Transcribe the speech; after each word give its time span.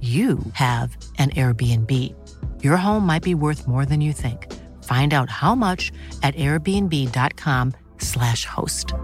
you 0.00 0.38
have 0.52 0.96
an 1.18 1.30
Airbnb. 1.30 2.14
Your 2.62 2.76
home 2.76 3.04
might 3.04 3.24
be 3.24 3.34
worth 3.34 3.66
more 3.66 3.84
than 3.84 4.00
you 4.00 4.12
think. 4.12 4.46
Find 4.84 5.12
out 5.12 5.28
how 5.28 5.56
much 5.56 5.90
at 6.22 6.36
airbnb.com/slash 6.36 8.44
host. 8.44 8.94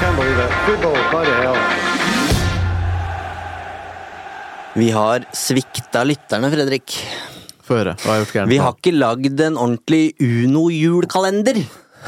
Can't 0.00 0.16
believe 0.16 0.38
it. 0.38 0.50
Football, 0.66 1.10
bloody 1.10 1.30
hell. 1.30 1.73
Vi 4.74 4.88
har 4.90 5.22
svikta 5.30 6.02
lytterne, 6.02 6.48
Fredrik. 6.50 6.96
Få 7.64 7.76
høre. 7.78 7.92
Hva 8.02 8.10
har 8.10 8.16
jeg 8.18 8.24
gjort 8.24 8.34
gærent? 8.34 8.50
Vi 8.50 8.56
har 8.58 8.72
ikke 8.74 8.92
lagd 8.96 9.42
en 9.46 9.58
ordentlig 9.60 10.02
Uno-julekalender. 10.18 11.60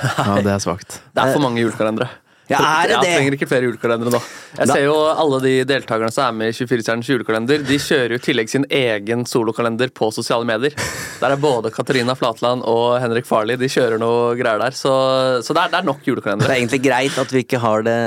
Ja, 0.03 0.35
det 0.43 0.51
er 0.51 0.63
svakt. 0.65 0.99
Det 1.15 1.23
er 1.23 1.31
for 1.33 1.45
mange 1.45 1.63
julekalendere. 1.63 2.11
Ja, 2.47 2.61
er 2.63 2.93
det 2.93 2.99
Jeg 3.03 3.19
trenger 3.19 3.35
ikke 3.35 3.49
flere 3.51 3.67
julekalendere 3.67 4.13
nå. 4.15 4.21
Jeg 4.57 4.69
ser 4.71 4.85
jo 4.85 4.95
alle 5.11 5.41
de 5.43 5.55
deltakerne 5.67 6.13
som 6.15 6.29
er 6.29 6.37
med 6.39 6.53
i 6.53 6.55
24-stjernens 6.55 7.09
julekalender. 7.11 7.65
De 7.67 7.79
kjører 7.83 8.15
jo 8.15 8.19
i 8.21 8.23
tillegg 8.23 8.53
sin 8.53 8.67
egen 8.71 9.25
solokalender 9.27 9.91
på 9.97 10.13
sosiale 10.15 10.47
medier. 10.47 10.77
Der 11.19 11.35
er 11.35 11.41
både 11.43 11.73
Katarina 11.75 12.15
Flatland 12.19 12.63
og 12.71 13.01
Henrik 13.03 13.27
Farley. 13.27 13.59
De 13.59 13.71
kjører 13.73 13.99
noe 13.99 14.37
greier 14.39 14.63
der. 14.63 14.77
Så, 14.79 14.95
så 15.43 15.57
det, 15.57 15.65
er, 15.65 15.75
det 15.75 15.81
er 15.81 15.89
nok 15.91 16.07
Det 16.07 16.37
er 16.47 16.55
egentlig 16.55 16.83
greit 16.87 17.19
at 17.19 17.35
vi 17.35 17.43
ikke 17.43 17.61
har 17.65 17.83
det, 17.87 17.99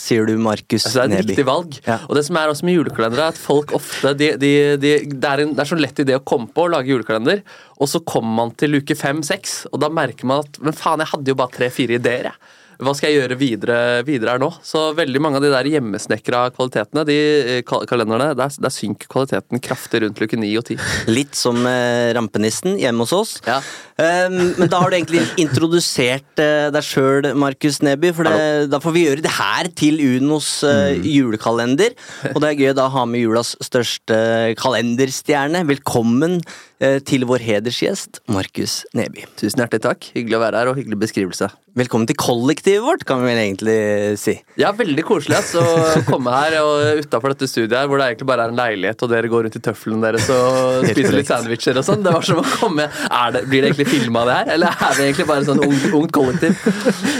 sier 0.00 0.24
du, 0.24 0.36
Markus 0.40 0.86
Altså, 0.86 0.96
det 0.96 1.04
er 1.04 1.06
et 1.06 1.14
Neby. 1.18 1.30
riktig 1.34 1.48
valg. 1.52 1.80
Ja. 1.84 2.00
Og 2.08 2.16
det 2.16 2.24
som 2.30 2.40
er 2.40 2.52
også 2.54 2.68
med 2.68 2.80
julekalendere, 2.80 3.28
er 3.28 3.36
at 3.36 3.40
folk 3.40 3.76
ofte 3.76 4.16
de, 4.16 4.32
de, 4.40 4.52
de, 4.80 4.96
det, 5.04 5.28
er 5.28 5.44
en, 5.44 5.52
det 5.52 5.66
er 5.66 5.74
så 5.74 5.78
lett 5.78 6.00
idé 6.00 6.16
å 6.16 6.24
komme 6.24 6.48
på 6.48 6.64
å 6.64 6.72
lage 6.72 6.94
julekalender, 6.94 7.44
og 7.76 7.92
så 7.92 8.00
kommer 8.08 8.32
man 8.40 8.56
til 8.56 8.80
uke 8.80 8.96
fem-seks, 8.96 9.66
og 9.68 9.82
da 9.84 9.92
merker 9.92 10.28
man 10.28 10.46
at 10.46 10.62
Men 10.64 10.76
faen, 10.76 11.02
jeg 11.04 11.12
hadde 11.12 11.34
jo 11.34 11.36
bare 11.38 11.52
tre-fire 11.58 12.00
ideer, 12.00 12.30
jeg. 12.30 12.55
Hva 12.76 12.92
skal 12.96 13.12
jeg 13.12 13.22
gjøre 13.22 13.38
videre, 13.40 13.76
videre 14.04 14.34
her 14.34 14.42
nå? 14.42 14.50
Så 14.64 14.90
veldig 14.96 15.20
mange 15.22 15.38
av 15.40 15.44
de 15.46 15.52
der 15.52 15.68
hjemmesnekra 15.70 16.42
kvalitetene, 16.52 17.06
de 17.08 17.16
eh, 17.56 17.62
kalenderne, 17.64 18.32
der, 18.36 18.52
der 18.60 18.74
synker 18.74 19.08
kvaliteten 19.12 19.62
kraftig 19.64 20.02
rundt 20.04 20.20
luke 20.20 20.36
ni 20.36 20.50
og 20.60 20.66
ti. 20.68 20.76
Litt 21.18 21.38
som 21.38 21.62
eh, 21.68 22.12
rampenissen 22.16 22.76
hjemme 22.80 23.06
hos 23.06 23.14
oss. 23.16 23.34
Ja. 23.48 23.62
Um, 23.96 24.52
men 24.58 24.68
da 24.68 24.82
har 24.82 24.92
du 24.92 24.98
egentlig 24.98 25.22
introdusert 25.40 26.42
eh, 26.42 26.68
deg 26.74 26.84
sjøl, 26.84 27.30
Markus 27.40 27.80
Neby. 27.84 28.12
For 28.16 28.28
det, 28.28 28.68
da 28.72 28.80
får 28.82 28.96
vi 28.96 29.06
gjøre 29.06 29.24
det 29.24 29.32
her 29.38 29.72
til 29.78 30.02
Unos 30.04 30.50
eh, 30.68 31.00
julekalender. 31.00 31.96
Og 32.34 32.42
det 32.44 32.52
er 32.52 32.60
gøy 32.60 32.76
da 32.76 32.90
å 32.90 32.96
ha 32.98 33.06
med 33.08 33.24
julas 33.24 33.54
største 33.64 34.18
kalenderstjerne. 34.60 35.64
Velkommen 35.72 36.42
eh, 36.42 36.65
til 37.08 37.24
vår 37.28 37.40
hedersgjest, 37.40 38.20
Markus 38.28 38.82
Neby. 38.96 39.24
Tusen 39.40 39.62
hjertelig 39.62 39.86
takk. 39.86 40.10
Hyggelig 40.16 40.36
å 40.36 40.42
være 40.42 40.60
her, 40.60 40.72
og 40.72 40.80
hyggelig 40.80 41.00
beskrivelse. 41.06 41.48
Velkommen 41.76 42.08
til 42.08 42.16
kollektivet 42.16 42.80
vårt, 42.80 43.02
kan 43.04 43.20
vi 43.20 43.26
vel 43.28 43.38
egentlig 43.42 43.74
si. 44.16 44.32
Ja, 44.56 44.70
veldig 44.72 45.02
koselig 45.04 45.36
ass, 45.36 45.50
å 45.60 45.64
komme 46.08 46.32
her 46.32 46.54
og 46.62 47.02
utafor 47.02 47.34
dette 47.34 47.48
studiet 47.50 47.74
her, 47.76 47.88
hvor 47.90 48.00
det 48.00 48.06
egentlig 48.08 48.28
bare 48.30 48.46
er 48.46 48.54
en 48.54 48.56
leilighet, 48.56 49.04
og 49.04 49.10
dere 49.12 49.28
går 49.28 49.44
rundt 49.44 49.58
i 49.58 49.60
tøflene 49.60 50.00
deres 50.06 50.30
og 50.32 50.86
spiser 50.88 51.18
litt 51.18 51.28
sandwicher 51.28 51.76
og 51.76 51.84
sånn. 51.84 52.00
Det 52.06 52.14
var 52.14 52.24
som 52.24 52.40
å 52.40 52.46
komme 52.48 52.86
er 52.88 53.34
det, 53.34 53.42
Blir 53.50 53.60
det 53.60 53.74
egentlig 53.74 53.88
filma, 53.90 54.22
det 54.24 54.38
her? 54.38 54.52
Eller 54.54 54.72
er 54.72 54.96
vi 54.96 55.04
egentlig 55.04 55.26
bare 55.28 55.44
sånn 55.50 55.60
ungt, 55.66 55.84
ungt 56.00 56.14
kollektiv? 56.16 56.56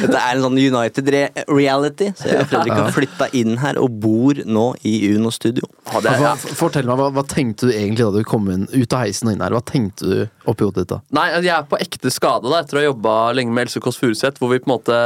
Dette 0.06 0.22
er 0.22 0.30
en 0.30 0.46
sånn 0.46 0.56
United 0.62 1.12
re 1.12 1.22
reality, 1.52 2.08
så 2.16 2.32
jeg 2.32 2.46
og 2.46 2.50
Fredrik 2.54 2.78
har 2.78 2.96
flytta 2.96 3.28
inn 3.36 3.60
her 3.60 3.76
og 3.82 4.00
bor 4.06 4.40
nå 4.40 4.66
i 4.88 4.94
Uno 5.10 5.34
studio. 5.36 5.68
Ja, 5.92 6.00
det, 6.00 6.16
ja. 6.24 6.32
fortell 6.36 6.88
meg, 6.88 6.96
hva, 7.02 7.10
hva 7.12 7.26
tenkte 7.28 7.68
du 7.68 7.76
egentlig 7.76 8.08
da 8.08 8.16
du 8.16 8.24
kom 8.24 8.48
inn 8.56 8.64
ut 8.72 8.96
av 8.96 9.04
heisen 9.04 9.28
og 9.28 9.36
inn 9.36 9.44
her? 9.44 9.45
Hva 9.54 9.62
tenkte 9.62 10.08
du 10.10 10.50
oppi 10.50 10.64
hodet 10.66 10.82
ditt 10.82 10.92
da? 10.94 11.00
Nei, 11.14 11.28
altså, 11.36 11.46
jeg 11.46 11.54
er 11.56 11.68
på 11.70 11.78
ekte 11.78 12.10
skade 12.10 12.50
da, 12.50 12.60
etter 12.64 12.78
å 12.78 12.82
ha 12.82 12.86
jobba 12.88 13.16
lenge 13.38 13.54
med 13.54 13.66
Else 13.68 13.82
Kåss 13.84 14.00
Furuseth, 14.02 14.40
hvor 14.42 14.50
vi 14.50 14.58
på 14.58 14.70
en 14.70 14.74
måte 14.76 14.96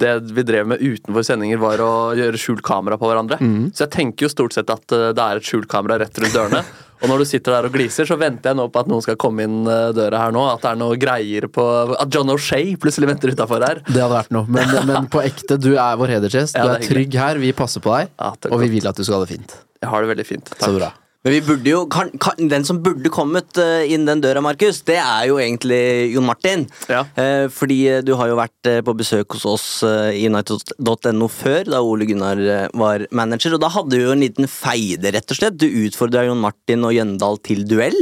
Det 0.00 0.14
vi 0.32 0.42
drev 0.46 0.68
med 0.72 0.80
utenfor 0.80 1.24
sendinger, 1.26 1.60
var 1.60 1.82
å 1.84 1.90
gjøre 2.16 2.40
skjult 2.40 2.62
kamera 2.66 2.96
på 3.00 3.08
hverandre. 3.10 3.40
Så 3.74 3.84
jeg 3.86 3.92
tenker 3.96 4.26
jo 4.26 4.32
stort 4.32 4.56
sett 4.56 4.70
at 4.72 4.92
eh, 4.96 5.10
det 5.16 5.26
er 5.26 5.40
et 5.40 5.46
skjult 5.46 5.68
kamera 5.70 5.98
rett 6.00 6.22
rundt 6.22 6.36
dørene. 6.36 6.64
Og 7.00 7.08
når 7.08 7.22
du 7.22 7.24
sitter 7.30 7.54
der 7.54 7.66
og 7.68 7.72
gliser, 7.72 8.04
så 8.04 8.16
venter 8.20 8.50
jeg 8.50 8.58
nå 8.58 8.66
på 8.68 8.82
at 8.82 8.88
noen 8.90 9.00
skal 9.00 9.16
komme 9.20 9.46
inn 9.46 9.62
eh, 9.64 9.86
døra 9.96 10.26
her 10.26 10.34
nå. 10.36 10.42
At 10.52 10.60
det 10.66 10.72
er 10.74 10.80
noe 10.82 10.98
greier 11.00 11.46
på 11.52 11.64
At 11.96 12.12
John 12.12 12.28
O'Shay 12.34 12.74
plutselig 12.80 13.08
venter 13.08 13.32
utafor 13.32 13.64
her. 13.64 13.80
Det 13.88 13.96
hadde 13.96 14.12
vært 14.12 14.34
noe. 14.36 14.44
Men, 14.52 14.74
men 14.90 15.08
på 15.12 15.22
ekte, 15.24 15.56
du 15.60 15.72
er 15.80 15.96
vår 16.00 16.18
hedersgjest. 16.18 16.58
Ja, 16.60 16.66
Du 16.68 16.74
er 16.74 16.82
er 16.84 16.90
trygg 16.90 17.16
her, 17.16 17.40
vi 17.40 17.54
passer 17.56 17.80
på 17.84 17.94
deg. 17.96 18.12
Ja, 18.20 18.34
takk 18.36 18.52
Og 18.52 18.60
vi 18.66 18.68
vil 18.76 18.90
at 18.90 19.00
du 19.00 19.06
skal 19.06 19.20
ha 19.20 19.24
det 19.24 19.32
fint. 19.32 19.56
Jeg 19.80 19.88
har 19.88 20.04
det 20.04 20.12
veldig 20.12 20.28
fint. 20.28 20.52
Så 20.60 20.74
bra. 20.76 20.92
Men 21.20 21.34
vi 21.34 21.40
burde 21.44 21.68
jo, 21.68 21.82
kan, 21.92 22.08
kan, 22.16 22.38
den 22.48 22.64
som 22.64 22.78
burde 22.80 23.10
kommet 23.12 23.58
eh, 23.60 23.90
inn 23.92 24.06
den 24.08 24.22
døra, 24.24 24.40
Markus, 24.40 24.78
det 24.88 24.96
er 25.02 25.26
jo 25.28 25.36
egentlig 25.36 25.80
Jon 26.14 26.24
Martin. 26.24 26.64
Ja. 26.88 27.02
Eh, 27.20 27.44
fordi 27.52 27.76
eh, 27.92 28.00
du 28.00 28.14
har 28.16 28.30
jo 28.30 28.38
vært 28.38 28.70
på 28.86 28.94
besøk 28.96 29.36
hos 29.36 29.44
oss 29.48 29.66
i 29.84 30.24
United.no 30.24 31.28
før, 31.28 31.68
da 31.68 31.82
Ole 31.84 32.08
Gunnar 32.08 32.40
var 32.72 33.04
manager. 33.12 33.58
Og 33.58 33.60
da 33.60 33.68
hadde 33.74 33.98
du 33.98 34.06
jo 34.06 34.14
en 34.14 34.24
liten 34.24 34.48
feide, 34.48 35.12
rett 35.12 35.28
og 35.28 35.42
slett. 35.42 35.60
Du 35.60 35.68
utfordra 35.84 36.24
Jon 36.24 36.40
Martin 36.40 36.88
og 36.88 36.96
Jøndal 36.96 37.36
til 37.44 37.66
duell. 37.68 38.00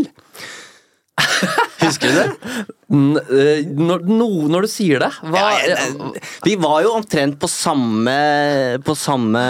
Husker 1.88 2.12
du 2.12 2.18
det? 2.20 2.28
Eh, 2.88 3.64
Når, 3.76 4.04
når 4.48 4.64
du 4.64 4.68
sier 4.72 5.02
det 5.02 5.10
hva, 5.22 5.40
Ja, 5.40 5.48
jeg- 5.74 6.22
vi 6.44 6.54
var 6.56 6.82
jo 6.84 6.94
omtrent 6.96 7.38
på 7.40 7.48
samme, 7.50 8.78
på 8.84 8.94
samme 8.96 9.42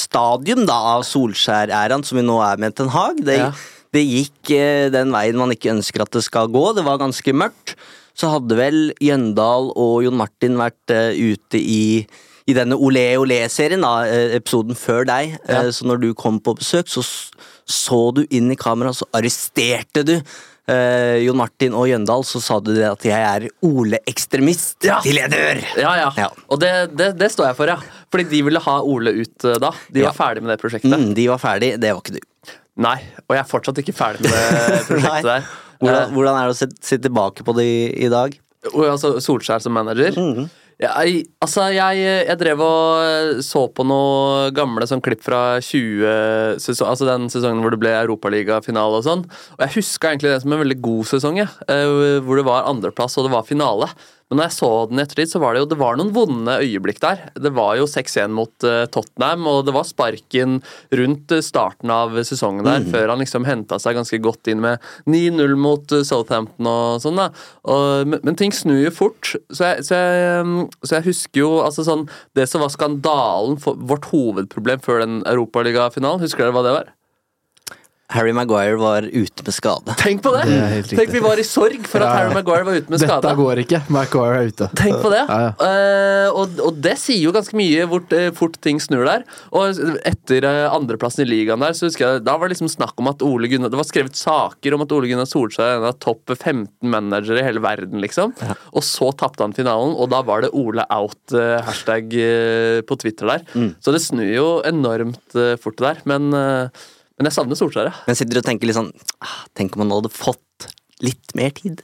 stadium 0.00 0.64
da, 0.66 0.78
av 0.96 1.04
Solskjær-æraen 1.06 2.04
som 2.04 2.18
vi 2.18 2.24
nå 2.26 2.38
er 2.42 2.56
med 2.58 2.74
Ten 2.76 2.88
Hag. 2.88 3.22
Det, 3.24 3.38
Ja. 3.38 3.52
det 3.92 4.04
gikk 4.06 4.50
eh, 4.56 4.88
den 4.90 5.10
veien 5.12 5.36
man 5.38 5.50
ikke 5.54 5.70
ønsker 5.76 6.02
at 6.02 6.10
det 6.10 6.24
skal 6.24 6.48
gå. 6.48 6.74
Det 6.74 6.84
var 6.84 6.98
ganske 6.98 7.32
mørkt. 7.32 7.76
Så 8.14 8.28
hadde 8.30 8.56
vel 8.58 8.92
Jøndal 9.00 9.70
og 9.76 10.02
Jon 10.04 10.16
Martin 10.18 10.56
vært 10.58 10.90
eh, 10.90 11.14
ute 11.14 11.58
i 11.60 12.06
i 12.48 12.52
denne 12.56 12.74
Olé 12.74 13.14
Olé-serien, 13.20 13.80
da, 13.84 14.02
eh, 14.10 14.32
episoden 14.40 14.74
før 14.74 15.04
deg, 15.06 15.38
Ja. 15.48 15.60
eh, 15.60 15.68
så 15.70 15.84
når 15.86 16.00
du 16.00 16.14
kom 16.14 16.40
på 16.40 16.56
besøk, 16.58 16.88
så 16.88 17.04
så 17.70 18.12
du 18.12 18.24
inn 18.34 18.50
i 18.50 18.56
kamera, 18.56 18.90
så 18.90 19.04
arresterte 19.14 20.02
du 20.04 20.20
eh, 20.70 21.18
Jon 21.24 21.36
Martin 21.40 21.74
og 21.76 21.88
Jøndal, 21.90 22.22
så 22.28 22.40
sa 22.42 22.58
du 22.62 22.70
det 22.76 22.86
at 22.88 23.04
jeg 23.08 23.20
er 23.20 23.48
Ole-ekstremist 23.66 24.86
Ja. 24.86 25.00
til 25.04 25.18
jeg 25.20 25.30
dør! 25.32 25.60
Ja, 25.80 25.92
ja. 25.98 26.10
Ja. 26.16 26.28
Og 26.48 26.60
det, 26.62 26.70
det, 26.96 27.10
det 27.20 27.30
står 27.34 27.50
jeg 27.50 27.58
for, 27.58 27.70
ja. 27.72 27.78
Fordi 28.10 28.26
de 28.30 28.42
ville 28.46 28.62
ha 28.64 28.76
Ole 28.82 29.12
ut 29.22 29.46
eh, 29.50 29.58
da. 29.62 29.72
De 29.90 30.04
var 30.04 30.12
Ja. 30.12 30.16
ferdig 30.16 30.42
med 30.44 30.54
det 30.54 30.60
prosjektet. 30.62 30.92
Mm, 30.94 31.10
de 31.18 31.26
var 31.30 31.42
ferdig, 31.42 31.72
det 31.82 31.92
var 31.94 32.02
ikke 32.04 32.16
du. 32.18 32.54
Nei, 32.80 32.96
og 33.28 33.34
jeg 33.36 33.42
er 33.42 33.48
fortsatt 33.50 33.78
ikke 33.82 33.92
ferdig 33.96 34.24
med 34.24 34.38
det 34.38 34.84
prosjektet 34.92 35.28
der. 35.32 35.50
Hvordan, 35.80 36.00
Eh, 36.04 36.10
hvordan 36.12 36.36
er 36.36 36.48
det 36.50 36.54
å 36.54 36.58
se, 36.58 36.66
se 36.84 36.98
tilbake 37.00 37.44
på 37.46 37.54
det 37.56 37.64
i, 37.64 37.82
i 38.04 38.08
dag? 38.12 38.34
og 38.74 38.82
altså 38.90 39.14
Solskjær 39.24 39.62
som 39.64 39.72
manager. 39.72 40.12
Mhm. 40.20 40.50
Jeg, 40.80 41.24
altså, 41.44 41.66
jeg, 41.74 41.98
jeg 42.24 42.36
drev 42.40 42.62
og 42.64 43.40
så 43.44 43.66
på 43.76 43.84
noe 43.84 44.46
gamle 44.56 44.86
sånn 44.88 45.02
klipp 45.04 45.20
fra 45.26 45.58
20 45.60 46.56
sesong, 46.62 46.88
altså 46.88 47.08
den 47.08 47.28
sesongen 47.32 47.60
hvor 47.60 47.74
det 47.74 47.80
ble 47.82 47.92
Europaligafinale 47.98 49.02
og 49.02 49.04
sånn. 49.04 49.26
Og 49.58 49.64
jeg 49.66 49.74
huska 49.76 50.08
egentlig 50.14 50.32
det 50.32 50.38
som 50.40 50.54
en 50.56 50.62
veldig 50.62 50.78
god 50.80 51.10
sesong, 51.10 51.42
jeg, 51.42 51.52
eh, 51.68 52.16
hvor 52.24 52.40
det 52.40 52.46
var 52.48 52.70
andreplass 52.70 53.18
og 53.20 53.28
det 53.28 53.34
var 53.34 53.44
finale. 53.48 53.90
Men 54.30 54.38
når 54.38 54.46
jeg 54.46 54.54
så 54.60 54.70
den 54.86 55.00
i 55.00 55.02
ettertid, 55.02 55.30
så 55.32 55.40
var 55.42 55.56
det 55.56 55.64
jo 55.64 55.68
det 55.72 55.78
var 55.80 55.96
noen 55.98 56.12
vonde 56.14 56.54
øyeblikk 56.62 57.00
der. 57.02 57.24
Det 57.34 57.50
var 57.56 57.74
jo 57.80 57.88
6-1 57.90 58.30
mot 58.30 58.66
uh, 58.66 58.84
Tottenham, 58.94 59.48
og 59.50 59.64
det 59.66 59.74
var 59.74 59.88
sparken 59.88 60.60
rundt 60.94 61.34
uh, 61.34 61.40
starten 61.42 61.90
av 61.90 62.14
sesongen 62.26 62.62
der, 62.66 62.78
Mm. 62.80 62.92
før 62.94 63.10
han 63.10 63.18
liksom 63.20 63.44
henta 63.44 63.80
seg 63.82 63.98
ganske 63.98 64.20
godt 64.22 64.48
inn 64.52 64.62
med 64.62 64.78
9-0 65.10 65.56
mot 65.58 65.92
uh, 65.92 66.04
Southampton 66.06 66.70
og 66.70 67.02
sånn, 67.02 67.18
da. 67.18 67.26
Og, 67.66 68.06
men, 68.06 68.22
men 68.22 68.38
ting 68.38 68.54
snur 68.54 68.78
jo 68.84 68.94
fort, 68.94 69.34
så 69.50 69.72
jeg, 69.72 69.84
så, 69.90 69.98
jeg, 69.98 70.46
um, 70.46 70.54
så 70.86 71.00
jeg 71.00 71.08
husker 71.10 71.42
jo 71.42 71.50
altså 71.64 71.84
sånn 71.86 72.06
Det 72.38 72.46
som 72.48 72.62
var 72.62 72.70
skandalen, 72.72 73.58
vårt 73.60 74.06
hovedproblem 74.14 74.80
før 74.86 75.02
den 75.02 75.20
europaligafinalen, 75.26 76.22
husker 76.22 76.46
dere 76.46 76.54
hva 76.54 76.64
det 76.64 76.76
var? 76.78 76.94
Harry 78.10 78.32
Maguire 78.36 78.78
var 78.80 79.06
ute 79.06 79.46
med 79.46 79.54
skade. 79.54 79.94
Tenk 80.00 80.22
på 80.24 80.32
det! 80.34 80.46
Det. 80.50 80.96
Tenk 80.96 81.12
vi 81.14 81.22
var 81.24 81.40
i 81.40 81.46
sorg 81.46 81.84
for 81.86 82.02
at 82.02 82.08
Ja, 82.08 82.10
ja. 82.10 82.16
Harry 82.18 82.36
Maguire 82.38 82.66
var 82.66 82.80
ute 82.80 82.92
med 82.92 83.02
skade. 83.02 83.22
Dette 83.24 83.38
går 83.38 83.62
ikke. 83.64 83.82
Maguire 83.92 84.40
er 84.40 84.50
ute. 84.50 84.70
Tenk 84.78 84.98
på 85.02 85.12
det! 85.12 85.22
Ja, 85.28 85.38
ja. 85.46 85.52
Eh, 85.68 86.28
og, 86.30 86.58
og 86.66 86.80
det 86.82 86.96
sier 87.00 87.22
jo 87.22 87.34
ganske 87.34 87.56
mye 87.58 87.86
hvor 87.90 88.04
uh, 88.14 88.28
fort 88.36 88.58
ting 88.64 88.80
snur 88.82 89.06
der. 89.06 89.24
Og 89.54 89.80
etter 90.08 90.46
uh, 90.46 90.74
andreplassen 90.74 91.24
i 91.24 91.28
ligaen 91.30 91.62
der, 91.62 91.76
så 91.76 91.88
husker 91.88 92.06
jeg 92.06 92.24
da 92.26 92.36
var 92.36 92.48
det 92.48 92.56
liksom 92.56 92.70
snakk 92.72 92.98
om 93.00 93.10
at 93.10 93.22
Ole 93.26 93.48
Gunnar 93.50 93.70
Det 93.72 93.78
var 93.80 93.88
skrevet 93.88 94.18
saker 94.18 94.76
om 94.76 94.84
at 94.84 94.92
Ole 94.94 95.10
Gunnar 95.10 95.28
Solskjær 95.28 95.66
er 95.66 95.78
en 95.78 95.88
av 95.90 95.98
topp 96.02 96.34
15 96.34 96.68
managere 96.90 97.40
i 97.42 97.46
hele 97.46 97.62
verden, 97.62 98.00
liksom. 98.02 98.34
Og 98.74 98.84
så 98.86 99.10
tapte 99.18 99.44
han 99.44 99.54
finalen, 99.56 99.94
og 99.96 100.10
da 100.12 100.22
var 100.26 100.44
det 100.44 100.52
Ole 100.56 100.84
out 100.92 101.34
eh, 101.36 101.58
hashtag 101.66 102.14
eh, 102.16 102.80
på 102.86 102.98
Twitter 103.00 103.30
der. 103.30 103.44
Mm. 103.54 103.74
Så 103.82 103.94
det 103.94 104.02
snur 104.04 104.30
jo 104.30 104.48
enormt 104.66 105.36
uh, 105.38 105.54
fort 105.60 105.80
der. 105.80 106.00
Men, 106.08 106.30
eh, 106.36 106.88
men 107.20 107.28
jeg 107.28 107.36
savner 107.36 107.58
Solskjær, 107.58 107.90
ja. 107.90 108.04
Men 108.08 108.16
sitter 108.16 108.38
du 108.38 108.40
og 108.40 108.46
tenker 108.46 108.68
litt 108.68 108.78
sånn 108.78 108.94
ah, 109.20 109.42
Tenk 109.58 109.76
om 109.76 109.84
han 109.84 109.92
hadde 109.92 110.12
fått 110.12 110.70
litt 111.04 111.34
mer 111.36 111.52
tid? 111.56 111.82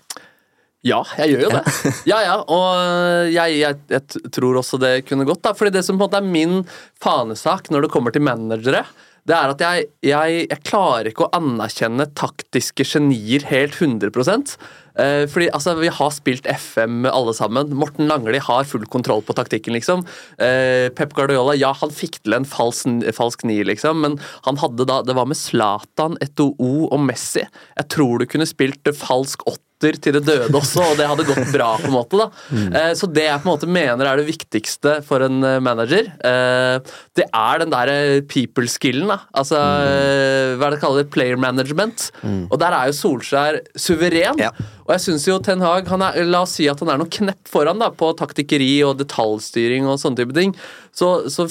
Ja, 0.86 1.00
jeg 1.18 1.34
gjør 1.34 1.46
jo 1.46 1.50
det. 1.56 1.92
Ja, 2.08 2.20
ja, 2.22 2.36
og 2.52 3.28
jeg, 3.32 3.56
jeg, 3.58 3.78
jeg 3.90 4.30
tror 4.32 4.60
også 4.60 4.78
det 4.80 4.92
kunne 5.08 5.26
gått. 5.28 5.42
da, 5.44 5.52
fordi 5.56 5.74
det 5.74 5.82
som 5.84 5.96
på 5.96 6.06
en 6.06 6.06
måte 6.06 6.20
er 6.20 6.28
min 6.30 6.60
fanesak 7.02 7.72
når 7.74 7.86
det 7.86 7.92
kommer 7.92 8.14
til 8.14 8.24
managere, 8.24 8.84
det 9.26 9.34
er 9.34 9.52
at 9.52 9.62
jeg, 9.62 9.86
jeg, 10.06 10.42
jeg 10.46 10.62
klarer 10.66 11.10
ikke 11.10 11.26
å 11.26 11.32
anerkjenne 11.34 12.06
taktiske 12.14 12.86
genier 12.86 13.42
helt 13.50 13.74
100 13.80 14.12
eh, 14.94 15.24
Fordi 15.30 15.48
altså, 15.50 15.74
Vi 15.80 15.90
har 15.90 16.12
spilt 16.14 16.46
FM 16.46 17.08
alle 17.10 17.34
sammen. 17.34 17.74
Morten 17.74 18.06
Langli 18.06 18.38
har 18.42 18.68
full 18.70 18.86
kontroll 18.86 19.24
på 19.26 19.34
taktikken. 19.34 19.74
liksom. 19.74 20.06
Eh, 20.38 20.92
Pep 20.94 21.14
Guardiola 21.18 21.56
ja, 21.58 21.72
han 21.74 21.90
fikk 21.90 22.20
til 22.22 22.38
en 22.38 22.46
falsk, 22.46 22.86
falsk 23.16 23.42
ni, 23.50 23.58
liksom, 23.66 24.04
men 24.04 24.18
han 24.46 24.62
hadde 24.62 24.86
da, 24.86 25.00
det 25.02 25.18
var 25.18 25.26
med 25.26 25.38
Zlatan, 25.38 26.18
Eto'o 26.22 26.86
og 26.86 27.00
Messi. 27.02 27.42
Jeg 27.76 27.90
tror 27.90 28.22
du 28.22 28.30
kunne 28.30 28.46
spilt 28.46 28.94
falsk 28.94 29.42
åtter 29.46 29.65
til 29.82 30.16
det 30.16 30.24
døde 30.24 30.56
også, 30.56 30.82
og 30.92 30.98
det 30.98 31.08
hadde 31.10 31.26
gått 31.28 31.52
bra. 31.52 31.74
på 31.80 31.90
en 31.90 31.94
måte 31.94 32.20
da. 32.20 32.28
Mm. 32.50 32.76
Så 32.96 33.08
det 33.12 33.26
jeg 33.26 33.42
på 33.42 33.48
en 33.48 33.52
måte 33.52 33.68
mener 33.70 34.08
er 34.08 34.20
det 34.20 34.28
viktigste 34.28 35.00
for 35.06 35.24
en 35.26 35.42
eh, 35.44 35.58
manager, 35.62 36.08
eh, 36.24 36.94
det 37.16 37.26
er 37.26 37.62
den 37.62 37.72
der 37.74 37.92
eh, 37.92 38.22
people-skillen. 38.28 39.08
da. 39.10 39.20
Altså, 39.36 39.60
mm. 39.60 40.56
Hva 40.56 40.68
er 40.68 40.76
det 40.76 40.80
kaller 40.82 41.04
det? 41.04 41.12
Player 41.14 41.40
management. 41.40 42.10
Og 42.50 42.58
der 42.60 42.74
er 42.76 42.90
jo 42.90 42.96
Solskjær 42.96 43.60
suveren. 43.78 44.40
Ja. 44.40 44.52
Og 44.86 44.94
jeg 44.94 45.02
synes 45.02 45.26
jo 45.26 45.38
Ten 45.42 45.64
Hag, 45.64 45.88
han 45.90 46.04
er, 46.06 46.22
La 46.30 46.44
oss 46.46 46.56
si 46.58 46.68
at 46.70 46.80
han 46.82 46.92
er 46.92 47.00
noen 47.00 47.12
knepp 47.12 47.50
foran 47.50 47.82
da, 47.82 47.90
på 47.90 48.12
taktikkeri 48.18 48.72
og 48.86 48.96
detaljstyring 49.00 49.88
og 49.90 49.98
sånne 50.02 50.22
type 50.22 50.36
ting. 50.36 50.54
Så, 50.96 51.28
så 51.28 51.44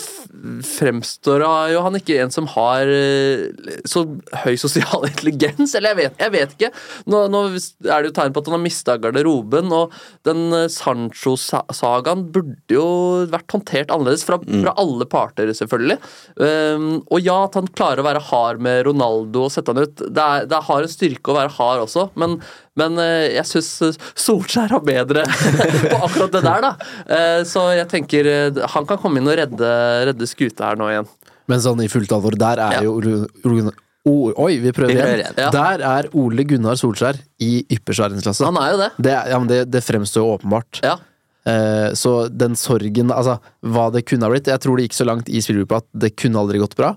fremstår 0.65 1.43
jo 1.69 1.81
han 1.85 1.97
ikke 1.99 2.17
en 2.23 2.31
som 2.33 2.47
har 2.55 2.89
eh, 2.89 3.43
så 3.85 4.01
høy 4.41 4.55
sosial 4.57 5.05
intelligens. 5.11 5.75
Eller 5.77 5.93
jeg 5.93 5.99
vet, 5.99 6.17
jeg 6.23 6.33
vet 6.33 6.55
ikke. 6.55 6.71
Nå, 7.11 7.25
nå 7.29 7.43
er 7.51 8.01
det 8.01 8.09
jo 8.09 8.15
tegn 8.17 8.33
på 8.33 8.41
at 8.41 8.49
han 8.49 8.57
har 8.57 8.63
mista 8.63 8.97
garderoben, 9.01 9.69
og 9.75 9.93
den 10.25 10.47
eh, 10.55 10.65
Sancho-sagaen 10.73 12.25
burde 12.33 12.73
jo 12.73 12.87
vært 13.29 13.53
håndtert 13.53 13.93
annerledes 13.93 14.25
fra, 14.25 14.39
fra 14.41 14.73
alle 14.81 15.05
parter, 15.11 15.51
selvfølgelig. 15.53 15.99
Um, 16.39 16.89
og 17.13 17.21
ja, 17.21 17.37
at 17.45 17.59
han 17.59 17.69
klarer 17.75 18.01
å 18.01 18.07
være 18.07 18.23
hard 18.31 18.63
med 18.65 18.85
Ronaldo 18.87 19.45
og 19.45 19.53
sette 19.53 19.75
han 19.75 19.85
ut. 19.85 20.01
Det, 20.01 20.25
er, 20.25 20.49
det 20.49 20.65
har 20.71 20.85
en 20.85 20.95
styrke 20.95 21.31
å 21.31 21.37
være 21.37 21.53
hard 21.59 21.85
også, 21.85 22.09
men, 22.17 22.39
men 22.79 22.97
eh, 22.99 23.35
jeg 23.37 23.45
syns 23.49 23.97
Solskjær 24.19 24.73
har 24.75 24.83
bedre 24.85 25.23
på 25.91 25.99
akkurat 26.09 26.33
det 26.35 26.41
der, 26.45 26.65
da. 26.65 26.73
Eh, 27.07 27.41
så 27.47 27.67
jeg 27.77 27.87
tenker 27.93 28.29
eh, 28.31 28.61
han 28.75 28.87
kan 28.89 28.99
komme 29.01 29.21
inn 29.21 29.31
og 29.31 29.37
redde, 29.39 29.71
redde 30.11 30.27
skuta 30.29 30.71
her 30.71 30.79
nå 30.79 30.89
igjen. 30.91 31.09
Men 31.51 31.61
sånn 31.61 31.83
i 31.85 31.89
fullt 31.91 32.11
alvor, 32.15 32.35
der 32.41 32.61
er 32.63 32.79
Ja. 32.79 32.85
jo 32.87 32.99
O- 34.05 34.31
Oi, 34.37 34.59
vi 34.61 34.69
prøver 34.69 34.91
Vi 34.93 34.99
prøver 35.01 35.21
igjen. 35.23 35.37
Ja. 35.41 35.47
Der 35.49 35.81
er 35.81 36.07
Ole 36.13 36.43
Gunnar 36.45 36.75
Solskjær 36.77 37.17
i 37.41 37.65
ypperste 37.73 38.03
verdensklasse. 38.05 38.45
Han 38.45 38.57
er 38.61 38.71
jo 38.75 38.77
det. 38.83 38.89
Det, 39.07 39.13
ja, 39.31 39.39
men 39.41 39.47
det, 39.49 39.59
det 39.73 39.81
fremstår 39.81 40.21
jo 40.21 40.35
åpenbart. 40.35 40.77
Ja. 40.85 40.91
Eh, 41.49 41.89
så 41.97 42.27
den 42.29 42.53
sorgen, 42.57 43.09
altså 43.13 43.39
hva 43.65 43.87
det 43.93 44.03
kunne 44.09 44.25
ha 44.25 44.31
blitt 44.33 44.47
Jeg 44.49 44.61
tror 44.63 44.77
det 44.77 44.87
gikk 44.87 44.95
så 44.97 45.05
langt 45.09 45.27
i 45.29 45.41
spillergruppa 45.41 45.79
at 45.81 45.87
det 46.05 46.11
kunne 46.21 46.37
aldri 46.41 46.61
gått 46.61 46.77
bra. 46.77 46.91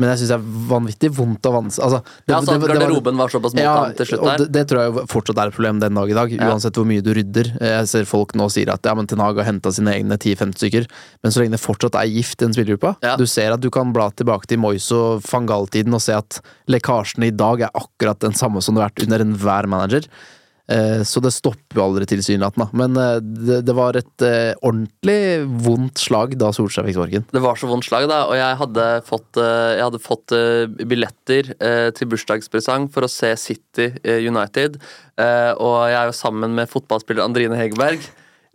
Men 0.00 0.08
jeg 0.08 0.22
syns 0.22 0.30
det 0.32 0.36
er 0.38 0.44
vanvittig 0.72 1.10
vondt 1.14 1.46
og 1.46 1.52
vanskelig 1.58 1.84
altså, 1.84 1.98
det- 2.02 2.32
Ja, 2.32 2.40
så 2.40 2.46
det- 2.58 2.60
det 2.62 2.78
Garderoben 2.80 3.16
var 3.20 3.28
såpass 3.28 3.52
mot 3.54 3.62
ja, 3.62 3.92
til 3.92 4.06
slutt 4.06 4.24
der. 4.38 4.46
det, 4.48 4.62
tror 4.68 4.80
jeg 4.82 5.06
fortsatt 5.08 5.38
er 5.38 5.46
et 5.48 5.54
problem 5.54 5.80
den 5.80 5.94
dag 5.94 6.10
i 6.10 6.14
dag, 6.14 6.32
Ja. 6.32 6.48
uansett 6.50 6.72
hvor 6.74 6.86
mye 6.86 7.02
du 7.02 7.12
rydder. 7.14 7.52
Jeg 7.60 7.88
ser 7.88 8.04
folk 8.04 8.32
nå 8.34 8.50
sier 8.50 8.72
at 8.72 8.80
ja, 8.84 8.94
men 8.94 9.06
Ten 9.06 9.18
Hag 9.18 9.36
har 9.36 9.44
henta 9.44 9.70
sine 9.70 9.92
egne 9.92 10.16
10-15 10.18 10.54
stykker, 10.56 10.86
men 11.22 11.32
så 11.32 11.40
lenge 11.42 11.52
det 11.52 11.60
fortsatt 11.60 11.94
er 11.94 12.08
gift 12.08 12.40
i 12.42 12.46
den 12.46 12.54
spillergruppa 12.54 12.96
Ja. 13.02 13.16
Du 13.16 13.26
ser 13.26 13.52
at 13.52 13.60
du 13.60 13.70
kan 13.70 13.92
bla 13.92 14.08
tilbake 14.10 14.46
til 14.46 14.58
Moyes 14.58 14.90
og 14.92 15.22
van 15.30 15.46
Gaal-tiden 15.46 15.92
og 15.94 16.00
se 16.00 16.12
at 16.14 16.40
lekkasjene 16.68 17.26
i 17.26 17.30
dag 17.36 17.60
er 17.60 17.70
akkurat 17.74 18.18
den 18.18 18.32
samme 18.32 18.62
som 18.62 18.74
det 18.74 18.82
har 18.82 18.90
vært 18.90 19.02
under 19.04 19.18
enhver 19.24 19.66
manager. 19.68 20.02
Eh, 20.70 21.02
Så 21.02 21.20
det 21.22 21.32
stopper 21.34 21.78
jo 21.78 21.84
aldri 21.84 22.06
tilsynelatende. 22.06 22.68
Men 22.78 22.98
eh, 23.00 23.18
det, 23.22 23.60
det 23.66 23.74
var 23.76 23.98
et 23.98 24.26
eh, 24.26 24.52
ordentlig 24.62 25.18
vondt 25.66 26.02
slag 26.02 26.36
da 26.40 26.52
Solskjær 26.54 26.86
fikk 26.86 26.98
sparken. 27.00 27.26
Det 27.34 27.42
var 27.42 27.58
så 27.58 27.70
vondt 27.70 27.88
slag, 27.88 28.06
da, 28.10 28.22
og 28.30 28.36
jeg 28.38 28.60
hadde 28.62 28.86
fått, 29.08 29.40
jeg 29.42 29.82
hadde 29.82 30.02
fått 30.02 30.34
billetter 30.88 31.48
til 31.96 32.08
bursdagspresang 32.10 32.88
for 32.92 33.06
å 33.06 33.10
se 33.10 33.32
City 33.40 33.88
United. 34.04 34.78
Og 35.18 35.76
jeg 35.90 35.98
er 35.98 36.10
jo 36.10 36.16
sammen 36.16 36.54
med 36.56 36.70
fotballspiller 36.70 37.24
Andrine 37.24 37.58
Hegerberg. 37.58 38.04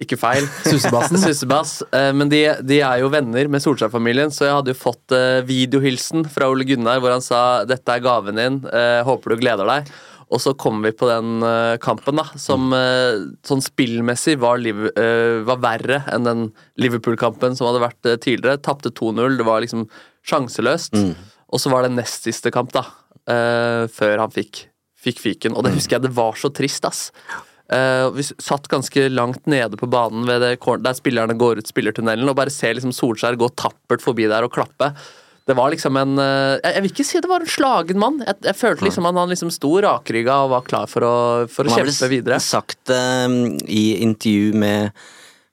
Ikke 0.02 0.20
feil. 0.20 0.46
Sussebassen. 0.70 1.20
Sussebass. 1.22 1.80
Men 1.92 2.30
de, 2.32 2.44
de 2.68 2.82
er 2.86 3.02
jo 3.02 3.12
venner 3.14 3.50
med 3.52 3.64
Solskjær-familien, 3.64 4.34
så 4.34 4.48
jeg 4.48 4.58
hadde 4.60 4.74
jo 4.74 4.80
fått 4.80 5.16
videohilsen 5.50 6.28
fra 6.34 6.50
Ole 6.52 6.68
Gunnar 6.70 7.02
hvor 7.04 7.16
han 7.16 7.26
sa 7.26 7.64
'dette 7.66 7.98
er 7.98 8.06
gaven 8.06 8.40
din, 8.40 8.62
håper 9.08 9.34
du 9.34 9.42
gleder 9.42 9.70
deg'. 9.70 9.92
Og 10.28 10.42
så 10.44 10.52
kom 10.60 10.82
vi 10.84 10.92
på 10.92 11.08
den 11.08 11.44
eh, 11.46 11.78
kampen, 11.84 12.20
da, 12.20 12.26
som 12.40 12.68
eh, 12.76 13.24
sånn 13.48 13.64
spillmessig 13.64 14.36
var, 14.42 14.60
eh, 14.60 15.40
var 15.48 15.62
verre 15.64 16.02
enn 16.12 16.28
den 16.28 16.46
Liverpool-kampen 16.82 17.56
som 17.56 17.70
hadde 17.70 17.84
vært 17.86 18.10
tidligere. 18.26 18.60
Tapte 18.64 18.92
2-0, 18.92 19.38
det 19.40 19.48
var 19.48 19.64
liksom 19.64 19.88
sjanseløst. 20.28 20.98
Og 21.48 21.64
så 21.64 21.72
var 21.72 21.86
det 21.86 21.96
nest 21.96 22.28
siste 22.28 22.52
kamp, 22.52 22.74
da, 22.76 22.84
før 23.94 24.20
han 24.20 24.34
fikk, 24.34 24.66
fikk 25.00 25.22
fiken. 25.24 25.56
Og 25.56 25.64
det 25.64 25.78
husker 25.78 25.96
jeg, 25.96 26.10
det 26.10 26.18
var 26.18 26.36
så 26.36 26.52
trist, 26.52 26.84
ass. 26.88 27.06
Uh, 27.68 28.08
vi 28.16 28.24
satt 28.24 28.70
ganske 28.72 29.10
langt 29.12 29.44
nede 29.52 29.76
på 29.76 29.90
banen 29.92 30.24
ved 30.28 30.40
det, 30.40 30.54
der 30.84 30.96
spillerne 30.96 31.36
går 31.36 31.60
ut 31.60 31.68
spillertunnelen, 31.68 32.28
og 32.32 32.38
bare 32.40 32.52
ser 32.54 32.78
liksom 32.78 32.94
Solskjær 32.96 33.36
gå 33.40 33.50
tappert 33.60 34.04
forbi 34.04 34.28
der 34.32 34.48
og 34.48 34.54
klappe. 34.56 34.94
Det 35.48 35.56
var 35.56 35.72
liksom 35.72 35.96
en 35.96 36.18
eh, 36.20 36.60
Jeg 36.60 36.74
jeg 36.76 36.84
vil 36.84 36.92
ikke 36.92 37.06
si 37.08 37.22
det 37.24 37.30
var 37.32 37.44
en 37.46 37.52
slagen 37.52 38.00
mann. 38.02 38.20
Jeg, 38.26 38.36
jeg 38.50 38.60
følte 38.60 38.88
liksom 38.88 39.08
at 39.08 39.16
han 39.16 39.32
liksom 39.32 39.52
sto 39.56 39.72
rakrygga 39.86 40.42
og 40.44 40.52
var 40.58 40.66
klar 40.68 40.90
for 40.92 41.08
å, 41.08 41.14
for 41.52 41.68
å 41.68 41.72
Han 41.72 41.86
har 41.86 41.88
vel 41.88 42.42
sagt 42.44 42.92
um, 42.92 43.56
i 43.64 43.86
intervju 44.04 44.54
med, 44.60 44.92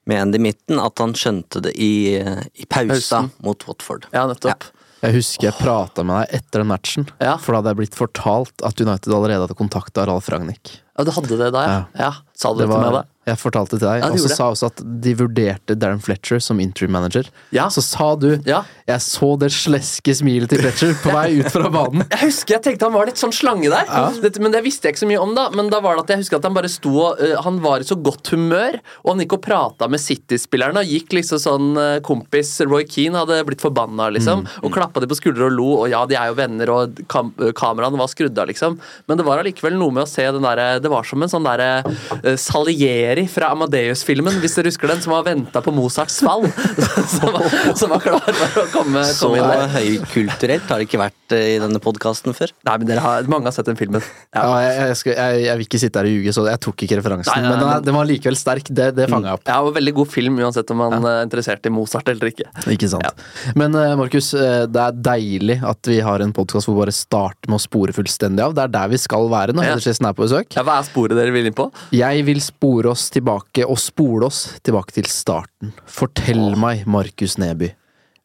med 0.09 0.25
Andy 0.25 0.41
Mitten 0.43 0.81
at 0.83 0.99
han 0.99 1.15
skjønte 1.15 1.63
det 1.63 1.75
i, 1.79 2.17
eh, 2.19 2.43
i 2.59 2.67
pausa 2.67 2.91
Pausen. 2.91 3.31
mot 3.45 3.67
Watford. 3.69 4.09
Ja, 4.11 4.27
nettopp. 4.27 4.67
Jeg 5.05 5.19
husker 5.19 5.49
jeg 5.51 5.57
prata 5.59 6.03
med 6.07 6.23
deg 6.23 6.39
etter 6.39 6.63
den 6.63 6.69
matchen, 6.71 7.07
Ja. 7.21 7.35
for 7.37 7.53
da 7.53 7.61
hadde 7.61 7.75
jeg 7.75 7.81
blitt 7.83 7.97
fortalt 7.97 8.63
at 8.65 8.79
United 8.81 9.13
allerede 9.13 9.45
hadde 9.45 9.57
kontakta 9.59 10.05
Ralf 10.09 10.29
Ragnhild. 10.33 10.79
Ja, 10.95 11.03
du 11.03 11.11
hadde 11.11 11.37
det 11.37 11.51
da, 11.53 11.63
ja? 11.67 11.81
ja. 11.99 12.11
Sa 12.35 12.53
du 12.53 12.63
det, 12.63 12.69
til 12.71 12.81
meg 12.81 12.97
da? 12.99 13.05
Jeg 13.25 13.39
fortalte 13.41 13.79
til 13.79 13.87
deg, 13.87 14.03
Ja, 14.03 14.09
og 14.13 14.21
så 14.21 14.29
sa 14.29 14.47
også 14.53 14.67
at 14.69 14.81
de 15.01 15.15
vurderte 15.17 15.73
Darren 15.81 16.01
Fletcher 16.03 16.37
som 16.43 16.59
interim 16.61 16.93
manager. 16.93 17.25
Ja. 17.55 17.67
Så 17.73 17.81
sa 17.81 18.13
du 18.15 18.37
Ja. 18.45 18.63
Jeg 18.85 19.01
så 19.01 19.31
det 19.41 19.49
sleske 19.49 20.13
smilet 20.13 20.51
til 20.51 20.61
Fletcher 20.61 20.93
på 21.01 21.09
vei 21.09 21.39
ut 21.39 21.49
fra 21.49 21.71
banen. 21.73 22.03
Jeg 22.11 22.21
husker 22.27 22.55
jeg 22.55 22.63
tenkte 22.67 22.85
han 22.85 22.93
var 22.93 23.09
litt 23.09 23.17
sånn 23.17 23.33
slange 23.33 23.71
der, 23.71 23.89
Dette, 24.21 24.39
men 24.43 24.53
det 24.53 24.61
visste 24.63 24.85
jeg 24.85 24.93
ikke 24.93 25.01
så 25.01 25.09
mye 25.09 25.21
om. 25.23 25.33
da 25.33 25.47
Men 25.55 25.71
da 25.73 25.79
var 25.81 25.97
det 25.97 26.03
at 26.03 26.11
jeg 26.13 26.21
husker 26.21 26.37
at 26.37 26.45
han 26.45 26.53
bare 26.55 26.69
sto 26.69 26.91
og 26.93 27.17
uh, 27.19 27.41
Han 27.43 27.57
var 27.63 27.81
i 27.81 27.87
så 27.87 27.97
godt 27.97 28.29
humør, 28.35 28.77
og 29.03 29.09
han 29.11 29.23
gikk 29.23 29.35
og 29.39 29.41
prata 29.43 29.89
med 29.89 30.01
City-spillerne. 30.03 30.83
Og 30.83 30.93
gikk 30.93 31.15
liksom 31.17 31.41
sånn 31.41 31.71
uh, 31.79 31.97
Kompis 32.05 32.53
Roy 32.61 32.85
Keane 32.85 33.23
hadde 33.23 33.39
blitt 33.47 33.63
forbanna, 33.65 34.11
liksom. 34.13 34.45
Og 34.61 34.73
klappa 34.75 35.01
de 35.01 35.09
på 35.09 35.17
skuldre 35.17 35.49
og 35.49 35.55
lo, 35.57 35.69
og 35.81 35.89
ja, 35.91 36.03
de 36.05 36.19
er 36.19 36.29
jo 36.29 36.37
venner, 36.37 36.71
og 36.71 37.01
kam 37.11 37.33
kameraene 37.57 37.99
var 37.99 38.11
skrudd 38.11 38.37
av, 38.37 38.51
liksom. 38.51 38.77
Men 39.09 39.19
det 39.19 39.25
var 39.27 39.41
allikevel 39.41 39.79
noe 39.79 39.97
med 39.97 40.05
å 40.05 40.09
se 40.09 40.27
den 40.29 40.45
derre 40.45 40.77
Det 40.83 40.91
var 40.93 41.07
som 41.07 41.25
en 41.25 41.31
sånn 41.31 41.47
derre 41.47 41.81
Salieri 42.41 43.27
fra 43.29 43.51
Amadeus-filmen, 43.53 44.39
hvis 44.41 44.55
dere 44.57 44.71
husker 44.71 44.89
den, 44.89 45.01
som 45.03 45.13
har 45.15 45.25
venta 45.27 45.61
på 45.61 45.73
Mozarts 45.75 46.17
fall. 46.25 46.45
som, 47.15 47.29
var, 47.35 47.45
som 47.77 47.91
var 47.93 48.01
klar 48.03 48.25
for 48.25 48.61
å 48.63 48.65
komme, 48.73 49.03
Så 49.07 49.29
komme 49.29 49.41
inn 49.41 49.49
der. 49.51 49.63
Så 49.65 49.75
høykulturelt 49.75 50.71
har 50.71 50.81
det 50.81 50.87
ikke 50.89 51.01
vært 51.01 51.35
eh, 51.37 51.45
i 51.55 51.59
denne 51.61 51.81
podkasten 51.83 52.35
før. 52.37 52.53
Nei, 52.67 52.75
men 52.81 52.89
dere 52.89 53.03
har, 53.05 53.29
Mange 53.31 53.49
har 53.51 53.55
sett 53.55 53.69
den 53.69 53.77
filmen. 53.79 54.03
Ja, 54.35 54.45
jeg, 54.63 54.73
jeg, 54.81 54.97
skal, 55.01 55.17
jeg, 55.19 55.43
jeg 55.45 55.59
vil 55.61 55.67
ikke 55.69 55.81
sitte 55.85 56.01
her 56.01 56.09
og 56.09 56.15
ljuge, 56.17 56.33
så 56.39 56.45
jeg 56.49 56.61
tok 56.65 56.85
ikke 56.87 56.99
referansen. 57.01 57.31
Nei, 57.35 57.43
nei, 57.45 57.51
men 57.51 57.59
den, 57.61 57.69
er, 57.69 57.79
men- 57.79 57.87
den 57.89 57.97
var 57.99 58.09
likevel 58.09 58.39
sterk. 58.39 58.71
Det, 58.75 58.89
det 58.97 59.09
fanga 59.11 59.31
jeg 59.33 59.39
opp. 59.41 59.45
Ja, 59.51 59.59
og 59.65 59.73
Veldig 59.75 59.93
god 59.97 60.07
film, 60.13 60.37
uansett 60.39 60.69
om 60.71 60.79
man 60.79 61.03
er 61.09 61.21
interessert 61.25 61.65
i 61.67 61.71
Mozart 61.73 62.07
eller 62.13 62.29
ikke. 62.31 62.47
Ikke 62.71 62.87
sant. 62.91 63.23
Men 63.59 63.75
eh, 63.75 63.91
Markus, 63.99 64.31
eh, 64.39 64.63
det 64.71 64.81
er 64.87 64.95
deilig 65.11 65.57
at 65.67 65.89
vi 65.91 65.99
har 66.05 66.23
en 66.23 66.31
podkast 66.35 66.69
hvor 66.69 66.77
vi 66.77 66.83
bare 66.85 66.95
starter 66.95 67.51
med 67.51 67.59
å 67.59 67.63
spore 67.65 67.95
fullstendig 67.95 68.45
av. 68.45 68.55
Det 68.55 68.63
er 68.65 68.71
der 68.77 68.93
vi 68.93 68.99
skal 69.03 69.27
være 69.31 69.55
når 69.57 69.65
Ja. 69.67 69.73
Hedersjesten 69.75 70.07
er 70.07 70.15
på 70.15 70.23
besøk. 70.25 70.55
Ja, 70.55 70.63
Hva 70.67 70.77
er 70.79 70.87
sporet 70.87 71.17
dere 71.19 71.33
vil 71.35 71.49
inn 71.49 71.55
på? 71.57 71.67
Jeg 71.95 72.14
vil 72.23 72.39
spore 72.41 72.89
oss 72.93 73.09
tilbake, 73.13 73.65
og 73.65 73.77
spole 73.81 74.25
oss 74.29 74.45
tilbake 74.63 74.93
til 74.95 75.03
starten. 75.09 75.73
Fortell 75.85 76.55
meg, 76.59 76.85
Markus 76.87 77.37
Neby, 77.41 77.71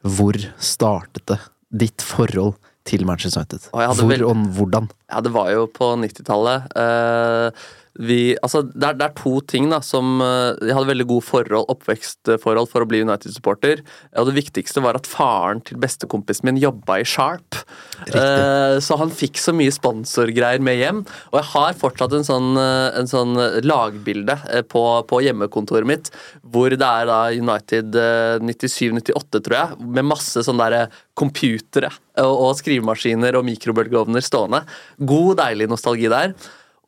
hvor 0.07 0.37
startet 0.61 1.27
det 1.27 1.39
ditt 1.71 2.03
forhold 2.03 2.55
til 2.89 3.05
Manchester 3.07 3.43
United? 3.43 3.69
Å, 3.73 3.91
Hvor 3.95 4.09
vel- 4.09 4.25
og 4.27 4.37
hvordan? 4.57 4.89
Ja, 5.11 5.21
det 5.21 5.33
var 5.35 5.51
jo 5.53 5.67
på 5.67 5.93
90-tallet. 6.01 6.71
Eh, 6.77 7.51
vi, 7.99 8.37
altså, 8.39 8.63
det, 8.63 8.85
er, 8.87 8.99
det 9.01 9.07
er 9.09 9.15
to 9.19 9.33
ting 9.51 9.67
da, 9.73 9.81
som 9.83 10.21
eh, 10.23 10.69
Jeg 10.69 10.77
hadde 10.77 10.91
veldig 10.93 11.07
gode 11.11 11.27
forhold, 11.27 11.67
oppvekstforhold 11.73 12.69
for 12.71 12.85
å 12.85 12.89
bli 12.89 13.03
United-supporter. 13.03 13.83
Og 14.21 14.29
det 14.29 14.37
viktigste 14.37 14.83
var 14.85 14.99
at 14.99 15.09
faren 15.11 15.63
til 15.67 15.81
bestekompisen 15.83 16.47
min 16.47 16.61
jobba 16.63 17.01
i 17.03 17.07
Sharp. 17.09 17.59
Eh, 18.07 18.77
så 18.85 18.99
han 19.01 19.11
fikk 19.15 19.41
så 19.43 19.55
mye 19.57 19.75
sponsorgreier 19.75 20.63
med 20.63 20.79
hjem. 20.79 21.03
Og 21.33 21.41
jeg 21.41 21.51
har 21.55 21.81
fortsatt 21.81 22.15
en 22.17 22.27
sånn, 22.27 22.53
eh, 22.61 23.01
en 23.01 23.11
sånn 23.11 23.35
lagbilde 23.67 24.39
eh, 24.53 24.63
på, 24.63 24.85
på 25.11 25.23
hjemmekontoret 25.27 25.89
mitt 25.91 26.13
hvor 26.51 26.71
det 26.71 26.87
er 26.87 27.11
da 27.11 27.19
United 27.35 27.99
eh, 27.99 28.39
97-98, 28.47 29.43
tror 29.43 29.57
jeg, 29.57 29.91
med 29.99 30.09
masse 30.09 30.47
sånne 30.47 30.71
der 30.71 31.03
computere 31.19 31.91
og, 32.21 32.33
og 32.47 32.57
skrivemaskiner 32.59 33.37
og 33.39 33.47
mikrobølgeovner 33.49 34.25
stående. 34.25 34.63
God, 34.99 35.37
deilig 35.43 35.69
nostalgi 35.71 36.11
der. 36.13 36.35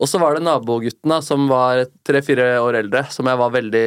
Og 0.01 0.09
så 0.09 0.17
var 0.19 0.33
det 0.35 0.41
nabogutten 0.43 1.11
da, 1.13 1.19
som 1.23 1.45
var 1.47 1.83
tre-fire 2.03 2.57
år 2.59 2.79
eldre, 2.81 3.03
som 3.13 3.27
jeg, 3.29 3.37
var 3.39 3.51
veldig, 3.53 3.83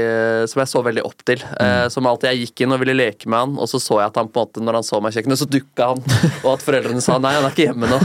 som 0.48 0.60
jeg 0.62 0.70
så 0.70 0.80
veldig 0.86 1.02
opp 1.04 1.24
til. 1.28 1.42
Eh, 1.60 1.88
som 1.92 2.06
alltid 2.08 2.30
jeg 2.30 2.44
gikk 2.46 2.62
inn 2.64 2.72
og 2.72 2.80
ville 2.80 2.94
leke 2.96 3.28
med 3.28 3.42
han, 3.42 3.56
og 3.60 3.68
så 3.68 3.80
så 3.82 3.98
jeg 4.00 4.12
at 4.12 4.20
han 4.22 4.30
på 4.30 4.40
en 4.40 4.46
måte, 4.46 4.62
når 4.64 4.78
han 4.78 4.86
så 4.86 5.00
meg 5.02 5.12
i 5.12 5.18
kjøkkenet, 5.18 5.40
så 5.42 5.48
dukka 5.50 5.88
han. 5.90 6.00
Og 6.46 6.52
at 6.54 6.64
foreldrene 6.64 7.02
sa 7.04 7.18
nei, 7.20 7.34
han 7.36 7.44
er 7.48 7.52
ikke 7.56 7.66
hjemme 7.66 7.90
nå. 7.90 7.98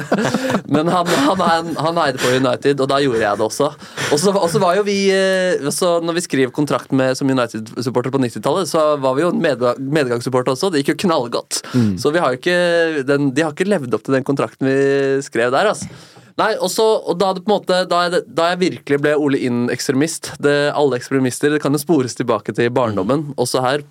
Men 0.74 0.88
han, 0.90 1.06
han, 1.06 1.44
han, 1.44 1.70
han 1.76 2.00
eide 2.06 2.18
på 2.24 2.32
United, 2.40 2.80
og 2.82 2.90
da 2.90 2.98
gjorde 3.04 3.22
jeg 3.22 3.38
det 3.42 3.46
også. 3.46 3.68
Og 4.16 4.18
så, 4.24 4.32
og 4.34 4.48
så 4.50 4.62
var 4.62 4.80
jo 4.80 4.84
vi 4.86 4.96
eh, 5.14 5.68
så 5.74 5.96
Når 6.02 6.16
vi 6.18 6.24
skrev 6.24 6.50
kontrakt 6.56 6.92
med, 6.96 7.14
som 7.18 7.30
United-supporter 7.30 8.14
på 8.14 8.20
90-tallet, 8.24 8.68
så 8.72 8.88
var 9.02 9.14
vi 9.18 9.26
jo 9.26 9.30
medga- 9.36 9.76
medgangssupporter 9.78 10.56
også. 10.56 10.72
Det 10.74 10.82
gikk 10.82 10.94
jo 10.96 11.00
knallgodt. 11.06 11.60
Så 12.00 12.10
vi 12.16 12.22
har 12.22 12.32
jo 12.34 12.40
ikke 12.40 13.04
den, 13.06 13.30
de 13.36 13.44
har 13.44 13.54
ikke 13.54 13.68
levd 13.68 13.94
opp 14.00 14.08
til 14.08 14.16
den 14.18 14.26
kontrakten 14.26 14.66
vi 14.72 14.78
skrev 15.26 15.52
der. 15.54 15.70
altså. 15.74 15.90
Nei, 16.36 16.50
også, 16.60 16.84
og 17.08 17.16
da, 17.16 17.30
måte, 17.48 17.82
da, 17.88 18.02
jeg, 18.06 18.26
da 18.36 18.50
jeg 18.50 18.60
virkelig 18.60 18.98
ble 19.00 19.14
Ole 19.16 19.38
Inn-ekstremist 19.46 20.34
det, 20.44 20.56
Alle 20.76 20.98
ekstremister 21.00 21.54
det 21.54 21.62
kan 21.64 21.72
jo 21.72 21.80
spores 21.80 22.16
tilbake 22.18 22.52
til 22.56 22.72
barndommen, 22.76 23.30
også 23.40 23.62
her. 23.64 23.84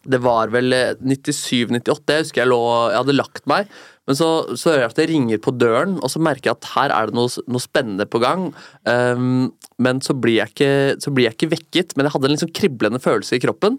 Det 0.00 0.20
var 0.22 0.52
vel 0.54 0.72
eh, 0.72 0.92
97-98. 1.02 2.14
Jeg 2.14 2.24
husker 2.24 2.42
jeg 2.44 2.48
lå 2.48 2.60
Jeg 2.92 3.00
hadde 3.02 3.16
lagt 3.18 3.42
meg, 3.50 3.72
men 4.08 4.16
så, 4.16 4.28
så 4.54 4.70
hører 4.70 4.84
jeg 4.84 4.92
at 4.92 5.00
det 5.00 5.08
ringer 5.10 5.42
på 5.42 5.54
døren, 5.58 5.98
og 5.98 6.12
så 6.12 6.22
merker 6.22 6.50
jeg 6.52 6.60
at 6.60 6.70
her 6.76 6.94
er 6.94 7.10
det 7.10 7.18
noe, 7.18 7.42
noe 7.50 7.62
spennende 7.62 8.06
på 8.08 8.22
gang. 8.22 8.48
Um, 8.86 9.50
men 9.82 10.00
så 10.04 10.16
blir, 10.16 10.38
jeg 10.40 10.54
ikke, 10.54 11.02
så 11.02 11.12
blir 11.14 11.28
jeg 11.28 11.36
ikke 11.36 11.50
vekket, 11.56 11.94
men 11.96 12.06
jeg 12.06 12.14
hadde 12.16 12.30
en 12.30 12.42
sånn 12.44 12.54
kriblende 12.56 13.02
følelse 13.02 13.36
i 13.36 13.42
kroppen. 13.42 13.76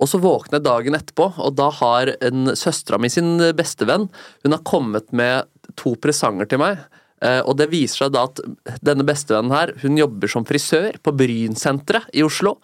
Og 0.00 0.08
så 0.08 0.22
våkner 0.22 0.58
jeg 0.58 0.66
dagen 0.70 0.96
etterpå, 0.96 1.28
og 1.36 1.58
da 1.58 1.68
har 1.82 2.14
en 2.24 2.54
søstera 2.56 2.98
mi 3.02 3.10
sin 3.12 3.34
bestevenn 3.58 4.08
Hun 4.46 4.56
har 4.56 4.64
kommet 4.64 5.10
med 5.12 5.50
to 5.76 5.92
presanger 6.00 6.48
til 6.48 6.62
meg. 6.62 6.80
Eh, 7.24 7.40
og 7.44 7.56
det 7.60 7.70
viser 7.72 8.06
seg 8.06 8.14
da 8.16 8.26
at 8.28 8.40
denne 8.84 9.06
bestevennen 9.06 9.54
her, 9.54 9.74
hun 9.82 9.98
jobber 10.00 10.32
som 10.32 10.46
frisør 10.48 10.96
på 11.04 11.14
Brynsenteret 11.16 12.08
i 12.16 12.24
Oslo. 12.26 12.56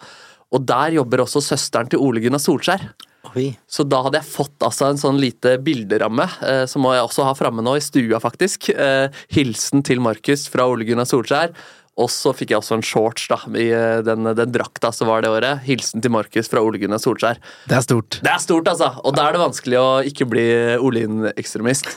Og 0.55 0.63
der 0.63 0.95
jobber 0.95 1.25
også 1.25 1.43
søsteren 1.43 1.89
til 1.91 2.01
Ole 2.03 2.23
Gunnar 2.23 2.41
Solskjær. 2.41 2.87
Oi. 3.35 3.49
Så 3.67 3.83
da 3.83 3.99
hadde 4.05 4.21
jeg 4.21 4.29
fått 4.29 4.63
altså 4.63 4.87
en 4.87 4.99
sånn 5.01 5.17
lite 5.19 5.57
bilderamme, 5.63 6.27
eh, 6.47 6.63
som 6.69 6.85
jeg 6.87 7.03
også 7.03 7.25
ha 7.27 7.33
framme 7.37 7.65
nå 7.65 7.75
i 7.77 7.83
stua, 7.83 8.21
faktisk. 8.23 8.69
Eh, 8.71 9.09
hilsen 9.35 9.83
til 9.85 10.01
Markus 10.03 10.47
fra 10.51 10.67
Ole 10.69 10.87
Gunnar 10.87 11.09
Solskjær. 11.09 11.53
Og 11.97 12.11
så 12.13 12.29
fikk 12.37 12.51
jeg 12.53 12.61
også 12.61 12.75
en 12.77 12.85
shorts 12.85 13.25
da, 13.31 13.39
i 13.57 13.67
eh, 13.73 13.99
den, 14.05 14.29
den 14.37 14.53
drakta 14.53 14.93
som 14.93 15.09
var 15.09 15.25
det 15.25 15.33
året. 15.33 15.63
Hilsen 15.65 16.03
til 16.03 16.13
Markus 16.13 16.49
fra 16.51 16.63
Ole 16.63 16.79
Gunnar 16.81 17.01
Solskjær. 17.03 17.41
Det 17.67 17.77
er 17.79 17.83
stort. 17.85 18.21
Det 18.23 18.31
er 18.31 18.43
stort, 18.43 18.69
altså! 18.71 18.93
Og 19.03 19.17
da 19.17 19.27
er 19.27 19.35
det 19.35 19.43
vanskelig 19.43 19.81
å 19.81 19.89
ikke 20.07 20.29
bli 20.29 20.47
Olin-ekstremist. 20.77 21.91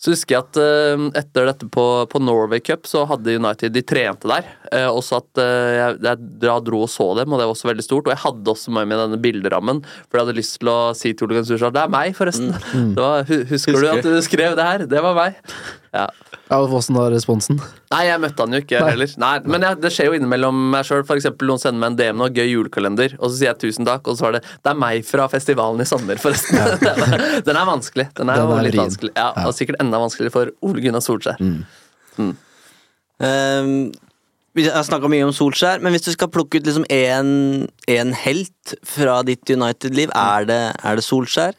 Så 0.00 0.14
husker 0.14 0.36
jeg 0.36 0.44
at 0.46 0.58
eh, 0.60 1.04
etter 1.20 1.48
dette 1.48 1.68
på, 1.72 1.84
på 2.10 2.22
Norway 2.22 2.62
Cup 2.64 2.88
så 2.90 3.04
hadde 3.08 3.36
United 3.38 3.74
De 3.74 3.82
trente 3.86 4.28
der. 4.30 4.48
Og 4.90 5.02
så 5.06 5.20
at 5.22 5.42
eh, 5.42 5.76
jeg, 5.78 6.18
jeg 6.42 6.64
dro 6.66 6.82
og 6.84 6.90
så 6.90 7.10
dem, 7.18 7.32
og 7.32 7.40
det 7.40 7.46
var 7.46 7.54
også 7.54 7.70
veldig 7.70 7.86
stort. 7.86 8.08
Og 8.08 8.14
jeg 8.14 8.22
hadde 8.24 8.54
også 8.54 8.74
med 8.74 8.90
meg 8.90 9.00
denne 9.00 9.20
bilderammen, 9.22 9.84
for 10.08 10.18
jeg 10.18 10.26
hadde 10.26 10.38
lyst 10.40 10.58
til 10.60 10.72
å 10.72 10.78
si 10.96 11.14
til 11.14 11.28
Ole 11.28 11.38
Gunnar 11.38 11.48
Solskjær 11.50 11.74
Det 11.74 11.84
er 11.84 11.94
meg, 11.94 12.18
forresten! 12.18 12.52
Det 12.94 13.00
var, 13.00 13.24
husker, 13.28 13.48
husker, 13.54 13.80
du 13.80 13.88
at 13.92 14.06
du 14.06 14.20
skrev 14.24 14.58
det 14.58 14.68
her? 14.68 14.86
Det 14.90 15.02
var 15.04 15.18
meg. 15.18 15.40
Ja. 15.94 16.08
Ja, 16.50 16.58
Åssen 16.60 16.96
var 16.98 17.08
responsen? 17.14 17.56
Nei, 17.94 18.02
jeg 18.08 18.20
møtte 18.20 18.44
han 18.44 18.52
jo 18.52 18.58
ikke 18.60 18.80
heller. 18.84 19.08
Nei, 19.22 19.30
men 19.48 19.64
jeg, 19.64 19.78
det 19.80 19.90
skjer 19.94 20.10
jo 20.10 20.16
innimellom 20.18 20.58
meg 20.74 20.84
sjøl. 20.84 21.04
Noen 21.06 21.62
sender 21.62 21.78
meg 21.80 21.92
en 21.94 21.98
DM 22.00 22.20
nå, 22.20 22.28
gøy 22.36 22.50
julekalender, 22.50 23.14
og 23.20 23.30
så 23.30 23.38
sier 23.38 23.50
jeg 23.52 23.60
tusen 23.62 23.88
takk, 23.88 24.10
og 24.10 24.18
så 24.18 24.26
var 24.26 24.36
det 24.36 24.42
Det 24.44 24.72
er 24.74 24.80
meg 24.82 25.06
fra 25.08 25.28
festivalen 25.32 25.80
i 25.80 25.88
sommer, 25.88 26.20
forresten. 26.20 26.58
Den, 26.84 27.04
er, 27.06 27.24
den 27.46 27.56
er 27.60 27.68
vanskelig. 27.70 28.08
Den 28.18 28.32
er, 28.34 28.42
Den 28.42 28.52
er 28.58 28.66
litt 28.66 28.74
vrien. 28.74 28.84
vanskelig. 28.90 29.14
Ja, 29.16 29.30
og 29.46 29.54
sikkert 29.56 29.80
enda 29.82 30.02
vanskeligere 30.02 30.34
for 30.34 30.52
Ole 30.68 30.84
Gunnar 30.84 31.04
Solskjær. 31.04 31.40
Ehm, 33.24 33.92
vi 34.54 34.68
har 34.68 34.84
snakka 34.86 35.08
mye 35.10 35.24
om 35.26 35.32
Solskjær, 35.34 35.80
men 35.82 35.94
hvis 35.94 36.06
du 36.06 36.12
skal 36.14 36.30
plukke 36.34 36.60
ut 36.60 36.68
liksom 36.68 36.86
én 36.90 38.12
helt 38.24 38.74
fra 38.86 39.20
ditt 39.26 39.50
United-liv, 39.50 40.12
er, 40.14 40.50
er 40.50 40.98
det 41.00 41.06
Solskjær? 41.06 41.56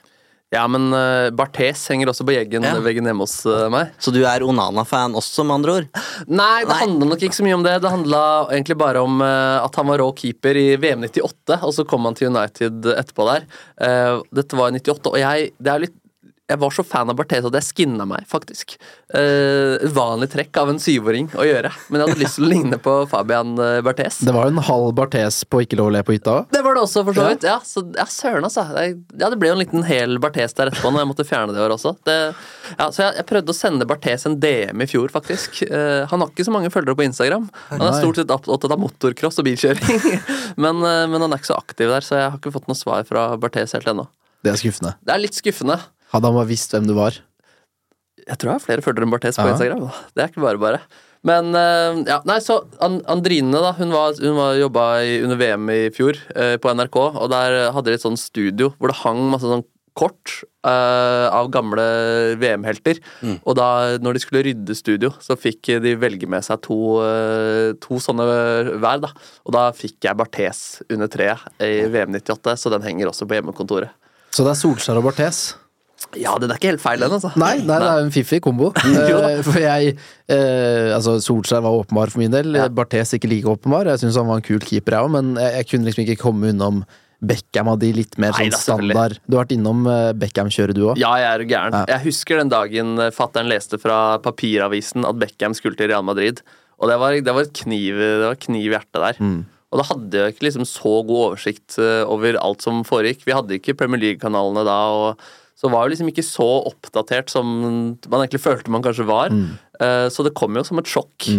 Ja, 0.55 0.63
men 0.71 0.87
uh, 0.95 1.27
Barthes 1.35 1.83
henger 1.91 2.11
også 2.11 2.25
på 2.27 2.35
Jeggen, 2.35 2.63
Ja. 2.63 2.77
veggen 2.83 3.07
hjemme 3.09 3.25
hos 3.25 3.41
uh, 3.49 3.65
meg. 3.73 3.91
Så 3.99 4.13
du 4.15 4.21
er 4.23 4.45
Onana-fan 4.45 5.17
også, 5.19 5.43
med 5.47 5.57
andre 5.59 5.75
ord? 5.81 5.89
Nei, 6.31 6.61
det 6.63 6.71
Nei. 6.71 6.79
handla 6.85 7.09
nok 7.11 7.25
ikke 7.27 7.37
så 7.37 7.45
mye 7.47 7.57
om 7.57 7.65
det. 7.65 7.75
Det 7.83 7.91
handla 7.91 8.21
egentlig 8.55 8.77
bare 8.79 9.03
om 9.03 9.19
uh, 9.23 9.59
at 9.65 9.75
han 9.81 9.91
var 9.91 9.99
rå 10.03 10.07
keeper 10.15 10.59
i 10.61 10.65
VM 10.79 11.03
98, 11.09 11.59
og 11.59 11.75
så 11.75 11.85
kom 11.89 12.07
han 12.07 12.15
til 12.17 12.31
United 12.31 12.87
etterpå 12.95 13.27
der. 13.27 13.45
Dette 14.35 14.57
var 14.57 14.71
i 14.71 14.79
98, 14.79 15.11
og 15.11 15.19
jeg 15.19 15.51
det 15.59 15.71
er 15.71 15.83
litt 15.85 15.95
jeg 16.45 16.59
var 16.61 16.73
så 16.75 16.83
fan 16.85 17.09
av 17.09 17.17
Barthes 17.17 17.45
at 17.47 17.55
jeg 17.57 17.65
skinna 17.65 18.05
meg, 18.05 18.25
faktisk. 18.29 18.75
Uh, 19.09 19.81
vanlig 19.95 20.27
trekk 20.29 20.57
av 20.61 20.69
en 20.69 20.79
syvåring 20.81 21.31
å 21.33 21.45
gjøre, 21.45 21.71
men 21.89 22.01
jeg 22.01 22.11
hadde 22.11 22.21
lyst 22.21 22.37
til 22.37 22.45
å 22.45 22.49
ligne 22.51 22.77
på 22.81 22.93
Fabian 23.09 23.55
eh, 23.61 23.79
Barthes. 23.85 24.19
Det 24.25 24.33
var 24.35 24.45
jo 24.45 24.53
en 24.53 24.61
halv 24.67 24.91
Barthes 24.97 25.39
på 25.49 25.63
Ikke 25.63 25.79
lov 25.79 25.89
å 25.89 25.93
le 25.95 26.03
på 26.05 26.13
hytta 26.13 26.35
òg. 26.35 26.51
Det 26.53 26.61
var 26.65 26.77
det 26.77 26.83
også, 26.85 27.01
for 27.07 27.17
så 27.17 27.25
vidt. 27.31 27.47
Ja, 27.49 27.55
så, 27.65 27.81
ja 27.97 28.05
søren, 28.11 28.45
altså. 28.45 28.65
Jeg, 28.77 28.97
Ja, 29.17 29.31
det 29.33 29.39
ble 29.41 29.49
jo 29.49 29.55
en 29.57 29.63
liten 29.63 29.85
hel 29.87 30.19
Barthes 30.21 30.53
der 30.57 30.69
etterpå, 30.69 30.91
når 30.93 31.01
jeg 31.01 31.09
måtte 31.13 31.25
fjerne 31.27 31.55
det 31.55 31.61
i 31.61 31.65
år 31.65 31.73
også. 31.77 31.95
Det, 32.05 32.17
ja, 32.75 32.89
så 32.91 33.07
jeg, 33.07 33.15
jeg 33.21 33.27
prøvde 33.31 33.55
å 33.55 33.57
sende 33.57 33.89
Barthes 33.89 34.27
en 34.29 34.37
DM 34.43 34.85
i 34.85 34.89
fjor, 34.91 35.09
faktisk. 35.13 35.63
Uh, 35.71 36.05
han 36.11 36.21
har 36.21 36.29
ikke 36.29 36.45
så 36.45 36.53
mange 36.53 36.69
følgere 36.73 36.99
på 36.99 37.07
Instagram. 37.07 37.49
Han 37.71 37.87
er 37.87 37.97
stort 38.03 38.21
sett 38.21 38.35
opp- 38.35 38.51
opptatt 38.51 38.75
av 38.75 38.83
motorcross 38.83 39.41
og 39.41 39.49
bilkjøring. 39.49 40.21
men, 40.67 40.85
uh, 40.85 41.07
men 41.09 41.25
han 41.25 41.31
er 41.31 41.41
ikke 41.41 41.53
så 41.55 41.57
aktiv 41.57 41.89
der, 41.89 42.05
så 42.05 42.19
jeg 42.21 42.29
har 42.29 42.37
ikke 42.37 42.53
fått 42.53 42.69
noe 42.69 42.77
svar 42.77 43.07
fra 43.09 43.31
Barthes 43.41 43.73
helt 43.77 43.89
ennå. 43.89 44.05
Det 44.45 44.53
er 44.53 44.61
skuffende. 44.61 44.93
Det 45.01 45.13
er 45.15 45.23
litt 45.23 45.37
skuffende. 45.37 45.79
Hadde 46.15 46.29
han 46.31 46.37
bare 46.39 46.49
visst 46.49 46.71
hvem 46.75 46.87
du 46.87 46.95
var. 46.97 47.17
Jeg 48.25 48.39
tror 48.41 48.49
jeg 48.53 48.57
har 48.57 48.63
flere 48.63 48.81
følgere 48.85 49.05
enn 49.05 49.13
Barthes 49.13 49.37
på 49.37 49.45
Ja. 49.45 49.53
Instagram. 49.53 49.83
Det 50.15 50.23
er 50.23 50.31
ikke 50.31 50.45
bare 50.45 50.61
bare. 50.61 50.79
Men 51.25 51.51
eh, 51.57 51.99
ja, 52.07 52.19
nei, 52.29 52.37
så 52.41 52.59
Andrine 52.85 53.57
da, 53.61 53.71
hun, 53.77 53.91
var, 53.93 54.13
hun 54.21 54.35
var 54.37 54.57
jobba 54.59 54.83
i, 55.05 55.15
under 55.25 55.37
VM 55.41 55.69
i 55.73 55.79
fjor 55.93 56.17
eh, 56.37 56.55
på 56.61 56.73
NRK, 56.77 56.97
og 57.17 57.29
der 57.33 57.71
hadde 57.73 57.89
de 57.91 57.97
et 57.97 58.03
sånt 58.05 58.21
studio 58.21 58.71
hvor 58.77 58.91
det 58.93 58.99
hang 59.03 59.23
masse 59.31 59.49
sånn 59.49 59.65
kort 59.95 60.33
eh, 60.67 61.25
av 61.31 61.47
gamle 61.53 61.83
VM-helter. 62.41 62.97
Og 63.47 63.55
da, 63.57 63.67
når 64.03 64.17
de 64.17 64.21
skulle 64.25 64.41
rydde 64.43 64.75
studio, 64.75 65.13
så 65.23 65.37
fikk 65.39 65.69
de 65.85 65.93
velge 66.01 66.27
med 66.29 66.43
seg 66.45 66.59
to, 66.67 66.77
eh, 67.05 67.69
to 67.81 67.97
sånne 68.03 68.25
hver. 68.75 68.99
da. 69.05 69.13
Og 69.47 69.55
da 69.55 69.69
fikk 69.77 70.03
jeg 70.09 70.19
Barthes 70.19 70.59
under 70.91 71.07
treet 71.09 71.45
i 71.63 71.85
VM 71.93 72.11
98, 72.19 72.57
så 72.59 72.73
den 72.75 72.83
henger 72.85 73.07
også 73.13 73.25
på 73.29 73.37
hjemmekontoret. 73.39 73.95
Så 74.35 74.43
det 74.43 74.51
er 74.51 74.59
Solskjær 74.59 74.99
og 74.99 75.07
Barthes. 75.07 75.45
Ja, 76.19 76.35
den 76.39 76.51
er 76.51 76.59
ikke 76.59 76.73
helt 76.73 76.83
feil, 76.83 77.01
den, 77.01 77.13
altså. 77.15 77.31
Nei, 77.39 77.57
nei, 77.63 77.77
det 77.81 77.87
er 77.89 78.03
en 78.03 78.13
fiffig 78.13 78.41
kombo. 78.43 78.71
Eh, 79.05 79.39
for 79.45 79.57
jeg 79.59 79.95
eh, 79.95 80.91
Altså, 80.95 81.17
Solskjær 81.23 81.63
var 81.65 81.75
åpenbar 81.79 82.11
for 82.13 82.21
min 82.21 82.33
del. 82.33 82.55
Ja. 82.57 82.67
Barthes 82.71 83.13
ikke 83.15 83.29
like 83.31 83.49
åpenbar. 83.49 83.89
Jeg 83.91 84.03
syns 84.03 84.19
han 84.19 84.29
var 84.29 84.39
en 84.39 84.45
kul 84.45 84.61
keeper, 84.63 84.97
jeg 84.97 85.07
òg, 85.07 85.11
men 85.15 85.33
jeg, 85.39 85.53
jeg 85.59 85.67
kunne 85.71 85.89
liksom 85.89 86.05
ikke 86.05 86.21
komme 86.21 86.51
unnom 86.53 86.83
Beckham 87.25 87.69
av 87.71 87.79
de 87.81 87.91
litt 87.95 88.17
mer 88.21 88.35
Nei 88.35 88.49
sånn 88.49 88.53
da, 88.53 88.59
standard. 88.61 89.17
Du 89.25 89.37
har 89.37 89.45
vært 89.45 89.55
innom 89.55 89.85
eh, 89.89 90.11
Beckham-kjøret, 90.19 90.77
du 90.77 90.83
òg. 90.91 90.99
Ja, 91.01 91.13
jeg 91.21 91.29
er 91.31 91.45
gæren. 91.49 91.77
Ja. 91.79 91.85
Jeg 91.95 92.07
husker 92.09 92.41
den 92.41 92.51
dagen 92.53 93.01
eh, 93.01 93.11
fattern 93.15 93.49
leste 93.51 93.79
fra 93.81 94.19
papiravisen 94.23 95.07
at 95.07 95.19
Beckham 95.21 95.55
skulle 95.57 95.79
til 95.79 95.91
Real 95.91 96.05
Madrid. 96.05 96.43
Og 96.79 96.91
det 96.91 96.99
var, 97.01 97.15
det 97.23 97.35
var, 97.37 97.49
kniv, 97.55 97.99
det 98.01 98.27
var 98.27 98.39
kniv 98.41 98.67
i 98.67 98.73
hjertet 98.75 98.99
der. 98.99 99.19
Og 99.71 99.79
da 99.79 99.85
hadde 99.87 100.19
jeg 100.19 100.33
ikke 100.35 100.45
liksom 100.49 100.67
så 100.67 100.91
god 101.07 101.21
oversikt 101.29 101.77
over 101.79 102.35
alt 102.39 102.63
som 102.63 102.83
foregikk. 102.87 103.23
Vi 103.27 103.33
hadde 103.35 103.57
ikke 103.57 103.77
Premier 103.79 104.01
League-kanalene 104.03 104.63
da, 104.67 104.75
og 104.91 105.23
så 105.55 105.69
var 105.71 105.85
jo 105.85 105.93
liksom 105.93 106.09
ikke 106.11 106.25
så 106.27 106.47
oppdatert 106.67 107.31
som 107.31 107.47
man 107.55 108.19
egentlig 108.21 108.43
følte 108.43 108.73
man 108.73 108.83
kanskje 108.83 109.07
var. 109.07 109.31
Eh, 109.79 110.07
Så 110.11 110.25
det 110.27 110.33
kom 110.35 110.55
jo 110.55 110.63
som 110.67 110.79
et 110.81 110.89
sjokk. 110.91 111.29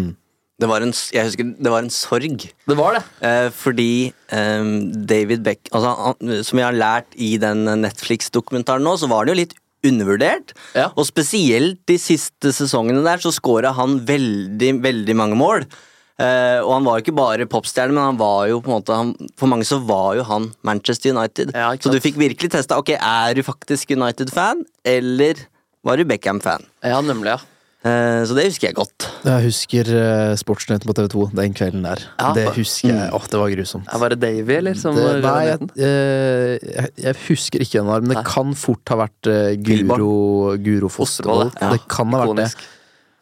Det 0.57 0.69
var 0.71 0.81
en, 0.81 0.93
jeg 1.13 1.27
husker, 1.27 1.51
det 1.61 1.69
var 1.73 1.85
en 1.85 1.93
sorg. 1.93 2.47
Det 2.65 2.77
var 2.79 2.97
det. 2.97 3.03
Eh, 3.29 3.51
fordi 3.53 3.91
um, 4.33 4.71
David 5.05 5.43
Beck 5.45 5.69
altså, 5.69 5.91
han, 6.01 6.43
Som 6.49 6.63
jeg 6.63 6.65
har 6.65 6.79
lært 6.81 7.13
i 7.21 7.35
den 7.37 7.67
Netflix-dokumentaren 7.83 8.81
nå, 8.87 8.95
så 8.97 9.11
var 9.11 9.27
han 9.27 9.35
jo 9.35 9.41
litt 9.43 9.53
undervurdert. 9.87 10.55
Ja. 10.75 10.89
Og 10.97 11.05
spesielt 11.09 11.83
de 11.87 11.99
siste 12.01 12.55
sesongene 12.57 13.05
der 13.05 13.21
så 13.23 13.35
scora 13.37 13.75
han 13.77 14.01
veldig, 14.09 14.73
veldig 14.83 15.17
mange 15.21 15.37
mål. 15.39 15.67
Eh, 16.17 16.63
og 16.63 16.71
han 16.73 16.87
var 16.87 16.97
jo 16.97 17.05
ikke 17.05 17.17
bare 17.19 17.47
popstjerne, 17.51 17.93
men 17.93 18.07
han 18.07 18.21
var 18.21 18.47
jo 18.49 18.63
på 18.65 18.71
en 18.71 18.79
måte 18.79 18.95
han, 18.97 19.11
For 19.37 19.51
mange 19.53 19.67
så 19.69 19.77
var 19.85 20.15
jo 20.17 20.23
han 20.25 20.47
Manchester 20.65 21.13
United. 21.13 21.53
Ja, 21.53 21.75
så 21.77 21.93
du 21.93 21.99
fikk 22.01 22.17
virkelig 22.17 22.55
testa 22.55 22.79
Ok, 22.81 22.95
er 22.97 23.37
du 23.37 23.43
faktisk 23.45 23.93
United-fan, 23.93 24.65
eller 24.81 25.45
var 25.85 26.01
du 26.01 26.07
Beckham-fan? 26.09 26.65
Ja, 26.83 27.03
nemlig, 27.05 27.37
ja. 27.37 27.43
Uh, 27.87 28.25
så 28.27 28.35
det 28.35 28.49
husker 28.49 28.67
jeg 28.71 28.75
godt. 28.75 29.05
Jeg 29.23 29.45
husker 29.45 29.91
uh, 29.93 30.33
Sportsnyheten 30.41 30.89
på 30.89 30.95
TV2 30.97 31.27
den 31.39 31.53
kvelden 31.55 31.85
der. 31.87 32.01
Ja, 32.19 32.33
det 32.35 32.47
husker 32.57 32.91
jeg. 32.91 33.11
Åh, 33.15 33.29
det 33.31 33.39
var 33.39 33.53
grusomt. 33.53 33.87
Ja, 33.93 34.01
Var 34.03 34.15
det 34.15 34.19
Davy, 34.25 34.57
eller? 34.57 34.81
Som 34.81 34.97
Det, 34.97 35.05
var 35.05 35.21
nei, 35.37 35.45
jeg, 35.53 35.69
eh, 35.77 36.57
jeg, 36.65 36.95
jeg 37.05 37.21
husker 37.29 37.63
ikke 37.63 37.85
den, 37.85 37.93
men 37.93 38.17
det 38.17 38.19
Nei. 38.19 38.25
kan 38.27 38.57
fort 38.59 38.91
ha 38.91 38.99
vært 39.05 39.31
Guro, 39.69 40.11
Guro 40.65 40.91
Fostervold. 40.91 41.55
Ja. 41.61 41.71
Det 41.77 41.85
kan 41.93 42.11
ha 42.17 42.25
vært 42.25 42.41
det. 42.41 42.49
Ikonisk. 42.57 42.67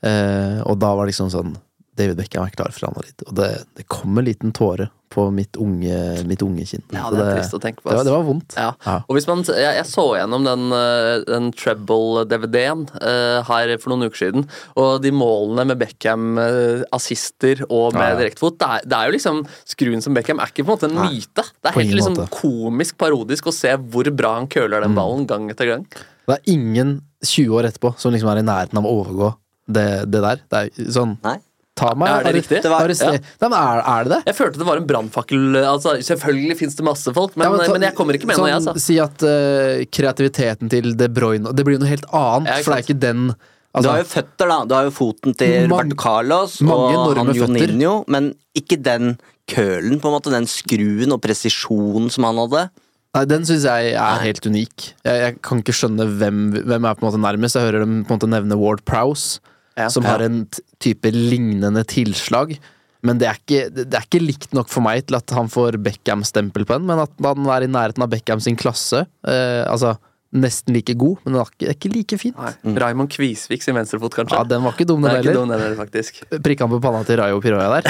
Eh, 0.05 0.59
og 0.65 0.79
da 0.81 0.95
var 0.95 1.05
det 1.07 1.15
liksom 1.15 1.31
sånn 1.33 1.55
David 1.99 2.19
Beckham 2.19 2.49
er 2.49 2.55
klar 2.57 2.75
for 2.75 2.89
Anna 2.89 3.05
Litt. 3.07 3.25
Og 3.29 3.35
det, 3.39 3.49
det 3.79 3.87
kom 3.93 4.19
en 4.19 4.27
liten 4.27 4.55
tåre 4.55 4.91
på 5.15 5.29
mitt 5.31 5.55
unge, 5.63 5.97
mitt 6.27 6.43
unge 6.43 6.65
kinn. 6.67 6.83
Ja, 6.91 7.07
det 7.15 7.23
er 7.23 7.37
trist 7.39 7.55
å 7.55 7.61
tenke 7.63 7.85
på. 7.85 7.91
Det 7.93 8.01
var, 8.01 8.07
det 8.09 8.15
var 8.17 8.25
vondt. 8.27 8.57
Ja. 8.59 8.71
Ja. 8.83 8.95
Og 9.07 9.15
hvis 9.15 9.29
man, 9.31 9.45
jeg, 9.47 9.77
jeg 9.79 9.87
så 9.87 10.07
gjennom 10.19 10.47
den, 10.49 10.65
eh, 10.75 11.23
den 11.29 11.53
treble-DVD-en 11.55 12.83
uh, 12.97 13.45
her 13.47 13.75
for 13.79 13.93
noen 13.93 14.09
uker 14.09 14.25
siden, 14.25 14.49
og 14.81 15.05
de 15.05 15.13
målene 15.15 15.69
med 15.71 15.79
Beckham, 15.85 16.33
eh, 16.43 16.83
assister 16.97 17.63
og 17.69 17.95
med 17.95 18.03
Ja, 18.03 18.11
ja. 18.17 18.19
direktefot, 18.25 18.59
det 18.59 18.73
er, 18.73 18.91
det 18.91 18.99
er 18.99 19.07
jo 19.07 19.15
liksom 19.15 19.41
Skruen 19.71 20.03
som 20.03 20.19
Beckham 20.19 20.43
er 20.43 20.51
ikke 20.51 20.67
på 20.67 20.75
en 20.75 20.75
måte 20.75 20.91
en 20.91 20.99
myte. 20.99 21.47
Det 21.47 21.71
er 21.71 21.79
På 21.79 21.85
helt 21.85 21.99
liksom 22.01 22.19
måte. 22.19 22.27
Mm. 22.27 22.35
komisk 22.41 22.99
parodisk 22.99 23.53
å 23.53 23.55
se 23.55 23.77
hvor 23.79 24.11
bra 24.19 24.35
han 24.41 24.51
køler 24.51 24.83
den 24.83 24.99
ballen 24.99 25.29
gang 25.31 25.47
etter 25.55 25.71
gang. 25.71 25.87
Det 26.27 26.41
er 26.41 26.47
ingen 26.51 26.97
20 27.23 27.55
år 27.55 27.71
etterpå 27.71 27.95
som 28.01 28.15
liksom 28.15 28.35
er 28.35 28.43
i 28.43 28.47
nærheten 28.51 28.83
av 28.83 28.87
å 28.89 28.99
overgå 28.99 29.35
det, 29.71 29.89
det 30.11 30.27
der. 30.27 30.43
Det 30.51 30.65
er 30.65 30.93
sånn 30.93 31.21
Nei? 31.23 31.39
Ta 31.75 31.89
meg 31.99 32.07
Er 32.09 32.23
det 32.23 32.27
arre- 32.31 32.39
riktig? 32.39 32.59
Det 32.63 32.71
var- 32.71 32.85
arrester- 32.87 33.17
Nei, 33.19 33.49
men 33.49 33.59
er, 33.59 33.81
er 33.83 34.05
det 34.05 34.11
det? 34.13 34.21
Jeg 34.31 34.35
følte 34.39 34.59
det 34.59 34.67
var 34.69 34.77
en 34.79 34.87
brannfakkel. 34.87 35.57
Altså, 35.65 35.97
selvfølgelig 36.07 36.57
fins 36.61 36.77
det 36.79 36.85
masse 36.87 37.13
folk, 37.17 37.35
men, 37.37 37.45
Ja, 37.49 37.51
men, 37.57 37.67
ta- 37.67 37.81
jeg 37.89 37.95
kommer 37.99 38.15
ikke 38.15 38.27
med 38.31 38.37
sånn, 38.37 38.47
noe, 38.47 38.53
jeg, 38.53 38.63
altså. 38.63 38.81
Si 38.81 38.99
at 39.03 39.25
uh, 39.27 39.85
kreativiteten 39.91 40.71
til 40.71 40.95
De 40.95 41.09
Bruyne 41.09 41.51
Det 41.55 41.65
blir 41.67 41.75
jo 41.79 41.83
noe 41.83 41.91
helt 41.91 42.07
annet, 42.13 42.47
Ja, 42.53 42.63
for 42.63 42.75
det 42.75 42.79
er 42.79 42.87
ikke 42.87 43.01
den 43.01 43.27
Du 43.29 43.35
altså, 43.81 43.91
har 43.91 43.99
jo 44.05 44.09
føtter, 44.13 44.47
da. 44.53 44.59
Du 44.71 44.75
har 44.77 44.85
jo 44.87 44.91
foten 44.95 45.35
til 45.37 45.69
Roberto 45.69 45.97
Carlos 45.99 46.61
og 46.63 47.17
han. 47.19 47.35
Joninho, 47.35 48.05
men 48.07 48.35
ikke 48.55 48.79
den 48.81 49.17
kølen, 49.51 49.99
på 50.01 50.07
en 50.07 50.15
måte. 50.15 50.31
Den 50.31 50.47
skruen 50.47 51.11
og 51.13 51.21
presisjonen 51.21 52.07
som 52.15 52.23
han 52.29 52.37
hadde. 52.39 52.69
Nei, 53.15 53.25
Den 53.27 53.43
syns 53.43 53.65
jeg 53.67 53.95
er 53.95 54.23
helt 54.23 54.47
unik. 54.47 54.93
Jeg, 55.05 55.19
jeg 55.25 55.43
kan 55.43 55.59
ikke 55.63 55.75
skjønne 55.75 56.07
hvem, 56.19 56.39
hvem 56.65 56.87
er 56.87 56.95
på 56.95 57.03
en 57.03 57.11
måte 57.11 57.21
nærmest. 57.23 57.55
Jeg 57.59 57.67
hører 57.67 57.83
dem 57.85 58.05
på 58.05 58.15
en 58.15 58.19
måte 58.21 58.31
nevne 58.31 58.57
Ward 58.59 58.85
Prowse, 58.87 59.41
Ja. 59.75 59.89
som 59.91 60.07
har 60.07 60.23
en 60.23 60.45
type 60.83 61.11
lignende 61.11 61.83
tilslag. 61.91 62.57
Men 63.05 63.19
det 63.21 63.27
er, 63.29 63.39
ikke, 63.43 63.67
det 63.75 63.93
er 63.93 64.07
ikke 64.07 64.23
likt 64.23 64.55
nok 64.57 64.71
for 64.73 64.85
meg 64.85 65.05
til 65.09 65.19
at 65.19 65.35
han 65.37 65.51
får 65.53 65.77
Beckham-stempel 65.85 66.65
på 66.65 66.79
den. 66.79 66.87
Men 66.89 67.03
at 67.03 67.13
han 67.21 67.51
er 67.53 67.67
i 67.67 67.69
nærheten 67.69 68.05
av 68.07 68.13
Beckham 68.13 68.41
sin 68.41 68.57
klasse. 68.57 69.05
Eh, 69.29 69.63
altså 69.69 69.97
nesten 70.35 70.75
like 70.75 70.95
god, 70.99 71.21
men 71.23 71.37
det 71.37 71.41
er 71.41 71.51
ikke, 71.53 71.75
ikke 71.75 71.91
like 71.93 72.19
fint. 72.19 72.39
Nei. 72.41 72.73
Raymond 72.83 73.13
Kvisvik 73.15 73.63
sin 73.63 73.77
venstrefot, 73.79 74.17
kanskje. 74.17 74.41
Ja, 74.41 74.47
Den 74.51 74.65
var 74.65 74.75
ikke 74.75 74.87
dum, 74.89 75.05
den 75.05 75.13
er 75.13 75.21
heller. 75.23 76.41
Prikka 76.47 76.67
han 76.67 76.73
på 76.75 76.81
panna 76.83 77.05
til 77.07 77.21
Rayo 77.21 77.39
Piroya 77.45 77.69
der. 77.77 77.87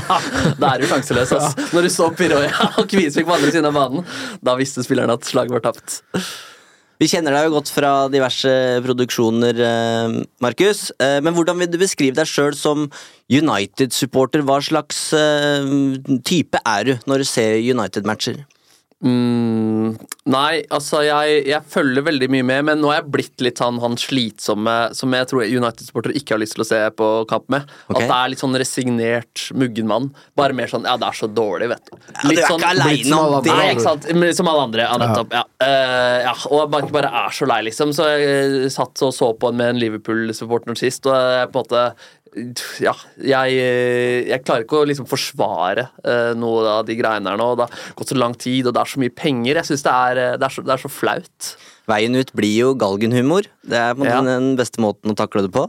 Da 0.60 0.74
er 0.74 0.84
du 0.84 0.86
sjanseløs, 0.90 1.34
ass. 1.34 1.56
Når 1.74 1.88
du 1.88 1.90
så 1.96 2.10
Piroya 2.14 2.70
og 2.78 2.86
Kvisvik 2.90 3.26
på 3.26 3.34
andre 3.34 3.50
siden 3.50 3.66
av 3.72 3.74
banen, 3.80 4.06
da 4.44 4.54
visste 4.60 4.86
spilleren 4.86 5.16
at 5.16 5.26
slaget 5.26 5.56
var 5.56 5.66
tapt. 5.66 5.98
Vi 7.00 7.08
kjenner 7.08 7.32
deg 7.32 7.46
jo 7.46 7.54
godt 7.54 7.70
fra 7.72 7.90
diverse 8.12 8.50
produksjoner, 8.84 9.56
eh, 9.64 10.16
Markus. 10.44 10.90
Eh, 11.00 11.16
men 11.24 11.32
hvordan 11.32 11.56
vil 11.56 11.70
du 11.72 11.78
beskrive 11.80 12.12
deg 12.18 12.28
sjøl 12.28 12.52
som 12.52 12.90
United-supporter? 13.32 14.44
Hva 14.44 14.58
slags 14.60 14.98
eh, 15.16 15.64
type 16.28 16.60
er 16.60 16.84
du 16.84 16.92
når 17.08 17.24
du 17.24 17.24
ser 17.24 17.56
United-matcher? 17.56 18.44
Mm, 19.00 19.94
nei, 20.28 20.60
altså 20.68 20.98
jeg, 21.06 21.44
jeg 21.48 21.64
følger 21.72 22.04
veldig 22.04 22.26
mye 22.34 22.44
med, 22.44 22.66
men 22.68 22.82
nå 22.82 22.90
er 22.92 22.98
jeg 22.98 23.12
blitt 23.14 23.44
litt 23.46 23.60
sånn 23.62 23.78
han 23.80 23.96
slitsomme 23.96 24.74
som 24.96 25.16
jeg 25.16 25.28
tror 25.30 25.46
United-supportere 25.46 26.18
ikke 26.20 26.34
har 26.36 26.42
lyst 26.42 26.58
til 26.58 26.64
å 26.66 26.68
se 26.68 26.80
på 26.98 27.08
kamp 27.30 27.48
med. 27.52 27.64
Okay. 27.88 28.04
At 28.04 28.10
det 28.10 28.18
er 28.18 28.32
litt 28.34 28.42
sånn 28.44 28.58
resignert, 28.60 29.46
muggen 29.56 29.88
mann. 29.88 30.10
Bare 30.36 30.56
mer 30.56 30.68
sånn 30.68 30.84
Ja, 30.84 30.98
det 31.00 31.08
er 31.08 31.16
så 31.16 31.30
dårlig, 31.32 31.70
vet 31.72 31.88
du. 31.88 31.96
Ja, 31.96 32.20
du 32.20 32.28
er 32.28 32.36
ikke 32.36 32.58
blitt 32.58 32.68
aleine 32.68 33.22
om 33.22 33.38
det! 33.40 33.56
Nei, 33.56 33.70
ikke 33.72 33.86
sant? 33.86 34.10
Som 34.36 34.52
alle 34.52 34.68
andre. 34.68 34.84
Ja, 34.84 35.00
nettopp. 35.00 35.32
Ja. 35.38 35.44
Uh, 35.64 36.18
ja. 36.26 36.36
Og 36.52 36.74
man 36.74 36.84
ikke 36.84 36.98
bare 37.00 37.14
er 37.24 37.36
så 37.40 37.48
lei, 37.48 37.60
liksom. 37.70 37.96
Så 37.96 38.10
jeg 38.12 38.28
eh, 38.28 38.68
satt 38.72 39.00
og 39.06 39.16
så 39.16 39.32
på 39.32 39.48
en 39.48 39.60
med 39.60 39.74
en 39.74 39.80
Liverpool-supporter 39.80 40.76
sist, 40.78 41.08
og 41.08 41.16
jeg 41.16 41.48
på 41.54 41.64
en 41.64 41.70
måte 41.70 41.86
ja, 42.80 42.92
jeg, 43.18 43.56
eh, 43.58 44.28
jeg 44.30 44.44
klarer 44.46 44.62
ikke 44.64 44.78
å 44.82 44.86
liksom 44.88 45.08
forsvare 45.10 45.88
uh, 46.04 46.30
noe 46.38 46.62
av 46.78 46.84
de 46.86 46.94
greiene 46.98 47.32
her 47.32 47.40
nå. 47.40 47.48
Det 47.58 47.66
har 47.66 47.96
gått 47.98 48.12
så 48.12 48.18
lang 48.18 48.36
tid, 48.38 48.68
og 48.70 48.76
det 48.76 48.84
er 48.84 48.92
så 48.92 49.02
mye 49.02 49.14
penger. 49.14 49.58
Jeg 49.58 49.68
synes 49.70 49.84
det 49.86 49.94
er, 49.96 50.20
eh, 50.22 50.36
det 50.38 50.46
er, 50.46 50.54
så, 50.54 50.64
det 50.66 50.74
er 50.76 50.84
så 50.84 50.92
flaut. 50.92 51.50
Veien 51.90 52.14
ut 52.14 52.30
blir 52.38 52.54
jo 52.60 52.72
galgenhumor. 52.78 53.50
Det 53.66 53.80
er 53.82 53.98
på 53.98 54.06
Ja. 54.06 54.20
den 54.22 54.54
beste 54.60 54.82
måten 54.82 55.10
å 55.10 55.18
takle 55.18 55.42
det 55.46 55.52
på. 55.56 55.66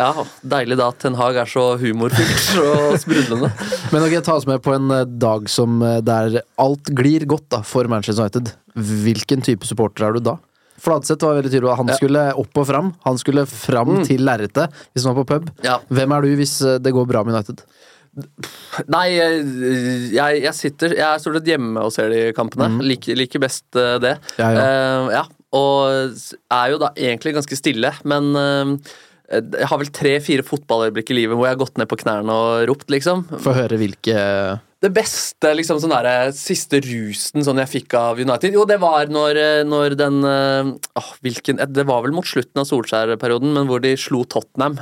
Ja, 0.00 0.24
Deilig 0.42 0.78
da 0.80 0.88
at 0.88 0.98
Ten 1.02 1.14
Hag 1.18 1.36
er 1.36 1.48
så 1.50 1.76
humorfylt 1.78 2.46
og 2.64 2.94
sprudlende. 3.02 3.50
Men 3.92 4.06
ok, 4.06 4.16
ta 4.24 4.38
oss 4.40 4.48
med 4.48 4.62
på 4.64 4.72
en 4.74 4.88
dag 5.20 5.46
som 5.52 5.78
der 6.02 6.40
alt 6.58 6.90
glir 6.96 7.26
godt 7.28 7.50
da, 7.52 7.60
for 7.62 7.84
Manchester 7.84 8.24
United. 8.24 8.54
Hvilken 8.74 9.44
type 9.44 9.68
supporter 9.68 10.08
er 10.08 10.16
du 10.16 10.24
da? 10.32 10.38
Fladseth 10.80 11.26
var 11.26 11.38
veldig 11.38 11.52
tydelig. 11.52 11.76
Han 11.80 11.92
skulle 11.96 12.24
opp 12.40 12.60
og 12.62 12.66
fram. 12.68 12.90
Han 13.04 13.20
skulle 13.20 13.46
fram 13.48 14.00
til 14.08 14.24
lerretet 14.26 14.82
hvis 14.92 15.06
han 15.06 15.14
var 15.16 15.24
på 15.24 15.36
pub. 15.36 15.50
Ja. 15.66 15.78
Hvem 15.92 16.16
er 16.16 16.24
du 16.24 16.34
hvis 16.40 16.56
eh, 16.64 16.78
det 16.82 16.94
går 16.96 17.08
bra 17.10 17.24
med 17.26 17.36
United? 17.36 17.64
Nei, 18.90 19.04
jeg, 19.14 20.40
jeg, 20.42 20.54
sitter 20.58 20.96
Jeg 20.96 21.06
er 21.06 21.20
stort 21.22 21.36
sett 21.38 21.50
hjemme 21.52 21.84
og 21.84 21.92
ser 21.94 22.10
de 22.12 22.24
kampene. 22.36 22.80
Liker, 22.82 23.18
like 23.18 23.42
best 23.42 23.68
eh, 23.78 23.98
det. 24.02 24.16
Ja, 24.40 24.48
ja. 24.56 24.64
Uh, 24.64 25.12
ja. 25.20 25.28
Og 25.56 26.16
er 26.54 26.66
jo 26.70 26.78
da 26.78 26.92
egentlig 26.94 27.34
ganske 27.34 27.56
stille, 27.58 27.90
men 28.06 28.28
uh, 28.38 28.74
jeg 29.30 29.66
har 29.66 29.80
vel 29.80 29.90
tre-fire 29.94 30.44
fotballøyeblikk 30.46 31.10
i 31.10 31.16
livet 31.18 31.38
hvor 31.38 31.48
jeg 31.48 31.56
har 31.56 31.62
gått 31.62 31.78
ned 31.78 31.90
på 31.90 31.98
knærne 31.98 32.34
og 32.34 32.68
ropt, 32.70 32.86
liksom. 32.94 33.24
Få 33.42 33.54
høre 33.56 33.78
hvilke 33.80 34.14
Det 34.80 34.88
beste, 34.96 35.50
liksom 35.58 35.76
sånn 35.82 35.92
der, 35.92 36.30
siste 36.32 36.78
rusen 36.80 37.44
sånn 37.44 37.60
jeg 37.60 37.68
fikk 37.68 37.96
av 37.98 38.20
United, 38.22 38.54
jo, 38.56 38.64
det 38.68 38.78
var 38.80 39.10
når, 39.12 39.36
eh, 39.36 39.64
når 39.68 39.96
den 40.00 40.22
eh, 40.24 40.70
åh, 40.96 41.10
hvilken, 41.20 41.60
Det 41.68 41.84
var 41.84 42.06
vel 42.06 42.14
mot 42.16 42.24
slutten 42.24 42.62
av 42.62 42.68
Solskjær-perioden, 42.70 43.52
men 43.58 43.68
hvor 43.68 43.82
de 43.84 43.92
slo 44.00 44.24
Tottenham. 44.24 44.78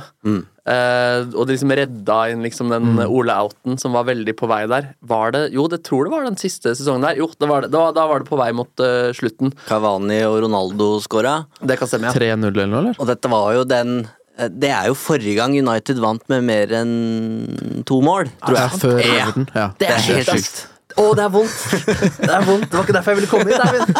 Eh, 0.69 1.19
og 1.33 1.47
de 1.47 1.55
liksom 1.55 1.71
redda 1.75 2.17
inn 2.31 2.43
liksom 2.45 2.69
den 2.71 2.99
Ole 3.01 3.33
Outen 3.41 3.79
som 3.81 3.95
var 3.97 4.05
veldig 4.09 4.35
på 4.37 4.49
vei 4.49 4.61
der. 4.69 4.91
Var 5.01 5.33
det 5.35 5.43
Jo, 5.55 5.65
det 5.71 5.81
tror 5.87 6.05
det 6.05 6.13
var 6.13 6.27
den 6.27 6.39
siste 6.39 6.75
sesongen 6.77 7.07
der. 7.07 7.17
Jo, 7.19 7.29
det 7.39 7.49
var 7.49 7.65
det. 7.65 7.71
Da, 7.73 7.89
da 7.95 8.05
var 8.09 8.21
det 8.21 8.29
på 8.29 8.39
vei 8.39 8.51
mot 8.55 8.83
uh, 8.83 9.09
slutten. 9.15 9.53
Cavani 9.67 10.21
og 10.27 10.39
Ronaldo 10.45 10.91
skåra. 11.03 11.39
Det 11.59 11.79
kan 11.79 11.89
stemme, 11.89 12.11
ja. 12.11 12.15
3-0 12.37 12.51
eller 12.51 12.69
noe, 12.69 12.83
eller? 12.83 12.99
Og 13.01 13.09
dette 13.09 13.31
var 13.31 13.55
jo 13.57 13.65
den 13.67 13.95
eh, 14.03 14.18
Det 14.47 14.69
er 14.71 14.87
jo 14.87 14.95
forrige 14.97 15.35
gang 15.35 15.55
United 15.59 15.99
vant 15.99 16.23
med 16.31 16.45
mer 16.47 16.71
enn 16.79 17.83
to 17.89 17.99
mål, 18.05 18.29
tror 18.45 18.55
Ja, 18.57 18.65
jeg. 18.69 18.79
før 18.83 18.99
Ja. 19.03 19.13
Everton. 19.25 19.47
Ja. 19.55 19.67
Det 19.79 19.89
er 19.91 20.03
helt 20.09 20.31
sjukt. 20.33 20.65
Å, 20.99 21.03
det 21.15 21.21
er 21.23 21.29
vondt! 21.31 21.59
Det 22.25 22.31
er 22.33 22.43
vondt. 22.47 22.65
Det 22.71 22.75
var 22.75 22.87
ikke 22.87 22.95
derfor 22.97 23.13
jeg 23.13 23.19
ville 23.19 23.29
komme 23.29 23.51
hit. 23.51 23.61
Eivind. 23.61 23.93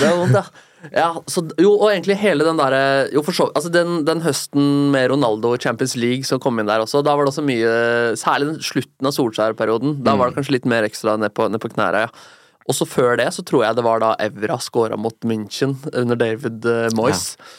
Det 0.00 0.06
er 0.08 0.16
vondt, 0.18 0.38
ja. 0.38 0.64
ja 0.94 1.08
så, 1.30 1.42
jo, 1.60 1.74
og 1.76 1.90
egentlig 1.92 2.16
hele 2.18 2.46
den 2.46 2.58
derre 2.58 2.80
Jo, 3.12 3.22
for 3.26 3.36
så 3.36 3.48
altså 3.52 3.70
den, 3.74 4.00
den 4.08 4.22
høsten 4.24 4.88
med 4.94 5.10
Ronaldo 5.12 5.52
i 5.54 5.60
Champions 5.62 5.94
League 6.00 6.24
som 6.26 6.40
kom 6.42 6.58
inn 6.58 6.70
der 6.70 6.82
også, 6.82 7.04
da 7.06 7.14
var 7.14 7.26
det 7.28 7.34
også 7.34 7.44
mye 7.46 7.70
Særlig 8.18 8.50
den 8.54 8.58
slutten 8.64 9.10
av 9.10 9.14
Solskjær-perioden. 9.14 9.98
Da 10.06 10.16
var 10.18 10.30
det 10.32 10.40
kanskje 10.40 10.56
litt 10.56 10.68
mer 10.70 10.88
ekstra 10.88 11.18
ned 11.20 11.34
på, 11.36 11.46
ned 11.52 11.62
på 11.62 11.70
knæra, 11.76 12.06
ja. 12.08 12.34
Også 12.68 12.84
før 12.88 13.14
det 13.20 13.30
så 13.36 13.44
tror 13.48 13.62
jeg 13.64 13.78
det 13.78 13.84
var 13.86 14.02
da 14.02 14.10
Evra 14.20 14.58
scora 14.60 14.96
mot 15.00 15.16
München 15.28 15.76
under 15.96 16.18
David 16.20 16.66
eh, 16.68 16.88
Moyes. 16.98 17.30
Eh, 17.38 17.54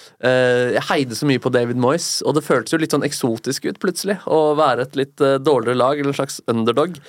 jeg 0.75 0.84
heide 0.89 1.15
så 1.15 1.27
mye 1.29 1.39
på 1.39 1.51
David 1.53 1.79
Moyes, 1.79 2.19
og 2.27 2.36
det 2.36 2.43
føltes 2.43 2.75
jo 2.75 2.82
litt 2.82 2.91
sånn 2.91 3.08
eksotisk 3.08 3.69
ut 3.69 3.79
plutselig 3.79 4.17
å 4.27 4.51
være 4.60 4.84
et 4.84 4.99
litt 4.99 5.23
eh, 5.23 5.39
dårligere 5.39 5.79
lag, 5.79 5.99
eller 5.99 6.12
en 6.12 6.17
slags 6.17 6.41
underdog. 6.51 6.99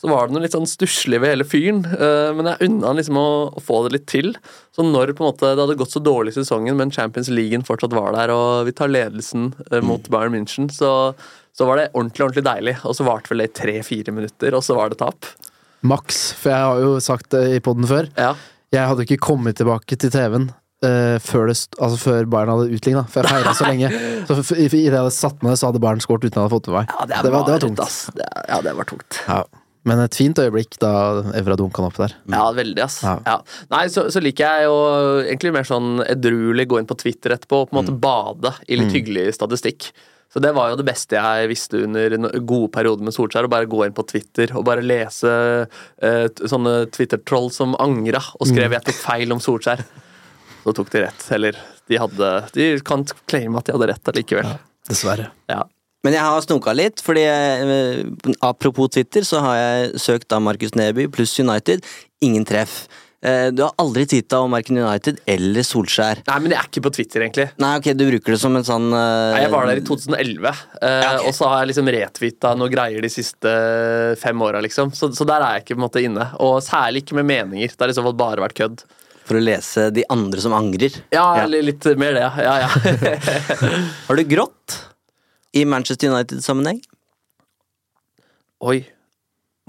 så 0.00 0.08
var 0.08 0.28
det 0.28 0.32
noe 0.36 0.44
litt 0.44 0.54
sånn 0.54 0.70
stusslig 0.70 1.18
ved 1.20 1.34
hele 1.34 1.44
fyren. 1.44 1.82
eh, 1.90 2.30
men 2.36 2.46
jeg 2.46 2.68
unna 2.68 2.92
han 2.92 3.00
liksom 3.00 3.18
å, 3.18 3.30
å 3.58 3.60
få 3.64 3.82
det 3.84 3.96
litt 3.96 4.06
til. 4.12 4.30
Så 4.70 4.86
når 4.86 5.16
på 5.16 5.24
en 5.24 5.32
måte 5.32 5.50
det 5.50 5.64
hadde 5.64 5.76
gått 5.82 5.96
så 5.96 6.00
dårlig 6.00 6.32
i 6.36 6.38
sesongen, 6.38 6.78
men 6.78 6.94
Champions 6.94 7.28
League 7.28 7.58
fortsatt 7.66 7.96
var 7.96 8.14
der, 8.14 8.30
og 8.30 8.70
vi 8.70 8.76
tar 8.78 8.92
ledelsen 8.92 9.50
eh, 9.70 9.82
mot 9.82 10.06
Bayern 10.12 10.38
München, 10.38 10.70
så, 10.70 11.12
så 11.52 11.66
var 11.66 11.80
det 11.80 11.90
ordentlig 11.90 12.28
ordentlig 12.28 12.46
deilig. 12.46 12.78
Og 12.86 12.94
så 12.96 13.08
varte 13.08 13.34
vel 13.34 13.42
det 13.42 13.50
i 13.50 13.56
tre-fire 13.64 14.14
minutter, 14.14 14.54
og 14.54 14.62
så 14.62 14.78
var 14.78 14.94
det 14.94 15.02
tap. 15.02 15.26
Maks, 15.82 16.22
for 16.38 16.54
jeg 16.54 16.70
har 16.70 16.86
jo 16.86 16.96
sagt 17.02 17.32
det 17.34 17.44
i 17.56 17.60
poden 17.64 17.88
før. 17.90 18.08
Ja. 18.14 18.34
Jeg 18.70 18.86
hadde 18.86 19.02
ikke 19.02 19.24
kommet 19.32 19.58
tilbake 19.58 19.98
til 19.98 20.12
TV-en 20.14 20.52
eh, 20.86 21.16
før, 21.22 21.50
det, 21.50 21.56
altså 21.78 21.98
før 22.00 22.28
Bayern 22.30 22.52
hadde 22.54 22.76
utligna, 22.76 23.06
for 23.10 23.24
jeg 23.24 23.34
feira 23.36 23.54
så 23.56 23.70
lenge. 23.70 23.90
Så 24.30 24.36
Idet 24.56 24.84
jeg 24.84 24.94
hadde 24.94 25.14
satt 25.14 25.40
meg 25.42 25.52
ned, 25.52 25.58
så 25.60 25.70
hadde 25.70 25.80
Bayern 25.82 26.02
skåret 26.04 26.26
uten 26.26 26.34
at 26.34 26.38
jeg 26.38 26.46
hadde 26.46 26.54
fått 26.54 26.68
med 26.70 26.76
meg. 26.80 26.92
Ja, 26.92 27.06
det, 27.08 27.24
det, 27.24 27.32
var, 27.34 27.48
det 27.48 27.56
var 27.56 27.64
tungt. 27.64 27.82
Ass. 27.82 27.98
Det, 28.14 28.28
ja, 28.48 28.60
det 28.66 28.76
var 28.78 28.88
tungt. 28.90 29.18
Ja. 29.26 29.40
Men 29.88 30.02
et 30.02 30.16
fint 30.16 30.36
øyeblikk 30.38 30.76
da 30.82 30.92
Evra 31.38 31.56
dunka 31.56 31.82
opp 31.86 31.96
der. 32.02 32.14
Ja, 32.28 32.44
veldig, 32.56 32.82
ass. 32.84 33.00
Ja. 33.06 33.16
Ja. 33.24 33.38
Nei, 33.72 33.86
så, 33.92 34.06
så 34.12 34.20
liker 34.22 34.44
jeg 34.44 34.68
jo 34.68 34.76
egentlig 35.24 35.54
mer 35.56 35.68
sånn 35.68 36.02
edruelig 36.04 36.68
gå 36.68 36.80
inn 36.80 36.88
på 36.90 36.98
Twitter 37.00 37.34
etterpå 37.36 37.62
og 37.64 37.70
på 37.70 37.76
en 37.76 37.80
måte 37.80 37.96
bade 37.96 38.52
i 38.68 38.78
litt 38.80 38.92
hyggelig 38.94 39.30
statistikk. 39.38 39.88
Så 40.30 40.38
det 40.38 40.52
var 40.54 40.70
jo 40.70 40.76
det 40.78 40.86
beste 40.86 41.18
jeg 41.18 41.48
visste 41.50 41.80
under 41.88 42.14
en 42.14 42.28
gode 42.46 42.68
perioder 42.76 43.02
med 43.08 43.16
Solskjær. 43.16 43.48
Å 43.48 43.50
bare 43.50 43.66
gå 43.70 43.80
inn 43.82 43.96
på 43.96 44.04
Twitter 44.06 44.52
og 44.54 44.62
bare 44.68 44.84
lese 44.84 45.32
eh, 45.66 46.26
sånne 46.38 46.84
Twitter-troll 46.94 47.50
som 47.54 47.74
angra 47.82 48.22
og 48.36 48.46
skrev 48.46 48.76
'jeg 48.76 48.86
tok 48.86 49.00
feil 49.00 49.34
om 49.34 49.42
Solskjær'. 49.42 49.82
Så 50.64 50.74
tok 50.76 50.90
de 50.92 51.04
rett. 51.06 51.26
Eller 51.36 51.58
de 51.90 51.98
hadde 52.00 52.30
De 52.54 52.70
kan 52.86 53.04
claime 53.30 53.58
at 53.60 53.68
de 53.68 53.76
hadde 53.76 53.90
rett 53.92 54.12
allikevel. 54.12 54.54
Dessverre. 54.88 55.30
Ja. 55.50 55.64
Men 56.04 56.16
jeg 56.16 56.24
har 56.24 56.40
snoka 56.40 56.72
litt, 56.72 57.02
fordi 57.04 57.26
jeg, 57.26 57.66
eh, 57.68 58.34
apropos 58.46 58.88
Twitter, 58.88 59.20
så 59.26 59.42
har 59.44 59.56
jeg 59.58 60.00
søkt 60.00 60.32
av 60.32 60.40
Markus 60.40 60.72
Neby 60.72 61.10
pluss 61.12 61.34
United. 61.42 61.84
Ingen 62.24 62.46
treff. 62.48 62.86
Eh, 63.22 63.50
Du 63.52 63.60
har 63.62 63.74
aldri 63.76 64.06
tweeta 64.08 64.38
om 64.40 64.54
verken 64.56 64.78
United 64.80 65.18
eller 65.28 65.60
Solskjær. 65.60 66.22
Nei, 66.26 66.38
men 66.40 66.54
jeg 66.54 66.58
er 66.58 66.68
ikke 66.70 66.82
på 66.86 66.92
Twitter, 66.96 67.20
egentlig. 67.26 67.50
Nei, 67.60 67.74
ok, 67.76 67.90
du 67.92 68.06
bruker 68.08 68.32
det 68.32 68.40
som 68.40 68.56
en 68.56 68.64
sånn 68.64 68.86
uh... 68.94 69.34
Nei, 69.34 69.42
Jeg 69.44 69.52
var 69.52 69.68
der 69.68 69.82
i 69.82 69.84
2011, 69.84 70.48
uh, 70.48 70.88
Ja, 70.88 71.10
okay. 71.18 71.26
og 71.28 71.36
så 71.36 71.50
har 71.52 71.60
jeg 71.60 71.74
liksom 71.74 71.92
retweeta 71.92 72.54
noe 72.56 72.72
greier 72.72 73.04
de 73.04 73.12
siste 73.12 73.52
fem 74.22 74.40
åra, 74.40 74.62
liksom. 74.64 74.94
Så, 74.96 75.10
så 75.12 75.28
der 75.28 75.44
er 75.44 75.58
jeg 75.58 75.66
ikke 75.66 75.76
på 75.76 75.82
en 75.82 75.84
måte 75.84 76.04
inne. 76.06 76.30
Og 76.40 76.62
særlig 76.64 77.04
ikke 77.04 77.20
med 77.20 77.28
meninger. 77.28 77.76
Det 77.76 77.84
har 77.84 77.92
i 77.92 77.98
så 78.00 78.06
fall 78.08 78.16
bare 78.16 78.40
vært 78.40 78.56
kødd. 78.56 78.86
For 79.30 79.38
å 79.38 79.42
lese 79.42 79.90
de 79.94 80.02
andre 80.10 80.42
som 80.42 80.54
angrer. 80.56 80.96
Ja, 81.14 81.28
eller 81.44 81.62
litt 81.62 81.86
mer 82.00 82.16
det, 82.16 82.24
ja. 82.26 82.54
ja. 82.66 82.70
Har 84.08 84.18
du 84.18 84.24
grått 84.26 84.80
i 85.54 85.62
Manchester 85.70 86.10
United-sammenheng? 86.10 86.80
Oi. 88.66 88.80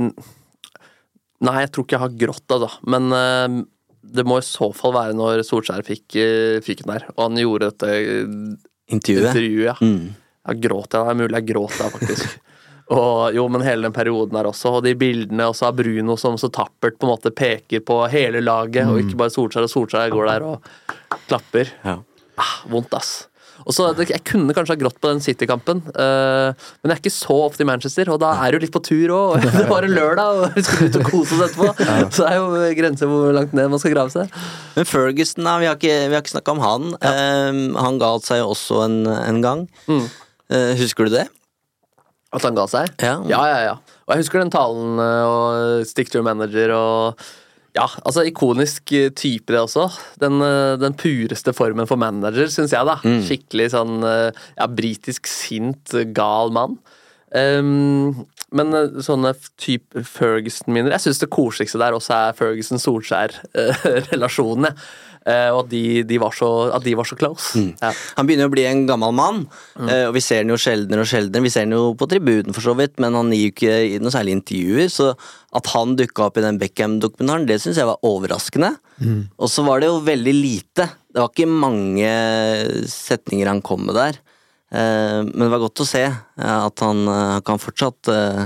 Nei, 0.01 1.53
jeg 1.61 1.71
tror 1.73 1.85
ikke 1.85 1.97
jeg 1.97 2.03
har 2.07 2.17
grått, 2.23 2.45
altså. 2.57 2.71
Men 2.89 3.13
uh, 3.13 3.61
det 4.01 4.25
må 4.25 4.39
i 4.41 4.45
så 4.45 4.71
fall 4.73 4.95
være 4.97 5.17
når 5.17 5.45
Solskjær 5.45 5.85
fikk 5.85 6.17
uh, 6.17 6.57
fyken 6.65 6.89
der, 6.95 7.05
og 7.13 7.27
han 7.27 7.41
gjorde 7.41 7.69
dette 7.69 7.91
eh, 7.93 8.37
Intervjuet? 8.91 9.29
intervjuet. 9.29 9.67
Ja. 9.69 9.75
Mm. 9.77 10.15
Jeg 10.49 10.63
gråt 10.65 10.97
jeg? 10.97 11.05
Det 11.05 11.13
er 11.13 11.21
mulig 11.21 11.37
jeg 11.37 11.51
gråt 11.53 11.77
da, 11.77 11.91
faktisk. 11.93 12.33
og 12.91 13.35
jo, 13.35 13.47
men 13.51 13.63
hele 13.65 13.87
den 13.87 13.95
perioden 13.95 14.35
her 14.35 14.49
også, 14.49 14.77
og 14.77 14.85
de 14.85 14.93
bildene 14.99 15.47
også 15.51 15.69
av 15.69 15.79
Bruno 15.79 16.17
som 16.19 16.37
så 16.39 16.51
tappert 16.53 16.99
på 16.99 17.07
en 17.07 17.13
måte 17.13 17.31
peker 17.35 17.83
på 17.87 18.01
hele 18.11 18.43
laget, 18.43 18.89
og 18.89 19.01
ikke 19.01 19.19
bare 19.23 19.33
Solskjær, 19.33 19.67
og 19.67 19.71
Solskjær 19.71 20.13
går 20.13 20.31
der 20.33 20.47
og 20.47 20.71
klapper. 21.29 21.71
Ja. 21.85 21.99
Ah, 22.41 22.55
vondt, 22.71 22.93
ass. 22.97 23.21
Og 23.61 23.75
så, 23.75 23.91
Jeg 23.93 24.23
kunne 24.25 24.55
kanskje 24.57 24.73
ha 24.73 24.79
grått 24.79 24.97
på 25.01 25.09
den 25.11 25.21
City-kampen, 25.21 25.83
uh, 25.93 26.49
men 26.81 26.91
jeg 26.91 26.95
er 26.95 27.01
ikke 27.03 27.13
så 27.13 27.35
ofte 27.45 27.61
i 27.61 27.67
Manchester, 27.69 28.09
og 28.09 28.21
da 28.23 28.31
er 28.41 28.55
du 28.55 28.63
litt 28.63 28.73
på 28.73 28.81
tur 28.83 29.13
òg. 29.13 29.45
Det 29.59 29.67
var 29.69 29.85
en 29.85 29.93
lørdag, 29.93 30.39
og 30.39 30.55
vi 30.57 30.63
skulle 30.65 30.89
ut 30.89 30.97
og 31.01 31.11
kose 31.11 31.37
oss 31.37 31.43
etterpå. 31.51 31.89
Så 32.09 32.25
det 32.25 32.31
er 32.31 32.39
jo 32.39 32.71
grenser 32.79 33.11
hvor 33.11 33.35
langt 33.37 33.53
ned 33.57 33.69
man 33.71 33.81
skal 33.83 33.93
grave 33.95 34.13
seg. 34.13 34.39
Men 34.77 34.89
Ferguson, 34.89 35.45
da, 35.45 35.59
vi 35.61 35.69
har 35.69 35.77
ikke, 35.77 35.99
vi 36.07 36.17
har 36.17 36.25
ikke 36.25 36.33
snakka 36.33 36.55
om 36.55 36.63
han. 36.65 36.89
Eh, 37.11 37.61
han 37.85 38.01
ga 38.01 38.15
seg 38.25 38.41
jo 38.41 38.49
også 38.55 38.81
en, 38.87 38.97
en 39.13 39.45
gang. 39.45 39.67
Mm. 39.85 40.09
Uh, 40.51 40.73
husker 40.81 41.07
du 41.07 41.15
det? 41.19 41.27
At 42.31 42.45
han 42.47 42.55
ga 42.55 42.63
seg? 42.71 42.93
Ja. 43.03 43.17
ja, 43.27 43.41
ja. 43.49 43.57
ja. 43.69 43.75
Og 44.07 44.15
jeg 44.15 44.23
husker 44.25 44.41
den 44.41 44.53
talen 44.53 44.99
eh, 45.03 45.25
og 45.27 45.85
stick 45.87 46.11
to 46.11 46.17
your 46.19 46.27
manager 46.27 46.69
og 46.77 47.23
Ja, 47.71 47.85
altså 48.03 48.25
ikonisk 48.27 48.91
eh, 48.91 49.13
type, 49.15 49.47
det 49.53 49.61
også. 49.61 49.85
Den, 50.19 50.41
eh, 50.43 50.75
den 50.79 50.93
pureste 50.99 51.53
formen 51.55 51.87
for 51.87 51.95
manager, 51.99 52.47
syns 52.51 52.73
jeg, 52.75 52.85
da. 52.87 52.97
Skikkelig 52.99 53.69
sånn 53.71 54.03
ja, 54.03 54.67
britisk 54.67 55.27
sint, 55.31 55.93
gal 56.15 56.51
mann. 56.55 56.77
Um, 57.31 58.27
men 58.51 58.75
sånne 58.99 59.31
type 59.55 60.03
Ferguson-minner 60.03 60.91
Jeg 60.91 60.99
syns 61.05 61.21
det 61.21 61.29
koseligste 61.31 61.79
der 61.79 61.95
også 61.95 62.11
er 62.17 62.35
Ferguson-Solskjær-relasjonen. 62.35 64.67
og 65.53 65.59
at 65.63 65.67
de, 65.69 65.81
de, 66.09 66.17
var 66.17 66.33
så, 66.33 66.47
at 66.73 66.81
de 66.85 66.95
var 66.97 67.05
så 67.05 67.17
close. 67.19 67.59
Ja. 67.81 67.91
Han 68.17 68.25
begynner 68.29 68.49
å 68.49 68.53
bli 68.53 68.63
en 68.65 68.87
gammel 68.89 69.13
mann, 69.13 69.43
eh, 69.83 70.07
og 70.07 70.15
vi 70.15 70.23
ser 70.25 70.41
den 70.41 70.53
jo 70.55 70.57
sjeldnere 70.61 71.03
og 71.05 71.11
sjeldnere. 71.11 71.45
Vi 71.45 71.51
ser 71.53 71.67
den 71.67 71.75
jo 71.77 71.91
på 71.99 72.07
tribunen, 72.09 72.55
for 72.57 72.65
så 72.65 72.73
vidt, 72.79 72.97
men 73.03 73.13
han 73.17 73.29
gir 73.35 73.43
jo 73.49 73.53
ikke 73.53 73.75
i 73.91 73.99
noe 74.01 74.13
særlig 74.15 74.33
intervjuer. 74.39 74.89
Så 74.89 75.11
at 75.53 75.69
han 75.75 75.93
dukka 75.99 76.25
opp 76.29 76.39
i 76.41 76.45
den 76.45 76.57
Beckham-dokumentaren, 76.61 77.45
det 77.49 77.59
syns 77.61 77.77
jeg 77.77 77.89
var 77.89 78.01
overraskende. 78.07 78.73
Og 79.37 79.49
så 79.49 79.63
var 79.65 79.81
det 79.81 79.89
jo 79.91 80.01
veldig 80.05 80.33
lite. 80.37 80.85
Det 81.11 81.19
var 81.21 81.29
ikke 81.33 81.49
mange 81.49 82.11
setninger 82.89 83.49
han 83.49 83.61
kom 83.65 83.85
med 83.87 83.97
der. 83.97 84.19
Eh, 84.71 85.19
Men 85.27 85.45
det 85.45 85.51
var 85.51 85.63
godt 85.65 85.83
å 85.83 85.87
se 85.89 86.03
eh, 86.07 86.57
at 86.65 86.79
han 86.85 87.01
eh, 87.11 87.37
kan 87.45 87.59
fortsatt 87.59 88.07
eh, 88.13 88.43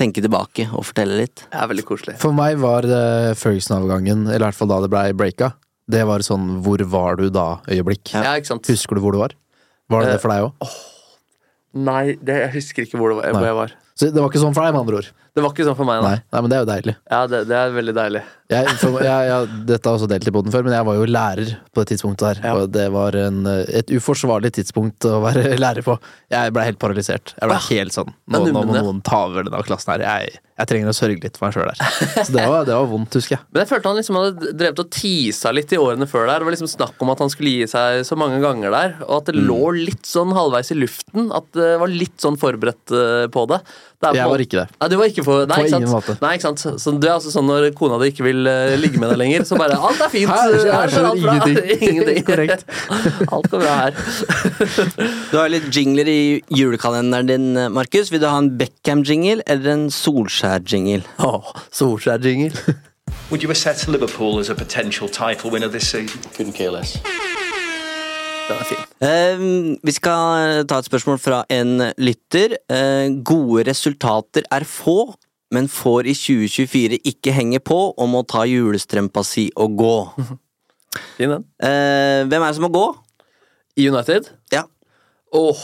tenke 0.00 0.22
tilbake 0.24 0.66
og 0.72 0.86
fortelle 0.88 1.18
litt. 1.20 1.44
Det 1.52 1.60
er 1.60 1.68
veldig 1.70 1.84
koselig. 1.86 2.16
For 2.22 2.34
meg 2.34 2.58
var 2.62 2.88
det 2.88 3.36
Ferguson-avgangen, 3.40 4.26
eller 4.28 4.40
i 4.42 4.48
hvert 4.48 4.58
fall 4.58 4.72
da 4.72 4.80
det 4.84 4.90
blei 4.92 5.10
breaka. 5.16 5.52
Det 5.90 6.04
var 6.06 6.22
sånn 6.22 6.60
'hvor 6.62 6.82
var 6.92 7.16
du 7.18 7.28
da'-øyeblikk. 7.34 8.12
Ja, 8.14 8.36
ikke 8.38 8.52
sant? 8.52 8.66
Husker 8.70 8.98
du 8.98 9.02
hvor 9.02 9.16
du 9.16 9.18
var? 9.18 9.34
Var 9.90 10.04
det 10.06 10.12
det 10.14 10.20
for 10.22 10.30
deg 10.30 10.46
òg? 10.46 10.74
Nei, 11.74 12.04
det, 12.18 12.36
jeg 12.44 12.52
husker 12.54 12.86
ikke 12.86 12.98
hvor, 12.98 13.12
det 13.12 13.18
var, 13.20 13.32
hvor 13.34 13.46
jeg 13.48 13.58
var. 13.58 13.74
Så 14.00 14.08
det 14.08 14.16
var 14.16 14.30
ikke 14.30 14.40
sånn 14.40 14.54
for 14.56 14.64
deg, 14.64 14.72
med 14.72 14.80
andre 14.80 15.00
ord? 15.02 15.08
Det 15.30 15.42
var 15.44 15.52
ikke 15.52 15.66
sånn 15.68 15.76
for 15.78 15.86
meg, 15.86 16.00
nei. 16.00 16.16
Nei, 16.16 16.26
Nei 16.32 16.40
men 16.42 16.50
det 16.50 16.56
er 16.56 16.62
jo 16.62 16.68
deilig. 16.70 16.94
Ja, 17.12 17.18
det, 17.30 17.40
det 17.50 17.58
er 17.58 17.74
veldig 17.74 17.92
deilig. 17.94 18.22
Jeg, 18.50 18.72
for, 18.80 18.96
jeg, 19.04 19.26
jeg, 19.28 19.58
dette 19.68 19.86
har 19.86 19.98
også 19.98 20.08
delt 20.10 20.26
i 20.26 20.32
poden 20.34 20.50
før, 20.50 20.64
men 20.66 20.74
jeg 20.74 20.86
var 20.88 20.96
jo 20.98 21.04
lærer 21.06 21.52
på 21.70 21.84
det 21.84 21.92
tidspunktet 21.92 22.26
her. 22.26 22.40
Ja. 22.48 22.54
Og 22.58 22.72
det 22.74 22.86
var 22.90 23.14
en, 23.20 23.44
et 23.46 23.92
uforsvarlig 23.94 24.50
tidspunkt 24.56 25.06
å 25.06 25.20
være 25.22 25.52
lærer 25.64 25.86
på. 25.86 25.94
Jeg 26.32 26.54
ble 26.56 26.64
helt 26.66 26.80
paralysert. 26.82 27.36
Jeg 27.36 27.52
ble 27.52 27.58
helt 27.68 27.94
sånn 27.94 28.10
Nå, 28.10 28.40
nå 28.48 28.64
må 28.66 28.74
noen 28.74 29.02
ta 29.06 29.26
over 29.28 29.46
denne 29.46 29.60
klassen 29.68 29.94
her. 29.94 30.06
Jeg, 30.08 30.40
jeg 30.60 30.68
trenger 30.72 30.90
å 30.90 30.96
sørge 30.96 31.22
litt 31.22 31.38
for 31.38 31.46
meg 31.46 31.54
sjøl 31.54 31.70
der. 31.70 32.24
Så 32.26 32.34
det 32.34 32.48
var, 32.50 32.66
det 32.66 32.74
var 32.74 32.90
vondt, 32.90 33.20
husker 33.20 33.36
jeg. 33.36 33.44
Men 33.52 33.62
jeg 33.62 33.70
følte 33.70 33.92
han 33.92 34.00
liksom 34.00 34.18
hadde 34.18 34.50
drevet 34.64 34.82
og 34.82 34.90
tisa 34.96 35.54
litt 35.54 35.76
i 35.76 35.78
årene 35.80 36.10
før 36.10 36.26
der. 36.26 36.42
Det 36.42 36.48
var 36.48 36.56
liksom 36.56 36.72
snakk 36.74 37.06
om 37.06 37.14
at 37.14 37.22
han 37.22 37.30
skulle 37.32 37.54
gi 37.54 37.70
seg 37.70 38.02
så 38.08 38.18
mange 38.18 38.42
ganger 38.42 38.74
der, 38.74 38.98
og 39.06 39.20
at 39.20 39.30
det 39.30 39.38
lå 39.38 39.60
litt 39.78 40.10
sånn 40.10 40.34
halvveis 40.34 40.74
i 40.74 40.80
luften. 40.80 41.30
At 41.36 41.46
det 41.54 41.70
var 41.80 41.94
litt 41.94 42.18
sånn 42.20 42.40
forberedt 42.40 42.96
eh, 42.98 43.28
på 43.30 43.46
det. 43.54 43.62
Det 44.00 44.08
er 44.08 44.12
på 44.14 44.16
Jeg 44.16 44.28
var 44.32 44.42
ikke 44.42 44.56
det. 44.56 44.66
Nei, 44.80 44.86
du 44.88 44.94
var 44.96 45.08
ikke 45.10 45.22
for, 45.26 45.42
nei, 45.44 45.56
På 45.56 45.64
ikke 45.66 45.76
ingen 45.76 45.90
sant? 45.90 46.06
måte. 46.08 46.14
Nei, 46.24 46.30
ikke 46.38 46.46
sant? 46.46 46.62
Så 46.80 46.92
du 46.96 47.06
er 47.06 47.12
altså 47.18 47.32
sånn 47.34 47.48
når 47.50 47.66
kona 47.76 47.98
di 48.00 48.08
ikke 48.14 48.24
vil 48.24 48.48
uh, 48.48 48.72
ligge 48.80 49.00
med 49.02 49.12
deg 49.12 49.20
lenger, 49.20 49.44
så 49.44 49.58
bare 49.60 49.76
Alt 49.76 50.00
er 50.06 50.12
fint. 50.14 50.30
Her 50.32 50.54
her, 50.56 50.94
her 50.94 51.08
alt 51.10 51.20
ingenting. 51.20 51.82
Ingenting. 51.90 52.24
Korrekt. 52.24 52.64
Alt 53.34 53.50
går 53.52 53.60
bra 53.60 53.74
her. 53.82 53.92
Du 55.30 55.36
har 55.36 55.52
litt 55.52 55.68
jingler 55.74 56.08
i 56.08 56.20
julekalenderen 56.56 57.28
din, 57.28 57.48
Markus. 57.76 58.08
Vil 58.12 58.22
du 58.24 58.28
ha 58.30 58.38
en 58.40 58.48
Beckham-jingle 58.60 59.44
eller 59.46 59.74
en 59.74 59.88
Solskjær-jingle? 59.92 61.04
Oh, 61.20 61.52
Solskjær-jingle. 61.68 62.56
Would 63.30 63.42
you 63.42 63.50
assess 63.50 63.86
Liverpool 63.86 64.38
as 64.38 64.48
a 64.48 64.54
potential 64.54 65.08
title 65.08 65.50
winner 65.50 65.68
this 65.68 65.88
season? 65.88 66.20
Couldn't 66.32 66.54
care 66.54 66.70
less. 66.70 66.96
Den 68.50 68.58
er 68.58 68.66
fin. 68.66 68.84
Uh, 69.00 69.78
vi 69.86 69.94
skal 69.94 70.64
ta 70.68 70.80
et 70.80 70.90
spørsmål 70.90 71.20
fra 71.22 71.42
en 71.54 71.86
lytter. 72.02 72.58
Uh, 72.66 73.22
gode 73.22 73.64
resultater 73.70 74.46
er 74.50 74.66
få, 74.66 75.12
men 75.54 75.70
får 75.70 76.10
i 76.10 76.16
2024 76.18 77.00
ikke 77.12 77.34
henge 77.34 77.62
på 77.62 77.78
og 77.90 78.10
må 78.10 78.24
ta 78.26 78.42
julestrømpa 78.50 79.22
si 79.26 79.48
og 79.54 79.78
gå. 79.78 79.96
Fin 81.16 81.36
den. 81.36 81.46
Uh, 81.62 82.26
hvem 82.26 82.42
er 82.42 82.48
det 82.48 82.58
som 82.58 82.66
må 82.66 82.74
gå? 82.74 82.86
I 83.78 83.88
United? 83.88 84.32
Ja. 84.52 84.64
Åh, 85.32 85.62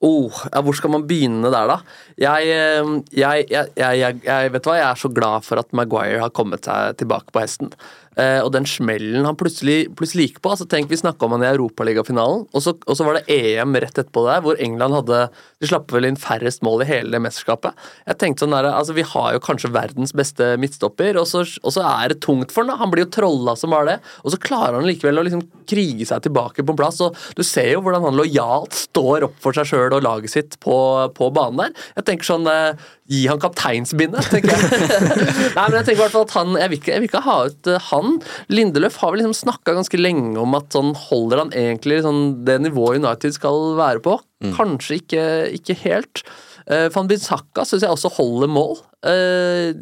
åh, 0.00 0.38
ja, 0.52 0.62
hvor 0.64 0.76
skal 0.76 0.92
man 0.94 1.04
begynne 1.08 1.50
der, 1.52 1.68
da? 1.68 1.76
Eh, 2.16 2.92
jeg, 3.12 3.44
jeg, 3.50 3.68
jeg, 3.76 4.20
jeg 4.24 4.52
Vet 4.54 4.68
hva, 4.68 4.78
jeg 4.78 4.86
er 4.88 5.00
så 5.02 5.10
glad 5.12 5.44
for 5.44 5.60
at 5.60 5.74
Maguire 5.76 6.22
har 6.22 6.32
kommet 6.32 6.64
seg 6.64 6.96
tilbake 7.02 7.34
på 7.34 7.42
hesten. 7.44 7.72
Eh, 8.20 8.40
og 8.44 8.50
den 8.52 8.66
smellen 8.68 9.24
han 9.24 9.36
plutselig, 9.40 9.86
plutselig 9.96 10.26
gikk 10.28 10.40
på 10.44 10.50
altså 10.52 10.66
Tenk, 10.68 10.90
Vi 10.90 10.98
snakka 11.00 11.24
om 11.24 11.32
han 11.32 11.44
i 11.46 11.48
Europaligafinalen, 11.48 12.42
og, 12.52 12.60
så- 12.60 12.76
og 12.86 12.96
så 12.98 13.04
var 13.06 13.14
det 13.14 13.24
EM 13.32 13.72
rett 13.80 13.94
etterpå 13.96 14.26
der, 14.26 14.42
hvor 14.44 14.60
England 14.60 14.92
hadde 14.98 15.30
De 15.62 15.66
slapp 15.70 15.90
vel 15.94 16.04
inn 16.04 16.16
færrest 16.16 16.60
mål 16.66 16.82
i 16.82 16.88
hele 16.88 17.10
det 17.14 17.20
mesterskapet. 17.22 17.72
Jeg 18.06 18.18
tenkte 18.18 18.44
sånn 18.44 18.50
der, 18.50 18.68
altså 18.72 18.92
Vi 18.94 19.02
har 19.02 19.32
jo 19.32 19.38
kanskje 19.40 19.70
verdens 19.72 20.12
beste 20.12 20.56
midtstopper, 20.58 21.16
og 21.20 21.26
så, 21.30 21.40
og 21.62 21.72
så 21.72 21.84
er 21.86 22.08
det 22.12 22.20
tungt 22.20 22.50
for 22.52 22.64
han 22.64 22.72
da. 22.74 22.76
Han 22.82 22.90
blir 22.90 23.04
jo 23.06 23.10
trolla 23.14 23.56
som 23.56 23.70
bare 23.70 23.86
det, 23.94 23.98
og 24.24 24.32
så 24.34 24.40
klarer 24.42 24.74
han 24.80 24.84
likevel 24.90 25.18
å 25.22 25.24
liksom 25.24 25.44
krige 25.70 26.04
seg 26.06 26.20
tilbake 26.26 26.66
på 26.66 26.74
en 26.74 26.76
plass. 26.76 27.00
og 27.00 27.16
Du 27.38 27.42
ser 27.46 27.72
jo 27.72 27.80
hvordan 27.80 28.02
han 28.02 28.18
lojalt 28.18 28.72
står 28.74 29.24
opp 29.30 29.38
for 29.40 29.52
seg 29.56 29.70
sjøl 29.70 29.94
og 29.96 30.02
laget 30.02 30.30
sitt 30.34 30.58
på, 30.60 30.76
på 31.14 31.32
banen 31.32 31.56
der. 31.62 31.72
Jeg 31.96 32.04
tenker 32.10 32.24
sånn 32.26 32.46
eh, 32.50 32.74
Gi 33.10 33.24
han 33.26 33.40
kapteinsbindet, 33.42 34.28
tenker 34.30 34.52
jeg. 34.54 34.82
Nei, 35.56 35.64
men 35.64 35.78
jeg 35.80 35.86
tenker 35.88 35.98
i 35.98 36.02
hvert 36.04 36.14
fall 36.14 36.26
at 36.28 36.34
han 36.36 36.52
Jeg 36.60 36.70
vil 36.70 36.78
ikke, 36.78 36.92
jeg 36.92 37.02
vil 37.02 37.08
ikke 37.10 37.24
ha 37.26 37.36
ut 37.50 37.70
eh, 37.72 37.88
han. 37.90 38.14
Lindeløf 38.52 39.00
har 39.02 39.12
vel 39.12 39.22
liksom 39.24 39.34
snakka 39.40 39.74
ganske 39.74 39.98
lenge 39.98 40.36
om 40.40 40.54
at 40.58 40.70
sånn 40.74 40.94
holder 41.08 41.42
han 41.42 41.52
egentlig 41.64 42.02
sånn 42.06 42.22
det 42.46 42.60
nivået 42.62 43.02
United 43.02 43.34
skal 43.34 43.74
være 43.80 44.04
på. 44.06 44.20
Kanskje 44.54 45.00
ikke, 45.02 45.26
ikke 45.58 45.78
helt. 45.82 46.22
Uh, 46.70 46.88
Van 46.94 47.08
Bissaka 47.10 47.64
syns 47.66 47.84
jeg 47.84 47.92
også 47.92 48.12
holder 48.16 48.50
mål. 48.50 48.76
Uh, 49.02 49.74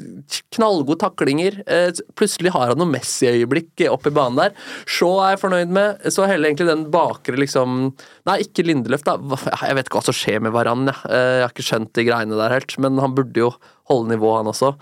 knallgode 0.55 1.01
taklinger. 1.03 1.59
Uh, 1.69 1.90
plutselig 2.19 2.55
har 2.55 2.73
han 2.73 2.81
noe 2.81 2.90
Messi-øyeblikk 2.90 3.85
oppe 3.90 4.12
i 4.12 4.16
banen 4.16 4.40
der. 4.40 4.57
Shaw 4.88 5.19
er 5.25 5.35
jeg 5.35 5.43
fornøyd 5.45 5.75
med. 5.77 6.09
Så 6.12 6.29
heller 6.31 6.51
egentlig 6.51 6.71
den 6.71 6.88
bakre 6.95 7.37
liksom 7.40 7.93
Nei, 8.29 8.40
ikke 8.45 8.64
Lindeløf, 8.66 9.05
da. 9.07 9.16
Jeg 9.19 9.77
vet 9.77 9.88
ikke 9.88 10.01
hva 10.01 10.07
som 10.09 10.16
skjer 10.16 10.43
med 10.45 10.55
Varan. 10.57 10.88
Jeg. 10.90 10.99
Uh, 11.05 11.37
jeg 11.40 11.47
har 11.47 11.55
ikke 11.55 11.69
skjønt 11.69 11.95
de 11.97 12.09
greiene 12.09 12.40
der 12.40 12.57
helt, 12.59 12.77
men 12.83 13.01
han 13.03 13.16
burde 13.16 13.49
jo 13.49 13.55
holde 13.90 14.14
nivået, 14.14 14.43
han 14.43 14.53
også. 14.55 14.75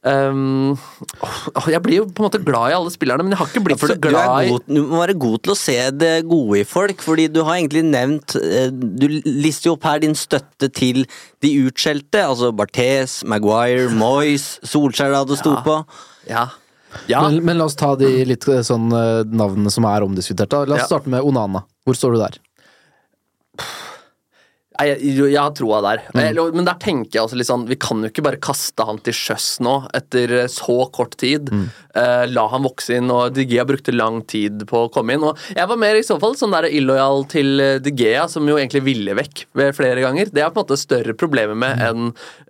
Um, 0.00 0.78
jeg 1.68 1.80
blir 1.84 1.98
jo 1.98 2.04
på 2.08 2.22
en 2.22 2.26
måte 2.30 2.38
glad 2.40 2.70
i 2.72 2.76
alle 2.78 2.88
spillerne, 2.92 3.20
men 3.26 3.34
jeg 3.34 3.40
har 3.42 3.50
ikke 3.50 3.60
blitt 3.66 3.82
ja, 3.82 3.88
så 3.90 3.96
glad 4.00 4.46
i 4.48 4.54
du 4.64 4.78
må 4.88 5.02
være 5.02 5.12
god 5.20 5.42
til 5.44 5.52
å 5.52 5.56
se 5.60 5.74
det 5.92 6.12
gode 6.30 6.62
i 6.62 6.64
folk, 6.64 7.02
fordi 7.04 7.26
du 7.28 7.42
har 7.44 7.58
egentlig 7.58 7.82
nevnt 7.84 8.32
eh, 8.40 8.70
Du 8.72 9.04
lister 9.28 9.68
jo 9.68 9.74
opp 9.76 9.84
her 9.84 10.00
din 10.00 10.16
støtte 10.16 10.70
til 10.72 11.02
de 11.44 11.50
utskjelte, 11.66 12.22
altså 12.30 12.48
Barthes, 12.56 13.18
Maguire, 13.28 13.90
Moyes, 13.92 14.54
Solskjær 14.64 15.12
da 15.18 15.20
det 15.28 15.36
sto 15.42 15.52
Ja. 15.58 15.60
på. 15.68 15.76
Ja. 16.30 16.46
ja. 17.10 17.20
Men, 17.28 17.42
men 17.44 17.60
la 17.60 17.68
oss 17.68 17.76
ta 17.76 17.92
de 18.00 18.08
litt 18.24 18.48
eh, 18.48 18.64
sånn 18.64 18.88
eh, 18.96 19.20
navnene 19.28 19.68
som 19.74 19.84
er 19.84 20.08
omdiskutert. 20.08 20.48
da. 20.56 20.64
La 20.64 20.78
oss 20.80 20.86
Ja. 20.86 20.94
starte 20.94 21.12
med 21.12 21.20
Onana. 21.28 21.66
Hvor 21.84 22.00
står 22.00 22.16
du 22.16 22.22
der? 22.24 22.40
Nei, 23.60 23.68
Jeg, 24.86 25.12
jeg 25.18 25.36
har 25.36 25.52
troa 25.56 25.80
der. 25.84 26.04
Mm. 26.14 26.56
Men 26.56 26.68
der 26.68 26.78
tenker 26.80 27.18
jeg 27.18 27.24
også 27.26 27.38
litt 27.38 27.48
sånn 27.50 27.66
Vi 27.68 27.76
kan 27.80 28.00
jo 28.00 28.10
ikke 28.10 28.24
bare 28.24 28.40
kaste 28.40 28.86
han 28.86 29.00
til 29.04 29.16
sjøs 29.16 29.48
nå, 29.64 29.74
etter 29.96 30.32
eh, 30.44 30.48
så 30.52 30.78
kort 30.94 31.18
tid. 31.20 31.50
Mm. 31.52 31.66
Eh, 32.00 32.24
la 32.30 32.46
han 32.52 32.64
vokse 32.64 32.96
inn, 32.96 33.10
og 33.12 33.34
De 33.36 33.44
Gea 33.50 33.66
brukte 33.68 33.94
lang 33.94 34.22
tid 34.30 34.64
på 34.70 34.86
å 34.86 34.92
komme 34.94 35.16
inn. 35.16 35.26
Og 35.26 35.38
Jeg 35.56 35.68
var 35.70 35.80
mer 35.80 35.98
i 35.98 36.06
så 36.06 36.16
fall 36.22 36.38
sånn 36.38 36.54
der 36.54 36.70
illojal 36.70 37.26
til 37.30 37.60
eh, 37.60 37.76
De 37.82 37.92
Gea, 37.92 38.24
som 38.30 38.48
jo 38.48 38.56
egentlig 38.56 38.84
ville 38.88 39.18
vekk 39.18 39.44
ved 39.58 39.76
flere 39.76 40.06
ganger. 40.06 40.32
Det 40.32 40.44
er 40.44 40.54
på 40.54 40.62
en 40.62 40.66
måte 40.66 40.80
større 40.80 41.16
problemer 41.18 41.58
med 41.58 41.78
Mm. 41.80 41.82
enn 41.86 42.08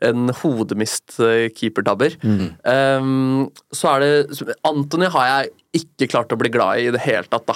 en 0.09 0.35
hodemist 0.41 1.19
keepertabber. 1.55 2.15
Um, 2.25 3.51
så 3.75 3.93
er 3.93 4.01
det 4.03 4.41
Antony 4.67 5.01
Anthony 5.01 5.11
har 5.15 5.27
jeg 5.29 5.51
ikke 5.81 6.11
klart 6.11 6.33
å 6.35 6.39
bli 6.41 6.51
glad 6.51 6.81
i 6.81 6.89
i 6.91 6.95
det 6.95 7.03
hele 7.05 7.29
tatt, 7.31 7.47
da. 7.47 7.55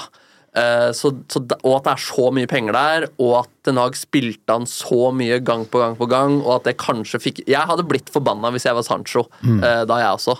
Eh, 0.54 0.90
så, 0.94 1.10
så, 1.26 1.40
og 1.64 1.72
at 1.80 1.86
det 1.86 1.92
er 1.96 2.02
så 2.04 2.28
mye 2.34 2.48
penger 2.50 2.76
der, 2.76 3.06
og 3.18 3.32
at 3.40 3.54
Ten 3.66 3.80
Hag 3.80 3.96
spilte 3.98 4.54
han 4.54 4.68
så 4.70 5.08
mye 5.16 5.40
gang 5.42 5.64
på 5.66 5.80
gang 5.82 5.96
på 5.98 6.06
gang, 6.10 6.36
og 6.44 6.60
at 6.60 6.68
det 6.68 6.76
kanskje 6.78 7.18
fikk 7.22 7.40
Jeg 7.50 7.66
hadde 7.66 7.86
blitt 7.88 8.12
forbanna 8.14 8.52
hvis 8.54 8.68
jeg 8.68 8.76
var 8.76 8.86
Sancho, 8.86 9.26
eh, 9.42 9.82
da 9.88 9.98
jeg 9.98 10.20
også. 10.20 10.36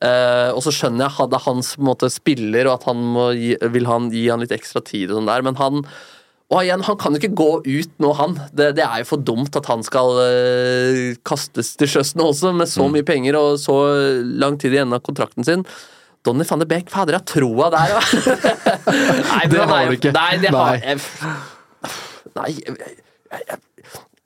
Eh, 0.00 0.48
og 0.54 0.62
så 0.64 0.72
skjønner 0.72 1.04
jeg 1.04 1.16
hadde 1.18 1.42
hans 1.44 1.74
måte, 1.76 2.08
spiller, 2.08 2.70
og 2.70 2.78
at 2.78 2.88
han 2.88 3.04
må 3.18 3.26
gi, 3.36 3.52
vil 3.74 3.90
han 3.90 4.08
gi 4.14 4.24
han 4.30 4.40
litt 4.40 4.56
ekstra 4.56 4.80
tid, 4.80 5.10
og 5.10 5.20
sånn 5.20 5.28
der, 5.28 5.44
men 5.44 5.60
han 5.60 5.84
og 6.50 6.64
igjen, 6.64 6.82
Han 6.82 6.96
kan 6.98 7.14
jo 7.14 7.20
ikke 7.20 7.36
gå 7.38 7.50
ut 7.62 7.92
nå, 8.02 8.08
han. 8.18 8.32
Det, 8.50 8.72
det 8.74 8.82
er 8.82 9.04
jo 9.04 9.10
for 9.12 9.22
dumt 9.22 9.54
at 9.54 9.68
han 9.70 9.84
skal 9.86 10.16
øh, 10.18 11.12
kastes 11.22 11.76
til 11.78 11.86
sjøs 11.92 12.16
nå 12.18 12.26
også, 12.32 12.50
med 12.58 12.66
så 12.66 12.88
mye 12.90 13.06
penger 13.06 13.38
og 13.38 13.52
så 13.62 13.76
lang 14.26 14.58
tid 14.58 14.74
igjen 14.74 14.96
av 14.96 15.04
kontrakten 15.06 15.46
sin. 15.46 15.62
Donny 16.26 16.44
van 16.44 16.60
de 16.60 16.66
Beek, 16.68 16.90
fader, 16.92 17.16
jeg 17.16 17.22
har 17.22 17.28
troa 17.30 17.70
der, 17.72 17.94
nei, 19.30 19.40
men 19.46 19.54
Det 19.54 19.64
har 19.70 19.88
du 19.88 19.96
ikke. 19.96 20.12
Nei, 20.16 20.32
det 20.42 20.52
har 20.52 20.76
Nei. 20.76 20.80
jeg 20.84 21.00
Nei, 22.36 22.50
jeg, 22.60 22.76
jeg, 22.76 23.44
jeg, 23.48 23.60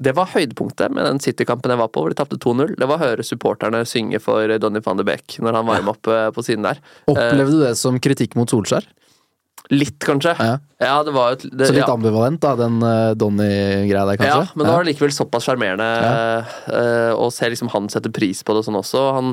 det 0.05 0.13
var 0.19 0.27
høydepunktet 0.33 0.91
med 0.93 1.07
den 1.07 1.21
City-kampen 1.23 1.71
jeg 1.71 1.79
var 1.81 1.89
på, 1.95 2.03
hvor 2.03 2.11
de 2.13 2.19
tapte 2.19 2.37
2-0. 2.43 2.75
Det 2.81 2.89
var 2.91 2.99
å 2.99 3.05
høre 3.05 3.25
supporterne 3.25 3.85
synge 3.89 4.19
for 4.21 4.51
Donny 4.61 4.83
van 4.85 4.99
de 4.99 5.07
Beek 5.07 5.37
når 5.41 5.61
han 5.61 5.69
varma 5.71 5.95
opp 5.95 6.11
eh, 6.11 6.27
på 6.35 6.43
siden 6.45 6.67
der. 6.67 6.81
Opplevde 7.09 7.55
du 7.55 7.63
det 7.63 7.73
som 7.81 8.01
kritikk 8.03 8.35
mot 8.37 8.51
Solskjær? 8.51 8.89
Litt, 9.73 9.97
kanskje. 10.05 10.35
Ja. 10.37 10.59
Ja, 10.83 10.97
det 11.07 11.15
var 11.15 11.39
et- 11.39 11.47
det, 11.47 11.71
Så 11.71 11.73
litt 11.73 11.87
ja. 11.87 11.93
ambivalent, 11.95 12.41
da, 12.43 12.51
den 12.59 12.83
uh, 12.85 13.15
Donny-greia 13.17 14.03
der, 14.11 14.19
kanskje? 14.21 14.43
Ja, 14.43 14.53
men 14.59 14.67
det 14.67 14.75
var 14.75 14.85
likevel 14.91 15.15
såpass 15.15 15.47
sjarmerende 15.47 15.87
Ja. 15.89 16.43
uh, 16.69 17.13
å 17.17 17.31
se 17.33 17.49
liksom 17.55 17.71
han 17.73 17.89
sette 17.89 18.13
pris 18.13 18.43
på 18.45 18.53
det 18.53 18.61
og 18.61 18.67
sånn 18.69 18.81
også. 18.83 19.07
Han, 19.17 19.33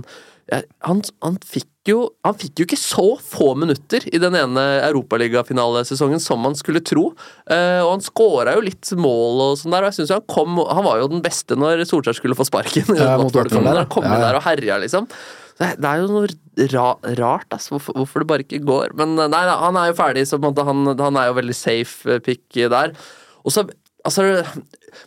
ja, 0.54 0.62
han, 0.88 1.02
han, 1.26 1.42
fikk 1.44 1.68
jo, 1.90 2.02
han 2.22 2.36
fikk 2.38 2.62
jo 2.62 2.66
ikke 2.68 2.78
så 2.78 3.06
få 3.26 3.56
minutter 3.58 4.04
i 4.14 4.20
den 4.22 4.36
ene 4.38 4.64
europaligafinalesesongen 4.86 6.22
som 6.22 6.42
man 6.46 6.54
skulle 6.58 6.84
tro. 6.86 7.08
Uh, 7.50 7.82
og 7.82 7.96
han 7.96 8.04
skåra 8.06 8.54
jo 8.54 8.62
litt 8.68 8.92
mål 9.02 9.42
og 9.48 9.56
sånn 9.58 9.74
der, 9.74 9.88
og 9.88 9.90
jeg 9.90 10.02
synes 10.02 10.14
han 10.14 10.28
kom 10.30 10.60
Han 10.62 10.86
var 10.86 11.02
jo 11.02 11.10
den 11.10 11.24
beste 11.26 11.58
når 11.58 11.82
Solskjær 11.90 12.20
skulle 12.20 12.38
få 12.38 12.46
sparken. 12.46 12.94
Ja. 12.94 13.16
Han 13.22 13.90
kom 13.90 14.06
Ja, 14.06 14.14
ja. 14.14 14.22
der 14.28 14.38
og 14.38 14.46
herja, 14.46 14.78
liksom. 14.84 15.10
Det, 15.58 15.74
det 15.82 15.90
er 15.90 16.02
jo 16.02 16.10
noe 16.12 16.30
ra, 16.72 16.86
rart, 17.18 17.50
altså, 17.54 17.76
hvorfor, 17.76 17.98
hvorfor 17.98 18.24
det 18.24 18.30
bare 18.30 18.46
ikke 18.46 18.62
går. 18.66 18.96
Men 18.98 19.14
eh, 19.18 19.30
nei, 19.30 19.42
nei, 19.46 19.58
han 19.62 19.78
er 19.78 19.92
jo 19.92 19.98
ferdig, 19.98 20.24
så 20.30 20.40
måte 20.42 20.66
han, 20.66 20.86
han 20.98 21.20
er 21.20 21.30
jo 21.30 21.38
veldig 21.38 21.56
safe 21.58 22.16
eh, 22.18 22.22
pick 22.24 22.46
der. 22.72 22.98
Og 23.42 23.56
så 23.56 23.68
Altså, 24.02 24.24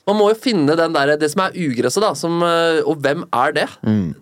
man 0.07 0.15
må 0.15 0.29
jo 0.31 0.37
finne 0.39 0.77
den 0.79 0.93
der, 0.95 1.17
det 1.19 1.27
som 1.33 1.41
er 1.43 1.57
ugresset, 1.59 1.99
da. 2.05 2.13
Som, 2.15 2.45
og 2.47 3.01
hvem 3.03 3.25
er 3.35 3.57
det? 3.57 3.65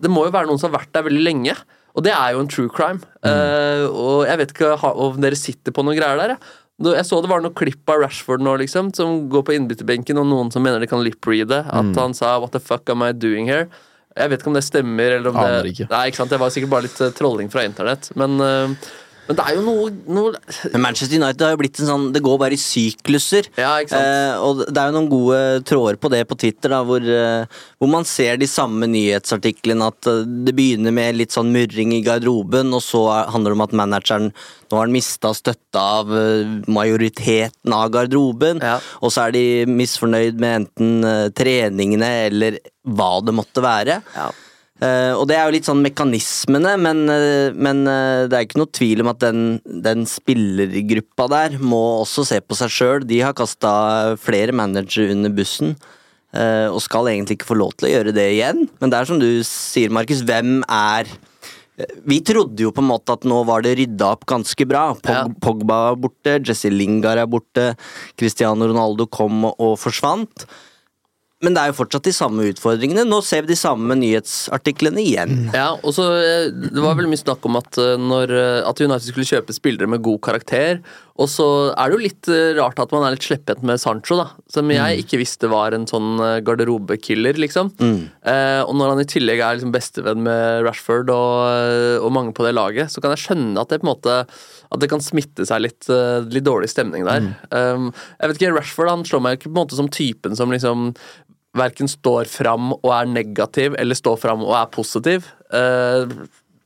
Det 0.01 0.09
må 0.09 0.23
jo 0.25 0.31
være 0.33 0.49
noen 0.49 0.57
som 0.57 0.71
har 0.71 0.79
vært 0.79 0.95
der 0.97 1.05
veldig 1.05 1.21
lenge. 1.21 1.53
Og 1.93 2.05
det 2.05 2.13
er 2.15 2.33
jo 2.33 2.41
en 2.41 2.49
true 2.49 2.71
crime. 2.73 3.03
Eh, 3.25 3.85
og 3.85 4.25
jeg 4.25 4.39
vet 4.41 4.53
ikke 4.55 4.73
om 4.91 5.19
dere 5.21 5.37
sitter 5.37 5.75
på 5.75 5.85
noen 5.85 5.99
greier 5.99 6.19
der. 6.19 6.35
Jeg. 6.35 6.53
Jeg 6.97 7.05
så 7.05 7.19
det 7.21 7.29
var 7.29 7.43
noe 7.43 7.53
klipp 7.55 7.89
av 7.93 8.01
Rashford 8.01 8.41
nå, 8.43 8.55
liksom, 8.63 8.89
som 8.97 9.27
går 9.31 9.45
på 9.45 9.53
innbytterbenken, 9.55 10.17
og 10.19 10.25
noen 10.27 10.49
som 10.51 10.65
mener 10.65 10.81
de 10.81 10.89
kan 10.89 11.03
lip-reade. 11.05 11.61
At 11.69 11.99
han 11.99 12.17
sa 12.17 12.39
'what 12.39 12.51
the 12.51 12.59
fuck 12.59 12.89
am 12.89 13.03
I 13.05 13.11
doing 13.13 13.47
here'? 13.47 13.69
Jeg 14.13 14.29
vet 14.29 14.41
ikke 14.41 14.51
om 14.51 14.57
det 14.57 14.63
stemmer. 14.65 15.17
eller 15.17 15.29
om 15.29 15.37
Aner 15.37 15.63
det... 15.63 15.73
ikke. 15.73 15.87
Nei, 15.89 16.07
ikke 16.09 16.21
sant? 16.21 16.29
Det 16.29 16.39
var 16.41 16.49
sikkert 16.53 16.69
bare 16.73 16.85
litt 16.85 17.01
eh, 17.01 17.13
trolling 17.17 17.49
fra 17.49 17.63
internett. 17.65 18.11
Men, 18.19 18.41
eh, 18.41 18.91
men 19.27 19.37
det 19.39 19.43
er 19.47 19.55
jo 19.55 19.63
noe, 19.63 19.91
noe 20.11 20.31
Men 20.73 20.83
Manchester 20.83 21.15
United 21.15 21.45
har 21.45 21.53
jo 21.53 21.59
blitt 21.61 21.79
en 21.79 21.87
sånn 21.87 22.07
Det 22.15 22.21
går 22.23 22.39
bare 22.41 22.57
i 22.57 22.59
sykluser. 22.59 23.47
Ja, 23.59 23.77
ikke 23.79 23.93
sant? 23.93 24.03
Eh, 24.03 24.43
og 24.43 24.63
det 24.67 24.81
er 24.81 24.89
jo 24.89 24.95
noen 24.97 25.09
gode 25.11 25.39
tråder 25.69 25.99
på 26.01 26.11
det 26.11 26.23
på 26.27 26.37
Twitter, 26.39 26.73
da, 26.73 26.81
hvor, 26.87 27.03
eh, 27.03 27.61
hvor 27.79 27.91
man 27.91 28.07
ser 28.07 28.39
de 28.41 28.49
samme 28.49 28.89
nyhetsartiklene. 28.91 29.89
At 29.93 30.09
eh, 30.11 30.23
det 30.47 30.55
begynner 30.57 30.95
med 30.95 31.19
litt 31.21 31.35
sånn 31.35 31.53
murring 31.55 31.95
i 31.95 32.03
garderoben, 32.05 32.75
og 32.75 32.83
så 32.83 33.05
er, 33.15 33.31
handler 33.33 33.53
det 33.53 33.59
om 33.59 33.65
at 33.67 33.77
manageren 33.83 34.29
nå 34.33 34.79
har 34.79 34.87
han 34.87 34.95
mista 34.95 35.33
støtte 35.37 35.79
av 35.79 36.11
eh, 36.17 36.55
majoriteten 36.67 37.75
av 37.79 37.93
garderoben. 37.95 38.63
Ja. 38.63 38.79
Og 39.03 39.13
så 39.15 39.27
er 39.27 39.37
de 39.37 39.45
misfornøyd 39.71 40.39
med 40.41 40.63
enten 40.63 41.11
treningene 41.37 42.11
eller 42.27 42.59
hva 42.83 43.13
det 43.23 43.35
måtte 43.37 43.63
være. 43.63 44.01
Ja. 44.17 44.31
Eh, 44.83 45.13
og 45.15 45.27
det 45.29 45.37
er 45.37 45.47
jo 45.47 45.55
litt 45.55 45.67
sånn 45.67 45.83
mekanismene, 45.85 46.73
men, 46.81 47.03
eh, 47.11 47.55
men 47.55 47.83
eh, 47.87 48.25
det 48.27 48.37
er 48.37 48.47
ikke 48.47 48.59
noe 48.59 48.73
tvil 48.73 49.03
om 49.03 49.11
at 49.13 49.21
den, 49.23 49.43
den 49.63 50.07
spillergruppa 50.09 51.29
der 51.31 51.59
må 51.61 51.81
også 52.01 52.25
se 52.27 52.41
på 52.43 52.57
seg 52.59 52.73
sjøl. 52.73 53.05
De 53.07 53.21
har 53.23 53.35
kasta 53.37 53.73
flere 54.19 54.55
managere 54.55 55.13
under 55.15 55.33
bussen. 55.33 55.77
og 56.33 56.79
skal 56.81 57.05
egentlig 57.11 57.35
ikke 57.37 57.45
få 57.51 57.55
lov 57.59 57.75
til 57.77 57.85
å 57.85 57.89
gjøre 57.91 58.11
det 58.17 58.23
igjen. 58.31 58.63
Men 58.81 58.89
det 58.89 58.97
er 58.97 59.05
som 59.05 59.19
du 59.21 59.43
sier, 59.45 59.91
Markus, 59.93 60.23
hvem 60.25 60.63
er 60.65 61.05
vi 62.09 62.17
trodde 62.25 62.65
jo 62.65 62.71
på 62.73 62.81
en 62.81 62.89
måte 62.89 63.13
at 63.13 63.27
nå 63.29 63.37
var 63.45 63.61
det 63.61 63.75
rydda 63.77 64.07
opp 64.15 64.25
ganske 64.29 64.65
bra. 64.65 64.81
Pogba 65.45 65.77
er 65.91 65.99
borte, 66.01 66.35
Jesse 66.41 66.73
Lingard 66.73 67.21
er 67.21 67.29
borte, 67.29 67.67
Cristiano 68.17 68.65
Ronaldo 68.65 69.05
kom 69.13 69.45
og 69.51 69.77
forsvant. 69.81 70.47
Men 71.43 71.55
det 71.55 71.61
er 71.61 71.71
jo 71.71 71.77
fortsatt 71.81 72.07
de 72.07 72.13
samme 72.15 72.47
utfordringene. 72.53 73.03
Nå 73.07 73.19
ser 73.25 73.43
vi 73.43 73.51
de 73.51 73.59
samme 73.59 73.97
nyhetsartiklene 73.99 75.03
igjen. 75.03 75.47
Ja, 75.51 75.73
og 75.75 75.95
så 75.95 76.07
eh, 76.15 76.49
Det 76.53 76.79
var 76.79 76.95
veldig 76.95 77.11
mye 77.11 77.19
snakk 77.19 77.43
om 77.49 77.59
at, 77.59 77.79
eh, 77.81 77.97
når, 77.99 78.31
eh, 78.31 78.59
at 78.63 78.79
United 78.79 79.09
skulle 79.09 79.27
kjøpe 79.27 79.55
spillere 79.55 79.89
med 79.91 80.03
god 80.05 80.21
karakter. 80.23 80.79
Og 81.21 81.27
så 81.29 81.45
er 81.77 81.91
det 81.91 81.93
jo 81.93 82.01
litt 82.01 82.27
rart 82.57 82.79
at 82.81 82.93
man 82.95 83.03
er 83.05 83.13
litt 83.13 83.25
slepphendt 83.27 83.61
med 83.69 83.77
Sancho, 83.77 84.15
da. 84.17 84.31
Som 84.49 84.71
jeg 84.73 85.03
ikke 85.03 85.19
visste 85.21 85.45
var 85.51 85.75
en 85.75 85.85
sånn 85.85 86.15
garderobekiller, 86.41 87.37
liksom. 87.37 87.69
Eh, 88.25 88.61
og 88.63 88.73
når 88.79 88.95
han 88.95 89.01
i 89.03 89.05
tillegg 89.11 89.43
er 89.43 89.59
liksom 89.59 89.75
bestevenn 89.75 90.23
med 90.25 90.63
Rashford 90.65 91.11
og, 91.13 92.01
og 92.01 92.09
mange 92.17 92.33
på 92.33 92.47
det 92.47 92.55
laget, 92.57 92.89
så 92.89 93.03
kan 93.03 93.13
jeg 93.13 93.27
skjønne 93.27 93.61
at 93.61 93.69
det 93.69 93.83
på 93.83 93.85
en 93.85 93.91
måte 93.91 94.17
at 94.73 94.81
det 94.81 94.89
kan 94.89 95.03
smitte 95.05 95.45
seg 95.45 95.61
litt, 95.67 95.85
litt 96.33 96.47
dårlig 96.47 96.71
stemning 96.71 97.05
der. 97.05 97.27
Um, 97.53 97.91
jeg 98.17 98.31
vet 98.31 98.39
ikke, 98.39 98.53
Rashford 98.55 98.89
han 98.89 99.05
slår 99.05 99.21
meg 99.21 99.37
ikke 99.37 99.51
på 99.51 99.53
en 99.53 99.59
måte 99.59 99.77
som 99.77 99.91
typen 99.93 100.33
som 100.39 100.49
liksom 100.49 100.95
verken 101.57 101.89
står 101.89 102.29
fram 102.31 102.71
og 102.75 102.89
er 102.95 103.09
negativ, 103.09 103.77
eller 103.79 103.97
står 103.97 104.17
fram 104.21 104.43
og 104.45 104.55
er 104.57 104.71
positiv. 104.73 105.27
Eh, 105.53 106.13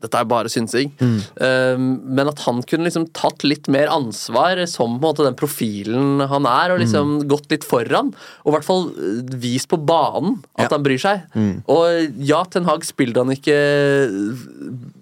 dette 0.03 0.19
er 0.19 0.27
bare 0.29 0.49
synsing. 0.51 0.91
Eh, 1.01 1.77
men 1.79 2.29
at 2.29 2.39
han 2.45 2.60
kunne 2.69 2.86
liksom 2.86 3.07
tatt 3.17 3.41
litt 3.47 3.65
mer 3.73 3.88
ansvar 3.89 4.60
som 4.69 4.99
på 4.99 5.01
en 5.01 5.05
måte 5.07 5.25
den 5.25 5.38
profilen 5.39 6.21
han 6.29 6.45
er, 6.45 6.75
og 6.75 6.81
liksom 6.83 7.15
gått 7.31 7.49
litt 7.49 7.65
foran. 7.65 8.12
Og 8.45 8.51
i 8.51 8.55
hvert 8.57 8.67
fall 8.67 8.86
eh, 8.93 9.23
vist 9.41 9.69
på 9.71 9.79
banen 9.81 10.38
at 10.57 10.67
Ja. 10.67 10.75
han 10.75 10.86
bryr 10.86 11.01
seg. 11.01 11.25
Og 11.67 12.19
ja, 12.29 12.43
Ten 12.45 12.65
Hag 12.69 12.86
spilte 12.86 13.23
han 13.25 13.33
ikke 13.33 13.57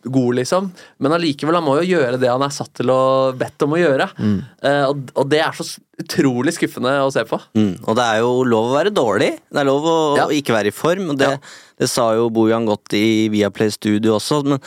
god, 0.06 0.36
liksom, 0.40 0.70
men 1.02 1.16
allikevel, 1.16 1.58
han 1.58 1.66
må 1.66 1.78
jo 1.82 1.88
gjøre 1.96 2.20
det 2.22 2.30
han 2.32 2.44
er 2.46 2.54
satt 2.54 2.72
til 2.78 2.92
å 2.94 3.00
bedt 3.38 3.66
om 3.66 3.74
å 3.76 3.80
gjøre. 3.82 4.08
Uh, 4.16 4.86
og, 4.92 5.10
og 5.18 5.30
det 5.32 5.40
er 5.44 5.56
så 5.58 5.66
utrolig 6.02 6.52
skuffende 6.56 6.92
å 7.06 7.12
se 7.14 7.24
på. 7.28 7.40
Mm, 7.56 7.78
og 7.88 7.96
det 7.98 8.04
er 8.06 8.20
jo 8.24 8.32
lov 8.48 8.72
å 8.72 8.76
være 8.76 8.92
dårlig. 8.96 9.32
Det 9.48 9.62
er 9.62 9.68
lov 9.70 9.86
å 9.88 9.96
Ja. 10.20 10.26
å 10.28 10.36
ikke 10.36 10.56
være 10.56 10.72
i 10.72 10.76
form. 10.76 11.10
Og 11.14 11.18
det, 11.22 11.30
Ja. 11.36 11.38
Det 11.82 11.90
sa 11.92 12.10
jo 12.16 12.30
Bojan 12.34 12.68
godt 12.70 12.96
i 12.98 13.28
Viaplay 13.34 13.74
Studio 13.74 14.16
også. 14.18 14.42
Men, 14.48 14.62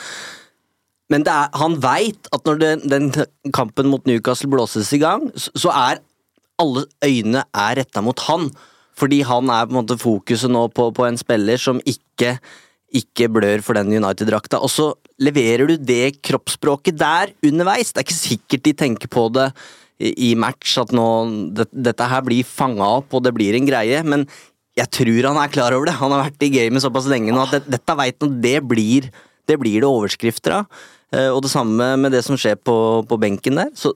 men 1.09 1.25
er, 1.25 1.49
han 1.57 1.79
veit 1.81 2.29
at 2.35 2.45
når 2.47 2.61
det, 2.61 2.71
den 2.91 3.09
kampen 3.55 3.89
mot 3.91 4.05
Newcastle 4.09 4.51
blåses 4.51 4.91
i 4.95 5.01
gang, 5.01 5.29
så, 5.35 5.53
så 5.67 5.73
er 5.73 6.03
alle 6.59 6.85
øyne 7.05 7.45
er 7.55 7.79
retta 7.79 8.03
mot 8.05 8.27
han. 8.27 8.49
Fordi 8.99 9.21
han 9.23 9.49
er 9.53 9.67
på 9.67 9.73
en 9.73 9.79
måte 9.79 9.99
fokuset 9.99 10.51
nå 10.51 10.67
på, 10.75 10.89
på 10.95 11.05
en 11.07 11.19
spiller 11.19 11.61
som 11.61 11.81
ikke 11.87 12.37
ikke 12.89 13.27
blør 13.29 13.61
for 13.61 13.77
den 13.77 13.91
United-drakta. 13.93 14.57
Og 14.65 14.71
så 14.73 14.87
leverer 15.21 15.69
du 15.69 15.75
det 15.77 16.23
kroppsspråket 16.25 16.97
der 16.97 17.35
underveis. 17.45 17.91
Det 17.93 18.01
er 18.01 18.07
ikke 18.07 18.17
sikkert 18.17 18.65
de 18.65 18.73
tenker 18.73 19.11
på 19.13 19.27
det 19.35 19.51
i 19.53 19.59
i 19.99 20.29
match, 20.39 20.77
at 20.79 20.93
nå 20.95 21.07
det, 21.55 21.67
Dette 21.75 22.07
her 22.07 22.23
blir 22.23 22.47
fanga 22.47 22.87
opp, 23.01 23.11
og 23.13 23.25
det 23.25 23.33
blir 23.35 23.57
en 23.57 23.67
greie, 23.67 23.99
men 24.07 24.25
jeg 24.79 24.91
tror 24.95 25.27
han 25.31 25.39
er 25.41 25.51
klar 25.53 25.75
over 25.75 25.89
det. 25.89 25.97
Han 25.99 26.13
har 26.15 26.25
vært 26.29 26.45
i 26.47 26.51
gamet 26.53 26.83
såpass 26.83 27.09
lenge 27.11 27.33
nå 27.35 27.43
at 27.43 27.57
det, 27.57 27.63
dette 27.77 27.97
veit 27.99 28.17
han, 28.23 28.37
det 28.43 28.59
blir 28.67 29.09
det 29.49 29.57
blir 29.57 29.81
det 29.81 29.89
overskrifter 29.89 30.59
av. 30.59 30.81
Eh, 31.13 31.29
Og 31.33 31.41
det 31.41 31.51
samme 31.53 31.95
med 31.97 32.13
det 32.13 32.21
som 32.25 32.37
skjer 32.37 32.59
på, 32.61 32.75
på 33.09 33.17
benken 33.21 33.57
der. 33.57 33.71
Så 33.77 33.93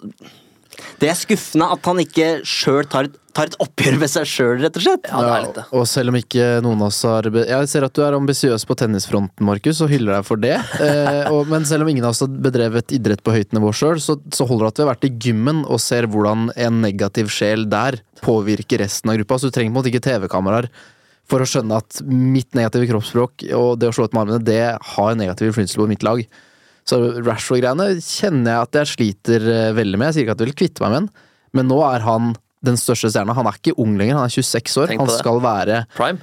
det 1.02 1.10
er 1.12 1.17
skuffende 1.19 1.67
at 1.76 1.89
han 1.89 2.00
ikke 2.04 2.28
sjøl 2.48 2.88
tar, 2.89 3.10
tar 3.36 3.50
et 3.50 3.58
oppgjør 3.63 3.98
med 4.02 4.12
seg 4.12 4.30
sjøl, 4.30 4.54
rett 4.62 4.78
og 4.80 4.86
slett. 4.86 5.10
Ja, 5.10 5.24
det 5.24 5.34
er 5.34 5.46
litt 5.48 5.58
det. 5.58 5.65
Og 5.80 5.86
selv 5.89 6.13
om 6.13 6.17
ikke 6.19 6.48
noen 6.65 6.84
av 6.84 6.91
oss 6.91 7.02
har 7.08 7.28
Jeg 7.34 7.69
ser 7.72 7.88
at 7.88 7.96
du 7.98 8.04
er 8.06 8.17
ambisiøs 8.17 8.65
på 8.69 8.78
tennisfronten, 8.80 9.46
Markus, 9.48 9.82
og 9.84 9.91
hyller 9.93 10.17
deg 10.17 10.28
for 10.30 10.41
det. 10.41 10.58
Eh, 10.84 11.30
og, 11.32 11.48
men 11.48 11.63
selv 11.65 11.86
om 11.86 11.89
ingen 11.89 12.04
av 12.04 12.12
oss 12.12 12.19
har 12.26 12.32
bedrevet 12.43 12.91
idrett 12.93 13.22
på 13.24 13.32
høyt 13.34 13.54
nivå 13.56 13.69
sjøl, 13.76 14.02
så, 14.04 14.17
så 14.36 14.46
holder 14.50 14.65
det 14.65 14.72
at 14.74 14.80
vi 14.80 14.84
har 14.84 14.89
vært 14.91 15.08
i 15.08 15.12
gymmen 15.26 15.62
og 15.63 15.80
ser 15.82 16.08
hvordan 16.12 16.50
en 16.60 16.82
negativ 16.84 17.32
sjel 17.32 17.63
der 17.72 17.98
påvirker 18.24 18.84
resten 18.84 19.12
av 19.12 19.17
gruppa. 19.17 19.39
Så 19.39 19.50
du 19.50 19.56
trenger 19.56 19.72
på 19.72 19.78
en 19.78 19.80
måte 19.80 19.93
ikke 19.93 20.04
TV-kameraer 20.04 20.67
for 21.30 21.43
å 21.43 21.48
skjønne 21.48 21.80
at 21.80 22.02
mitt 22.08 22.52
negative 22.58 22.89
kroppsspråk 22.91 23.46
og 23.56 23.78
det 23.80 23.89
å 23.89 23.96
slå 23.96 24.10
ut 24.10 24.15
med 24.15 24.26
armene, 24.26 24.43
det 24.43 24.63
har 24.96 25.15
negativ 25.19 25.50
innflytelse 25.50 25.80
på 25.80 25.88
mitt 25.89 26.04
lag. 26.06 26.26
Så 26.89 27.00
Rashford-greiene 27.24 27.93
kjenner 28.04 28.58
jeg 28.58 28.67
at 28.67 28.80
jeg 28.82 28.91
sliter 28.93 29.46
eh, 29.54 29.69
veldig 29.78 30.00
med. 30.00 30.10
Jeg 30.10 30.17
sier 30.17 30.26
ikke 30.28 30.36
at 30.36 30.43
jeg 30.43 30.52
vil 30.52 30.60
kvitte 30.65 30.84
meg 30.84 30.91
med 30.91 31.00
den, 31.02 31.10
men 31.60 31.69
nå 31.72 31.80
er 31.88 32.04
han 32.04 32.34
den 32.63 32.80
største 32.80 33.12
stjerna. 33.12 33.36
Han 33.38 33.48
er 33.50 33.60
ikke 33.60 33.76
ung 33.80 33.96
lenger, 34.00 34.19
han 34.19 34.28
er 34.28 34.36
26 34.36 34.78
år. 34.84 34.93
Han 35.00 35.08
det. 35.10 35.15
skal 35.19 35.39
være 35.43 35.80
Prime. 35.96 36.19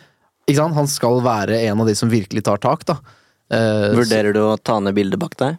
ikke 0.47 0.59
sant? 0.61 0.77
Han 0.77 0.91
skal 0.91 1.21
være 1.25 1.63
en 1.69 1.83
av 1.85 1.89
de 1.89 1.97
som 1.99 2.13
virkelig 2.13 2.45
tar 2.49 2.61
tak, 2.63 2.85
da. 2.89 2.99
Eh, 3.51 3.89
Vurderer 3.97 4.37
du 4.37 4.43
å 4.45 4.55
ta 4.61 4.79
ned 4.85 4.97
bildet 4.97 5.21
bak 5.21 5.37
deg? 5.41 5.59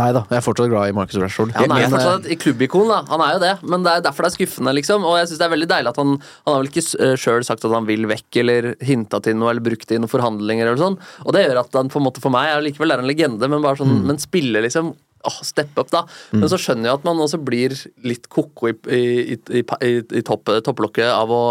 Nei 0.00 0.10
da, 0.16 0.22
jeg 0.30 0.38
er 0.40 0.44
fortsatt 0.44 0.70
glad 0.72 0.90
i 0.90 0.94
Marcus 0.96 1.18
Rashford. 1.20 1.52
Han 1.58 1.74
er 1.76 1.84
jo 1.84 1.90
fortsatt 1.94 2.28
et 2.32 2.40
klubbikon, 2.40 2.88
da. 2.88 3.02
Han 3.10 3.24
er 3.24 3.34
jo 3.36 3.42
det, 3.42 3.52
men 3.68 3.84
det 3.84 3.92
er 3.92 4.06
derfor 4.06 4.24
det 4.26 4.32
er 4.32 4.36
skuffende, 4.38 4.74
liksom. 4.78 5.04
Og 5.08 5.18
jeg 5.20 5.28
synes 5.28 5.42
det 5.42 5.46
er 5.46 5.54
veldig 5.56 5.70
deilig 5.74 5.92
at 5.92 6.00
han 6.00 6.16
Han 6.20 6.54
har 6.54 6.62
vel 6.62 6.70
ikke 6.72 7.16
sjøl 7.20 7.44
sagt 7.46 7.66
at 7.68 7.74
han 7.76 7.88
vil 7.88 8.08
vekk, 8.10 8.40
eller 8.42 8.72
hinta 8.84 9.20
til 9.24 9.36
noe, 9.38 9.52
eller 9.52 9.64
brukt 9.64 9.86
det 9.88 9.98
i 9.98 10.00
noen 10.00 10.10
forhandlinger, 10.10 10.66
eller 10.66 10.80
sånn. 10.80 10.98
Og 11.26 11.36
det 11.36 11.44
gjør 11.46 11.62
at 11.62 11.78
han 11.78 11.92
på 11.92 12.00
en 12.00 12.06
måte 12.08 12.22
for 12.24 12.32
meg 12.34 12.50
er 12.50 12.64
likevel 12.64 12.96
er 12.96 13.04
en 13.04 13.10
legende, 13.10 13.50
men 13.50 13.62
bare 13.64 13.80
sånn 13.82 14.00
Men 14.08 14.18
spiller 14.22 14.64
liksom 14.64 14.94
Åh, 15.28 15.38
Steppe 15.44 15.82
opp, 15.82 15.90
da. 15.92 16.04
Men 16.32 16.48
så 16.48 16.58
skjønner 16.60 16.88
jeg 16.88 16.98
at 17.00 17.06
man 17.06 17.20
også 17.20 17.40
blir 17.44 17.74
litt 18.06 18.28
ko-ko 18.32 18.70
i, 18.70 18.74
i, 18.96 19.36
i, 19.36 19.62
i, 19.62 20.22
topp, 20.26 20.48
topplokket 20.64 21.10
av 21.12 21.32
å, 21.34 21.42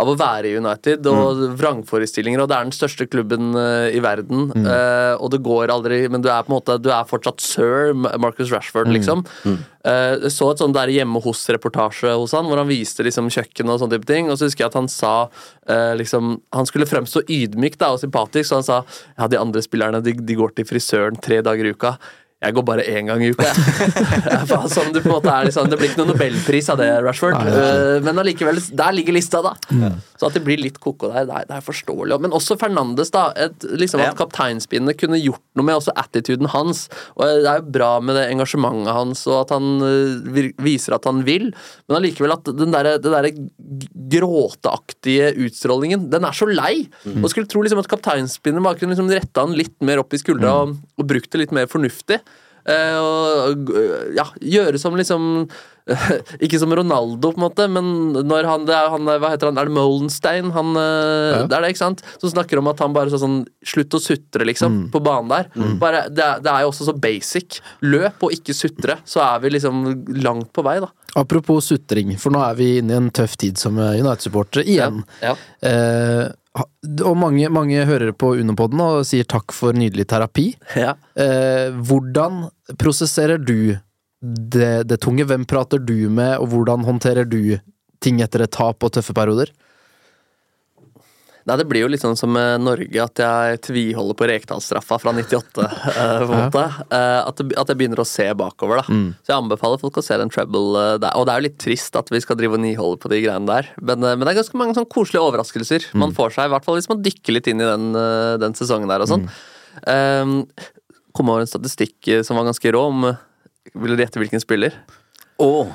av 0.00 0.12
å 0.12 0.16
være 0.18 0.48
i 0.48 0.56
United, 0.56 1.06
og 1.12 1.42
vrangforestillinger, 1.60 2.42
og 2.42 2.48
det 2.50 2.56
er 2.56 2.68
den 2.68 2.76
største 2.76 3.08
klubben 3.10 3.52
eh, 3.58 3.96
i 3.98 4.02
verden, 4.04 4.48
eh, 4.62 5.14
og 5.18 5.32
det 5.34 5.42
går 5.44 5.72
aldri 5.72 6.00
Men 6.08 6.22
du 6.24 6.30
er 6.32 6.44
på 6.44 6.52
en 6.52 6.56
måte 6.56 6.78
Du 6.80 6.88
er 6.94 7.08
fortsatt 7.08 7.42
sir 7.44 7.92
Marcus 7.96 8.52
Rashford, 8.54 8.90
liksom. 8.94 9.24
Eh, 9.86 10.14
jeg 10.24 10.32
så 10.34 10.50
et 10.52 10.60
sånn 10.62 10.74
der 10.74 10.90
hjemme 10.92 11.20
hos-reportasje 11.22 12.12
hos 12.18 12.34
han, 12.36 12.48
hvor 12.48 12.60
han 12.60 12.68
viste 12.68 13.04
liksom 13.06 13.30
kjøkkenet 13.32 13.74
og 13.74 13.82
sånne 13.82 13.96
type 13.96 14.08
ting. 14.10 14.30
Og 14.30 14.38
så 14.38 14.48
husker 14.48 14.64
jeg 14.64 14.72
at 14.72 14.78
han 14.78 14.90
sa 14.92 15.14
eh, 15.70 15.94
liksom 15.98 16.38
Han 16.56 16.68
skulle 16.68 16.88
fremstå 16.88 17.24
ydmyk 17.30 17.78
da, 17.80 17.92
og 17.94 18.02
sympatisk, 18.02 18.50
så 18.50 18.60
han 18.60 18.66
sa 18.66 18.78
ja, 18.84 19.28
de 19.30 19.40
andre 19.40 19.62
spillerne 19.64 20.02
de, 20.04 20.16
de 20.18 20.38
går 20.38 20.56
til 20.56 20.68
frisøren 20.68 21.20
tre 21.22 21.40
dager 21.44 21.68
i 21.68 21.76
uka. 21.76 21.96
Jeg 22.38 22.54
går 22.54 22.62
bare 22.62 22.84
én 22.86 23.08
gang 23.08 23.18
i 23.26 23.32
uka, 23.34 23.48
sånn, 24.70 24.92
du 24.94 25.00
på 25.02 25.08
en 25.08 25.14
måte 25.16 25.32
er 25.32 25.48
liksom, 25.48 25.66
det 25.72 25.78
blir 25.80 25.88
ikke 25.90 26.04
noen 26.04 26.12
nobelpris 26.12 26.68
av 26.70 26.78
det, 26.78 26.86
Rashford. 27.02 27.34
Eh, 27.50 27.96
men 28.06 28.20
allikevel, 28.22 28.60
der 28.78 28.94
ligger 28.94 29.16
lista, 29.16 29.40
da. 29.42 29.56
Så 30.18 30.28
at 30.28 30.36
det 30.38 30.44
blir 30.46 30.60
litt 30.62 30.78
ko-ko 30.82 31.10
der, 31.10 31.26
det 31.26 31.34
er, 31.34 31.48
det 31.48 31.56
er 31.56 31.64
forståelig. 31.66 32.20
Men 32.22 32.36
også 32.38 32.54
Fernandes, 32.60 33.10
da. 33.14 33.32
Et, 33.34 33.66
liksom 33.74 33.98
Ja. 33.98 34.12
At 34.12 34.20
kapteinspinnet 34.20 34.94
kunne 35.00 35.18
gjort 35.18 35.42
noe 35.58 35.66
med 35.66 35.80
også 35.80 35.90
attituden 35.98 36.46
hans. 36.52 36.84
Og 37.18 37.26
Det 37.26 37.50
er 37.50 37.58
jo 37.58 37.72
bra 37.74 37.90
med 37.98 38.14
det 38.14 38.28
engasjementet 38.30 38.94
hans, 38.94 39.24
og 39.26 39.40
at 39.42 39.56
han 39.56 39.82
eh, 39.82 40.52
viser 40.62 40.94
at 40.94 41.10
han 41.10 41.24
vil, 41.26 41.50
men 41.90 41.98
allikevel 41.98 42.36
at 42.38 42.52
den 42.54 42.70
der, 42.70 42.92
der 43.02 43.30
gråteaktige 44.14 45.32
utstrålingen, 45.46 46.06
den 46.12 46.26
er 46.30 46.38
så 46.38 46.46
lei. 46.46 46.86
Og 47.18 47.30
skulle 47.32 47.50
tro 47.50 47.66
liksom 47.66 47.82
at 47.82 47.90
kapteinspinnet 47.90 48.62
bare 48.62 48.78
kunne 48.78 48.94
liksom 48.94 49.10
retta 49.10 49.42
han 49.42 49.58
litt 49.58 49.74
mer 49.82 50.04
opp 50.04 50.14
i 50.14 50.22
skuldra 50.22 50.54
og, 50.62 50.78
og 50.98 51.08
brukt 51.10 51.30
det 51.34 51.42
litt 51.42 51.54
mer 51.56 51.66
fornuftig. 51.70 52.20
Eh, 52.68 52.98
og 53.00 53.72
eh, 53.72 54.12
ja, 54.18 54.26
gjøre 54.44 54.78
som 54.82 54.96
liksom 54.98 55.48
Ikke 56.44 56.58
som 56.60 56.68
Ronaldo, 56.76 57.30
på 57.32 57.38
en 57.38 57.44
måte, 57.46 57.64
men 57.72 57.86
når 58.28 58.44
han, 58.44 58.66
det 58.68 58.74
er, 58.76 58.90
han 58.92 59.08
Hva 59.08 59.30
heter 59.32 59.48
han? 59.48 59.56
Er 59.56 59.70
det 59.70 59.72
Molenstein? 59.72 60.50
Han, 60.52 60.74
ja. 60.76 61.38
Det 61.48 61.56
er 61.56 61.64
det, 61.64 61.70
ikke 61.72 61.80
sant? 61.80 62.02
Som 62.20 62.28
snakker 62.34 62.60
om 62.60 62.68
at 62.68 62.82
han 62.84 62.92
bare 62.92 63.08
så 63.08 63.16
sånn 63.22 63.38
Slutt 63.64 63.96
å 63.96 64.00
sutre, 64.04 64.44
liksom, 64.50 64.76
på 64.92 65.00
banen 65.00 65.30
der. 65.32 65.48
Bare, 65.80 66.02
det, 66.12 66.26
det 66.44 66.52
er 66.52 66.66
jo 66.66 66.74
også 66.74 66.90
så 66.90 66.94
basic. 67.00 67.62
Løp 67.88 68.20
og 68.28 68.34
ikke 68.36 68.52
sutre, 68.56 68.98
så 69.08 69.22
er 69.30 69.40
vi 69.46 69.54
liksom 69.56 69.80
langt 70.20 70.52
på 70.52 70.64
vei, 70.68 70.76
da. 70.84 70.90
Apropos 71.18 71.70
sutring, 71.72 72.12
for 72.20 72.36
nå 72.36 72.42
er 72.44 72.58
vi 72.60 72.68
inne 72.82 72.92
i 72.92 72.98
en 73.00 73.08
tøff 73.16 73.38
tid 73.40 73.56
som 73.58 73.80
eh, 73.80 73.96
United-supportere 74.02 74.68
igjen. 74.68 75.00
Ja. 75.24 75.32
Eh, 75.64 76.26
ha- 76.28 76.36
og 76.56 77.16
mange, 77.18 77.48
mange 77.52 77.84
hører 77.86 78.12
på 78.16 78.32
Unopodden 78.40 78.80
og 78.82 79.06
sier 79.06 79.26
takk 79.28 79.54
for 79.54 79.76
nydelig 79.76 80.08
terapi. 80.10 80.50
Ja. 80.78 80.94
Eh, 81.18 81.74
hvordan 81.74 82.46
prosesserer 82.78 83.40
du 83.42 83.76
det, 84.22 84.88
det 84.88 85.00
tunge? 85.04 85.26
Hvem 85.28 85.46
prater 85.48 85.82
du 85.82 86.08
med, 86.10 86.38
og 86.38 86.52
hvordan 86.52 86.86
håndterer 86.86 87.28
du 87.28 87.58
ting 88.02 88.22
etter 88.22 88.44
et 88.44 88.54
tap 88.54 88.84
og 88.84 88.94
tøffe 88.94 89.14
perioder? 89.16 89.50
Nei, 91.48 91.56
Det 91.56 91.64
blir 91.68 91.84
jo 91.86 91.88
litt 91.88 92.02
sånn 92.02 92.16
som 92.18 92.30
med 92.34 92.60
Norge, 92.60 93.00
at 93.00 93.20
jeg 93.22 93.60
tviholder 93.64 94.16
på 94.18 94.26
Rekdal-straffa 94.28 94.98
fra 95.00 95.14
98. 95.16 95.64
eh, 95.64 96.24
på 96.26 96.34
en 96.34 96.42
måte. 96.44 96.64
Eh, 96.92 97.20
at, 97.24 97.40
jeg 97.40 97.78
begynner 97.80 98.02
å 98.02 98.06
se 98.08 98.26
bakover. 98.36 98.82
da. 98.82 98.84
Så 99.24 99.32
jeg 99.32 99.38
anbefaler 99.38 99.80
folk 99.80 99.96
å 99.96 100.04
se 100.04 100.18
den 100.20 100.32
treble 100.32 100.60
eh, 100.76 100.96
der. 101.00 101.16
Og 101.16 101.24
det 101.24 101.32
er 101.32 101.40
jo 101.40 101.46
litt 101.48 101.58
trist 101.62 101.96
at 101.96 102.12
vi 102.12 102.20
skal 102.20 102.36
drive 102.36 102.58
og 102.58 102.62
niholde 102.64 103.00
på 103.00 103.10
de 103.12 103.22
greiene 103.24 103.48
der, 103.48 103.70
men, 103.80 104.04
men 104.04 104.24
det 104.26 104.34
er 104.34 104.40
ganske 104.42 104.60
mange 104.60 104.76
sånn 104.76 104.88
koselige 104.92 105.24
overraskelser 105.24 105.88
man 105.98 106.12
får 106.16 106.36
seg, 106.36 106.50
i 106.50 106.52
hvert 106.52 106.66
fall 106.66 106.76
hvis 106.76 106.90
man 106.90 107.00
dykker 107.04 107.36
litt 107.36 107.48
inn 107.50 107.62
i 107.62 107.68
den, 107.68 107.90
den 108.42 108.56
sesongen 108.58 108.90
der 108.90 109.04
og 109.04 109.10
sånn. 109.10 109.24
Eh, 109.88 110.34
kom 111.16 111.32
over 111.32 111.44
en 111.44 111.50
statistikk 111.50 112.10
som 112.26 112.38
var 112.38 112.48
ganske 112.50 112.72
rå, 112.74 112.84
om 112.92 113.08
Vil 113.74 113.96
du 113.96 114.00
gjette 114.00 114.20
hvilken 114.20 114.40
spiller? 114.40 114.76
Oh. 115.40 115.72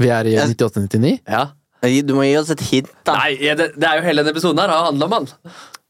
Vi 0.00 0.08
er 0.12 0.28
i 0.28 0.36
98-99. 0.36 1.18
Ja. 1.28 1.48
Du 1.80 2.14
må 2.16 2.28
gi 2.28 2.36
oss 2.40 2.50
et 2.52 2.64
hint, 2.70 2.90
da. 3.08 3.16
Nei, 3.22 3.36
det, 3.56 3.72
det 3.76 3.88
er 3.88 4.00
jo 4.00 4.08
hele 4.08 4.24
denne 4.24 4.34
episoden 4.36 4.60
her 4.60 4.72
har 4.72 4.90
handla 4.90 5.08
om 5.08 5.14
han! 5.20 5.30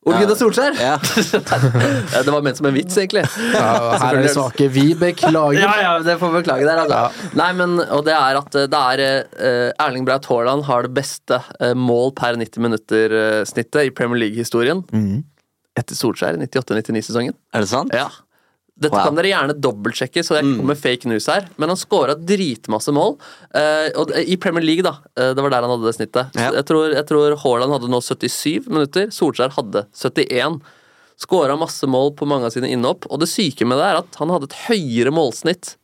Ole 0.08 0.22
Gunnar 0.22 0.36
Solskjær! 0.38 0.76
Ja. 0.80 0.94
Ja, 2.14 2.22
det 2.24 2.32
var 2.32 2.40
ment 2.44 2.56
som 2.56 2.68
en 2.70 2.74
vits, 2.74 2.96
egentlig. 2.96 3.26
Ja, 3.52 3.98
her 4.00 4.16
er 4.16 4.24
det 4.24 4.32
svake. 4.32 4.68
Vi 4.72 4.94
beklager. 4.98 5.58
Ja, 5.60 5.74
ja, 5.82 5.90
det 6.04 6.16
får 6.22 6.32
beklage 6.38 6.64
der, 6.64 6.80
altså. 6.86 7.26
Nei, 7.36 7.50
men, 7.58 7.76
og 7.84 8.06
det 8.06 8.14
er 8.16 8.38
at 8.40 8.56
eh, 8.56 8.68
det 8.70 8.80
er 8.94 9.02
uh, 9.36 9.84
Erling 9.84 10.06
Braut 10.08 10.24
Haaland 10.30 10.64
har 10.70 10.88
det 10.88 10.94
beste 10.96 11.42
uh, 11.60 11.74
mål 11.76 12.14
per 12.16 12.38
90 12.40 12.64
minutter-snittet 12.64 13.90
i 13.90 13.92
Premier 13.92 14.24
League-historien. 14.24 14.82
Etter 15.78 15.98
Solskjær 15.98 16.40
i 16.40 16.48
98-99-sesongen. 16.48 17.36
Er 17.52 17.66
det 17.66 17.70
sant? 17.70 17.92
Ja. 17.96 18.08
Dette 18.80 18.96
Wow. 18.96 19.04
kan 19.10 19.16
dere 19.18 19.28
gjerne 19.28 19.54
dobbeltsjekke, 19.60 20.22
så 20.24 20.38
jeg 20.38 20.44
ikke 20.46 20.56
kommer 20.56 20.70
med 20.72 20.78
fake 20.80 21.08
news 21.10 21.26
her. 21.28 21.48
Men 21.60 21.68
han 21.68 21.76
scora 21.76 22.14
dritmasse 22.16 22.92
mål. 22.96 23.18
eh, 23.54 23.90
og 24.00 24.10
I 24.16 24.36
Premier 24.40 24.64
League, 24.64 24.82
da. 24.86 24.94
eh, 25.20 25.34
det 25.36 25.42
var 25.44 25.50
der 25.52 25.66
han 25.66 25.74
hadde 25.74 25.84
det 25.90 25.96
snittet. 25.98 26.30
Ja. 26.40 26.50
Jeg, 26.56 26.64
tror, 26.64 26.94
jeg 26.96 27.06
tror 27.10 27.36
Haaland 27.42 27.72
hadde 27.76 27.90
nå 27.92 28.00
77 28.00 28.68
minutter. 28.72 29.10
Solskjær 29.12 29.52
hadde 29.58 29.84
71. 29.92 30.60
Skåra 31.20 31.58
masse 31.60 31.84
mål 31.86 32.14
på 32.16 32.24
mange 32.26 32.48
av 32.48 32.54
sine 32.54 32.70
innhopp. 32.72 33.04
Og 33.12 33.20
det 33.20 33.28
syke 33.28 33.66
med 33.68 33.76
det 33.76 33.84
er 33.90 33.98
at 34.00 34.16
han 34.22 34.30
hadde 34.32 34.48
et 34.48 34.56
høyere 34.70 35.12
målsnitt 35.12 35.74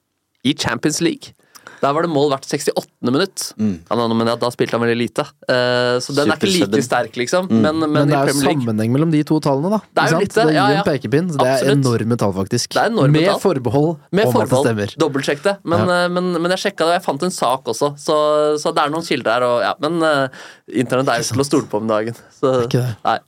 i 0.48 0.54
Champions 0.56 1.02
League. 1.04 1.35
Der 1.82 1.92
var 1.92 2.06
det 2.06 2.10
mål 2.12 2.30
hvert 2.32 2.46
68. 2.48 2.86
minutt. 3.04 3.42
Han, 3.90 4.14
men 4.16 4.30
da 4.40 4.48
spilte 4.54 4.76
han 4.76 4.82
veldig 4.84 4.96
lite. 4.98 5.24
Eh, 5.48 5.96
så 6.02 6.14
den 6.16 6.32
er 6.32 6.38
ikke 6.38 6.50
like 6.52 6.82
sterk, 6.86 7.16
liksom. 7.20 7.48
Men, 7.50 7.78
men, 7.82 7.92
Men 7.92 8.10
det 8.12 8.16
er 8.18 8.30
jo 8.32 8.36
sammenheng 8.40 8.94
mellom 8.94 9.12
de 9.12 9.20
to 9.28 9.38
tallene, 9.44 9.76
da. 9.76 9.80
Det 9.92 10.04
er 10.06 10.14
jo 10.14 10.20
litt 10.24 10.36
det, 10.38 10.46
ja, 10.56 10.66
ja. 10.72 10.82
en 10.82 10.86
pekepinn. 10.88 11.28
Det 11.32 11.40
er 11.42 11.52
Absolutt. 11.58 11.80
enorme 11.84 12.18
tall, 12.22 12.32
faktisk. 12.38 12.72
Det 12.76 12.84
er 12.84 12.92
enorme 12.94 13.16
Med 13.18 13.28
tall. 13.30 13.40
forbehold 13.44 13.90
Med 14.16 14.30
om 14.30 14.38
at 14.40 14.52
det 14.54 14.62
stemmer. 14.64 14.94
Dobbeltsjekk 15.04 15.42
det. 15.46 15.56
Men, 15.64 15.84
ja. 15.92 15.98
men, 16.16 16.32
men 16.40 16.56
jeg 16.56 16.64
sjekka 16.66 16.86
det, 16.86 16.94
og 16.94 16.96
jeg 16.98 17.04
fant 17.08 17.26
en 17.28 17.36
sak 17.36 17.68
også, 17.74 17.92
så, 18.00 18.16
så 18.62 18.72
det 18.76 18.86
er 18.86 18.94
noen 18.96 19.06
kilder 19.06 19.36
her. 19.36 19.46
Og, 19.50 19.60
ja, 19.66 19.74
men 19.84 20.00
uh, 20.00 20.48
internett 20.72 21.12
er 21.12 21.22
jo 21.22 21.28
til 21.34 21.44
å 21.44 21.48
stole 21.50 21.70
på 21.70 21.82
om 21.82 21.92
dagen. 21.92 22.16
Så, 22.40 22.56
ikke 22.66 22.82
det. 22.82 22.96
Nei. 23.06 23.18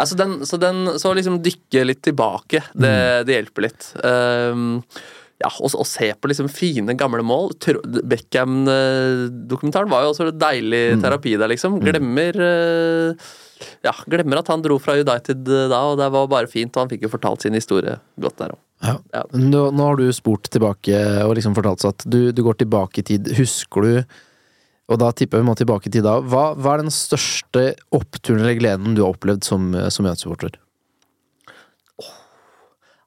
Altså 0.00 0.16
den, 0.16 0.38
så, 0.48 0.56
den, 0.56 0.86
så 1.02 1.10
liksom 1.12 1.42
dykke 1.44 1.82
litt 1.84 2.00
tilbake, 2.06 2.62
det, 2.72 2.90
Mm. 2.90 3.26
det 3.28 3.34
hjelper 3.36 3.66
litt. 3.66 3.88
Um, 4.00 4.78
ja, 5.40 5.48
og, 5.56 5.72
og 5.72 5.86
se 5.88 6.10
på 6.20 6.28
liksom 6.28 6.50
fine, 6.52 6.92
gamle 7.00 7.22
mål. 7.24 7.54
Beckham-dokumentaren 8.60 9.90
var 9.90 10.04
jo 10.04 10.12
også 10.12 10.30
deilig 10.36 10.80
Mm. 10.96 11.02
terapi 11.04 11.36
der, 11.38 11.48
liksom. 11.48 11.78
Glemmer 11.80 12.36
eh, 12.40 13.14
ja, 13.84 13.92
glemmer 14.08 14.40
at 14.40 14.48
han 14.48 14.62
dro 14.64 14.78
fra 14.80 14.96
United 14.98 15.48
eh, 15.48 15.68
da, 15.70 15.80
og 15.90 15.98
det 16.00 16.08
var 16.12 16.28
bare 16.28 16.50
fint. 16.50 16.74
Og 16.76 16.84
han 16.84 16.90
fikk 16.92 17.02
jo 17.06 17.12
fortalt 17.12 17.42
sin 17.44 17.54
historie 17.56 17.98
godt 18.20 18.36
der 18.40 18.54
òg. 18.54 18.60
Ja. 18.82 18.96
Ja. 19.12 19.22
Nå, 19.36 19.66
nå 19.76 19.86
har 19.90 19.96
du 20.00 20.06
spurt 20.16 20.48
tilbake 20.48 20.96
og 21.26 21.34
liksom 21.36 21.54
fortalt 21.56 21.84
at 21.84 22.04
du, 22.08 22.32
du 22.32 22.42
går 22.46 22.56
tilbake 22.62 23.02
i 23.02 23.06
tid. 23.12 23.28
Husker 23.36 23.84
du 23.84 23.92
Og 24.90 24.98
da 24.98 25.10
tipper 25.12 25.38
jeg 25.38 25.44
vi 25.44 25.48
må 25.50 25.54
tilbake 25.54 25.86
i 25.86 25.92
tid 25.94 26.02
da. 26.02 26.16
Hva, 26.24 26.54
hva 26.56 26.72
er 26.74 26.80
den 26.82 26.90
største 26.90 27.74
oppturen 27.94 28.40
eller 28.42 28.56
gleden 28.58 28.96
du 28.96 29.04
har 29.04 29.12
opplevd 29.12 29.44
som, 29.46 29.68
som 29.92 30.04
United-supporter? 30.08 30.56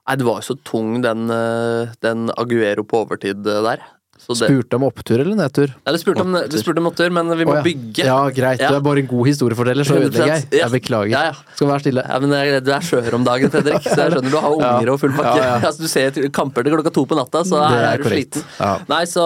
Nei, 0.04 0.16
det 0.20 0.26
var 0.28 0.42
jo 0.42 0.50
så 0.52 0.60
tung, 0.68 0.98
den, 1.04 1.30
eh, 1.32 1.92
den 2.04 2.30
Aguero 2.36 2.84
på 2.84 3.06
overtid 3.06 3.48
eh, 3.48 3.62
der. 3.64 3.84
Så 4.24 4.36
det, 4.38 4.48
Spurte 4.48 4.78
om 4.78 4.86
opptur 4.88 5.20
eller 5.20 5.36
nedtur? 5.36 5.72
Nei, 5.84 5.92
det 5.96 6.00
spurte 6.00 6.24
om, 6.24 6.36
det 6.38 6.60
spurte 6.62 6.80
om 6.80 6.86
opptur, 6.88 7.10
men 7.12 7.28
vi 7.36 7.44
må 7.48 7.56
oh, 7.56 7.58
ja. 7.58 7.64
bygge. 7.66 8.06
Ja, 8.08 8.20
greit. 8.32 8.62
Ja. 8.62 8.70
Du 8.72 8.78
er 8.78 8.84
bare 8.86 9.02
en 9.02 9.10
god 9.10 9.28
historieforteller, 9.28 9.88
så 9.88 9.98
100%. 9.98 10.06
ødelegger 10.08 10.32
jeg. 10.32 10.46
Jeg 10.62 10.72
beklager. 10.76 11.12
Ja, 11.12 11.24
ja. 11.32 11.56
Skal 11.58 11.72
være 11.72 11.84
stille. 11.84 12.04
Ja, 12.08 12.20
jeg- 12.44 12.64
Du 12.64 12.72
er 12.72 12.86
skjør 12.88 13.18
om 13.18 13.26
dagen, 13.28 13.52
Fredrik. 13.52 13.82
Så 13.84 13.98
jeg 14.00 14.14
skjønner 14.14 14.32
du 14.32 14.38
har 14.38 14.56
unger 14.56 14.92
og 14.94 15.00
full 15.02 15.16
pakke. 15.18 15.34
Ja, 15.42 15.50
ja. 15.50 15.58
Altså, 15.68 15.84
du 15.84 15.92
ser 15.92 16.30
kamper 16.40 16.64
til 16.64 16.76
klokka 16.76 16.94
to 16.96 17.04
på 17.10 17.18
natta, 17.20 17.44
så 17.48 17.60
er, 17.68 17.80
er 17.90 17.98
du 17.98 18.08
korrekt. 18.08 18.38
sliten. 18.38 18.48
Ja. 18.62 18.78
Nei, 18.94 19.02
så, 19.12 19.26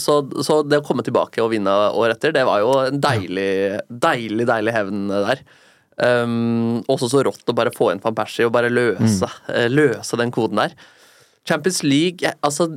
så, 0.00 0.20
så 0.48 0.60
det 0.64 0.80
å 0.80 0.86
komme 0.86 1.04
tilbake 1.04 1.42
og 1.44 1.52
vinne 1.52 1.74
året 1.92 2.16
etter, 2.16 2.32
det 2.38 2.46
var 2.48 2.62
jo 2.64 2.72
en 2.86 3.02
deilig, 3.04 3.50
deilig, 3.90 4.48
deilig 4.48 4.76
hevn 4.78 5.04
der. 5.12 5.44
Um, 6.00 6.80
også 6.90 7.10
så 7.12 7.20
rått 7.26 7.48
å 7.50 7.54
bare 7.56 7.72
få 7.74 7.90
inn 7.92 8.00
Van 8.02 8.16
Persie 8.16 8.46
og 8.48 8.54
bare 8.54 8.72
løse, 8.72 9.28
mm. 9.48 9.68
løse 9.74 10.18
den 10.20 10.32
koden 10.34 10.62
der. 10.62 10.74
Champions 11.48 11.82
League 11.82 12.32
Altså, 12.46 12.68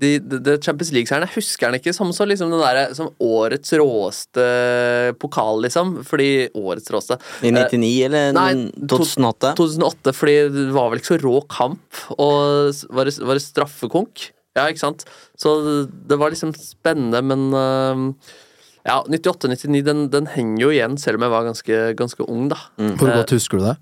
de, 0.00 0.18
de, 0.18 0.38
de 0.40 0.56
Champions 0.62 0.92
League-seieren, 0.94 1.26
jeg 1.28 1.36
husker 1.36 1.68
den 1.68 1.80
ikke 1.80 1.92
som, 1.96 2.10
så 2.16 2.24
liksom 2.28 2.52
den 2.52 2.62
der, 2.62 2.94
som 2.96 3.10
årets 3.20 3.74
råeste 3.76 4.44
pokal, 5.20 5.60
liksom. 5.66 5.98
Fordi 6.08 6.48
Årets 6.56 6.92
råeste 6.94 7.18
I 7.44 7.50
Eh, 7.50 7.56
99 7.58 7.90
eller 8.08 8.34
Nei, 8.36 8.50
2008? 8.90 9.54
2008, 9.60 10.14
fordi 10.16 10.36
det 10.54 10.68
var 10.76 10.92
vel 10.92 11.02
ikke 11.02 11.12
så 11.12 11.20
rå 11.20 11.36
kamp, 11.52 12.04
og 12.16 12.86
var 12.96 13.10
det, 13.10 13.16
var 13.20 13.36
det 13.36 13.44
straffekonk? 13.44 14.30
Ja, 14.56 14.66
ikke 14.70 14.82
sant? 14.82 15.04
Så 15.38 15.56
det 15.86 16.18
var 16.18 16.32
liksom 16.32 16.54
spennende, 16.56 17.20
men 17.22 17.50
øhm, 17.54 18.06
ja, 18.86 19.02
98-99, 19.08 19.82
den, 19.84 20.06
den 20.12 20.26
henger 20.32 20.62
jo 20.66 20.70
igjen, 20.74 20.96
selv 20.98 21.18
om 21.20 21.26
jeg 21.26 21.32
var 21.34 21.46
ganske, 21.50 21.78
ganske 21.98 22.26
ung, 22.28 22.48
da. 22.52 22.56
Hvor 22.78 23.10
godt 23.20 23.34
husker 23.36 23.58
du 23.60 23.64
det? 23.68 23.76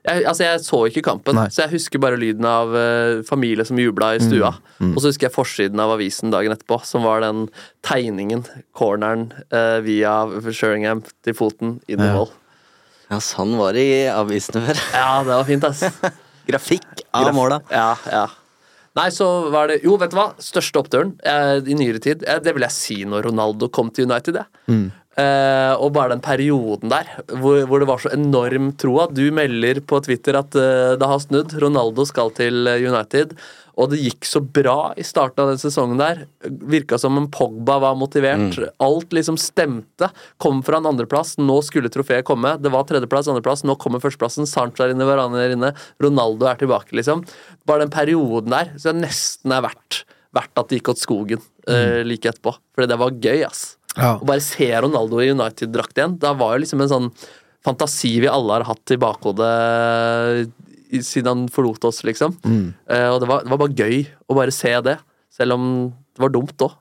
Jeg, 0.00 0.22
altså, 0.24 0.44
jeg 0.46 0.60
så 0.64 0.78
ikke 0.88 1.02
kampen, 1.04 1.36
Nei. 1.36 1.48
så 1.52 1.66
jeg 1.66 1.74
husker 1.74 2.00
bare 2.00 2.16
lyden 2.16 2.46
av 2.48 2.70
uh, 2.72 3.18
familie 3.28 3.66
som 3.68 3.76
jubla 3.76 4.14
i 4.16 4.22
stua. 4.24 4.54
Mm, 4.80 4.94
Og 4.94 5.02
så 5.04 5.10
husker 5.10 5.26
jeg 5.28 5.34
forsiden 5.34 5.82
av 5.84 5.92
avisen 5.92 6.32
dagen 6.32 6.54
etterpå, 6.54 6.78
som 6.88 7.04
var 7.04 7.20
den 7.20 7.42
tegningen, 7.84 8.46
corneren, 8.72 9.26
uh, 9.52 9.76
via 9.84 10.14
Sheringham 10.56 11.02
til 11.26 11.36
foten, 11.36 11.76
inn 11.86 12.00
i 12.00 12.08
Ja. 12.08 12.14
mål. 12.16 12.30
Ja, 13.10 13.18
sånn 13.26 13.56
var 13.58 13.74
det 13.76 13.84
i 13.90 14.00
avisene 14.08 14.62
før. 14.70 14.80
Ja, 14.94 15.08
det 15.26 15.34
var 15.36 15.44
fint, 15.48 15.64
ass. 15.68 15.84
Grafikk 16.48 17.04
av 17.12 17.34
måla. 17.36 17.60
Ja, 17.68 17.90
ja. 18.08 18.24
Nei, 18.98 19.10
så 19.14 19.26
var 19.54 19.70
det 19.70 19.82
Jo, 19.84 19.94
vet 20.00 20.10
du 20.10 20.18
hva? 20.18 20.30
Største 20.42 20.80
oppturen 20.82 21.12
eh, 21.26 21.60
i 21.62 21.76
nyere 21.78 22.02
tid, 22.02 22.24
eh, 22.26 22.40
det 22.42 22.56
vil 22.56 22.66
jeg 22.66 22.74
si 22.74 22.98
når 23.06 23.28
Ronaldo 23.30 23.70
kom 23.70 23.92
til 23.94 24.08
United, 24.10 24.40
jeg. 24.40 24.90
Eh, 25.20 25.72
og 25.82 25.90
bare 25.96 26.14
den 26.14 26.22
perioden 26.22 26.90
der, 26.92 27.08
hvor, 27.42 27.64
hvor 27.66 27.82
det 27.82 27.88
var 27.90 28.02
så 28.02 28.12
enorm 28.14 28.70
tro 28.78 28.94
at 29.02 29.14
du 29.16 29.24
melder 29.34 29.82
på 29.82 29.98
Twitter 30.06 30.38
at 30.38 30.54
eh, 30.58 30.94
det 31.00 31.08
har 31.10 31.22
snudd, 31.22 31.56
Ronaldo 31.62 32.06
skal 32.08 32.30
til 32.36 32.70
eh, 32.70 32.82
United, 32.86 33.34
og 33.80 33.90
det 33.92 34.00
gikk 34.02 34.26
så 34.28 34.42
bra 34.44 34.92
i 35.00 35.04
starten 35.06 35.42
av 35.44 35.52
den 35.52 35.60
sesongen 35.60 36.00
der. 36.00 36.24
Virka 36.44 36.98
som 37.00 37.16
om 37.16 37.28
Pogba 37.32 37.78
var 37.82 37.96
motivert. 37.98 38.58
Alt 38.82 39.14
liksom 39.16 39.38
stemte. 39.40 40.10
Kom 40.42 40.60
fra 40.66 40.80
en 40.80 40.90
andreplass, 40.90 41.36
nå 41.40 41.60
skulle 41.64 41.92
trofeet 41.92 42.26
komme. 42.28 42.56
Det 42.60 42.72
var 42.72 42.86
tredjeplass, 42.88 43.30
andreplass, 43.32 43.64
nå 43.64 43.78
kommer 43.80 44.02
førsteplassen. 44.04 44.48
Sancho 44.50 44.84
er 44.84 44.94
inne, 44.94 45.08
Varane 45.08 45.40
er 45.40 45.56
inne, 45.56 45.72
Ronaldo 46.02 46.50
er 46.50 46.60
tilbake, 46.60 46.92
liksom. 47.00 47.24
Bare 47.68 47.86
den 47.86 47.94
perioden 47.94 48.52
der, 48.52 48.72
så 48.76 48.92
det 48.92 49.06
nesten 49.06 49.56
er 49.56 49.64
verdt, 49.64 50.04
verdt 50.36 50.60
at 50.60 50.70
det 50.70 50.80
gikk 50.80 50.94
åt 50.94 51.02
skogen 51.02 51.44
uh, 51.70 52.00
like 52.06 52.28
etterpå. 52.28 52.54
Fordi 52.76 52.92
det 52.92 53.00
var 53.00 53.16
gøy, 53.16 53.44
ass. 53.48 53.64
Ja. 53.96 54.16
Å 54.20 54.26
bare 54.26 54.44
se 54.44 54.70
Ronaldo 54.84 55.22
i 55.24 55.32
United-drakt 55.32 55.98
igjen, 55.98 56.20
da 56.22 56.36
var 56.38 56.54
jo 56.54 56.64
liksom 56.66 56.84
en 56.84 56.92
sånn 56.92 57.14
fantasi 57.64 58.14
vi 58.22 58.28
alle 58.30 58.56
har 58.56 58.68
hatt 58.70 58.92
i 58.94 58.98
bakhodet 59.00 60.50
siden 61.06 61.30
han 61.30 61.46
forlot 61.52 61.86
oss, 61.88 62.02
liksom. 62.06 62.36
Eh, 62.44 63.08
og 63.08 63.20
det 63.22 63.30
var, 63.30 63.44
det 63.46 63.52
var 63.52 63.62
bare 63.62 63.76
gøy 63.78 64.04
å 64.30 64.36
bare 64.38 64.54
se 64.54 64.72
det, 64.86 64.96
selv 65.32 65.56
om 65.56 65.66
det 65.90 66.24
var 66.24 66.32
dumt 66.34 66.64
òg. 66.66 66.74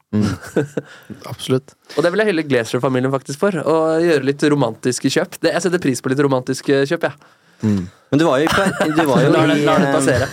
Absolutt. 1.32 1.76
Og 1.95 2.03
det 2.03 2.12
vil 2.12 2.24
jeg 2.24 2.32
hylle 2.32 2.47
Glazer-familien 2.49 3.14
faktisk 3.14 3.39
for. 3.43 3.55
Å 3.62 3.76
gjøre 4.03 4.26
litt 4.28 4.43
romantiske 4.51 5.12
kjøp. 5.14 5.38
Det, 5.39 5.53
jeg 5.55 5.68
setter 5.68 5.84
pris 5.84 6.01
på 6.03 6.12
litt 6.12 6.24
romantiske 6.26 6.82
kjøp, 6.89 7.07
jeg. 7.07 7.38
Men 7.62 8.20
du 8.20 8.26
var 8.26 8.41
jo, 8.41 8.47
i 8.47 9.05
var 9.10 9.24
jo 9.24 9.32
i 9.32 9.64
lar 9.68 9.84
det 9.84 9.93
passere. 9.93 10.28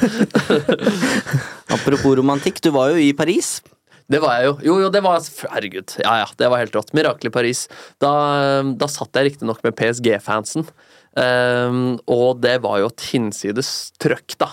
Apropos 1.76 2.16
romantikk, 2.18 2.62
du 2.64 2.70
var 2.74 2.94
jo 2.94 3.02
i 3.02 3.12
Paris. 3.16 3.58
Det 4.06 4.20
var 4.22 4.38
jeg 4.38 4.46
jo. 4.46 4.52
Jo, 4.62 4.74
jo, 4.84 4.90
det 4.94 5.02
var 5.02 5.22
Herregud. 5.50 5.96
Ja, 5.98 6.20
ja, 6.22 6.26
det 6.38 6.50
var 6.52 6.62
helt 6.62 6.76
rått. 6.78 6.92
Mirakel 6.94 7.30
i 7.30 7.34
Paris. 7.34 7.64
Da, 8.02 8.12
da 8.78 8.88
satt 8.90 9.18
jeg 9.18 9.32
riktignok 9.32 9.64
med 9.66 9.74
PSG-fansen. 9.78 10.66
Ehm, 11.16 11.96
og 12.12 12.42
det 12.44 12.58
var 12.64 12.80
jo 12.82 12.90
et 12.90 13.04
hinsides 13.10 13.70
trøkk, 14.02 14.36
da. 14.40 14.50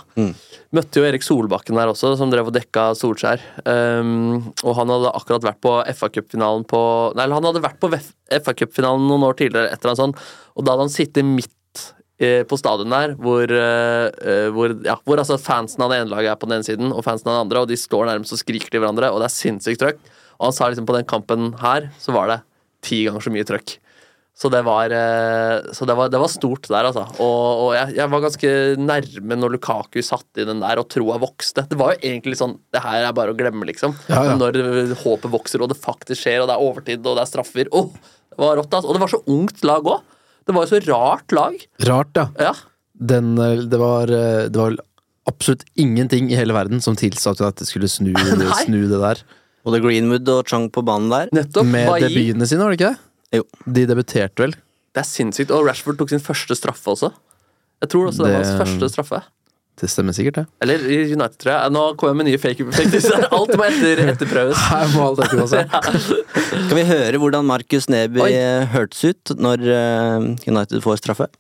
Møtte 0.74 1.01
jo 1.01 1.07
Erik 1.07 1.26
Solbakken 1.26 1.78
der 1.78 1.91
også, 1.91 2.14
som 2.20 2.32
drev 2.32 2.49
og 2.49 2.55
dekka 2.55 2.91
Solskjær. 2.97 3.43
Um, 3.68 4.53
og 4.64 4.78
han 4.80 4.93
hadde 4.93 5.11
akkurat 5.11 5.49
vært 5.49 5.59
på 5.64 5.76
FA-cupfinalen 5.91 6.64
på 6.70 6.80
Nei, 7.20 7.28
han 7.28 7.49
hadde 7.49 7.64
vært 7.64 7.82
på 7.84 7.91
FA-cupfinalen 7.91 9.09
noen 9.09 9.28
år 9.28 9.38
tidligere, 9.41 9.74
et 9.74 9.82
eller 9.82 9.93
annet 9.93 10.03
sånt, 10.05 10.24
og 10.55 10.64
da 10.64 10.74
hadde 10.74 10.88
han 10.88 10.95
sittet 10.95 11.28
midt 11.28 11.84
eh, 12.24 12.41
på 12.47 12.57
stadion 12.59 12.95
der, 12.95 13.14
hvor, 13.20 13.43
eh, 13.43 14.07
eh, 14.24 14.47
hvor, 14.55 14.74
ja, 14.88 14.97
hvor 15.03 15.22
altså 15.22 15.38
fansen 15.41 15.84
av 15.84 15.91
det 15.91 15.99
ene 16.01 16.14
laget 16.14 16.32
er 16.32 16.39
på 16.39 16.49
den 16.49 16.57
ene 16.57 16.68
siden, 16.68 16.95
og 16.95 17.03
fansen 17.05 17.30
av 17.30 17.38
det 17.38 17.45
andre, 17.47 17.64
og 17.66 17.72
de 17.74 17.80
står 17.80 18.07
nærmest 18.09 18.36
og 18.36 18.41
skriker 18.41 18.72
til 18.72 18.84
hverandre, 18.84 19.11
og 19.11 19.22
det 19.22 19.30
er 19.30 19.36
sinnssykt 19.36 19.84
trøkk. 19.84 20.01
Og 20.39 20.47
han 20.47 20.55
sa 20.55 20.72
liksom 20.72 20.88
på 20.89 20.95
den 20.95 21.07
kampen 21.09 21.53
her, 21.61 21.91
så 22.01 22.16
var 22.16 22.32
det 22.32 22.41
ti 22.84 23.03
ganger 23.07 23.24
så 23.24 23.34
mye 23.34 23.47
trøkk. 23.47 23.78
Så 24.34 24.50
det 24.50 24.64
var, 24.66 24.90
eh, 24.90 25.60
så 25.78 25.86
det 25.86 25.94
var, 25.94 26.10
det 26.10 26.18
var 26.20 26.32
stort 26.32 26.66
der, 26.66 26.88
altså. 26.90 27.04
Og, 27.22 27.68
og 27.68 27.68
jeg, 27.78 27.94
jeg 28.00 28.10
var 28.10 28.24
ganske 28.24 28.54
nærme 28.82 29.38
når 29.38 29.54
Lukaku 29.54 30.00
satte 30.02 30.42
inn 30.42 30.50
den 30.50 30.64
der, 30.64 30.82
og 30.82 30.90
troa 30.90 31.20
vokste. 31.22 31.68
Det 31.70 31.78
var 31.78 31.94
jo 31.94 32.02
egentlig 32.02 32.34
litt 32.34 32.42
sånn 32.42 32.56
Det 32.74 32.82
her 32.82 33.06
er 33.06 33.14
bare 33.16 33.36
å 33.36 33.38
glemme, 33.38 33.68
liksom. 33.70 33.94
Ja, 34.10 34.24
ja. 34.32 34.34
Når 34.40 34.58
håpet 35.04 35.30
vokser, 35.34 35.62
og 35.62 35.70
det 35.70 35.78
faktisk 35.78 36.26
skjer, 36.26 36.42
og 36.42 36.50
det 36.50 36.58
er 36.58 36.66
overtid, 36.66 37.06
og 37.06 37.20
det 37.20 37.28
er 37.28 37.30
straffer 37.30 37.70
Oh, 37.78 37.92
det 38.34 38.42
var 38.42 38.58
rått, 38.58 38.74
altså. 38.74 38.90
Og 38.90 38.98
det 38.98 39.04
var 39.06 39.14
så 39.14 39.22
ungt 39.30 39.64
lag 39.70 39.92
òg. 39.94 40.02
Det 40.44 40.58
var 40.58 40.66
jo 40.66 40.74
så 40.74 40.82
rart 40.90 41.38
lag. 41.38 41.62
Rart, 41.88 42.18
ja. 42.18 42.26
Ja. 42.50 42.56
Den, 43.14 43.38
eh, 43.38 43.64
det, 43.70 43.80
var, 43.80 44.10
eh, 44.10 44.50
det 44.50 44.60
var 44.60 44.82
absolutt 45.30 45.64
ingenting 45.80 46.34
i 46.34 46.42
hele 46.42 46.58
verden 46.58 46.82
som 46.84 46.98
tilsa 47.00 47.38
at 47.38 47.62
det 47.62 47.70
skulle 47.70 47.88
snu, 47.92 48.12
snu 48.66 48.82
det 48.90 49.00
der. 49.00 49.24
Både 49.64 49.80
Greenwood 49.86 50.28
og 50.34 50.50
Chong 50.50 50.68
på 50.74 50.84
banen 50.84 51.14
der. 51.14 51.32
Nettopp. 51.38 51.70
Med 51.70 51.88
Bailly. 51.88 52.10
debutene 52.10 52.50
sine, 52.50 52.66
var 52.66 52.74
det 52.74 52.82
ikke 52.82 52.96
det? 52.96 53.10
Jo. 53.34 53.46
De 53.66 53.86
debuterte 53.90 54.46
vel? 54.46 54.56
Det 54.94 55.02
er 55.02 55.10
sinnssykt. 55.10 55.54
Og 55.54 55.66
Rashford 55.68 55.98
tok 56.02 56.14
sin 56.14 56.22
første 56.24 56.58
straffe 56.58 56.94
også. 56.94 57.10
Jeg 57.84 57.92
tror 57.92 58.12
også 58.12 58.24
det, 58.24 58.34
var 58.34 58.44
hans 58.44 58.60
første 58.62 58.90
straffe. 58.94 59.24
Det 59.82 59.90
stemmer 59.90 60.14
sikkert, 60.14 60.36
det. 60.36 60.46
Eller 60.62 60.84
i 60.86 60.98
United, 61.16 61.38
tror 61.42 61.52
jeg. 61.56 61.74
Nå 61.74 61.82
kommer 61.98 62.14
jeg 62.14 62.20
med 62.22 62.28
nye 62.30 62.42
fake 62.42 62.68
fakes. 62.78 63.08
Alt 63.26 63.56
må 63.58 63.66
etter, 63.66 64.04
etterprøves. 64.14 64.62
Her 64.70 64.92
må 64.94 65.08
alt 65.10 65.24
etterprøves, 65.26 65.56
seg. 65.56 66.18
Skal 66.68 66.78
vi 66.78 66.86
høre 66.88 67.22
hvordan 67.24 67.50
Markus 67.50 67.90
Neby 67.90 68.22
Oi. 68.28 68.34
eh, 68.38 68.68
hørtes 68.76 69.02
ut 69.10 69.34
når 69.42 69.66
eh, 69.66 70.30
United 70.54 70.86
får 70.86 71.02
straffe? 71.02 71.32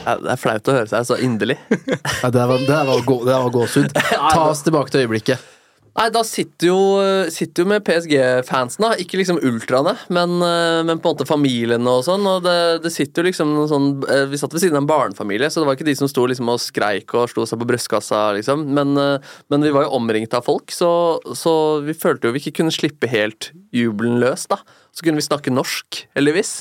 Ja, 0.00 0.16
Det 0.16 0.32
er 0.32 0.40
flaut 0.40 0.68
å 0.68 0.74
høre 0.74 0.90
seg 0.90 1.06
så 1.06 1.20
inderlig. 1.22 1.58
Ja, 2.22 2.28
det 2.32 2.42
var, 2.50 2.66
det 2.66 2.82
var, 2.90 3.06
gå, 3.06 3.16
det 3.24 3.32
var 3.36 3.54
gåsehud. 3.54 3.96
Ta 4.34 4.44
oss 4.50 4.62
tilbake 4.66 4.92
til 4.92 5.06
øyeblikket. 5.06 5.48
Nei, 5.90 6.06
da 6.14 6.20
sitter 6.24 6.68
jo, 6.68 6.80
sitter 7.34 7.64
jo 7.64 7.68
med 7.72 7.82
PSG-fansen, 7.84 8.84
da. 8.84 8.92
Ikke 9.02 9.18
liksom 9.18 9.40
ultraene, 9.42 9.96
men, 10.14 10.36
eh, 10.46 10.82
men 10.86 11.00
på 11.02 11.10
en 11.10 11.16
måte 11.16 11.26
familiene 11.28 11.90
og 11.90 12.04
sånn. 12.06 12.24
Og 12.30 12.44
det, 12.44 12.54
det 12.84 12.92
sitter 12.94 13.20
jo 13.24 13.30
liksom 13.30 13.50
noen 13.56 13.70
sånn 13.70 13.88
eh, 14.06 14.22
Vi 14.30 14.38
satt 14.40 14.54
ved 14.54 14.62
siden 14.62 14.78
av 14.78 14.84
en 14.84 14.90
barnefamilie, 14.90 15.50
så 15.50 15.60
det 15.60 15.68
var 15.68 15.78
ikke 15.78 15.88
de 15.88 15.96
som 15.98 16.10
sto 16.10 16.28
liksom 16.30 16.52
og 16.52 16.62
skreik 16.62 17.16
og 17.18 17.32
slo 17.32 17.44
seg 17.48 17.60
på 17.60 17.68
brystkassa, 17.72 18.22
liksom. 18.38 18.68
Men, 18.76 18.94
eh, 19.02 19.32
men 19.50 19.66
vi 19.66 19.74
var 19.74 19.88
jo 19.88 19.96
omringet 19.98 20.36
av 20.38 20.46
folk, 20.46 20.70
så, 20.72 20.92
så 21.36 21.54
vi 21.84 21.96
følte 21.96 22.30
jo 22.30 22.36
vi 22.36 22.44
ikke 22.44 22.60
kunne 22.62 22.74
slippe 22.74 23.10
helt 23.10 23.50
jubelen 23.74 24.22
løs, 24.22 24.46
da. 24.50 24.62
Så 25.00 25.06
kunne 25.06 25.16
vi 25.16 25.24
snakke 25.24 25.52
norsk, 25.52 26.02
heldigvis. 26.12 26.58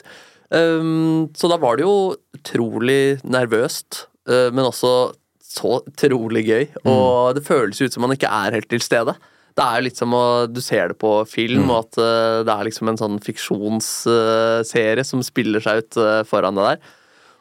Um, 0.48 1.28
så 1.36 1.50
da 1.52 1.58
var 1.60 1.76
det 1.76 1.84
jo 1.84 2.16
utrolig 2.38 3.20
nervøst, 3.28 4.06
uh, 4.32 4.48
men 4.56 4.64
også 4.64 5.12
så 5.44 5.82
utrolig 5.84 6.46
gøy. 6.48 6.70
Og 6.88 7.36
det 7.36 7.44
føles 7.44 7.82
ut 7.84 7.92
som 7.92 8.08
man 8.08 8.16
ikke 8.16 8.32
er 8.32 8.56
helt 8.56 8.70
til 8.72 8.80
stede. 8.80 9.18
Det 9.60 9.66
er 9.66 9.76
jo 9.76 9.86
litt 9.90 10.00
som 10.00 10.16
å 10.16 10.24
Du 10.48 10.62
ser 10.64 10.94
det 10.94 10.98
på 11.04 11.12
film, 11.28 11.68
og 11.68 11.82
at 11.84 12.00
uh, 12.00 12.40
det 12.48 12.56
er 12.56 12.70
liksom 12.70 12.94
en 12.94 13.02
sånn 13.02 13.20
fiksjonsserie 13.28 15.04
som 15.04 15.26
spiller 15.26 15.68
seg 15.68 15.84
ut 15.84 16.00
uh, 16.00 16.24
foran 16.24 16.56
det 16.56 16.70
der. 16.72 16.96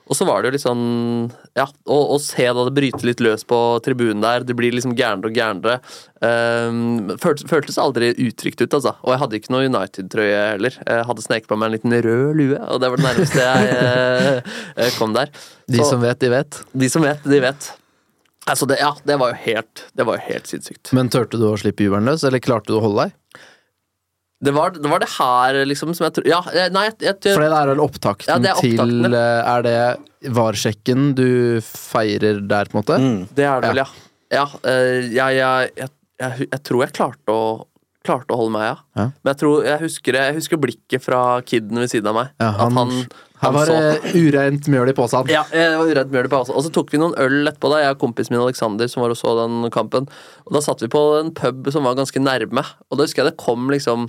Og 0.09 0.19
så 0.19 0.27
var 0.27 0.43
det 0.43 0.51
jo 0.51 0.57
litt 0.57 0.67
sånn 0.67 0.87
Ja, 1.59 1.65
og, 1.89 2.03
og, 2.15 2.21
se 2.23 2.45
da 2.47 2.67
det 2.69 2.75
bryter 2.77 3.09
litt 3.09 3.23
løs 3.25 3.43
på 3.49 3.59
tribunen 3.85 4.23
der, 4.23 4.45
det 4.47 4.55
blir 4.59 4.75
liksom 4.75 4.95
gærnere 4.99 5.31
og 5.31 5.39
gærnere. 5.39 5.79
Um, 6.23 7.11
føltes, 7.19 7.49
føltes 7.51 7.81
aldri 7.83 8.13
utrygt 8.15 8.63
ut, 8.63 8.77
altså. 8.79 8.95
Og 9.03 9.15
jeg 9.15 9.23
hadde 9.25 9.41
ikke 9.41 9.55
noe 9.55 9.67
United-trøye 9.67 10.45
heller. 10.55 10.79
Jeg 10.79 11.09
hadde 11.11 11.27
sneket 11.27 11.51
på 11.51 11.59
meg 11.59 11.71
en 11.71 11.77
liten 11.79 11.99
rød 12.07 12.39
lue, 12.39 12.63
og 12.63 12.83
det 12.83 12.93
var 12.93 13.03
det 13.03 13.09
nærmeste 13.09 13.49
jeg 13.49 14.41
eh, 14.79 14.95
kom 15.01 15.17
der. 15.17 15.35
De 15.69 15.83
som 15.83 16.03
vet, 16.05 16.23
de 16.23 16.33
vet. 16.33 16.63
de 16.85 16.91
som 16.93 17.07
vet, 17.07 17.27
de 17.27 17.43
vet. 17.43 17.71
Altså, 18.49 18.67
det, 18.71 18.79
ja, 18.81 18.95
det 19.05 19.19
var 19.21 19.35
jo 19.35 19.41
helt, 19.45 19.85
det 19.99 20.07
var 20.09 20.17
jo 20.17 20.29
helt 20.31 20.49
sinnssykt. 20.49 20.93
Men 20.97 21.11
turte 21.13 21.41
du 21.41 21.51
å 21.51 21.57
slippe 21.61 21.85
jubelen 21.85 22.09
løs, 22.09 22.25
eller 22.25 22.41
klarte 22.41 22.73
du 22.73 22.79
å 22.79 22.85
holde 22.87 23.09
deg? 23.09 23.17
Det 24.45 24.53
var 24.55 24.71
det, 24.71 24.87
var 24.87 25.01
det 25.03 25.09
her, 25.17 25.57
liksom, 25.67 25.91
som 25.99 26.05
jeg 26.07 26.15
tror 26.15 26.27
Ja, 26.31 26.39
eh, 26.55 26.69
nei, 26.71 26.85
jeg, 26.87 26.95
jeg, 27.09 27.17
For 27.35 27.43
det 27.43 27.49
er 27.59 27.71
vel 27.73 27.81
opptakten 27.83 28.31
Ja, 28.31 28.37
det 28.39 28.51
er 28.53 28.61
opptakten, 28.61 29.09
til 29.09 29.17
eh, 29.19 29.49
Er 29.51 29.65
det 29.67 30.33
VAR-sjekken 30.37 31.09
du 31.19 31.27
feirer 31.67 32.39
der, 32.47 32.71
på 32.71 32.79
en 32.79 32.83
måte? 32.85 32.99
Mm. 33.03 33.19
Det 33.35 33.47
er 33.49 33.65
det 33.65 33.73
vel, 33.73 33.81
ja. 33.83 33.89
Ja, 34.39 34.45
eh, 34.69 35.09
jeg, 35.11 35.39
jeg, 35.41 35.73
jeg, 35.81 35.91
jeg, 36.23 36.49
jeg 36.53 36.63
tror 36.69 36.85
jeg 36.85 36.95
klarte 36.99 37.35
å, 37.35 37.45
klarte 38.07 38.35
å 38.35 38.39
holde 38.43 38.55
meg, 38.55 38.67
ja. 38.69 38.77
Ja. 39.01 39.07
Men 39.23 39.31
jeg, 39.33 39.39
tror, 39.43 39.55
jeg, 39.67 39.81
husker, 39.87 40.19
jeg 40.21 40.37
husker 40.39 40.61
blikket 40.63 41.05
fra 41.05 41.23
kiden 41.49 41.81
ved 41.83 41.91
siden 41.93 42.11
av 42.13 42.19
meg. 42.21 42.31
Ja, 42.39 42.51
at 42.53 42.61
han- 42.67 42.79
han, 42.79 43.09
Her 43.39 43.55
var 43.55 43.71
det 43.71 44.13
ureint 44.19 44.67
mjøl 44.71 44.91
i 44.91 44.95
posen. 44.97 45.29
Ja, 45.31 45.45
det 45.53 45.69
var 45.79 45.91
ureint 45.93 46.15
mjøl 46.15 46.27
i 46.27 46.33
posen. 46.33 46.57
Og 46.59 46.65
så 46.67 46.73
tok 46.75 46.91
vi 46.95 47.01
noen 47.01 47.15
øl 47.23 47.41
etterpå, 47.47 47.71
da, 47.71 47.85
jeg 47.85 47.95
og 47.95 48.03
kompisen 48.03 48.35
min 48.35 48.43
Alexander 48.43 48.91
som 48.91 49.05
var 49.05 49.15
og 49.15 49.21
så 49.21 49.37
den 49.39 49.71
kampen. 49.75 50.09
Og 50.49 50.57
da 50.57 50.63
satt 50.65 50.83
vi 50.83 50.91
på 50.93 51.05
en 51.21 51.31
pub 51.37 51.71
som 51.75 51.87
var 51.87 51.99
ganske 51.99 52.23
nærme, 52.23 52.65
og 52.89 52.99
da 52.99 53.07
husker 53.07 53.23
jeg 53.23 53.33
det 53.33 53.41
kom 53.41 53.71
liksom 53.73 54.09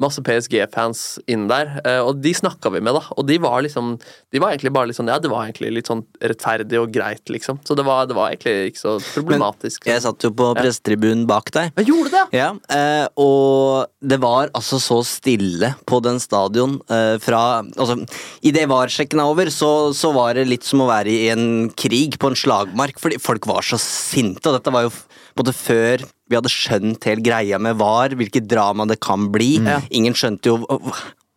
masse 0.00 0.22
PSG-fans 0.24 1.18
inn 1.30 1.46
der, 1.50 1.74
eh, 1.84 1.98
og 2.00 2.20
de 2.24 2.32
snakka 2.34 2.70
vi 2.72 2.80
med, 2.80 2.94
da. 2.96 3.02
Og 3.18 3.26
de 3.28 3.36
var 3.42 3.60
liksom 3.64 3.98
De 4.32 4.38
var 4.40 4.52
egentlig 4.54 4.72
bare 4.72 4.88
litt 4.90 4.96
sånn 4.98 5.08
Ja, 5.10 5.18
det 5.20 5.30
var 5.30 5.46
egentlig 5.48 5.72
litt 5.76 5.88
sånn 5.90 6.04
rettferdig 6.22 6.78
og 6.80 6.92
greit, 6.94 7.22
liksom. 7.28 7.58
Så 7.66 7.76
det 7.76 7.84
var, 7.86 8.06
det 8.10 8.16
var 8.16 8.30
egentlig 8.32 8.70
ikke 8.72 8.80
så 8.82 8.94
problematisk. 9.14 9.86
Jeg 9.90 10.02
satt 10.04 10.22
jo 10.26 10.30
på 10.36 10.50
pressetribunen 10.58 11.26
bak 11.28 11.50
deg. 11.54 11.72
Jeg 11.80 11.90
gjorde 11.90 12.12
det! 12.14 12.24
Ja, 12.38 12.50
eh, 12.72 13.06
og 13.20 13.86
det 14.00 14.20
var 14.22 14.50
altså 14.56 14.78
så 14.82 15.00
stille 15.06 15.74
på 15.90 16.00
den 16.04 16.20
stadion 16.22 16.78
eh, 16.90 17.16
fra 17.22 17.42
Altså, 17.60 17.98
idet 18.46 18.66
VAR-sjekken 18.70 19.20
er 19.22 19.28
over, 19.30 19.50
så, 19.52 19.70
så 19.96 20.10
var 20.14 20.34
det 20.38 20.46
litt 20.48 20.64
som 20.66 20.82
å 20.84 20.88
være 20.90 21.10
i 21.12 21.28
en 21.32 21.46
krig 21.78 22.16
på 22.20 22.30
en 22.30 22.38
slagmark, 22.38 22.98
fordi 23.00 23.18
folk 23.22 23.46
var 23.50 23.62
så 23.66 23.78
sinte, 23.80 24.46
og 24.50 24.56
dette 24.58 24.72
var 24.74 24.86
jo 24.86 24.92
f- 24.92 25.04
både 25.38 25.52
før 25.56 26.02
vi 26.30 26.38
hadde 26.38 26.52
skjønt 26.52 27.04
hele 27.10 27.24
greia 27.26 27.58
med 27.58 27.76
VAR, 27.80 28.14
hvilket 28.16 28.46
drama 28.50 28.86
det 28.86 29.00
kan 29.02 29.28
bli. 29.34 29.56
Ingen 29.90 30.14
skjønte 30.14 30.52
jo 30.54 30.60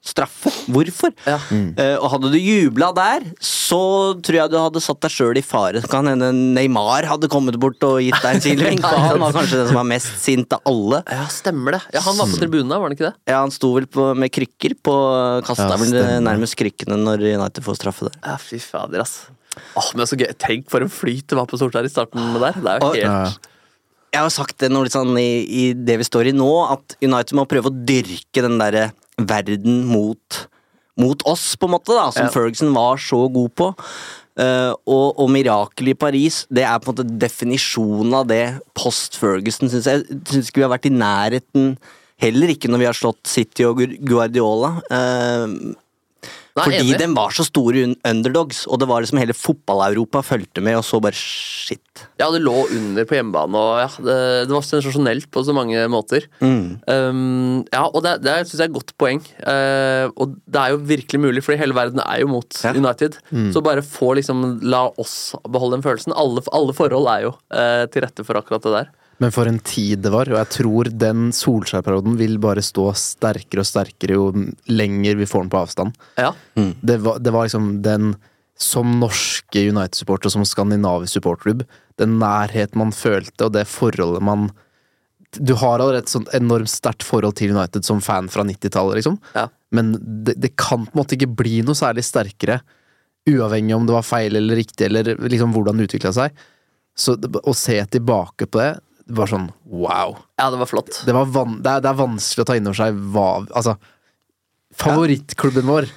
Straffe? 0.04 0.52
Hvorfor? 0.68 1.14
Ja. 1.24 1.38
Eh, 1.80 1.94
og 1.96 2.10
hadde 2.12 2.28
du 2.34 2.36
jubla 2.36 2.90
der, 2.92 3.24
så 3.40 3.78
tror 4.20 4.36
jeg 4.36 4.52
du 4.52 4.58
hadde 4.60 4.82
satt 4.84 5.00
deg 5.06 5.14
sjøl 5.16 5.38
i 5.40 5.44
fare. 5.48 5.80
Kan 5.88 6.10
hende 6.12 6.28
Neymar 6.36 7.08
hadde 7.08 7.30
kommet 7.32 7.56
bort 7.64 7.80
og 7.88 8.02
gitt 8.04 8.18
deg 8.20 8.36
en 8.36 8.44
kilevink, 8.44 8.84
han 8.84 9.22
var 9.24 9.32
kanskje 9.38 9.62
den 9.62 9.70
som 9.70 9.80
var 9.80 9.88
mest 9.88 10.18
sint 10.20 10.52
av 10.58 10.60
alle. 10.68 11.00
Ja, 11.08 11.22
stemmer 11.32 11.78
det. 11.78 11.80
Ja, 11.96 12.02
Han 12.04 12.20
var 12.20 12.28
på 12.34 12.42
tribunen 12.42 12.74
var 12.76 12.84
han 12.84 12.98
ikke 12.98 13.08
det? 13.08 13.14
Ja, 13.32 13.40
Han 13.46 13.56
sto 13.56 13.72
vel 13.78 13.88
på, 13.88 14.10
med 14.20 14.34
krykker 14.36 14.76
på 14.84 14.98
Kasta 15.48 15.70
Ja, 15.72 15.80
vel 15.80 15.96
nærmest 16.28 16.60
krykkene 16.60 17.00
når 17.00 17.24
United 17.38 17.64
får 17.64 17.80
straffe 17.80 18.10
der. 18.12 18.20
Ja, 18.28 18.36
fy 18.44 18.60
fader, 18.60 19.06
ass. 19.08 19.22
Åh, 19.80 19.94
men 19.96 20.10
så 20.10 20.20
gøy. 20.20 20.28
Tenk 20.36 20.68
for 20.68 20.84
en 20.84 20.92
flyt 20.92 21.30
det 21.32 21.40
var 21.40 21.48
på 21.48 21.56
Sortland 21.64 21.88
i 21.88 21.96
starten 21.96 22.28
med 22.36 22.44
der. 22.44 22.60
Det 22.60 22.76
er 22.76 22.84
jo 22.84 22.92
Og- 22.92 23.00
helt 23.00 23.50
Jeg 24.14 24.22
har 24.22 24.34
sagt 24.34 24.60
det 24.62 24.70
noe 24.70 24.86
litt 24.86 24.96
sånn 24.96 25.16
i, 25.18 25.44
i 25.44 25.64
det 25.74 25.98
vi 26.02 26.06
står 26.06 26.30
i 26.30 26.36
nå, 26.38 26.50
at 26.70 26.98
United 27.02 27.34
må 27.38 27.48
prøve 27.50 27.72
å 27.72 27.78
dyrke 27.90 28.44
den 28.46 28.60
derre 28.62 28.92
verden 29.18 29.84
mot, 29.90 30.44
mot 31.02 31.26
oss, 31.30 31.54
på 31.58 31.70
en 31.70 31.74
måte, 31.76 31.96
da, 31.98 32.12
som 32.14 32.28
Ja. 32.28 32.34
Ferguson 32.34 32.74
var 32.76 33.02
så 33.02 33.26
god 33.34 33.56
på. 33.58 33.72
Uh, 34.34 34.74
og, 34.90 35.20
og 35.22 35.28
mirakelet 35.30 35.94
i 35.94 35.98
Paris, 35.98 36.44
det 36.50 36.64
er 36.66 36.80
på 36.82 36.90
en 36.90 36.96
måte 36.96 37.18
definisjonen 37.22 38.16
av 38.18 38.30
det 38.30 38.46
post 38.78 39.18
Ferguson, 39.22 39.70
syns 39.70 39.90
jeg. 39.90 40.06
Syns 40.30 40.50
ikke 40.50 40.62
vi 40.62 40.66
har 40.66 40.74
vært 40.74 40.90
i 40.90 40.94
nærheten 40.94 41.76
Heller 42.24 42.54
ikke 42.54 42.70
når 42.72 42.80
vi 42.80 42.88
har 42.88 42.96
slått 42.96 43.28
City 43.28 43.66
og 43.68 43.82
Guardiola. 44.06 44.78
Eh, 44.94 45.56
Nei, 46.54 46.66
fordi 46.68 46.80
enig. 46.84 46.98
de 47.02 47.06
var 47.18 47.34
så 47.34 47.44
store 47.48 47.84
underdogs, 48.06 48.60
og 48.70 48.78
det 48.78 48.86
var 48.86 49.02
liksom 49.02 49.18
hele 49.18 49.34
fotball-Europa 49.34 50.22
fulgte 50.22 50.62
med, 50.62 50.78
og 50.78 50.86
så 50.86 51.00
bare 51.02 51.18
shit. 51.18 52.04
Ja, 52.22 52.28
det 52.30 52.44
lå 52.46 52.54
under 52.70 53.08
på 53.10 53.18
hjemmebane, 53.18 53.58
og 53.58 53.80
ja, 53.82 53.88
det, 54.06 54.18
det 54.50 54.54
var 54.54 54.66
sensasjonelt 54.68 55.32
på 55.34 55.42
så 55.48 55.56
mange 55.58 55.82
måter. 55.90 56.28
Um, 56.46 57.64
ja, 57.74 57.84
og 57.90 58.04
det, 58.06 58.20
det 58.26 58.36
syns 58.46 58.60
jeg 58.60 58.68
er 58.68 58.72
et 58.72 58.78
godt 58.78 58.94
poeng. 59.02 59.22
Uh, 59.42 60.14
og 60.14 60.38
det 60.46 60.62
er 60.62 60.76
jo 60.76 60.82
virkelig 60.94 61.24
mulig, 61.26 61.44
fordi 61.46 61.58
hele 61.64 61.78
verden 61.78 62.04
er 62.06 62.22
jo 62.22 62.30
mot 62.36 62.62
Ja. 62.64 62.76
United. 62.78 63.18
Så 63.54 63.64
bare 63.66 63.82
få 63.86 64.14
liksom 64.20 64.60
La 64.70 64.86
oss 65.02 65.34
beholde 65.50 65.80
den 65.80 65.86
følelsen. 65.86 66.14
Alle, 66.18 66.44
alle 66.54 66.76
forhold 66.78 67.10
er 67.10 67.26
jo 67.28 67.34
uh, 67.34 67.86
til 67.90 68.06
rette 68.06 68.26
for 68.28 68.38
akkurat 68.38 68.66
det 68.66 68.76
der. 68.78 68.94
Men 69.24 69.32
for 69.32 69.48
en 69.48 69.62
tid 69.64 70.02
det 70.04 70.12
var, 70.12 70.28
og 70.28 70.36
jeg 70.36 70.52
tror 70.58 70.90
den 71.00 71.30
Solskjær-perioden 71.36 72.18
vil 72.20 72.36
bare 72.44 72.64
stå 72.66 72.90
sterkere 73.00 73.64
og 73.64 73.70
sterkere 73.70 74.18
jo 74.18 74.26
lenger 74.68 75.16
vi 75.22 75.28
får 75.30 75.46
den 75.46 75.54
på 75.54 75.62
avstand. 75.62 75.96
Ja. 76.20 76.34
Det 76.60 76.98
var, 77.06 77.22
det 77.24 77.32
var 77.32 77.48
liksom 77.48 77.78
den 77.86 78.14
Som 78.60 79.00
norske 79.00 79.64
United-supporter, 79.70 80.30
som 80.30 80.44
skandinavisk 80.46 81.16
supporterklubb, 81.16 81.64
den 81.98 82.20
nærheten 82.20 82.78
man 82.78 82.92
følte, 82.94 83.48
og 83.48 83.56
det 83.56 83.64
forholdet 83.68 84.22
man 84.22 84.52
Du 85.34 85.56
har 85.58 85.80
allerede 85.80 86.04
et 86.04 86.12
sånt 86.12 86.30
enormt 86.38 86.70
sterkt 86.70 87.04
forhold 87.04 87.34
til 87.40 87.56
United 87.56 87.84
som 87.88 88.02
fan 88.02 88.30
fra 88.30 88.44
90-tallet, 88.46 89.00
liksom. 89.00 89.18
Ja. 89.34 89.48
Men 89.72 89.96
det, 89.98 90.36
det 90.38 90.54
kan 90.56 90.86
på 90.86 90.94
en 90.94 91.02
måte 91.02 91.18
ikke 91.18 91.34
bli 91.34 91.64
noe 91.66 91.74
særlig 91.74 92.04
sterkere, 92.06 92.60
uavhengig 93.26 93.74
om 93.74 93.88
det 93.88 93.96
var 93.96 94.06
feil 94.06 94.36
eller 94.36 94.60
riktig, 94.60 94.86
eller 94.86 95.16
liksom 95.18 95.56
hvordan 95.56 95.80
det 95.80 95.88
utvikla 95.88 96.12
seg. 96.14 96.44
Så 96.94 97.16
å 97.18 97.56
se 97.58 97.80
tilbake 97.90 98.46
på 98.46 98.62
det, 98.62 98.74
det 99.04 99.18
var 99.18 99.32
sånn 99.32 99.50
wow. 99.68 100.16
ja, 100.40 100.48
det 100.54 100.60
var 100.62 100.70
flott. 100.70 101.02
Det, 101.06 101.16
var 101.16 101.28
van 101.34 101.58
det, 101.60 101.76
er, 101.76 101.84
det 101.84 101.92
er 101.92 102.00
vanskelig 102.00 102.46
å 102.46 102.48
ta 102.48 102.56
inn 102.60 102.70
over 102.70 102.80
seg 102.80 103.02
hva 103.14 103.28
Altså, 103.52 103.76
favorittklubben 104.80 105.68
vår, 105.70 105.90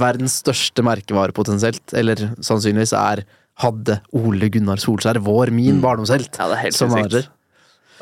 verdens 0.00 0.40
største 0.42 0.84
merkevare 0.86 1.34
potensielt, 1.36 1.84
eller 1.94 2.30
sannsynligvis 2.42 2.94
er 2.98 3.24
hadde 3.62 4.00
Ole 4.18 4.48
Gunnar 4.50 4.80
Solskjær, 4.82 5.20
vår, 5.22 5.52
min 5.54 5.82
barndomshelt, 5.84 6.32
Mm. 6.34 6.40
Ja, 6.40 6.48
det 6.50 6.56
er 6.56 6.62
helt 6.64 6.78
som 6.78 6.90
manager. 6.90 7.28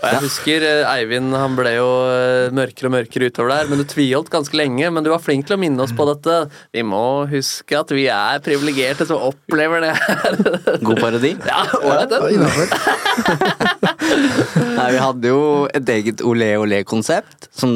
Og 0.03 0.09
jeg 0.11 0.19
husker 0.25 0.65
eh, 0.67 0.89
Eivind 0.91 1.31
han 1.37 1.53
ble 1.55 1.77
jo 1.77 1.87
eh, 2.11 2.51
mørkere 2.55 2.89
og 2.89 2.93
mørkere 2.97 3.27
utover 3.31 3.51
der, 3.53 3.69
men 3.71 3.79
du 3.79 3.85
tviholdt 3.87 4.31
ganske 4.33 4.57
lenge. 4.59 4.89
Men 4.91 5.05
du 5.07 5.11
var 5.13 5.23
flink 5.23 5.47
til 5.47 5.55
å 5.55 5.61
minne 5.63 5.79
oss 5.85 5.93
på 5.95 6.03
dette. 6.09 6.51
Vi 6.75 6.83
må 6.83 7.23
huske 7.31 7.79
at 7.79 7.87
vi 7.95 8.09
er 8.11 8.43
privilegerte 8.43 9.07
som 9.07 9.23
opplever 9.31 9.79
det 9.85 9.93
her. 10.01 10.35
God 10.83 10.99
parodi. 10.99 11.39
Ja, 11.53 11.63
ålreit, 11.79 12.11
den. 12.11 12.33
Nei, 14.83 14.93
vi 14.97 15.03
hadde 15.03 15.33
jo 15.33 15.43
et 15.73 15.93
eget 15.97 16.23
Olé 16.27 16.53
Olé-konsept, 16.61 17.49
som, 17.55 17.75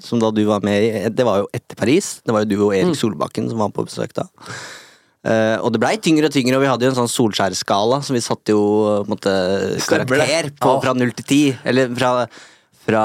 som 0.00 0.22
da 0.22 0.30
du 0.34 0.44
var 0.48 0.64
med 0.66 0.88
i. 0.88 0.90
Det 1.10 1.26
var 1.26 1.42
jo 1.42 1.48
etter 1.52 1.78
Paris. 1.78 2.18
Det 2.24 2.34
var 2.34 2.44
jo 2.44 2.50
du 2.52 2.58
og 2.68 2.76
Erik 2.76 2.96
Solbakken 2.98 3.48
som 3.50 3.58
var 3.62 3.74
på 3.74 3.84
besøk 3.88 4.14
da. 4.16 4.28
Uh, 5.26 5.58
og 5.66 5.72
det 5.74 5.80
blei 5.82 5.96
tyngre 6.00 6.28
og 6.30 6.32
tyngre, 6.32 6.56
og 6.56 6.62
vi 6.62 6.68
hadde 6.70 6.86
jo 6.86 6.92
en 6.92 6.98
sånn 7.00 7.10
Solskjær-skala, 7.10 7.98
så 8.06 8.14
vi 8.14 8.20
satte 8.22 8.54
jo 8.54 8.60
på 9.02 9.10
måte, 9.10 9.32
karakter 9.82 10.52
på, 10.56 10.76
fra 10.84 10.94
null 10.96 11.10
til 11.18 11.26
ti. 11.26 11.40
Eller 11.68 11.90
fra, 11.98 12.12
fra 12.86 13.02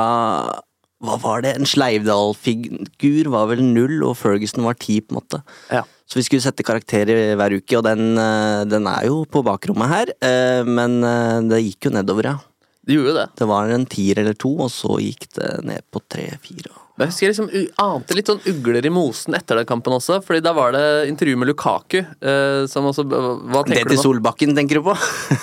Hva 1.04 1.18
var 1.20 1.42
det? 1.44 1.56
En 1.58 1.68
Sleivdal-figur 1.68 3.32
var 3.34 3.50
vel 3.50 3.66
null, 3.66 3.98
og 4.08 4.16
Ferguson 4.22 4.64
var 4.64 4.78
ti, 4.80 5.02
på 5.02 5.12
en 5.16 5.20
måte. 5.20 5.42
Ja. 5.74 5.82
Så 6.08 6.20
vi 6.20 6.24
skulle 6.28 6.46
sette 6.46 6.64
karakterer 6.64 7.34
hver 7.40 7.58
uke, 7.58 7.80
og 7.80 7.84
den, 7.90 8.14
eh, 8.22 8.62
den 8.70 8.88
er 8.88 9.10
jo 9.10 9.24
på 9.26 9.42
bakrommet 9.44 9.92
her. 9.92 10.14
eh, 10.22 10.64
Men 10.64 11.02
det 11.50 11.64
gikk 11.66 11.90
jo 11.90 11.96
nedover, 11.98 12.30
ja. 12.30 12.38
Du 12.84 12.96
gjorde 12.98 13.14
jo 13.14 13.18
det. 13.18 13.28
Det 13.40 13.48
var 13.48 13.72
en 13.72 13.86
tier 13.88 14.20
eller 14.20 14.36
to, 14.36 14.54
og 14.66 14.72
så 14.74 14.98
gikk 15.00 15.30
det 15.38 15.52
ned 15.64 15.86
på 15.94 16.02
tre-fire. 16.12 16.74
Jeg 16.94 17.10
husker 17.10 17.26
jeg 17.26 17.32
liksom 17.32 17.48
ante 17.82 18.14
litt 18.14 18.28
sånn 18.30 18.44
ugler 18.52 18.86
i 18.86 18.90
mosen 18.94 19.34
etter 19.34 19.58
den 19.58 19.66
kampen 19.66 19.96
også. 19.96 20.20
Fordi 20.22 20.44
da 20.46 20.52
var 20.54 20.76
det 20.76 20.84
intervju 21.10 21.40
med 21.42 21.50
Lukaku. 21.50 22.04
Eh, 22.04 22.66
som 22.70 22.86
også, 22.86 23.06
hva 23.10 23.64
Det 23.66 23.80
tenker 23.80 23.90
til 23.90 23.98
du 23.98 23.98
på? 23.98 24.04
Solbakken, 24.04 24.54
tenker 24.60 24.78
du 24.78 24.84
på? 24.86 24.94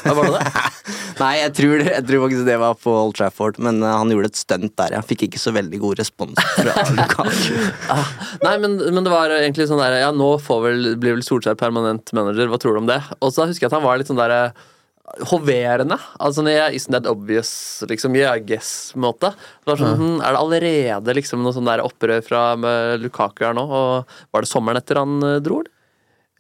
Ja, 0.05 0.15
var 0.15 0.29
det 0.31 0.37
det? 0.37 0.53
Nei, 1.21 1.33
jeg 1.41 1.53
tror, 1.59 1.75
det, 1.83 1.91
jeg 1.91 2.07
tror 2.07 2.23
faktisk 2.29 2.47
det 2.47 2.61
var 2.63 2.79
på 2.81 2.95
Old 3.01 3.19
Trafford, 3.19 3.59
men 3.67 3.83
eh, 3.83 3.97
han 3.99 4.15
gjorde 4.15 4.31
et 4.31 4.39
stunt 4.39 4.77
der. 4.79 4.95
Jeg 5.01 5.09
fikk 5.11 5.27
ikke 5.27 5.43
så 5.43 5.53
veldig 5.59 5.83
god 5.83 6.05
respons 6.05 6.39
fra 6.55 6.87
Lukaku. 7.01 7.69
Ah, 7.97 8.15
Nei, 8.47 8.55
men, 8.63 8.79
men 8.87 9.09
det 9.09 9.13
var 9.17 9.35
egentlig 9.41 9.67
sånn 9.73 9.83
der 9.83 9.99
Ja, 10.05 10.15
nå 10.15 10.37
får 10.45 10.63
vel, 10.69 10.91
blir 11.03 11.19
vel 11.19 11.27
Solskjær 11.27 11.59
permanent 11.59 12.15
manager, 12.17 12.47
hva 12.53 12.63
tror 12.63 12.79
du 12.79 12.85
om 12.85 12.93
det? 12.93 13.03
Og 13.19 13.35
så 13.35 13.51
husker 13.51 13.67
jeg 13.67 13.73
at 13.73 13.81
han 13.81 13.89
var 13.89 13.99
litt 13.99 14.13
sånn 14.13 14.21
der 14.23 14.53
hoverende. 15.31 15.97
Altså 16.21 16.45
yeah, 16.47 16.71
Isn't 16.73 16.93
that 16.95 17.07
obvious? 17.11 17.83
Liksom, 17.89 18.15
yeah, 18.17 18.37
I 18.37 18.41
guess-måte. 18.47 19.33
Sånn, 19.67 19.97
mm. 19.99 20.17
Er 20.23 20.37
det 20.37 20.41
allerede 20.41 21.15
liksom 21.19 21.43
noe 21.45 21.55
sånn 21.57 21.69
der 21.69 21.83
opprør 21.85 22.23
fra 22.27 22.45
med 22.61 23.01
Lukaku 23.05 23.45
her 23.47 23.57
nå? 23.57 23.67
Og 23.67 24.15
Var 24.33 24.47
det 24.47 24.51
sommeren 24.51 24.81
etter 24.81 25.01
han 25.03 25.19
eh, 25.27 25.39
dro? 25.45 25.61
eller? 25.61 25.77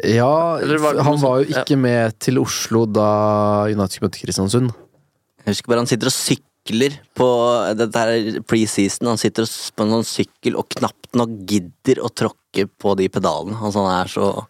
Ja, 0.00 0.56
var 0.80 0.96
han 1.04 1.18
var 1.20 1.42
jo 1.42 1.50
ikke 1.52 1.76
Ja. 1.76 1.76
med 1.76 2.18
til 2.24 2.38
Oslo 2.40 2.86
da 2.88 3.66
United 3.68 4.00
møtte 4.00 4.22
Kristiansund. 4.22 4.70
Jeg 5.44 5.52
husker 5.54 5.68
bare 5.68 5.82
han 5.82 5.90
sitter 5.90 6.08
og 6.08 6.16
sykler 6.16 6.96
på 7.16 7.26
dette 7.76 7.98
her 8.00 8.40
preseason. 8.48 9.08
Han 9.08 9.20
sitter 9.20 9.44
på 9.44 9.84
en 9.84 9.92
sånn 9.98 10.08
sykkel 10.08 10.56
og 10.56 10.70
knapt 10.72 11.12
nok 11.18 11.34
gidder 11.44 12.00
å 12.00 12.08
tråkke 12.08 12.64
på 12.80 12.96
de 12.96 13.08
pedalene. 13.12 13.58
Altså, 13.60 13.84
han 13.84 14.00
er 14.00 14.08
så 14.08 14.46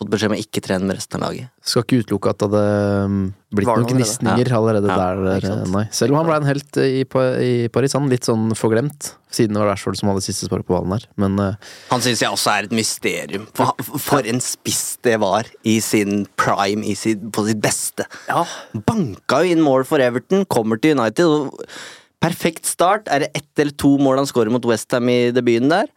Fått 0.00 0.08
beskjed 0.14 0.30
om 0.30 0.36
å 0.38 0.40
ikke 0.40 0.62
trene 0.64 0.86
med 0.88 0.96
resten 0.96 1.20
av 1.20 1.28
laget. 1.28 1.50
Skal 1.60 1.84
ikke 1.84 1.98
utelukke 2.00 2.30
at 2.32 2.38
det 2.40 2.46
hadde 2.48 3.08
mm, 3.12 3.24
blitt 3.58 3.68
noen 3.68 3.88
gnisninger 3.90 4.50
allerede 4.56 4.88
Ja, 4.88 4.96
der. 4.96 5.20
ikke 5.34 5.50
sant. 5.50 5.72
Nei. 5.74 5.82
Selv 5.92 6.14
om 6.14 6.20
han 6.22 6.28
ble 6.30 6.38
en 6.40 6.48
helt 6.48 6.78
i, 6.80 7.02
i 7.04 7.52
Paris, 7.74 7.96
han 7.98 8.08
litt 8.08 8.24
sånn 8.24 8.54
forglemt. 8.56 9.10
Siden 9.28 9.54
det 9.54 9.60
var 9.60 9.68
Rashford 9.74 10.00
som 10.00 10.08
hadde 10.08 10.24
siste 10.24 10.48
spark 10.48 10.64
på 10.64 10.72
ballen 10.72 10.96
der, 10.96 11.04
Men 11.20 11.36
uh, 11.36 11.70
Han 11.92 12.00
syns 12.00 12.24
jeg 12.24 12.32
også 12.32 12.54
er 12.54 12.70
et 12.70 12.74
mysterium. 12.80 13.44
For, 13.54 13.76
for 14.00 14.24
en 14.24 14.40
spiss 14.40 14.96
det 15.04 15.18
var 15.20 15.52
i 15.68 15.76
sin 15.84 16.24
prime, 16.40 16.80
i 16.80 16.96
sin, 16.96 17.28
på 17.28 17.44
sitt 17.50 17.60
beste. 17.60 18.08
Ja. 18.30 18.46
Banka 18.88 19.44
jo 19.44 19.52
inn 19.52 19.64
mål 19.66 19.84
for 19.86 20.00
Everton, 20.00 20.48
kommer 20.48 20.80
til 20.80 20.96
United. 20.96 21.28
Og 21.28 21.60
perfekt 22.24 22.64
start. 22.72 23.04
Er 23.12 23.26
det 23.26 23.34
ett 23.36 23.60
eller 23.60 23.76
to 23.76 23.98
mål 24.00 24.24
han 24.24 24.32
skårer 24.32 24.52
mot 24.52 24.64
Westham 24.64 25.12
i 25.12 25.26
debuten 25.36 25.68
der? 25.76 25.92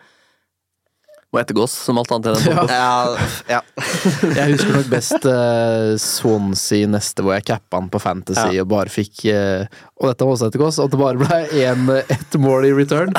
Må 1.33 1.39
ettergås, 1.41 1.73
som 1.87 1.97
alt 1.97 2.11
annet. 2.13 2.43
i 2.43 2.51
den. 2.51 2.69
Ja, 2.69 3.15
ja. 3.49 3.59
jeg 4.37 4.51
husker 4.51 4.75
nok 4.75 4.89
best 4.91 5.25
uh, 5.25 5.95
Swansea 5.97 6.89
neste, 6.93 7.23
hvor 7.25 7.33
jeg 7.33 7.47
cappa 7.47 7.79
han 7.79 7.87
på 7.89 8.01
Fantasy 8.03 8.59
og 8.61 8.67
bare 8.69 8.91
fikk 8.93 9.23
uh, 9.33 9.65
Og 9.97 10.11
dette 10.11 10.27
var 10.27 10.35
også 10.35 10.51
ettergås, 10.51 10.77
og 10.83 10.91
det 10.93 10.99
bare 11.01 11.17
ble 11.17 11.63
én, 11.63 11.89
ett 12.15 12.37
mål 12.37 12.67
i 12.69 12.73
return. 12.77 13.15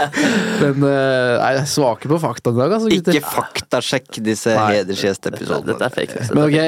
Men 0.62 0.82
uh, 0.82 1.38
jeg 1.38 1.60
er 1.60 1.68
svake 1.70 2.10
på 2.10 2.18
fakta 2.24 2.50
i 2.50 2.58
dag, 2.58 2.74
altså, 2.78 2.90
gutter. 2.90 3.18
Ikke 3.20 3.34
faktasjekk 3.36 4.18
disse 4.26 4.56
Nei. 4.58 4.66
hedersgjestepisodene. 4.80 5.68
Dette 5.70 5.86
er 5.86 5.94
fake. 5.94 6.26
Men 6.32 6.42
ok, 6.48 6.58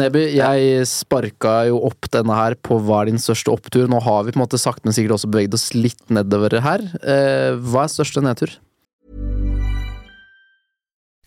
Neby, 0.00 0.24
jeg 0.34 0.88
sparka 0.90 1.54
jo 1.70 1.78
opp 1.92 2.10
denne 2.10 2.40
her 2.40 2.58
på 2.58 2.80
hva 2.82 3.04
er 3.04 3.12
din 3.12 3.22
største 3.22 3.54
opptur. 3.54 3.86
Nå 3.90 4.02
har 4.02 4.26
vi 4.26 4.34
på 4.34 4.40
en 4.40 4.44
måte 4.48 4.58
sakte, 4.58 4.82
men 4.88 4.98
sikkert 4.98 5.20
også 5.20 5.30
beveget 5.30 5.54
oss 5.54 5.68
litt 5.78 6.02
nedover 6.10 6.58
her. 6.64 6.82
Eh, 7.00 7.54
hva 7.70 7.86
er 7.86 7.94
største 7.94 8.24
nedtur? 8.24 8.58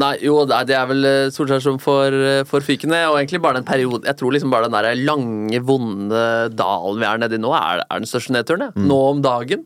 nei, 0.00 0.14
jo, 0.24 0.38
det 0.48 0.74
er- 0.74 0.88
vel 0.90 1.04
eh, 1.08 1.30
Solskjær 1.34 1.62
som 1.62 1.78
får, 1.78 2.16
eh, 2.30 2.42
får 2.48 2.66
fykene, 2.66 3.00
og 3.10 3.18
egentlig 3.18 3.42
bare 3.42 3.60
den 3.60 3.68
perioden 3.68 4.04
Jeg 4.08 4.16
tror 4.20 4.32
liksom 4.32 4.50
bare 4.50 4.68
den 4.68 4.76
der 4.76 4.94
lange, 4.96 5.60
vonde 5.60 6.24
dalen 6.54 7.00
vi 7.00 7.08
er 7.08 7.22
nedi 7.22 7.38
nå, 7.38 7.52
er, 7.54 7.84
er 7.84 8.02
den 8.02 8.10
største 8.10 8.34
nedturen. 8.34 8.68
Ja. 8.68 8.72
Nå 8.76 9.00
om 9.12 9.22
dagen. 9.24 9.64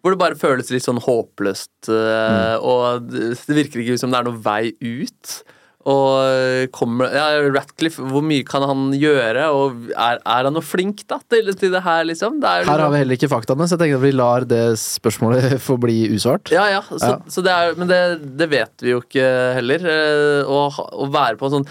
Hvor 0.00 0.14
det 0.14 0.20
bare 0.20 0.38
føles 0.40 0.70
litt 0.72 0.86
sånn 0.86 1.00
håpløst, 1.04 1.90
mm. 1.92 2.62
og 2.64 3.10
det 3.10 3.52
virker 3.52 3.82
ikke 3.82 3.98
som 4.00 4.10
det 4.12 4.22
er 4.22 4.30
noen 4.30 4.40
vei 4.40 4.72
ut. 4.80 5.34
Og 5.88 6.68
kommer 6.76 7.08
ja, 7.14 7.28
Ratcliffe, 7.54 8.02
hvor 8.12 8.20
mye 8.26 8.44
kan 8.44 8.60
han 8.68 8.90
gjøre, 9.00 9.46
og 9.56 9.86
er, 9.94 10.18
er 10.20 10.44
han 10.44 10.52
noe 10.52 10.60
flink 10.66 11.06
da 11.08 11.16
til, 11.32 11.48
til 11.56 11.72
det 11.72 11.80
her, 11.86 12.02
liksom? 12.04 12.36
Det 12.42 12.44
er 12.50 12.58
Her 12.58 12.64
liksom- 12.66 12.82
har 12.84 12.90
vi 12.92 12.98
heller 13.00 13.16
ikke 13.16 13.30
faktaene, 13.32 13.64
så 13.70 13.78
jeg 13.78 13.82
tenker 13.86 13.96
at 13.96 14.04
vi 14.04 14.12
lar 14.12 14.44
det 14.50 14.60
spørsmålet 14.82 15.56
forbli 15.68 15.96
usvart. 16.12 16.52
Ja, 16.52 16.66
ja, 16.68 16.82
så, 16.90 17.14
Ja. 17.14 17.16
så 17.32 17.42
det 17.46 17.54
er, 17.54 17.72
men 17.80 17.88
det, 17.88 18.00
det 18.36 18.50
vet 18.52 18.84
vi 18.84 18.92
jo 18.92 19.00
ikke 19.00 19.24
heller. 19.56 19.86
eh, 19.88 20.44
Å, 20.44 20.60
å 21.00 21.08
være 21.10 21.40
på 21.40 21.48
en 21.48 21.56
sånn 21.60 21.66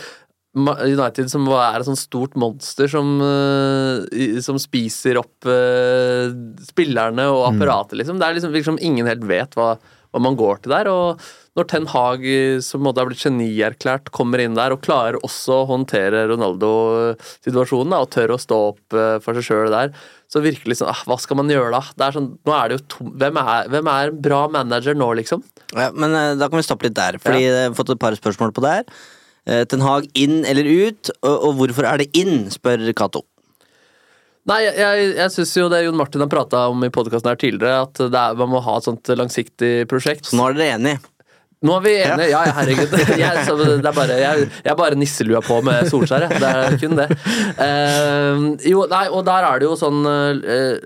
United 0.58 1.30
som 1.30 1.46
er 1.54 1.78
et 1.78 1.86
sånt 1.86 2.00
stort 2.02 2.34
monster 2.36 2.90
som, 2.90 3.12
eh, 3.22 4.40
som 4.42 4.58
spiser 4.60 5.20
opp 5.22 5.46
eh, 5.46 6.34
spillerne 6.66 7.28
og 7.30 7.46
apparatet, 7.54 8.00
liksom. 8.02 8.18
Det 8.20 8.26
er 8.26 8.34
liksom 8.40 8.56
liksom 8.58 8.80
ingen 8.82 9.06
helt 9.06 9.24
vet 9.30 9.54
hva, 9.56 9.76
hva 10.10 10.20
man 10.26 10.36
går 10.36 10.64
til 10.66 10.74
der. 10.74 10.90
Og 10.90 11.22
når 11.60 11.68
Ten 11.70 11.88
Hag, 11.92 12.24
eh, 12.26 12.60
som 12.64 12.84
måtte 12.86 13.04
ha 13.04 13.10
blitt 13.10 13.24
genierklært, 13.24 14.10
kommer 14.16 14.42
inn 14.42 14.58
der 14.58 14.74
og 14.74 14.82
klarer 14.86 15.20
også 15.26 15.62
å 15.62 15.68
håndtere 15.74 16.26
Ronaldo-situasjonen 16.32 17.96
og 17.98 18.10
tør 18.16 18.36
å 18.36 18.40
stå 18.42 18.60
opp 18.72 18.98
eh, 18.98 19.18
for 19.24 19.38
seg 19.38 19.50
sjøl 19.50 19.76
der, 19.76 19.94
så 20.30 20.44
det 20.46 20.56
liksom 20.70 20.90
ah, 20.92 21.00
Hva 21.10 21.18
skal 21.22 21.40
man 21.40 21.50
gjøre 21.52 21.74
da? 21.74 21.82
Det 21.98 22.06
er 22.06 22.18
sånn, 22.20 22.34
nå 22.46 22.56
er 22.56 22.70
det 22.70 22.78
jo 22.78 22.84
tom, 22.96 23.14
hvem, 23.20 23.40
er, 23.42 23.72
hvem 23.74 23.92
er 23.94 24.12
en 24.12 24.22
bra 24.30 24.44
manager 24.54 24.98
nå, 24.98 25.10
liksom? 25.22 25.44
Ja, 25.74 25.90
men 25.94 26.14
eh, 26.14 26.36
da 26.40 26.50
kan 26.50 26.62
vi 26.62 26.68
stoppe 26.68 26.88
litt 26.88 27.00
der, 27.00 27.20
fordi 27.24 27.48
jeg 27.48 27.66
har 27.68 27.78
fått 27.78 27.96
et 27.96 28.02
par 28.02 28.18
spørsmål 28.18 28.56
på 28.56 28.66
det 28.66 28.76
her. 28.80 29.00
Ten 29.72 29.82
Hag 29.82 30.06
inn 30.20 30.44
eller 30.46 30.68
ut, 30.68 31.10
og, 31.24 31.36
og 31.48 31.54
hvorfor 31.58 31.88
er 31.90 32.02
det 32.02 32.12
inn, 32.20 32.52
spør 32.54 32.84
Cato. 32.94 33.24
Nei, 34.50 34.60
jeg, 34.66 34.76
jeg, 34.78 35.08
jeg 35.18 35.34
syns 35.34 35.54
jo 35.58 35.70
det 35.72 35.80
Jon 35.84 35.98
Martin 35.98 36.22
har 36.22 36.30
prata 36.30 36.68
om 36.70 36.84
i 36.86 36.92
podkasten 36.94 37.32
her 37.32 37.40
tidligere, 37.40 37.88
at 37.88 38.02
det 38.02 38.20
er, 38.20 38.38
man 38.38 38.52
må 38.52 38.62
ha 38.66 38.76
et 38.78 38.86
sånt 38.86 39.10
langsiktig 39.18 39.88
prosjekt. 39.90 40.30
Så 40.30 40.38
nå 40.38 40.48
er 40.50 40.58
dere 40.58 40.78
enige? 40.78 41.02
Nå 41.60 41.74
er 41.76 41.82
vi 41.84 41.92
enige. 42.00 42.30
Ja, 42.32 42.42
ja 42.48 42.54
herregud. 42.56 42.94
Jeg, 43.20 43.42
så 43.44 43.56
det 43.60 43.74
er 43.84 43.96
bare, 43.96 44.16
jeg, 44.16 44.46
jeg 44.64 44.76
bare 44.80 44.96
nisselua 44.96 45.42
på 45.44 45.58
med 45.66 45.90
Solskjær, 45.92 46.24
jeg. 46.24 46.40
Det 46.40 46.52
er 46.56 46.78
kun 46.80 46.96
det. 46.96 47.08
Uh, 47.60 48.46
jo, 48.64 48.86
nei, 48.88 49.02
og 49.12 49.26
der 49.28 49.44
er 49.44 49.60
det 49.60 49.68
jo 49.68 49.76
sånn 49.80 50.00
uh, 50.08 50.40
uh, 50.40 50.78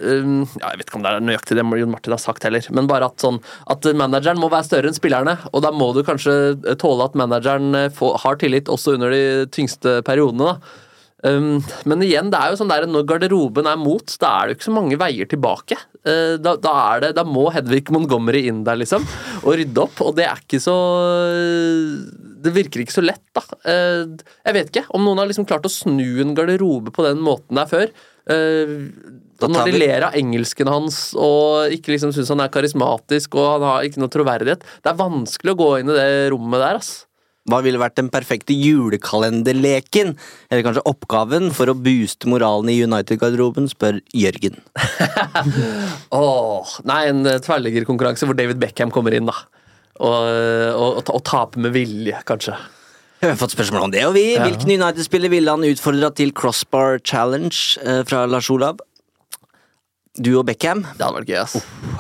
ja, 0.57 0.71
Jeg 0.71 0.81
vet 0.81 0.87
ikke 0.87 0.97
om 0.97 1.05
det 1.05 1.11
er 1.11 1.27
nøyaktig 1.27 1.57
det 1.59 1.65
Jon 1.83 1.93
Martin 1.93 2.15
har 2.15 2.21
sagt 2.23 2.47
heller, 2.47 2.65
men 2.73 2.89
bare 2.89 3.11
at 3.11 3.21
sånn 3.21 3.37
at 3.69 3.85
manageren 3.99 4.41
må 4.41 4.49
være 4.49 4.65
større 4.65 4.89
enn 4.89 4.97
spillerne. 4.97 5.37
Og 5.53 5.61
da 5.65 5.69
må 5.75 5.91
du 5.93 6.01
kanskje 6.07 6.33
tåle 6.81 7.05
at 7.05 7.17
manageren 7.21 7.77
eh, 7.77 7.91
får, 7.93 8.17
har 8.25 8.41
tillit 8.41 8.71
også 8.71 8.97
under 8.97 9.13
de 9.13 9.23
tyngste 9.53 9.99
periodene. 10.07 10.55
da 10.55 10.82
Um, 11.23 11.61
men 11.87 12.03
igjen, 12.03 12.27
det 12.33 12.39
er 12.39 12.51
jo 12.51 12.59
sånn 12.59 12.71
der, 12.71 12.83
når 12.89 13.05
garderoben 13.07 13.67
er 13.69 13.79
mot, 13.79 14.15
da 14.19 14.33
er 14.35 14.49
det 14.49 14.53
jo 14.53 14.57
ikke 14.57 14.67
så 14.67 14.75
mange 14.75 14.99
veier 14.99 15.29
tilbake. 15.31 15.77
Uh, 16.03 16.35
da, 16.35 16.57
da, 16.59 16.73
er 16.91 17.03
det, 17.05 17.11
da 17.19 17.23
må 17.23 17.45
Hedvig 17.55 17.87
Montgomery 17.95 18.43
inn 18.51 18.65
der, 18.67 18.81
liksom, 18.81 19.07
og 19.41 19.55
rydde 19.55 19.85
opp. 19.85 20.01
Og 20.03 20.17
det 20.19 20.27
er 20.27 20.41
ikke 20.43 20.59
så 20.63 20.75
Det 22.43 22.51
virker 22.55 22.83
ikke 22.83 22.97
så 22.97 23.05
lett, 23.05 23.23
da. 23.35 23.45
Uh, 23.63 24.17
jeg 24.43 24.57
vet 24.59 24.73
ikke 24.73 24.87
om 24.91 25.07
noen 25.07 25.23
har 25.23 25.31
liksom 25.31 25.47
klart 25.47 25.67
å 25.69 25.71
snu 25.71 26.19
en 26.25 26.35
garderobe 26.35 26.91
på 26.95 27.07
den 27.07 27.23
måten 27.23 27.59
der 27.59 27.71
før. 27.71 27.93
Uh, 28.27 28.91
når 29.43 29.67
de 29.67 29.79
ler 29.79 30.05
av 30.07 30.15
engelsken 30.15 30.69
hans 30.71 30.97
og 31.19 31.73
ikke 31.75 31.91
liksom 31.91 32.13
syns 32.15 32.29
han 32.31 32.43
er 32.43 32.51
karismatisk 32.53 33.35
og 33.35 33.49
han 33.57 33.65
har 33.67 33.87
ikke 33.87 33.99
noe 33.99 34.11
troverdighet 34.13 34.61
Det 34.63 34.87
er 34.87 35.01
vanskelig 35.01 35.51
å 35.51 35.59
gå 35.59 35.67
inn 35.81 35.91
i 35.91 35.97
det 35.97 36.11
rommet 36.31 36.63
der, 36.63 36.79
ass. 36.79 36.93
Hva 37.49 37.59
ville 37.65 37.79
vært 37.81 37.97
den 37.99 38.07
perfekte 38.11 38.55
julekalenderleken? 38.55 40.13
Eller 40.47 40.63
kanskje 40.63 40.85
oppgaven 40.87 41.49
for 41.55 41.67
å 41.71 41.75
booste 41.75 42.29
moralen 42.31 42.71
i 42.71 42.77
United-garderoben, 42.85 43.67
spør 43.71 43.99
Jørgen. 44.15 44.61
Åh, 46.23 46.77
nei, 46.87 47.01
en 47.09 47.25
eh, 47.27 47.41
tverrliggerkonkurranse 47.43 48.29
hvor 48.29 48.39
David 48.39 48.63
Beckham 48.63 48.93
kommer 48.95 49.15
inn, 49.17 49.27
da. 49.27 49.35
Og, 49.99 50.15
og, 50.15 50.87
og, 51.01 51.11
og 51.11 51.25
taper 51.27 51.67
med 51.67 51.75
vilje, 51.75 52.23
kanskje. 52.27 52.55
Vi 53.23 53.29
har 53.29 53.37
fått 53.39 53.53
spørsmål 53.55 53.85
om 53.85 53.91
det, 53.93 54.01
og 54.07 54.17
vi. 54.17 54.25
Hvilken 54.35 54.73
United-spiller 54.73 55.31
ville 55.31 55.51
han 55.51 55.63
utfordra 55.63 56.09
til 56.15 56.33
Crossbar 56.35 56.97
Challenge 57.07 57.55
eh, 57.83 58.01
fra 58.07 58.25
Lars 58.27 58.49
Olav? 58.51 58.81
Du 60.19 60.33
og 60.37 60.43
Beckham? 60.49 60.83
Det 60.83 61.01
hadde 61.01 61.15
vært 61.21 61.31
gøy, 61.31 61.37
ass. 61.39 61.55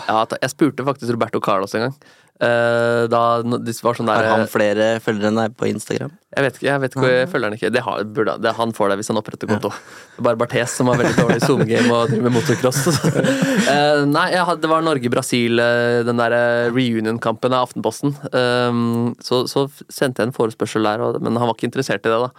Ja, 0.07 0.19
jeg 0.35 0.51
spurte 0.51 0.83
faktisk 0.85 1.15
Roberto 1.15 1.39
Carlos 1.43 1.71
en 1.79 1.87
gang. 1.87 1.95
Eh, 2.41 3.03
da 3.13 3.19
det 3.45 3.73
var 3.85 3.93
sånn 3.95 4.07
der 4.09 4.17
Har 4.25 4.39
han 4.41 4.47
flere 4.49 4.87
følgere 5.03 5.29
enn 5.29 5.37
deg 5.37 5.53
på 5.55 5.67
Instagram? 5.69 6.15
Jeg 6.33 6.43
vet 6.47 6.55
ikke, 6.57 6.65
jeg 6.65 6.81
vet 6.81 6.95
ikke, 6.97 7.09
jeg 7.13 7.27
følger 7.29 7.45
han 7.51 7.57
ikke. 7.59 7.69
Det 7.75 7.83
har, 7.85 7.99
burde, 8.09 8.33
det, 8.41 8.53
han 8.57 8.71
får 8.73 8.89
det 8.89 8.97
hvis 8.99 9.11
han 9.13 9.19
oppretter 9.21 9.51
konto. 9.51 9.69
Det 9.69 10.17
er 10.23 10.25
bare 10.25 10.39
Barthes 10.41 10.73
som 10.79 10.89
har 10.89 10.97
veldig 10.97 11.13
dårlig 11.19 11.37
zoom-game 11.45 11.91
og 11.93 12.09
driver 12.09 12.25
med 12.25 12.33
motocross. 12.39 12.79
Uh, 12.89 14.01
nei, 14.17 14.25
jeg 14.33 14.47
hadde, 14.49 14.63
det 14.65 14.71
var 14.73 14.81
Norge-Brasil, 14.87 15.61
eh, 15.61 15.99
den 16.09 16.17
der 16.23 16.35
eh, 16.39 16.71
reunion-kampen 16.73 17.53
av 17.53 17.67
Aftenposten. 17.69 18.15
Um, 18.33 19.13
så, 19.21 19.43
så 19.51 19.67
sendte 19.93 20.25
jeg 20.25 20.31
en 20.31 20.35
forespørsel 20.35 20.89
der, 20.89 21.05
og, 21.05 21.21
men 21.21 21.37
han 21.37 21.47
var 21.51 21.53
ikke 21.53 21.69
interessert 21.69 22.01
i 22.01 22.09
det, 22.11 22.17
da. 22.25 22.33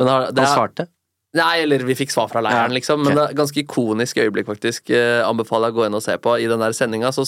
Men 0.00 0.08
det, 0.08 0.12
har- 0.16 0.32
det 0.32 0.46
Han 0.48 0.56
svarte? 0.56 0.88
Nei, 1.34 1.64
eller 1.64 1.82
vi 1.82 1.96
fikk 1.98 2.12
svar 2.14 2.28
fra 2.30 2.38
leiren, 2.44 2.70
liksom. 2.76 3.00
Men 3.02 3.16
det 3.16 3.22
er 3.24 3.32
ganske 3.34 3.58
ikonisk 3.58 4.20
øyeblikk, 4.22 4.46
faktisk. 4.46 4.92
Eh, 4.94 5.18
anbefaler 5.26 5.72
jeg 5.72 5.74
å 5.74 5.78
gå 5.80 5.86
inn 5.88 5.96
og 5.98 6.04
se 6.04 6.14
på. 6.22 6.36
I 6.38 6.46
den 6.50 6.62
der 6.62 6.76
sendinga 6.76 7.10
så 7.14 7.24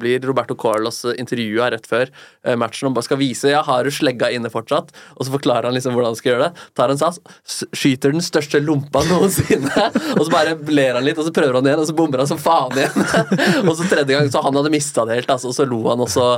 blir 0.00 0.24
Roberto 0.24 0.56
Carlos 0.56 1.02
eh, 1.04 1.18
intervjua 1.20 1.68
rett 1.74 1.88
før 1.88 2.06
eh, 2.08 2.56
matchen 2.56 2.88
og 2.88 3.04
skal 3.04 3.20
vise 3.20 3.52
ja, 3.52 3.60
har 3.66 3.84
du 3.84 3.92
slegga 3.92 4.30
inne 4.32 4.48
fortsatt. 4.52 4.94
Og 5.18 5.26
så 5.26 5.34
forklarer 5.34 5.68
han 5.68 5.76
liksom 5.76 5.92
hvordan 5.92 6.14
han 6.14 6.20
skal 6.20 6.32
gjøre 6.32 6.48
det. 6.48 6.66
Tar 6.80 6.94
en 6.94 7.02
sats, 7.02 7.20
skyter 7.76 8.16
den 8.16 8.24
største 8.24 8.62
lompa 8.64 9.04
noensinne, 9.10 9.88
og 10.16 10.24
så 10.24 10.30
bare 10.32 10.56
ler 10.72 10.96
han 10.96 11.04
litt, 11.04 11.20
og 11.20 11.28
så 11.28 11.34
prøver 11.36 11.60
han 11.60 11.68
igjen, 11.68 11.84
og 11.84 11.90
så 11.90 11.96
bommer 11.98 12.24
han 12.24 12.32
som 12.32 12.40
faen 12.40 12.80
igjen. 12.80 13.04
og 13.68 13.74
så 13.76 13.90
tredje 13.90 14.16
gang, 14.16 14.32
så 14.32 14.40
han 14.46 14.56
hadde 14.62 14.72
mista 14.72 15.04
det 15.04 15.20
helt, 15.20 15.34
altså, 15.36 15.52
og 15.52 15.58
så 15.58 15.68
lo 15.68 15.82
han 15.90 16.00
også. 16.06 16.30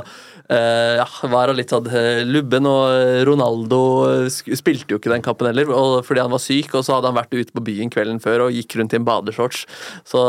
eh, 0.51 0.99
ja, 0.99 1.07
var 1.31 1.53
han 1.53 1.61
litt 1.61 1.71
sånn 1.71 1.87
eh, 1.87 2.25
lubben, 2.27 2.67
og 2.67 3.23
Ronaldo 3.31 3.81
eh, 4.11 4.27
spilte 4.29 4.97
jo 4.97 4.99
ikke 4.99 5.15
den 5.15 5.23
kampen 5.23 5.53
heller, 5.53 5.71
og, 5.71 6.01
fordi 6.03 6.25
han 6.25 6.35
var 6.35 6.43
syk, 6.43 6.75
og 6.75 6.83
så 6.83 6.99
hadde 6.99 7.04
han 7.09 7.17
vært 7.17 7.35
ute 7.35 7.55
på 7.55 7.63
byen 7.65 7.91
kvelden 7.93 8.21
før 8.23 8.47
og 8.47 8.55
gikk 8.55 8.77
rundt 8.79 8.95
i 8.95 8.99
en 8.99 9.07
badeshorts. 9.07 9.65
Så 10.07 10.23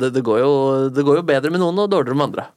det, 0.00 0.14
det, 0.16 0.24
går 0.26 0.40
jo, 0.42 0.54
det 0.94 1.04
går 1.06 1.20
jo 1.20 1.28
bedre 1.28 1.52
med 1.54 1.62
noen 1.62 1.84
og 1.84 1.92
dårligere 1.92 2.20
med 2.20 2.32
andre. 2.32 2.48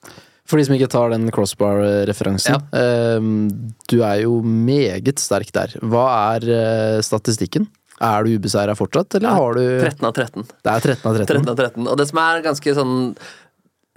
For 0.48 0.60
de 0.60 0.68
som 0.68 0.78
ikke 0.78 0.92
tar 0.92 1.12
den 1.12 1.28
crossbar-referansen. 1.36 2.70
ehm, 2.80 3.50
du 3.92 3.98
er 4.00 4.22
jo 4.24 4.40
meget 4.46 5.20
sterk 5.20 5.52
der. 5.56 5.76
Hva 5.84 6.06
er 6.36 6.48
eh, 6.48 7.00
statistikken? 7.04 7.68
Er 7.98 8.24
du 8.24 8.36
ubeseira 8.38 8.76
fortsatt, 8.78 9.18
eller 9.18 9.34
har 9.34 9.58
du 9.58 9.64
13 9.82 10.06
av 10.06 10.14
13. 10.14 10.46
Det 10.46 10.72
er 10.72 10.84
13 10.94 11.10
av 11.10 11.18
13. 11.18 11.26
13 11.26 11.50
av 11.50 11.58
13. 11.58 11.88
Og 11.90 11.98
det 11.98 12.06
som 12.12 12.20
er 12.22 12.44
ganske 12.46 12.76
sånn 12.78 12.96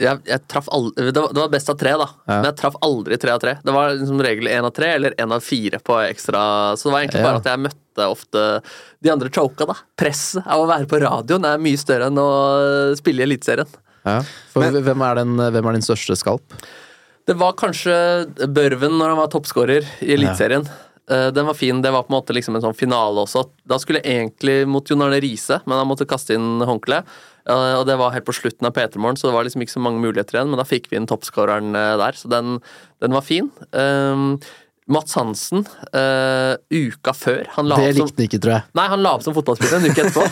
jeg, 0.01 0.21
jeg 0.27 0.43
traff 0.51 0.69
aldri, 0.73 1.11
det, 1.13 1.21
var, 1.21 1.33
det 1.37 1.43
var 1.43 1.53
best 1.53 1.71
av 1.73 1.77
tre, 1.81 1.93
da. 2.01 2.07
Ja. 2.27 2.33
Men 2.41 2.49
jeg 2.51 2.57
traff 2.61 2.79
aldri 2.87 3.19
tre 3.21 3.35
av 3.35 3.41
tre. 3.43 3.55
Det 3.65 3.75
var 3.77 3.95
som 4.09 4.23
regel 4.25 4.49
én 4.51 4.67
av 4.67 4.73
tre 4.77 4.89
eller 4.97 5.15
én 5.21 5.35
av 5.37 5.45
fire 5.45 5.81
på 5.85 5.99
ekstra. 6.09 6.43
Så 6.81 6.89
det 6.89 6.95
var 6.97 7.05
egentlig 7.05 7.23
Ja. 7.23 7.29
bare 7.29 7.43
at 7.43 7.49
jeg 7.53 7.63
møtte 7.67 8.09
ofte 8.09 8.45
de 9.05 9.13
andre 9.13 9.31
choka, 9.35 9.67
da. 9.71 9.77
Presset 10.01 10.43
av 10.47 10.65
å 10.65 10.69
være 10.71 10.89
på 10.91 11.01
radioen 11.05 11.45
er 11.49 11.61
mye 11.63 11.79
større 11.81 12.09
enn 12.11 12.19
å 12.21 12.29
spille 12.99 13.23
i 13.25 13.29
Eliteserien. 13.29 13.69
Ja. 14.07 14.21
For 14.55 14.65
hvem, 14.65 15.03
er 15.05 15.19
den, 15.21 15.37
hvem 15.37 15.67
er 15.69 15.77
din 15.77 15.85
største 15.85 16.17
skalp? 16.17 16.57
Det 17.29 17.37
var 17.39 17.53
kanskje 17.61 17.95
Børven 18.49 18.97
når 18.99 19.13
han 19.13 19.19
var 19.21 19.29
toppskårer 19.31 19.85
i 20.03 20.15
Eliteserien. 20.17 20.65
Eh, 20.67 20.87
Den 21.11 21.49
var 21.49 21.57
fin. 21.59 21.81
Det 21.83 21.91
var 21.91 22.05
på 22.07 22.13
en 22.13 22.19
måte 22.21 22.35
liksom 22.37 22.55
en 22.55 22.63
sånn 22.63 22.77
finale 22.79 23.25
også. 23.25 23.43
Da 23.67 23.81
skulle 23.83 23.99
jeg 24.05 24.21
egentlig 24.21 24.61
mot 24.71 24.87
Jon 24.87 25.03
Arne 25.03 25.19
Riise, 25.23 25.59
men 25.67 25.81
han 25.81 25.89
måtte 25.91 26.07
kaste 26.09 26.37
inn 26.39 26.63
håndkle. 26.63 27.03
Eh, 27.49 27.75
Og 27.81 27.85
det 27.89 27.99
var 27.99 28.15
helt 28.15 28.27
på 28.29 28.37
slutten 28.37 28.69
av 28.69 28.75
P3morgen, 28.77 29.19
så 29.19 29.29
det 29.31 29.35
var 29.37 29.47
liksom 29.49 29.65
ikke 29.65 29.77
så 29.79 29.83
mange 29.83 30.03
muligheter 30.03 30.39
igjen. 30.39 30.51
Men 30.53 30.61
da 30.63 30.67
fikk 30.69 30.91
vi 30.93 30.99
inn 31.01 31.09
toppskåreren 31.11 31.75
eh, 31.75 31.95
der, 32.01 32.19
så 32.19 32.31
den, 32.31 32.59
den 33.03 33.17
var 33.17 33.25
fin. 33.27 33.51
Um, 33.73 34.37
Mats 34.91 35.15
Hansen, 35.15 35.61
uh, 35.95 36.57
uka 36.67 37.13
før 37.15 37.45
han 37.55 37.69
la 37.71 37.77
Det 37.79 37.93
likte 37.95 38.17
han 38.19 38.25
ikke, 38.27 38.41
tror 38.43 38.55
jeg. 38.57 38.65
Nei, 38.75 38.87
han 38.91 39.05
la 39.05 39.13
opp 39.15 39.23
som 39.23 39.37
fotballspiller 39.37 39.77
en 39.79 39.87
uke 39.87 40.03
etterpå. 40.03 40.25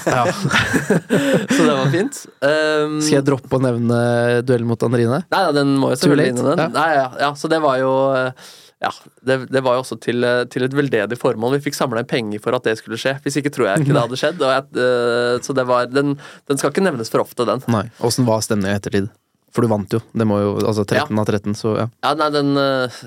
så 1.55 1.61
det 1.63 1.77
var 1.79 1.93
fint. 1.93 2.19
Um, 2.43 2.97
Skal 2.99 3.21
jeg 3.21 3.27
droppe 3.29 3.55
å 3.55 3.63
nevne 3.63 3.99
duellen 4.43 4.67
mot 4.67 4.83
Andrine? 4.89 5.21
Nei, 5.31 5.43
ja, 5.47 5.53
den 5.55 5.77
må 5.79 5.93
jo 5.93 6.01
selvfølgelig 6.01 6.33
inn 6.33 6.41
i 6.43 6.47
den. 6.49 6.65
ja. 6.65 6.71
Nei, 6.75 6.89
ja, 6.97 7.07
ja, 7.23 7.31
så 7.39 7.51
det 7.53 7.61
var 7.63 7.79
jo 7.79 7.93
eh, 8.17 8.51
ja, 8.79 8.93
det, 9.27 9.39
det 9.51 9.63
var 9.67 9.75
jo 9.75 9.83
også 9.83 9.97
til, 10.03 10.23
eh, 10.23 10.45
til 10.51 10.63
et 10.63 10.75
veldedig 10.77 11.19
formål. 11.19 11.57
Vi 11.57 11.65
fikk 11.67 11.79
samla 11.79 12.05
inn 12.05 12.11
penger 12.11 12.43
for 12.43 12.55
at 12.55 12.67
det 12.69 12.77
skulle 12.79 12.99
skje. 13.01 13.17
Hvis 13.25 13.41
ikke 13.41 13.51
tror 13.55 13.73
jeg 13.73 13.83
ikke 13.83 13.95
det 13.97 14.05
hadde 14.05 14.19
skjedd. 14.21 14.45
Jeg, 14.45 14.67
eh, 14.85 15.39
så 15.43 15.57
var, 15.67 15.89
den, 15.91 16.15
den 16.47 16.61
skal 16.61 16.71
ikke 16.71 16.85
nevnes 16.87 17.11
for 17.11 17.25
ofte, 17.25 17.47
den. 17.49 17.65
Nei. 17.75 17.89
Åssen 18.07 18.29
var 18.29 18.45
stemninga 18.47 18.77
i 18.77 18.79
ettertid? 18.79 19.11
For 19.55 19.65
du 19.65 19.71
vant 19.71 19.95
jo. 19.97 19.99
Det 20.13 20.27
må 20.29 20.39
jo 20.43 20.51
altså 20.61 20.85
13 20.85 21.19
av 21.19 21.25
13, 21.29 21.55
så 21.57 21.73
ja. 21.79 21.87
Ja, 22.05 22.13
nei, 22.19 22.29
den, 22.35 22.51
eh, 22.61 22.99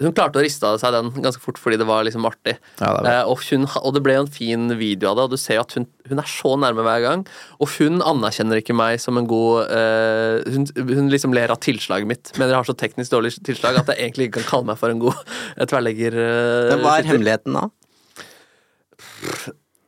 hun 0.00 0.14
klarte 0.16 0.40
å 0.40 0.44
riste 0.44 0.66
av 0.66 0.78
seg 0.80 0.94
den 0.96 1.10
ganske 1.20 1.42
fort 1.42 1.60
fordi 1.60 1.76
det 1.80 1.86
var 1.88 2.06
liksom 2.08 2.24
artig. 2.28 2.56
Ja, 2.80 2.88
det 2.96 3.04
var. 3.04 3.08
Eh, 3.10 3.28
og, 3.28 3.44
hun, 3.50 3.68
og 3.82 3.94
det 3.96 4.02
ble 4.06 4.16
jo 4.16 4.24
en 4.24 4.32
fin 4.32 4.64
video 4.80 5.10
av 5.12 5.18
det, 5.18 5.26
og 5.28 5.34
du 5.34 5.40
ser 5.40 5.58
jo 5.58 5.66
at 5.66 5.76
hun, 5.76 5.86
hun 6.08 6.22
er 6.22 6.32
så 6.32 6.54
nærme 6.60 6.86
hver 6.86 7.04
gang. 7.04 7.26
Og 7.60 7.72
hun 7.76 8.00
anerkjenner 8.00 8.62
ikke 8.62 8.76
meg 8.76 8.96
som 9.02 9.20
en 9.20 9.28
god 9.30 9.70
uh, 9.70 10.40
hun, 10.48 10.66
hun 10.74 11.12
liksom 11.12 11.36
ler 11.36 11.52
av 11.52 11.60
tilslaget 11.62 12.08
mitt, 12.08 12.32
men 12.40 12.48
jeg 12.48 12.56
har 12.56 12.68
så 12.68 12.76
teknisk 12.80 13.12
dårlig 13.12 13.34
tilslag 13.46 13.82
at 13.82 13.92
jeg 13.92 14.00
egentlig 14.08 14.30
ikke 14.30 14.40
kan 14.40 14.50
kalle 14.54 14.72
meg 14.72 14.80
for 14.80 14.92
en 14.92 15.02
god 15.04 15.20
tverrlegger. 15.70 16.16
Uh, 16.16 16.70
Men 16.72 16.86
hva 16.86 16.96
er 16.98 17.10
hemmeligheten 17.12 17.60
da? 17.60 17.68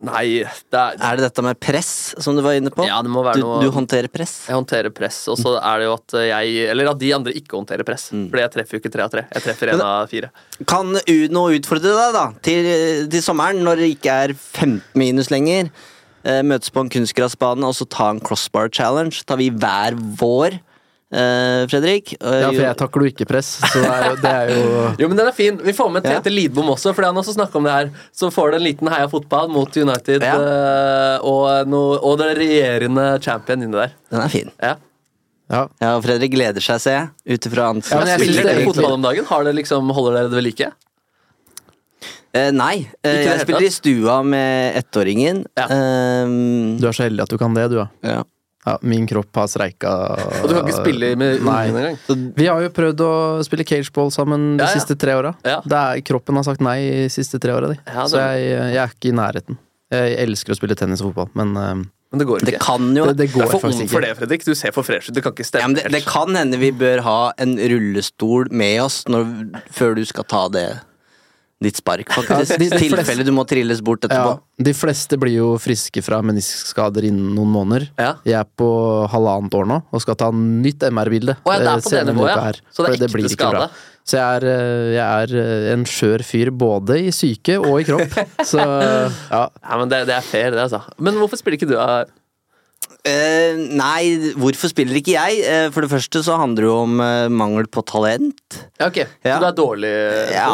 Nei, 0.02 0.42
det 0.42 0.78
er, 0.78 0.96
Er 0.98 1.18
det 1.18 1.28
dette 1.28 1.44
med 1.46 1.58
press, 1.62 2.01
som 2.20 2.36
du 2.36 2.42
var 2.44 2.56
inne 2.58 2.70
på? 2.74 2.84
Ja, 2.86 2.98
det 3.02 3.10
må 3.12 3.22
være 3.24 3.40
du, 3.40 3.44
noe- 3.46 3.62
du 3.62 3.70
håndterer 3.72 4.08
press? 4.12 4.46
jeg 4.48 4.56
håndterer 4.58 4.90
press, 4.94 5.22
og 5.32 5.38
så 5.40 5.54
er 5.62 5.78
det 5.78 5.86
jo 5.86 5.94
at 5.94 6.16
jeg 6.28 6.68
Eller 6.72 6.90
at 6.90 6.98
de 7.00 7.12
andre 7.14 7.32
ikke 7.38 7.56
håndterer 7.56 7.84
press. 7.88 8.10
Mm. 8.12 8.26
Fordi 8.32 8.42
jeg 8.44 8.52
treffer 8.56 8.76
jo 8.76 8.82
ikke 8.82 8.92
tre 8.92 9.02
av 9.06 9.10
tre. 9.14 9.24
Jeg 9.32 9.42
treffer 9.46 9.72
én 9.72 9.80
av 9.86 10.10
fire. 10.10 10.30
Kan 10.66 10.92
Uno 11.08 11.46
utfordre 11.54 11.94
deg 11.96 12.12
da 12.18 12.26
til, 12.42 12.68
til 13.12 13.22
sommeren, 13.24 13.62
når 13.64 13.76
det 13.82 13.90
ikke 13.96 14.18
er 14.26 14.34
15 14.36 14.82
minus 14.94 15.30
lenger? 15.32 15.70
Eh, 16.24 16.42
møtes 16.46 16.70
på 16.70 16.84
en 16.84 16.90
kunstgressbane 16.92 17.66
og 17.66 17.74
så 17.74 17.86
ta 17.90 18.10
en 18.12 18.20
crossbar 18.22 18.68
challenge. 18.70 19.24
Tar 19.26 19.40
vi 19.40 19.48
hver 19.50 19.96
vår, 20.20 20.60
eh, 21.12 21.62
Fredrik? 21.70 22.14
Ja, 22.18 22.48
for 22.50 22.60
jeg 22.64 22.78
takler 22.80 23.06
jo 23.06 23.10
ikke 23.12 23.26
press, 23.30 23.50
så 23.62 23.82
det 23.82 23.90
er 23.92 24.06
jo, 24.08 24.14
det 24.22 24.32
er 24.32 24.52
jo 24.54 24.84
Jo, 25.02 25.08
men 25.12 25.20
den 25.20 25.28
er 25.30 25.36
fin. 25.36 25.58
Vi 25.62 25.74
får 25.76 25.90
med 25.94 26.08
Ja. 26.08 26.20
Lidbom 26.32 26.70
også, 26.74 26.94
fordi 26.96 27.10
han 27.10 27.20
også 27.22 27.34
snakka 27.36 27.60
om 27.60 27.68
det 27.68 27.74
her. 27.76 27.90
Så 28.16 28.30
får 28.34 28.52
du 28.52 28.58
en 28.60 28.64
liten 28.66 28.88
heia 28.92 29.08
fotball 29.12 29.50
mot 29.52 29.76
United 29.76 30.24
Ja. 30.24 30.36
eh, 30.38 31.18
og, 31.28 31.68
no, 31.68 31.82
og 32.00 32.16
den 32.22 32.32
regjerende 32.38 33.10
champion 33.24 33.62
inni 33.62 33.76
der. 33.76 33.94
Den 34.10 34.24
er 34.24 34.32
fin. 34.32 34.50
Ja. 34.62 34.74
Ja. 35.52 35.66
Ja, 35.82 35.96
og 35.98 36.04
Fredrik 36.06 36.32
gleder 36.32 36.64
seg, 36.64 36.80
ser 36.80 36.94
jeg. 36.96 37.08
Ut 37.36 37.46
ifra 37.50 37.66
Ja, 37.68 37.72
men 37.76 37.82
jeg 38.08 38.22
synes 38.22 38.38
Spiller 38.38 38.46
er 38.48 38.54
dere 38.56 38.70
fotball 38.70 38.94
om 38.96 39.02
dagen? 39.04 39.26
Har 39.28 39.44
det 39.44 39.52
liksom, 39.58 39.90
holder 39.92 40.16
dere 40.16 40.30
det 40.32 40.38
ved 40.38 40.46
like? 40.48 40.70
Eh, 42.32 42.48
nei, 42.56 42.86
eh, 43.04 43.18
jeg 43.26 43.42
spiller 43.44 43.66
i 43.66 43.72
stua 43.74 44.14
med 44.24 44.78
ettåringen. 44.80 45.42
Ja. 45.58 45.66
Um, 45.68 46.78
Du 46.80 46.86
er 46.88 46.96
så 46.96 47.04
heldig 47.04 47.26
at 47.26 47.34
du 47.34 47.36
kan 47.36 47.52
det, 47.58 47.66
du, 47.68 47.76
ja. 47.82 47.88
ja. 48.08 48.22
Ja 48.66 48.76
min 48.86 49.06
kropp 49.10 49.34
har 49.40 49.48
streika 49.50 49.90
Og 50.42 50.44
du 50.48 50.54
kan 50.54 50.66
ikke 50.68 50.82
spille 50.84 51.08
med 51.18 51.40
ungene 51.42 51.80
engang? 51.92 52.28
Vi 52.38 52.46
har 52.46 52.62
jo 52.62 52.68
prøvd 52.76 53.00
å 53.06 53.12
spille 53.46 53.64
cageball 53.66 54.12
sammen 54.14 54.52
de 54.56 54.62
Ja, 54.62 54.68
ja. 54.70 54.76
siste 54.78 54.94
tre 54.98 55.16
åra. 55.18 55.32
Ja. 55.42 55.58
Kroppen 56.06 56.38
har 56.38 56.46
sagt 56.46 56.62
nei 56.62 56.76
de 56.86 57.08
siste 57.10 57.40
tre 57.42 57.56
åra. 57.56 57.72
Ja, 57.86 58.04
Så 58.06 58.20
jeg, 58.22 58.52
jeg 58.76 58.78
er 58.84 58.94
ikke 58.94 59.10
i 59.10 59.16
nærheten. 59.18 59.58
Jeg 59.92 60.14
elsker 60.22 60.54
å 60.54 60.56
spille 60.56 60.76
tennis 60.78 61.02
og 61.02 61.10
fotball, 61.12 61.28
men 61.36 61.56
eh, 61.58 61.74
Men 62.12 62.20
det 62.22 62.26
går 62.28 62.44
Det 62.46 62.54
kan 62.62 62.86
jo 62.96 63.06
det, 63.10 63.16
det 63.18 63.26
går 63.34 63.42
er 63.48 63.50
for 63.52 63.66
ung 63.68 63.88
for 63.88 64.00
det, 64.04 64.14
Fredrik. 64.20 64.44
Du 64.46 64.54
ser 64.54 64.72
for 64.72 64.86
fresh 64.86 65.10
ut. 65.10 65.14
Det 65.16 65.22
kan 65.26 65.32
ikke 65.34 65.44
stemme. 65.48 65.62
ja, 65.64 65.68
men 65.68 65.76
det, 65.80 65.90
det 65.92 66.04
kan 66.06 66.32
hende 66.38 66.60
vi 66.62 66.70
bør 66.72 67.02
ha 67.04 67.18
en 67.42 67.58
rullestol 67.58 68.46
med 68.52 68.78
oss 68.84 69.02
når, 69.08 69.26
før 69.74 69.96
du 69.98 70.04
skal 70.08 70.24
ta 70.28 70.46
det 70.52 70.66
ditt 71.64 71.78
spark, 71.80 72.10
faktisk. 72.16 72.56
Ja, 72.58 72.68
I 72.68 72.80
tilfelle 72.82 73.26
du 73.26 73.32
må 73.34 73.44
trilles 73.48 73.82
bort 73.84 74.06
etterpå. 74.06 74.34
Ja, 74.36 74.64
de 74.68 74.74
fleste 74.76 75.18
blir 75.20 75.36
jo 75.36 75.52
friske 75.62 76.02
fra 76.04 76.20
meniskskader 76.24 77.06
innen 77.08 77.32
noen 77.36 77.52
måneder. 77.54 77.88
Ja. 78.00 78.12
Jeg 78.28 78.38
er 78.42 78.50
på 78.58 78.68
halvannet 79.12 79.56
år 79.58 79.68
nå 79.70 79.80
og 79.90 80.04
skal 80.04 80.18
ta 80.20 80.30
nytt 80.34 80.84
MR-bilde. 80.90 81.38
Å, 81.42 81.54
ja, 81.54 81.62
det 81.62 81.72
er 81.72 81.80
eh, 81.80 81.86
på 81.86 81.94
det 81.94 82.04
nivået, 82.12 82.34
ja. 82.34 82.70
Så 82.72 82.86
det 82.86 82.92
er 82.92 82.98
ekte 83.00 83.12
blir 83.16 83.28
ikke 83.30 83.50
bra. 83.50 83.66
skade. 83.66 83.88
Så 84.02 84.18
jeg 84.18 84.38
er, 84.40 84.48
eh, 84.50 84.88
jeg 84.96 85.26
er 85.26 85.36
eh, 85.42 85.68
en 85.74 85.84
skjør 85.86 86.24
fyr 86.26 86.50
både 86.62 86.98
i 87.06 87.12
syke 87.14 87.60
og 87.60 87.76
i 87.82 87.86
kropp. 87.86 88.18
Så 88.52 88.58
ja. 88.62 89.44
Ja, 89.46 89.78
men 89.78 89.92
det, 89.92 90.04
det 90.10 90.18
er 90.18 90.26
fair, 90.26 90.50
det, 90.54 90.66
altså. 90.66 90.82
Men 90.98 91.20
hvorfor 91.20 91.40
spiller 91.40 91.60
ikke 91.60 91.70
du 91.70 91.78
av 91.78 92.10
Uh, 93.02 93.58
nei, 93.74 94.32
hvorfor 94.38 94.70
spiller 94.70 94.94
ikke 95.00 95.16
jeg? 95.16 95.40
Uh, 95.42 95.68
for 95.74 95.82
det 95.82 95.90
første 95.90 96.20
så 96.22 96.36
handler 96.38 96.62
det 96.62 96.68
jo 96.68 96.74
om 96.84 97.00
uh, 97.02 97.26
mangel 97.34 97.66
på 97.66 97.82
talent. 97.82 98.58
Ja, 98.78 98.86
ok. 98.86 99.00
Ja. 99.26 99.34
Så 99.34 99.38
du 99.42 99.46
er 99.48 99.56
dårlig 99.58 99.94
Ja, 100.30 100.50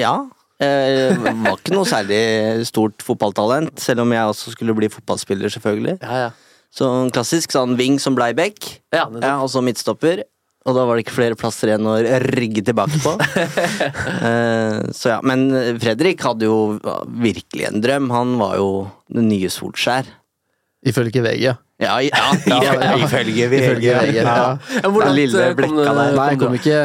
ja. 0.00 0.14
Eh, 0.60 1.16
var 1.16 1.56
ikke 1.56 1.72
noe 1.72 1.88
særlig 1.88 2.20
stort 2.68 3.00
fotballtalent, 3.04 3.80
selv 3.80 4.04
om 4.04 4.12
jeg 4.12 4.32
også 4.34 4.52
skulle 4.52 4.76
bli 4.76 4.90
fotballspiller, 4.92 5.52
selvfølgelig. 5.52 5.96
Ja, 6.04 6.26
ja. 6.26 6.58
Sånn 6.70 7.10
klassisk 7.10 7.50
sånn 7.50 7.74
wing 7.78 7.96
som 7.98 8.14
blei 8.14 8.30
back, 8.36 8.60
Ja, 8.94 9.08
ja, 9.10 9.38
og 9.40 9.48
så 9.50 9.62
midtstopper. 9.64 10.22
Og 10.68 10.76
da 10.76 10.84
var 10.84 10.98
det 10.98 11.06
ikke 11.06 11.16
flere 11.16 11.36
plasser 11.40 11.70
igjen 11.70 11.88
å 11.88 11.96
rygge 12.36 12.62
tilbake 12.68 13.00
på. 13.02 13.16
Eh, 14.20 14.90
så 14.92 15.14
ja, 15.14 15.18
Men 15.24 15.48
Fredrik 15.80 16.20
hadde 16.20 16.44
jo 16.44 16.76
virkelig 17.08 17.64
en 17.70 17.80
drøm. 17.80 18.10
Han 18.12 18.34
var 18.40 18.58
jo 18.60 18.68
den 19.08 19.30
nye 19.32 19.48
Solskjær. 19.50 20.08
Ifølge 20.80 21.20
VG, 21.20 21.42
ja. 21.44 21.52
Ja, 21.80 21.98
ja, 22.04 22.20
Ja, 22.48 22.72
ja. 22.72 22.92
ifølge 23.04 23.46
VG. 23.52 23.58
Ifølge 23.60 23.94
VG, 24.00 24.14
ja. 24.16 24.24
Ja, 24.80 24.88
hvor 24.88 25.02
Den 25.04 25.10
langt, 25.10 25.18
lille 25.18 25.42
eh, 25.44 25.54
kom 25.58 25.76
det- 25.76 25.84
der. 25.86 26.12
Nei, 26.16 26.28
jeg 26.30 26.38
kom 26.40 26.54
ikke 26.56 26.78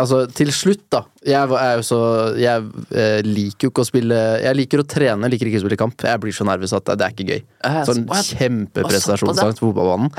Altså, 0.00 0.18
til 0.32 0.52
slutt, 0.52 0.82
da. 0.92 1.02
Jeg 1.24 1.52
er 1.60 1.74
jo 1.80 1.84
så 1.84 2.00
Jeg 2.40 2.64
eh, 2.92 3.20
liker 3.24 3.68
jo 3.68 3.72
ikke 3.72 3.84
å 3.84 3.88
spille 3.88 4.18
Jeg 4.44 4.56
liker 4.56 4.80
å 4.80 4.86
trene, 4.88 5.28
liker 5.32 5.48
ikke 5.50 5.60
å 5.60 5.64
spille 5.66 5.80
kamp. 5.80 5.96
Jeg 6.08 6.20
blir 6.24 6.32
så 6.36 6.44
nervøs 6.48 6.72
at 6.76 6.88
det, 6.92 7.00
er 7.04 7.12
ikke 7.16 7.28
gøy. 7.34 7.42
Sånn 7.88 8.04
kjempeprestasjonsangst 8.08 9.60
på 9.60 9.70
fotballbanen. 9.72 10.12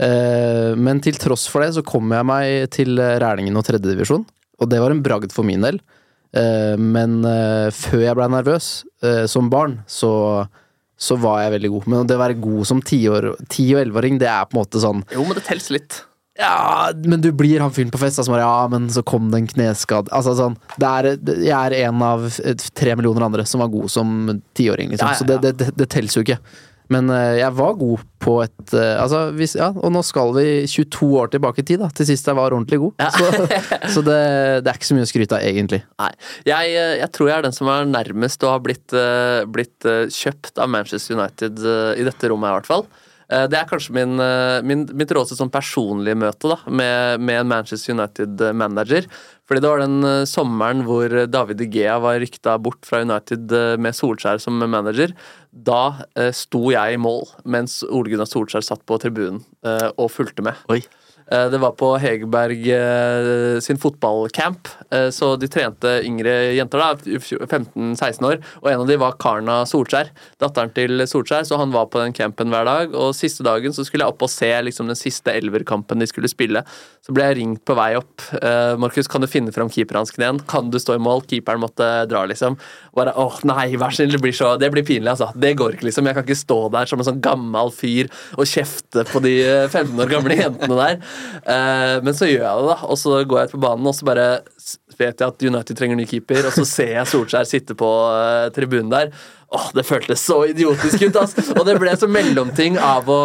Eh, 0.00 0.74
men 0.80 1.00
til 1.04 1.18
tross 1.20 1.46
for 1.50 1.62
det 1.64 1.74
så 1.76 1.82
kom 1.86 2.10
jeg 2.14 2.26
meg 2.26 2.70
til 2.72 2.96
Rælingen 2.96 3.58
og 3.60 3.66
tredjedivisjon, 3.66 4.22
og 4.60 4.70
det 4.70 4.78
var 4.80 4.94
en 4.94 5.02
bragd 5.04 5.34
for 5.34 5.44
min 5.46 5.60
del. 5.66 5.80
Eh, 6.32 6.76
men 6.78 7.18
eh, 7.26 7.68
før 7.74 8.04
jeg 8.06 8.16
blei 8.16 8.28
nervøs 8.32 8.70
eh, 9.04 9.24
som 9.30 9.50
barn, 9.52 9.80
så, 9.90 10.46
så 11.00 11.16
var 11.16 11.40
jeg 11.46 11.54
veldig 11.56 11.70
god. 11.72 11.86
Men 11.88 12.06
det 12.10 12.16
å 12.18 12.20
være 12.20 12.40
god 12.44 12.66
som 12.68 12.82
tiår- 12.84 13.32
ti- 13.48 13.70
og 13.74 13.80
elleveåring, 13.80 14.18
det 14.20 14.28
er 14.28 14.44
på 14.44 14.56
en 14.58 14.62
måte 14.64 14.82
sånn 14.82 15.02
Jo, 15.14 15.22
men 15.24 15.34
det 15.38 15.44
telles 15.46 15.70
litt. 15.72 16.02
ja, 16.38 16.90
men 17.04 17.20
du 17.24 17.30
blir 17.32 17.60
han 17.60 17.72
fyren 17.72 17.90
på 17.90 17.98
fest 18.00 18.20
bare 18.28 18.40
Ja, 18.44 18.68
men 18.68 18.88
så 18.92 19.02
kom 19.04 19.30
det 19.32 19.38
en 19.40 19.46
kneskade 19.50 20.08
Altså 20.12 20.34
sånn 20.38 20.54
det 20.78 20.86
er, 20.88 21.08
Jeg 21.42 21.52
er 21.56 21.88
en 21.88 22.02
av 22.02 22.28
tre 22.74 22.94
millioner 22.96 23.24
andre 23.26 23.44
som 23.48 23.60
var 23.60 23.68
god 23.72 23.90
som 23.90 24.42
tiåring, 24.54 24.90
liksom. 24.92 25.08
Ja, 25.08 25.12
ja, 25.12 25.18
Så 25.18 25.26
det, 25.26 25.40
det, 25.42 25.56
det, 25.58 25.70
det 25.76 25.88
telles 25.90 26.14
jo 26.16 26.22
ikke. 26.22 26.38
Men 26.90 27.10
eh, 27.14 27.38
jeg 27.38 27.54
var 27.54 27.76
god 27.78 28.06
på 28.20 28.36
et 28.44 28.74
eh, 28.76 28.94
Altså, 29.00 29.22
hvis, 29.36 29.54
ja, 29.58 29.70
og 29.70 29.92
nå 29.94 30.02
skal 30.06 30.32
vi 30.36 30.46
22 30.66 31.10
år 31.22 31.30
tilbake 31.32 31.62
i 31.62 31.66
tid, 31.66 31.82
da. 31.82 31.90
Til 31.94 32.08
sist 32.10 32.26
jeg 32.26 32.38
var 32.38 32.50
ordentlig 32.50 32.80
god. 32.82 33.04
Så, 33.14 33.48
så 33.96 34.04
det, 34.06 34.18
det 34.64 34.72
er 34.72 34.80
ikke 34.80 34.90
så 34.90 34.98
mye 34.98 35.06
å 35.06 35.10
skryte 35.10 35.38
av, 35.38 35.46
egentlig. 35.46 35.82
Nei. 36.02 36.10
Jeg, 36.48 36.74
eh, 36.74 36.96
jeg 37.00 37.12
tror 37.14 37.30
jeg 37.30 37.36
er 37.38 37.46
den 37.46 37.56
som 37.56 37.70
er 37.72 37.86
nærmest 37.90 38.46
å 38.46 38.54
ha 38.54 38.62
blitt, 38.62 38.96
blitt 39.54 39.90
kjøpt 40.14 40.58
av 40.60 40.70
Manchester 40.72 41.18
United 41.18 41.62
i 42.00 42.06
dette 42.06 42.32
rommet, 42.32 42.50
i 42.50 42.58
hvert 42.58 42.70
fall. 42.70 42.84
Eh, 43.30 43.46
Det 43.50 43.58
er 43.58 43.68
kanskje 43.68 43.94
min, 43.94 44.18
eh, 44.20 44.60
min, 44.66 44.86
mitt 44.94 45.12
råeste 45.14 45.38
sånn 45.38 45.52
personlige 45.52 46.18
møte 46.18 46.50
da, 46.50 46.58
med, 46.66 47.22
med 47.22 47.42
en 47.44 47.50
Manchester 47.52 47.94
United-manager. 47.94 49.06
Fordi 49.46 49.62
det 49.62 49.70
var 49.70 49.82
den 49.82 50.06
eh, 50.06 50.24
sommeren 50.30 50.84
hvor 50.86 51.14
David 51.30 51.62
Gea 51.70 51.98
var 52.02 52.20
rykta 52.22 52.56
bort 52.62 52.86
fra 52.86 53.02
United 53.06 53.54
med 53.78 53.96
Solskjær 53.96 54.42
som 54.42 54.58
manager. 54.60 55.14
Da 55.50 56.06
sto 56.34 56.70
jeg 56.70 56.94
i 56.94 57.00
mål 57.00 57.24
mens 57.44 57.80
Ole 57.88 58.12
Gunnar 58.12 58.28
Solskjær 58.30 58.62
satt 58.66 58.84
på 58.86 58.98
tribunen 59.02 59.42
og 59.96 60.10
fulgte 60.14 60.44
med. 60.46 60.58
Oi. 60.70 60.82
Eh, 61.30 61.46
Det 61.50 61.58
var 61.58 61.72
på 61.78 61.92
Hegerberg 62.02 62.66
eh, 62.74 63.60
sin 63.62 63.78
fotballcamp, 63.78 64.68
eh, 64.90 65.08
så 65.14 65.36
de 65.38 65.48
trente 65.50 65.92
yngre 66.06 66.32
jenter, 66.56 66.82
da, 66.82 66.94
15-16 67.46 68.26
år, 68.26 68.40
og 68.62 68.70
en 68.70 68.82
av 68.82 68.88
dem 68.90 69.00
var 69.02 69.16
Karna 69.20 69.60
Solskjær, 69.68 70.10
datteren 70.42 70.72
til 70.74 71.04
Solskjær, 71.06 71.46
så 71.46 71.58
han 71.60 71.74
var 71.74 71.86
på 71.92 72.02
den 72.02 72.14
campen 72.16 72.50
hver 72.50 72.66
dag, 72.66 72.94
og 72.94 73.14
siste 73.14 73.46
dagen 73.46 73.74
så 73.76 73.84
skulle 73.86 74.06
jeg 74.06 74.14
opp 74.14 74.24
og 74.26 74.32
se 74.32 74.50
liksom, 74.66 74.90
den 74.90 74.98
siste 74.98 75.34
elverkampen 75.36 76.02
de 76.02 76.08
skulle 76.10 76.30
spille. 76.30 76.64
Så 77.06 77.14
ble 77.14 77.28
jeg 77.28 77.38
ringt 77.38 77.62
på 77.66 77.76
vei 77.78 77.92
opp. 77.98 78.22
Markus, 78.80 79.08
kan 79.10 79.22
du 79.22 79.28
finne 79.30 79.52
fram 79.54 79.70
keeperhansken 79.72 80.22
igjen? 80.22 80.40
Kan 80.50 80.70
du 80.72 80.78
stå 80.82 80.96
i 80.96 81.02
mål? 81.02 81.22
Keeperen 81.30 81.62
måtte 81.62 81.86
dra, 82.10 82.24
liksom. 82.28 82.58
Bare 82.96 83.14
åh, 83.18 83.38
nei, 83.48 83.70
vær 83.80 83.94
snill, 83.94 84.12
det 84.14 84.20
blir 84.22 84.34
så 84.36 84.52
Det 84.60 84.70
blir 84.72 84.84
pinlig, 84.86 85.08
altså. 85.12 85.30
Det 85.34 85.54
går 85.58 85.76
ikke, 85.76 85.88
liksom. 85.88 86.08
Jeg 86.10 86.18
kan 86.18 86.26
ikke 86.26 86.38
stå 86.42 86.58
der 86.74 86.90
som 86.90 87.00
en 87.00 87.08
sånn 87.08 87.22
gammel 87.24 87.72
fyr 87.74 88.10
og 88.36 88.48
kjefte 88.48 89.06
på 89.10 89.22
de 89.24 89.34
eh, 89.46 89.68
15 89.70 89.94
år 90.04 90.12
gamle 90.12 90.36
jentene 90.42 90.78
der. 90.80 91.00
Eh, 91.40 91.96
men 92.04 92.16
så 92.16 92.28
gjør 92.28 92.44
jeg 92.44 92.62
det, 92.62 92.70
da. 92.70 92.78
Og 92.86 92.98
så 93.00 93.20
går 93.24 93.42
jeg 93.42 93.50
ut 93.50 93.56
på 93.56 93.62
banen, 93.66 93.90
og 93.90 93.96
så 93.96 94.08
bare 94.08 94.26
vet 95.00 95.22
jeg 95.22 95.26
at 95.26 95.46
United 95.46 95.78
trenger 95.78 96.00
ny 96.00 96.06
keeper, 96.08 96.48
og 96.48 96.56
så 96.56 96.66
ser 96.68 96.94
jeg 96.98 97.10
Solskjær 97.10 97.48
sitte 97.48 97.76
på 97.78 97.90
eh, 98.14 98.48
tribunen 98.56 98.92
der. 98.92 99.14
Åh, 99.50 99.70
det 99.76 99.86
føltes 99.88 100.22
så 100.22 100.42
idiotisk 100.50 101.08
ut, 101.08 101.22
ass! 101.22 101.36
Og 101.56 101.64
det 101.66 101.78
ble 101.82 101.94
så 101.98 102.10
mellomting 102.10 102.78
av 102.80 103.08
å 103.10 103.22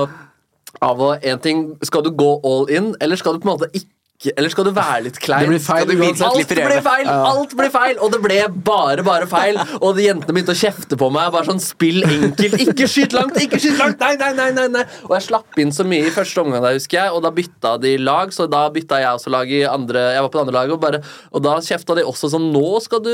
av 0.83 0.99
å, 0.99 1.13
en 1.23 1.39
ting, 1.39 1.67
Skal 1.87 2.03
du 2.03 2.11
gå 2.11 2.31
all 2.43 2.65
in, 2.73 2.89
eller 2.99 3.19
skal 3.19 3.35
du 3.35 3.43
på 3.43 3.47
en 3.47 3.53
måte 3.55 3.69
ikke 3.71 3.94
eller 4.23 4.49
skal 4.49 4.65
du 4.65 4.71
være 4.73 5.01
litt 5.09 5.17
klein? 5.19 5.43
Det 5.43 5.51
blir 5.51 5.61
feil 5.61 5.83
Skal 5.83 5.89
du 5.91 6.03
uansett. 6.05 6.23
Alt 6.25 6.51
ble 6.55 6.77
feil! 6.85 7.09
Alt 7.11 7.55
ble 7.59 7.67
feil, 7.73 7.97
og 7.99 8.13
det 8.13 8.19
ble 8.23 8.37
bare 8.67 9.03
bare 9.05 9.27
feil. 9.29 9.59
Og 9.81 9.97
de 9.97 10.05
jentene 10.07 10.35
begynte 10.37 10.55
å 10.55 10.59
kjefte 10.59 10.97
på 10.99 11.09
meg. 11.13 11.33
Bare 11.35 11.49
sånn, 11.49 11.59
Spill 11.61 11.99
enkelt, 12.07 12.55
ikke 12.63 12.87
skyt 12.89 13.15
langt! 13.15 13.35
ikke 13.41 13.59
skyt 13.59 13.77
langt, 13.81 13.99
nei, 13.99 14.13
nei, 14.21 14.31
nei, 14.37 14.47
nei, 14.55 14.65
nei. 14.71 14.83
Og 15.09 15.17
jeg 15.17 15.25
slapp 15.27 15.59
inn 15.61 15.73
så 15.75 15.85
mye 15.87 16.07
i 16.07 16.13
første 16.15 16.41
omgang, 16.41 16.63
der, 16.63 16.77
husker 16.79 17.01
jeg, 17.01 17.11
og 17.11 17.25
da 17.25 17.33
bytta 17.35 17.73
de 17.83 17.95
lag. 18.01 18.31
Så 18.35 18.47
da 18.51 18.63
bytta 18.73 19.01
jeg 19.03 19.19
også 19.19 19.33
lag 19.35 19.51
i 19.51 19.61
andre 19.67 20.05
Jeg 20.15 20.23
var 20.25 20.31
på 20.31 20.39
det 20.39 20.45
andre 20.45 20.57
laget, 20.59 20.75
og, 20.77 20.81
bare, 20.85 21.01
og 21.35 21.43
da 21.45 21.57
kjefta 21.65 21.97
de 21.99 22.05
også 22.07 22.31
sånn 22.31 22.47
Nå 22.55 22.79
skal 22.85 23.03
du 23.03 23.11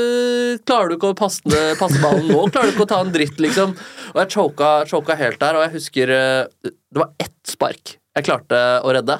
Klarer 0.68 0.92
du 0.92 0.96
ikke 0.98 1.10
å 1.12 1.18
passe, 1.18 1.64
passe 1.80 1.98
ballen? 2.02 2.30
Nå 2.30 2.46
klarer 2.52 2.70
du 2.70 2.76
ikke 2.76 2.86
å 2.86 2.92
ta 2.94 3.00
en 3.02 3.12
dritt, 3.14 3.42
liksom. 3.42 3.74
Og 4.14 4.22
jeg 4.22 4.32
choka, 4.36 4.70
choka 4.90 5.18
helt 5.18 5.40
der, 5.42 5.58
og 5.58 5.66
jeg 5.66 5.74
husker 5.80 6.14
eh, 6.14 6.70
Det 6.70 7.02
var 7.02 7.12
ett 7.22 7.36
spark 7.48 7.96
jeg 8.12 8.26
klarte 8.26 8.58
å 8.84 8.92
redde. 8.92 9.14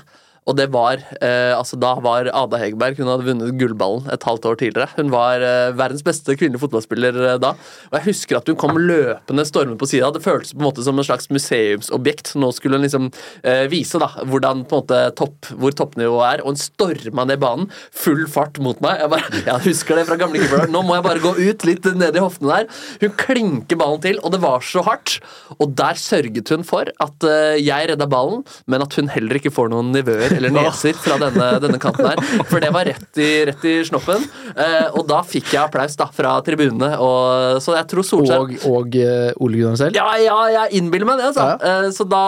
Og 0.49 0.57
det 0.59 0.69
var 0.75 0.99
eh, 1.23 1.53
altså 1.55 1.79
Da 1.79 1.93
var 2.03 2.27
Ada 2.27 2.59
Hegerberg 2.59 2.99
Hun 2.99 3.11
hadde 3.11 3.27
vunnet 3.29 3.59
gullballen 3.61 4.09
et 4.13 4.25
halvt 4.27 4.49
år 4.51 4.59
tidligere. 4.59 4.91
Hun 4.97 5.13
var 5.13 5.43
eh, 5.47 5.75
verdens 5.79 6.03
beste 6.07 6.35
kvinnelige 6.35 6.65
fotballspiller 6.65 7.19
eh, 7.23 7.39
da. 7.43 7.53
Og 7.91 7.99
jeg 7.99 8.09
husker 8.09 8.41
at 8.41 8.51
hun 8.51 8.59
kom 8.59 8.79
løpende 8.81 9.45
stormende 9.47 9.79
på 9.79 9.89
sida. 9.91 10.11
Det 10.15 10.25
føltes 10.25 10.55
på 10.55 10.63
en 10.63 10.67
måte 10.67 10.85
som 10.85 10.99
en 10.99 11.07
slags 11.07 11.31
museumsobjekt. 11.33 12.35
Nå 12.43 12.51
skulle 12.57 12.79
hun 12.79 12.87
liksom 12.87 13.09
eh, 13.47 13.65
vise 13.71 14.01
da 14.03 14.11
hvordan 14.19 14.65
på 14.67 14.81
en 14.81 14.83
måte 14.83 15.01
topp, 15.19 15.53
hvor 15.63 15.77
toppnivået 15.79 16.27
er. 16.33 16.43
Og 16.43 16.53
hun 16.53 16.61
storma 16.61 17.27
ned 17.29 17.43
banen, 17.43 17.71
full 17.95 18.25
fart 18.31 18.59
mot 18.63 18.83
meg. 18.85 18.99
Jeg, 19.05 19.13
bare, 19.15 19.43
jeg 19.53 19.67
husker 19.69 20.01
det 20.01 20.07
fra 20.11 20.19
gamle 20.21 20.43
keeper. 20.43 20.67
Nå 20.73 20.83
må 20.87 20.99
jeg 20.99 21.07
bare 21.07 21.23
gå 21.23 21.37
ut 21.39 21.69
litt 21.69 21.87
ned 22.03 22.19
i 22.19 22.25
hoftene 22.25 22.59
der. 22.59 22.83
Hun 23.05 23.17
klinker 23.21 23.79
ballen 23.79 24.03
til, 24.03 24.19
og 24.23 24.35
det 24.35 24.43
var 24.43 24.67
så 24.67 24.83
hardt. 24.89 25.21
Og 25.61 25.71
der 25.79 26.03
sørget 26.03 26.51
hun 26.51 26.67
for 26.67 26.91
at 26.91 27.31
eh, 27.31 27.63
jeg 27.63 27.93
redda 27.93 28.11
ballen, 28.11 28.43
men 28.67 28.83
at 28.83 28.99
hun 28.99 29.13
heller 29.13 29.39
ikke 29.39 29.55
får 29.55 29.71
noen 29.71 29.95
nivøer 29.95 30.32
eller 30.37 30.55
neser 30.55 30.97
fra 30.99 31.19
denne, 31.21 31.49
denne 31.63 31.79
kanten 31.83 32.09
her. 32.11 32.23
For 32.51 32.63
det 32.63 32.71
var 32.75 32.89
rett 32.89 33.21
i, 33.21 33.31
rett 33.49 33.65
i 33.69 33.75
snoppen. 33.89 34.25
Eh, 34.53 34.89
og 34.93 35.07
da 35.11 35.21
fikk 35.27 35.53
jeg 35.55 35.63
applaus 35.65 35.97
da 35.99 36.09
fra 36.13 36.35
tribunene. 36.47 36.93
Og, 37.03 37.61
så 37.65 37.77
jeg 37.79 37.89
tror 37.93 38.07
Solskjær 38.07 38.45
Og, 38.45 38.55
og 38.69 38.97
uh, 38.99 39.45
Ole 39.45 39.61
Gunnar 39.61 39.79
selv. 39.81 39.97
ja, 39.99 40.09
ja, 40.23 40.39
jeg 40.57 40.81
innbiller 40.81 41.09
meg 41.09 41.23
det, 41.23 41.31
altså. 41.33 41.47
Ja. 41.53 41.85
Eh, 41.87 41.91
Så, 41.95 42.07
da, 42.09 42.25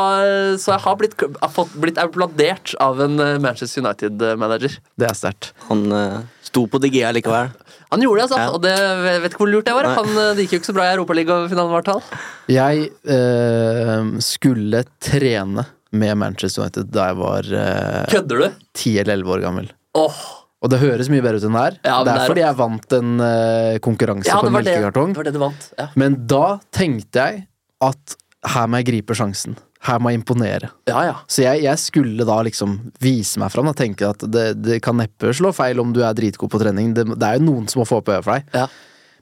så 0.61 0.75
jeg 0.75 0.85
har 0.85 0.97
blitt, 1.01 1.17
har 1.41 1.53
fått, 1.53 1.75
blitt 1.81 2.01
applaudert 2.01 2.75
av 2.83 3.01
en 3.05 3.19
eh, 3.23 3.37
Manchester 3.43 3.85
United-manager. 3.85 4.79
Det 5.01 5.09
er 5.09 5.19
sterkt. 5.19 5.53
Han 5.69 5.87
uh, 5.93 6.23
sto 6.45 6.67
på 6.71 6.81
DG 6.83 7.01
likevel. 7.17 7.53
Han 7.93 8.03
gjorde 8.03 8.25
det, 8.25 8.27
altså. 8.27 8.41
Ja. 8.41 8.51
Og 8.55 8.63
det 8.65 8.75
jeg 8.75 9.23
vet 9.23 9.33
ikke 9.35 9.45
hvor 9.45 9.53
lurt 9.53 9.69
det 9.69 9.77
var. 9.77 9.89
Han, 9.99 10.11
det 10.35 10.47
gikk 10.47 10.57
jo 10.57 10.61
ikke 10.63 10.71
så 10.71 10.77
bra 10.77 10.89
i 10.89 10.95
Europaligafinalen, 10.97 11.71
i 11.71 11.77
hvert 11.77 11.91
fall. 11.93 12.03
Jeg 12.51 12.89
eh, 13.15 14.09
skulle 14.25 14.85
trene 15.05 15.67
med 15.95 16.19
Manchester 16.21 16.65
United 16.65 16.91
da 16.95 17.11
jeg 17.11 17.19
var 17.21 17.51
eh, 17.61 18.01
Kødder 18.13 18.43
du? 18.43 18.65
10 18.75 18.97
eller 19.03 19.21
11 19.21 19.37
år 19.37 19.45
gammel. 19.45 19.69
Oh. 19.99 20.25
Og 20.65 20.71
det 20.73 20.81
høres 20.81 21.11
mye 21.13 21.21
bedre 21.25 21.43
ut 21.43 21.45
enn 21.47 21.59
det 21.59 21.65
er. 21.69 21.77
Ja, 21.85 21.99
det 22.07 22.15
er 22.15 22.31
fordi 22.31 22.45
jeg 22.45 22.57
vant 22.57 22.97
en 22.97 23.11
uh, 23.21 23.77
konkurranse 23.85 24.31
ja, 24.31 24.39
på 24.41 24.49
en 24.49 24.57
melkekartong. 24.57 25.13
det, 25.19 25.35
det 25.35 25.43
det. 25.43 25.69
Ja. 25.77 25.89
Men 26.01 26.17
da 26.31 26.45
tenkte 26.73 27.27
jeg 27.27 27.45
at 27.85 28.17
her 28.55 28.71
må 28.71 28.81
jeg 28.81 28.89
gripe 28.89 29.17
sjansen. 29.19 29.59
Her 29.85 30.01
må 30.01 30.09
jeg 30.09 30.23
imponere. 30.23 30.71
ja, 30.89 31.03
ja. 31.11 31.19
Så 31.29 31.45
jeg, 31.45 31.67
jeg 31.67 31.81
skulle 31.83 32.25
da 32.25 32.39
liksom 32.47 32.79
vise 33.05 33.41
meg 33.43 33.53
fram 33.53 33.69
og 33.69 33.77
tenke 33.77 34.09
at 34.09 34.25
det, 34.33 34.47
det 34.65 34.81
kan 34.85 34.97
neppe 34.97 35.35
slå 35.37 35.53
feil 35.53 35.83
om 35.83 35.93
du 35.93 36.01
er 36.01 36.17
dritgod 36.17 36.53
på 36.53 36.61
trening. 36.63 36.95
Det, 36.97 37.05
er 37.13 37.37
jo 37.37 37.45
noen 37.51 37.69
som 37.69 37.83
må 37.83 37.89
få 37.89 38.01
opp 38.01 38.09
øyet 38.09 38.25
for 38.25 38.39
deg. 38.39 38.49
Ja. 38.57 38.69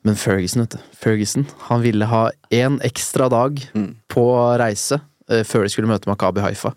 Men 0.07 0.19
Ferguson, 0.19 0.63
vet 0.63 0.77
du. 0.77 0.95
Ferguson, 0.99 1.47
han 1.69 1.83
ville 1.83 2.07
ha 2.11 2.29
én 2.55 2.79
ekstra 2.87 3.29
dag 3.31 3.59
på 4.11 4.27
reise 4.63 5.03
før 5.49 5.65
de 5.67 5.73
skulle 5.73 5.91
møte 5.91 6.11
Makabi 6.11 6.45
Haifa. 6.45 6.75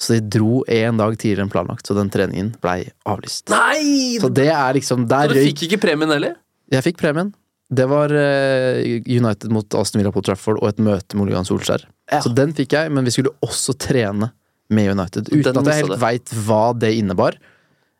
Så 0.00 0.16
de 0.16 0.24
dro 0.36 0.64
én 0.70 0.98
dag 0.98 1.14
tidligere 1.14 1.46
enn 1.46 1.52
planlagt, 1.52 1.86
så 1.86 1.94
den 1.96 2.10
treningen 2.12 2.52
blei 2.62 2.80
avlyst. 3.08 3.48
Nei! 3.52 4.18
Så 4.20 4.30
det 4.34 4.50
er 4.50 4.74
liksom 4.76 5.06
Der 5.10 5.30
Så 5.30 5.38
du 5.38 5.46
fikk 5.52 5.66
ikke 5.68 5.80
premien 5.86 6.10
heller? 6.10 6.36
Jeg 6.72 6.86
fikk 6.88 6.98
premien. 7.00 7.30
Det 7.74 7.86
var 7.88 8.12
eh, 8.12 9.00
United 9.06 9.52
mot 9.54 9.76
Aston 9.78 10.02
Villa 10.02 10.12
på 10.12 10.22
Trafford 10.26 10.60
og 10.60 10.68
et 10.68 10.82
møte 10.82 11.16
med 11.16 11.30
Ole 11.30 11.44
Solskjær. 11.48 11.86
Ja. 12.12 12.20
Så 12.24 12.32
den 12.34 12.52
fikk 12.56 12.74
jeg, 12.76 12.92
men 12.92 13.06
vi 13.06 13.14
skulle 13.14 13.32
også 13.44 13.76
trene 13.80 14.32
med 14.74 14.92
United. 14.92 15.30
Uten 15.30 15.46
Den 15.46 15.62
at 15.62 15.70
jeg 15.70 15.84
helt 15.84 16.00
veit 16.02 16.34
hva 16.44 16.64
det 16.76 16.92
innebar. 16.98 17.38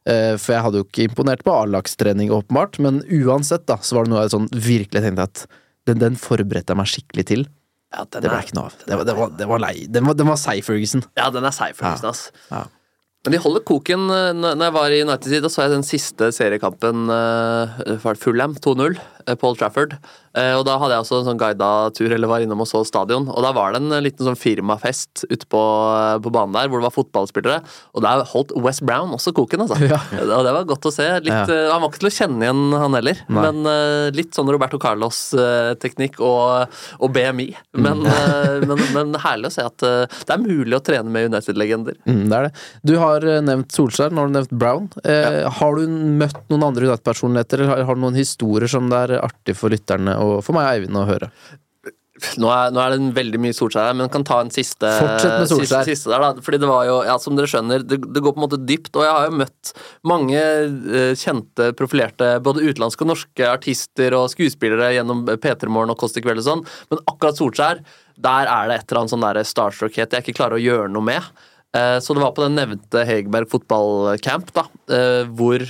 Eh, 0.05 0.35
for 0.37 0.57
jeg 0.57 0.65
hadde 0.67 0.83
jo 0.83 0.87
ikke 0.89 1.09
imponert 1.09 1.45
på 1.47 1.55
A-lagstrening, 1.55 2.33
åpenbart. 2.35 2.79
Men 2.85 3.01
uansett, 3.09 3.65
da, 3.71 3.79
så 3.81 3.99
var 3.99 4.07
det 4.07 4.13
noe 4.15 4.25
jeg 4.27 4.35
sånn 4.35 4.51
virkelig 4.53 5.05
tenkte 5.07 5.29
at 5.31 5.45
den, 5.89 6.01
den 6.03 6.19
forberedte 6.21 6.75
jeg 6.75 6.81
meg 6.81 6.91
skikkelig 6.91 7.27
til. 7.31 7.47
Ja, 7.95 8.05
den 8.11 8.25
Det 8.25 8.31
ble 8.31 8.39
er, 8.41 8.47
ikke 8.49 8.57
noe 8.59 8.71
av. 8.71 8.79
Det 8.85 8.97
var, 8.99 9.05
det 9.07 9.15
var, 9.19 9.35
det 9.39 9.47
var 9.55 9.61
lei. 9.63 9.75
Den 9.87 10.09
var, 10.09 10.17
den 10.19 10.27
var 10.27 10.41
seig, 10.41 10.65
Ferguson. 10.67 11.05
ja, 11.17 11.29
den 11.31 11.45
er 11.47 11.55
seig, 11.55 11.77
Ferguson, 11.79 12.11
ass. 12.11 12.25
Ja. 12.51 12.65
Men 13.25 13.33
de 13.33 13.39
holder 13.41 13.63
koken. 13.65 14.03
eh, 14.13 14.33
Når 14.37 14.57
når 14.59 14.67
jeg 14.67 14.75
var 14.75 14.91
i 14.93 15.03
United, 15.07 15.37
da 15.47 15.49
så 15.49 15.63
jeg 15.65 15.71
den 15.73 15.87
siste 15.87 16.27
seriekampen 16.37 17.07
uh, 17.09 18.17
Fulham 18.21 18.57
2-0. 18.61 18.99
Eh, 19.27 19.37
Old 19.43 19.59
Trafford. 19.61 19.97
Eh, 20.35 20.51
og 20.59 20.65
da 20.67 20.79
hadde 20.83 20.97
jeg 20.97 21.05
også 21.05 21.19
en 21.21 21.27
sånn 21.29 21.39
guida 21.39 21.69
tur, 21.95 22.11
eller 22.13 22.27
var 22.31 22.43
innom 22.43 22.61
og 22.65 22.67
så 22.67 22.81
stadion. 22.87 23.29
Og 23.31 23.41
da 23.45 23.53
var 23.55 23.73
det 23.77 23.83
en 23.83 24.03
liten 24.03 24.27
sånn 24.27 24.39
firmafest 24.39 25.25
ute 25.31 25.47
på, 25.47 25.61
eh, 25.95 26.19
på 26.25 26.33
banen 26.35 26.57
der, 26.57 26.69
hvor 26.73 26.81
det 26.83 26.89
var 26.89 26.97
fotballspillere. 26.97 27.59
Og 27.95 28.03
der 28.03 28.25
holdt 28.33 28.55
West 28.65 28.83
Brown 28.87 29.13
også 29.15 29.33
koken, 29.37 29.63
altså. 29.67 29.79
Ja. 29.85 30.01
Og 30.35 30.43
det 30.47 30.55
var 30.57 30.65
godt 30.73 30.89
å 30.91 30.93
se. 30.95 31.07
Litt, 31.21 31.33
Ja. 31.33 31.71
han 31.73 31.83
var 31.85 31.91
ikke 31.93 32.03
til 32.03 32.11
å 32.11 32.17
kjenne 32.19 32.43
igjen, 32.49 32.65
han 32.81 32.95
heller. 32.99 33.21
Nei. 33.29 33.45
Men 33.51 34.13
litt 34.15 34.35
sånn 34.35 34.51
Roberto 34.51 34.79
Carlos-teknikk 34.83 36.21
og, 36.25 36.69
og 37.01 37.13
BMI. 37.15 37.49
Men, 37.79 38.03
Mm. 38.05 38.65
men, 38.69 38.81
men 38.95 39.15
herlig 39.23 39.49
å 39.49 39.53
se 39.55 39.63
at 39.65 39.79
det 39.79 40.31
er 40.35 40.41
mulig 40.43 40.75
å 40.77 40.83
trene 40.85 41.11
med 41.11 41.29
United-legender. 41.31 41.97
Mm, 42.09 42.25
det 42.31 42.37
er 42.39 42.47
det. 42.49 42.53
Du 42.85 42.95
har 43.01 43.25
nevnt 43.45 43.73
Solskjær, 43.75 44.13
nå 44.15 44.23
har 44.25 44.31
du 44.31 44.35
nevnt 44.39 44.55
Brown. 44.61 44.89
Eh, 45.05 45.45
Har 45.59 45.77
du 45.79 45.87
møtt 45.89 46.37
noen 46.51 46.65
andre 46.67 46.89
United-personligheter, 46.91 47.63
eller 47.63 47.71
har, 47.77 47.85
har 47.89 47.95
du 47.99 48.03
noen 48.05 48.19
historier 48.19 48.69
som 48.71 48.89
det 48.91 48.99
er 49.07 49.14
artig 49.23 49.57
for 49.59 49.75
lytterne 49.75 50.17
og 50.23 50.41
for 50.47 50.57
meg 50.57 50.67
og 50.67 50.73
Eivind 50.75 50.99
å 51.01 51.07
høre? 51.09 51.31
Nå 52.39 52.47
er, 52.47 52.69
nå 52.71 52.79
er 52.79 52.93
det 52.95 53.09
veldig 53.17 53.39
mye 53.43 53.55
Solskjær 53.57 53.89
her, 53.89 53.97
men 53.99 54.11
kan 54.13 54.23
ta 54.27 54.37
en 54.39 54.51
siste, 54.55 54.87
Fortsett 54.87 55.33
med 55.35 55.49
Solskjær. 55.51 55.83
siste, 55.83 55.97
siste 55.97 56.13
der, 56.13 56.23
da. 56.23 56.45
Fordi 56.47 56.61
det 56.63 56.69
var 56.71 56.85
jo, 56.87 57.01
ja, 57.09 57.17
som 57.19 57.35
dere 57.35 57.51
skjønner, 57.51 57.83
det, 57.83 57.99
det 58.15 58.23
går 58.23 58.37
på 58.37 58.39
en 58.39 58.45
måte 58.45 58.61
dypt. 58.63 58.93
Og 58.95 59.03
jeg 59.03 59.17
har 59.17 59.27
jo 59.27 59.41
møtt 59.41 59.73
mange 60.07 60.45
uh, 60.45 61.11
kjente, 61.19 61.67
profilerte, 61.75 62.29
både 62.47 62.63
utenlandske 62.63 63.03
og 63.03 63.11
norske 63.11 63.49
artister 63.51 64.15
og 64.15 64.29
skuespillere 64.31 64.93
gjennom 64.95 65.25
P3 65.27 65.73
Morgen 65.75 65.91
og 65.91 65.99
Kåss 66.05 66.15
til 66.15 66.25
kveld 66.25 66.45
og 66.45 66.47
sånn, 66.47 66.65
men 66.93 67.03
akkurat 67.03 67.43
Solskjær, 67.43 67.83
der 68.15 68.53
er 68.55 68.71
det 68.71 68.79
et 68.79 68.87
eller 68.87 69.03
annet 69.03 69.17
sånn 69.17 69.27
der 69.27 69.43
starstruckhet 69.51 70.15
jeg 70.15 70.25
ikke 70.25 70.39
klarer 70.39 70.61
å 70.61 70.63
gjøre 70.63 70.95
noe 70.95 71.11
med. 71.11 71.35
Uh, 71.75 71.99
Så 71.99 72.15
det 72.15 72.23
var 72.23 72.37
på 72.39 72.47
den 72.47 72.55
nevnte 72.55 73.03
Hegerberg 73.11 73.51
fotballcamp, 73.51 74.55
da, 74.55 74.69
uh, 74.95 75.23
hvor 75.35 75.67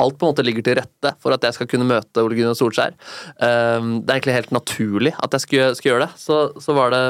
alt 0.00 0.18
på 0.18 0.26
en 0.26 0.32
måte 0.32 0.44
ligger 0.46 0.64
til 0.66 0.78
rette 0.80 1.12
for 1.22 1.34
at 1.34 1.44
jeg 1.46 1.56
skal 1.56 1.68
kunne 1.70 1.86
møte 1.88 2.22
Ole 2.24 2.38
Gunnar 2.38 2.56
Solskjær. 2.58 2.96
Um, 3.38 4.00
det 4.02 4.10
er 4.10 4.16
egentlig 4.16 4.38
helt 4.38 4.54
naturlig 4.54 5.14
at 5.22 5.36
jeg 5.36 5.44
skulle 5.46 5.90
gjøre 5.90 6.06
det. 6.06 6.20
Så, 6.20 6.40
så 6.62 6.76
var 6.76 6.94
det 6.94 7.02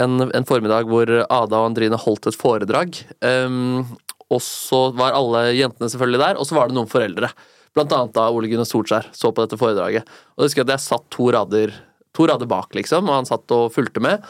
en, 0.00 0.26
en 0.28 0.48
formiddag 0.48 0.88
hvor 0.90 1.08
Ada 1.08 1.62
og 1.62 1.70
Andrine 1.70 2.00
holdt 2.00 2.30
et 2.30 2.38
foredrag. 2.38 3.00
Um, 3.24 3.86
og 4.30 4.42
så 4.44 4.88
var 4.94 5.16
alle 5.18 5.48
jentene 5.58 5.90
selvfølgelig 5.90 6.22
der, 6.22 6.38
og 6.38 6.46
så 6.46 6.58
var 6.58 6.70
det 6.70 6.76
noen 6.76 6.90
foreldre. 6.90 7.32
Blant 7.74 7.94
annet 7.94 8.14
da 8.16 8.28
Ole 8.34 8.50
Gunnar 8.50 8.68
Solskjær 8.68 9.10
så 9.16 9.32
på 9.34 9.46
dette 9.46 9.58
foredraget. 9.58 10.06
Og 10.34 10.44
jeg 10.44 10.50
husker 10.50 10.66
at 10.66 10.74
jeg 10.76 10.86
satt 10.86 11.08
to 11.14 11.30
rader, 11.34 11.74
to 12.16 12.26
rader 12.30 12.50
bak, 12.50 12.74
liksom, 12.78 13.08
og 13.10 13.20
han 13.20 13.28
satt 13.28 13.56
og 13.56 13.70
fulgte 13.74 14.02
med. 14.04 14.22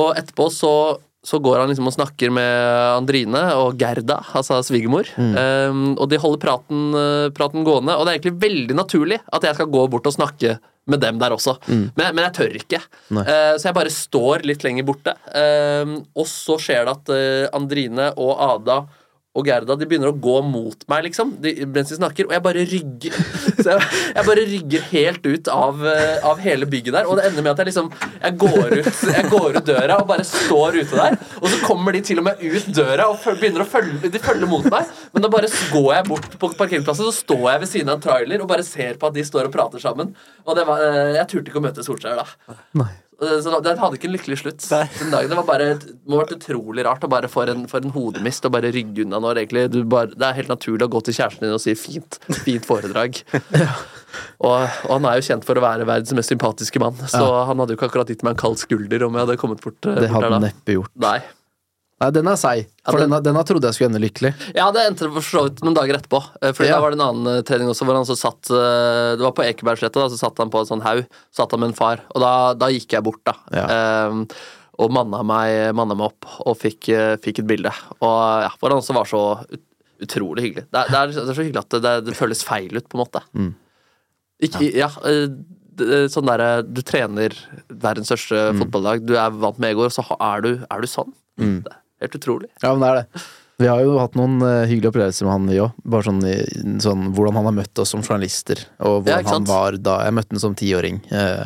Og 0.00 0.14
etterpå 0.18 0.48
så 0.52 0.72
så 1.24 1.40
går 1.40 1.62
han 1.62 1.70
liksom 1.72 1.88
og 1.88 1.94
snakker 1.96 2.32
med 2.34 2.52
Andrine 2.98 3.42
og 3.56 3.78
Gerda, 3.80 4.18
altså 4.36 4.60
svigermor. 4.66 5.08
Um, 5.16 5.94
og 5.96 6.08
de 6.12 6.20
holder 6.20 6.42
praten, 6.42 6.82
eh, 7.00 7.28
praten 7.34 7.64
gående, 7.64 7.96
og 7.96 8.04
det 8.04 8.12
er 8.12 8.18
egentlig 8.18 8.42
veldig 8.44 8.76
naturlig 8.76 9.20
at 9.32 9.46
jeg 9.48 9.56
skal 9.56 9.70
gå 9.72 9.86
bort 9.92 10.08
og 10.10 10.16
snakke 10.16 10.58
med 10.90 11.00
dem 11.00 11.16
der 11.20 11.32
også. 11.32 11.56
Men, 11.96 12.10
men 12.12 12.26
jeg 12.26 12.34
tør 12.36 12.58
ikke. 12.60 12.82
Uh, 13.08 13.54
så 13.56 13.70
jeg 13.70 13.76
bare 13.78 13.94
står 13.94 14.44
litt 14.44 14.66
lenger 14.66 14.84
borte. 14.84 15.16
Um, 15.32 16.02
og 16.12 16.28
så 16.28 16.58
skjer 16.60 16.84
det 16.84 16.96
at 16.98 17.14
uh, 17.14 17.56
Andrine 17.56 18.10
og 18.20 18.36
Ada 18.44 18.82
og 19.34 19.48
Gerda 19.48 19.74
de 19.74 19.86
begynner 19.90 20.12
å 20.12 20.14
gå 20.14 20.36
mot 20.46 20.84
meg 20.90 21.08
liksom, 21.08 21.32
de, 21.42 21.52
mens 21.66 21.90
de 21.90 21.98
snakker, 21.98 22.28
og 22.28 22.34
jeg 22.36 22.44
bare 22.44 22.62
rygger. 22.70 23.16
Så 23.64 23.66
jeg, 23.72 23.88
jeg 24.14 24.26
bare 24.28 24.44
rygger 24.50 24.84
helt 24.92 25.26
ut 25.26 25.50
av, 25.50 25.82
eh, 25.90 26.26
av 26.30 26.42
hele 26.44 26.68
bygget 26.70 26.94
der, 26.94 27.08
og 27.08 27.18
det 27.18 27.26
ender 27.28 27.42
med 27.42 27.54
at 27.54 27.62
jeg 27.64 27.72
liksom 27.72 27.90
jeg 27.96 28.38
går, 28.40 28.76
ut, 28.78 29.02
jeg 29.10 29.30
går 29.32 29.58
ut 29.58 29.66
døra 29.66 29.98
og 30.00 30.08
bare 30.12 30.26
står 30.28 30.78
ute 30.80 31.00
der. 31.00 31.18
Og 31.40 31.48
så 31.50 31.60
kommer 31.64 31.96
de 31.96 32.04
til 32.06 32.22
og 32.22 32.28
med 32.28 32.44
ut 32.44 32.68
døra 32.76 33.08
og 33.10 33.18
begynner 33.40 33.64
å 33.64 33.68
følge 33.68 34.12
De 34.14 34.22
følger 34.22 34.50
mot 34.50 34.68
meg, 34.70 34.92
men 35.12 35.26
da 35.26 35.32
bare 35.32 35.50
går 35.72 35.90
jeg 35.98 36.08
bort 36.12 36.38
på 36.38 36.52
parkeringsplassen, 36.54 37.10
så 37.10 37.24
står 37.24 37.46
jeg 37.50 37.64
ved 37.64 37.72
siden 37.72 37.90
av 37.90 37.98
en 37.98 38.06
trailer 38.06 38.44
og 38.44 38.50
bare 38.50 38.66
ser 38.66 39.00
på 39.00 39.10
at 39.10 39.18
de 39.18 39.26
står 39.26 39.50
og 39.50 39.56
prater 39.56 39.82
sammen. 39.82 40.14
Og 40.46 40.62
var, 40.62 40.86
eh, 40.86 41.16
jeg 41.18 41.30
turte 41.32 41.50
ikke 41.50 41.62
å 41.62 41.66
møte 41.66 41.86
Solskjær 41.86 42.22
da. 42.22 42.58
Nei. 42.78 42.92
Eh, 43.22 43.38
Så 43.40 43.52
den 43.62 43.78
hadde 43.78 43.98
ikke 43.98 44.08
en 44.08 44.14
lykkelig 44.16 44.38
slutt. 44.40 44.64
Den 44.98 45.12
dagen, 45.14 45.30
det 45.30 45.36
var 45.38 45.46
bare 45.48 45.68
det 45.78 45.94
må 46.06 46.18
ha 46.18 46.24
vært 46.24 46.36
utrolig 46.38 46.84
rart 46.86 47.04
å 47.06 47.10
bare 47.10 47.30
få 47.30 47.44
en, 47.48 47.66
for 47.70 47.84
en 47.84 47.94
hodemist 47.94 48.44
og 48.48 48.54
bare 48.56 48.72
rygge 48.74 49.04
unna 49.04 49.20
når 49.22 49.42
egentlig 49.44 49.68
du 49.72 49.80
bare, 49.84 50.12
det 50.14 50.26
er 50.26 50.38
helt 50.40 50.50
naturlig 50.52 50.88
å 50.88 50.92
gå 50.96 51.02
til 51.06 51.14
kjæresten 51.18 51.46
din 51.46 51.54
og 51.54 51.62
si 51.62 51.74
'fint, 51.78 52.18
fint 52.44 52.66
foredrag'. 52.66 53.22
og, 54.48 54.66
og 54.88 54.92
han 54.96 55.06
er 55.10 55.20
jo 55.20 55.26
kjent 55.30 55.46
for 55.46 55.58
å 55.58 55.64
være 55.64 55.86
verdens 55.86 56.14
mest 56.16 56.32
sympatiske 56.34 56.82
mann, 56.82 56.98
så 57.10 57.24
han 57.48 57.58
hadde 57.62 57.74
jo 57.74 57.78
ikke 57.80 57.90
akkurat 57.92 58.10
gitt 58.12 58.24
meg 58.26 58.36
en 58.36 58.42
kald 58.44 58.58
skulder 58.62 59.06
om 59.06 59.14
jeg 59.14 59.26
hadde 59.26 59.40
kommet 59.40 59.62
bort, 59.64 59.78
eh, 59.86 59.94
Det 59.94 60.08
bort 60.10 60.18
hadde 60.22 60.36
han 60.38 60.46
neppe 60.48 60.78
gjort. 60.78 60.92
Nei. 60.98 61.18
Nei, 62.02 62.08
den 62.10 62.26
er 62.26 62.36
seig, 62.36 62.66
for 62.84 62.98
Ja, 62.98 63.04
den- 63.04 63.10
denne, 63.14 63.22
denne 63.22 63.44
trodde 63.46 63.68
jeg 63.70 63.74
skulle 63.76 63.90
ende 63.94 64.02
lykkelig. 64.02 64.32
Ja, 64.56 64.66
det 64.74 64.82
endte 64.90 65.06
for 65.14 65.22
så 65.22 65.44
vidt 65.46 65.62
noen 65.62 65.76
dager 65.78 65.94
etterpå. 66.00 66.20
Eh, 66.42 66.50
Fordi 66.52 66.66
Ja. 66.68 66.74
Da 66.74 66.80
var 66.82 66.90
det 66.90 66.98
en 67.00 67.06
annen 67.06 67.38
eh, 67.38 67.42
trening 67.46 67.68
også 67.70 67.86
hvor 67.86 67.94
han 67.94 68.04
så 68.08 68.16
satt 68.18 68.50
eh, 68.50 69.14
Det 69.16 69.22
var 69.22 69.32
på 69.32 69.44
Ekebergsletta, 69.46 70.08
så 70.10 70.18
satt 70.18 70.36
han 70.42 70.50
på 70.50 70.58
en 70.60 70.66
sånn 70.66 70.82
haug. 70.82 71.06
Satt 71.32 71.50
han 71.54 71.60
med 71.60 71.68
en 71.70 71.78
far. 71.78 72.00
Og 72.14 72.20
da, 72.20 72.32
da 72.54 72.66
gikk 72.74 72.90
jeg 72.98 73.02
bort, 73.06 73.22
da. 73.24 73.34
Eh, 73.54 74.24
og 74.76 74.90
manna 74.90 75.22
meg, 75.22 75.72
manna 75.72 75.94
meg 75.94 76.10
opp 76.10 76.26
og 76.50 76.58
fikk, 76.58 76.90
fikk 77.22 77.38
et 77.44 77.46
bilde. 77.46 77.70
Og 78.02 78.42
ja, 78.42 78.50
hvor 78.58 78.70
han 78.74 78.82
også 78.82 78.96
var 78.98 79.06
så 79.06 79.20
utrolig 80.02 80.42
hyggelig. 80.48 80.66
Det 80.74 80.80
er, 80.80 80.88
det, 80.90 80.98
er, 80.98 81.06
det 81.14 81.30
er 81.30 81.38
så 81.38 81.44
hyggelig 81.46 81.62
at 81.62 81.76
det, 81.80 81.92
det, 82.08 82.16
føles 82.18 82.42
feil 82.42 82.74
ut, 82.74 82.88
på 82.90 82.98
en 82.98 83.04
måte. 83.04 83.22
Ikke, 84.42 84.66
ja, 84.74 84.88
sånn 86.10 86.26
derre 86.26 86.48
Du 86.66 86.82
trener 86.82 87.32
verdens 87.70 88.10
største 88.10 88.50
fotballag, 88.58 89.06
du 89.06 89.14
er 89.14 89.30
vant 89.30 89.58
med 89.62 89.70
egoer, 89.76 89.86
og 89.86 89.94
så 89.94 90.02
er 90.18 90.42
du, 90.42 90.50
er 90.68 90.80
du 90.82 90.90
sånn. 90.90 91.14
Det 91.38 91.70
er 91.70 91.80
helt 92.06 92.20
utrolig. 92.20 92.50
Ja, 92.62 92.74
men 92.74 92.84
det 92.84 92.92
er 92.92 93.00
det. 93.02 93.24
Vi 93.62 93.68
har 93.70 93.82
jo 93.86 93.98
hatt 94.02 94.16
noen 94.18 94.40
eh, 94.42 94.64
hyggelige 94.66 94.90
opplevelser 94.90 95.28
med 95.28 95.32
han, 95.36 95.44
vi 95.52 95.60
òg. 95.62 95.74
Bare 95.86 96.02
sånn, 96.08 96.22
i- 96.26 96.78
sånn 96.82 97.04
hvordan 97.14 97.36
han 97.38 97.46
har 97.50 97.54
møtt 97.60 97.78
oss 97.84 97.92
som 97.94 98.02
journalister, 98.02 98.64
og 98.80 99.04
hvordan 99.04 99.22
ja, 99.22 99.30
han 99.36 99.44
var 99.46 99.76
da 99.78 100.00
jeg 100.08 100.16
møtte 100.16 100.34
ham 100.34 100.42
som 100.48 100.56
tiåring. 100.58 101.02
Eh, 101.14 101.44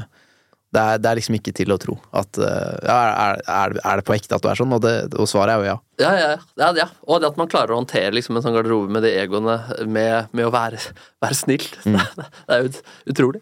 Det 0.69 0.81
er, 0.85 0.99
det 1.01 1.09
er 1.09 1.17
liksom 1.17 1.33
ikke 1.39 1.53
til 1.57 1.71
å 1.73 1.79
tro 1.81 1.95
at 2.13 2.37
eh, 2.45 2.75
ja, 2.85 2.97
er, 3.09 3.39
er, 3.49 3.73
er 3.89 3.97
det 3.97 4.05
på 4.05 4.13
ekte 4.13 4.37
at 4.37 4.43
du 4.45 4.49
er 4.51 4.59
sånn? 4.59 4.73
Og, 4.77 4.83
det, 4.85 5.15
og 5.17 5.25
svaret 5.31 5.55
er 5.55 5.63
jo 5.63 5.69
ja. 5.71 5.77
Ja, 6.03 6.11
ja, 6.21 6.27
ja, 6.61 6.69
ja. 6.77 6.87
Og 7.09 7.23
det 7.23 7.31
at 7.31 7.39
man 7.41 7.49
klarer 7.49 7.73
å 7.73 7.79
håndtere 7.81 8.13
liksom, 8.13 8.37
en 8.37 8.45
sånn 8.45 8.53
garderobe 8.53 8.93
med 8.93 9.01
de 9.07 9.15
egoene 9.17 9.55
med, 9.89 10.29
med 10.37 10.45
å 10.45 10.53
være, 10.53 10.77
være 11.25 11.39
snill. 11.41 11.65
Det 11.89 12.53
er 12.53 12.61
jo 12.61 12.69
ut- 12.69 12.83
utrolig. 13.15 13.41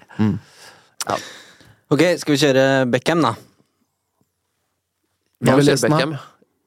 Ok, 1.90 2.02
skal 2.22 2.34
vi 2.36 2.38
kjøre 2.44 2.64
Beckham, 2.94 3.26
da? 3.26 3.34
Hva 5.42 5.58
vil? 5.58 5.74
Beckham. 5.82 6.14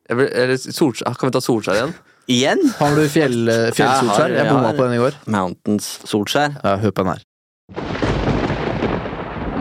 Jeg 0.10 0.18
vil, 0.18 0.30
eller 0.34 0.58
Solskjær, 0.58 1.18
kan 1.20 1.30
vi 1.30 1.34
ta 1.36 1.42
Solskjær 1.46 1.76
igjen? 1.78 1.92
Igjen? 2.34 2.62
Har 2.80 2.96
du 2.98 3.04
fjell, 3.10 3.44
eh, 3.50 3.68
fjellsolskjær? 3.78 4.32
Jeg 4.34 4.42
Jeg 4.42 4.50
bomma 4.50 4.72
på 4.74 4.86
den 4.88 4.94
i 4.96 5.02
går. 5.02 5.14
Mountains 5.30 6.00
Solskjær. 6.10 6.56
Ja, 6.64 6.78
hør 6.82 6.92
på 6.92 7.04
den 7.06 7.12
her. 7.14 7.22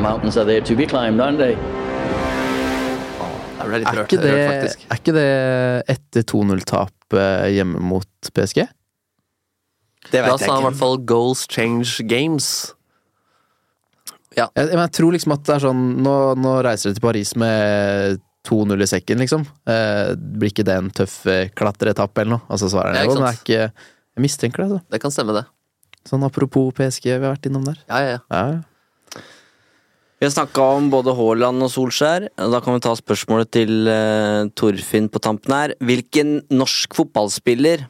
Mountains 0.01 0.37
are 0.37 0.45
there 0.45 0.61
to 0.65 0.75
be 0.77 0.87
climbed, 0.87 1.21
aren't 1.21 1.37
they? 1.39 1.53
Er 3.59 3.65
Er 3.65 3.69
rørt, 3.69 4.09
det, 4.09 4.21
rørt, 4.25 4.77
er 4.89 4.97
ikke 4.97 5.13
det 5.13 5.29
etter 5.93 6.23
2-0-tap 6.23 7.13
eh, 7.13 7.49
hjemme 7.53 7.81
mot 7.85 8.09
PSG? 8.33 8.65
Det 10.09 10.23
vet 10.23 10.31
Da 10.31 10.33
vet 10.33 10.41
sa 10.41 10.47
jeg 10.47 10.55
han 10.55 10.63
i 10.63 10.69
hvert 10.71 10.81
fall 10.81 10.99
'goals 11.05 11.45
change 11.51 12.01
games'. 12.09 12.73
Jeg, 14.37 14.49
men 14.55 14.79
jeg 14.79 14.93
tror 14.93 15.13
liksom 15.13 15.33
at 15.35 15.45
det 15.45 15.55
er 15.57 15.63
sånn 15.67 16.03
Nå, 16.05 16.15
nå 16.39 16.51
reiser 16.63 16.91
de 16.93 16.95
til 16.95 17.03
Paris 17.03 17.35
med 17.37 18.21
2-0 18.49 18.85
i 18.85 18.89
sekken, 18.89 19.21
liksom. 19.23 19.45
Eh, 19.69 20.15
blir 20.17 20.53
ikke 20.53 20.67
det 20.67 20.79
en 20.81 20.91
tøff 20.95 21.21
eh, 21.29 21.53
klatreetappe 21.59 22.25
eller 22.25 22.39
noe? 22.39 22.47
Altså 22.49 22.71
svarer 22.73 22.97
Ja, 22.97 23.05
han 23.05 23.13
jo, 23.13 23.19
men 23.19 23.27
det 23.27 23.31
er 23.31 23.43
ikke 23.43 23.61
Jeg 23.69 24.25
mistenker 24.25 24.65
det, 24.65 24.69
altså. 24.71 24.93
Det 24.95 25.03
kan 25.05 25.15
stemme, 25.15 25.37
det. 25.37 25.45
Sånn 26.09 26.25
apropos 26.27 26.73
PSG, 26.79 27.11
vi 27.11 27.19
har 27.21 27.35
vært 27.35 27.47
innom 27.51 27.69
der. 27.69 27.79
Ja, 27.91 28.01
ja, 28.01 28.17
ja. 28.17 28.21
Ja, 28.33 28.57
ja. 28.57 28.65
Vi 30.19 30.27
har 30.27 30.33
snakka 30.35 30.65
om 30.75 30.89
både 30.91 31.13
Haaland 31.15 31.63
og 31.63 31.71
Solskjær. 31.71 32.25
Da 32.35 32.59
kan 32.65 32.75
vi 32.75 32.83
ta 32.83 32.91
spørsmålet 32.99 33.53
til 33.55 33.87
uh, 33.87 34.49
Torfinn 34.59 35.07
på 35.15 35.21
tampen 35.23 35.55
her. 35.55 35.75
Hvilken 35.79 36.41
norsk 36.51 36.97
fotballspiller, 36.99 37.85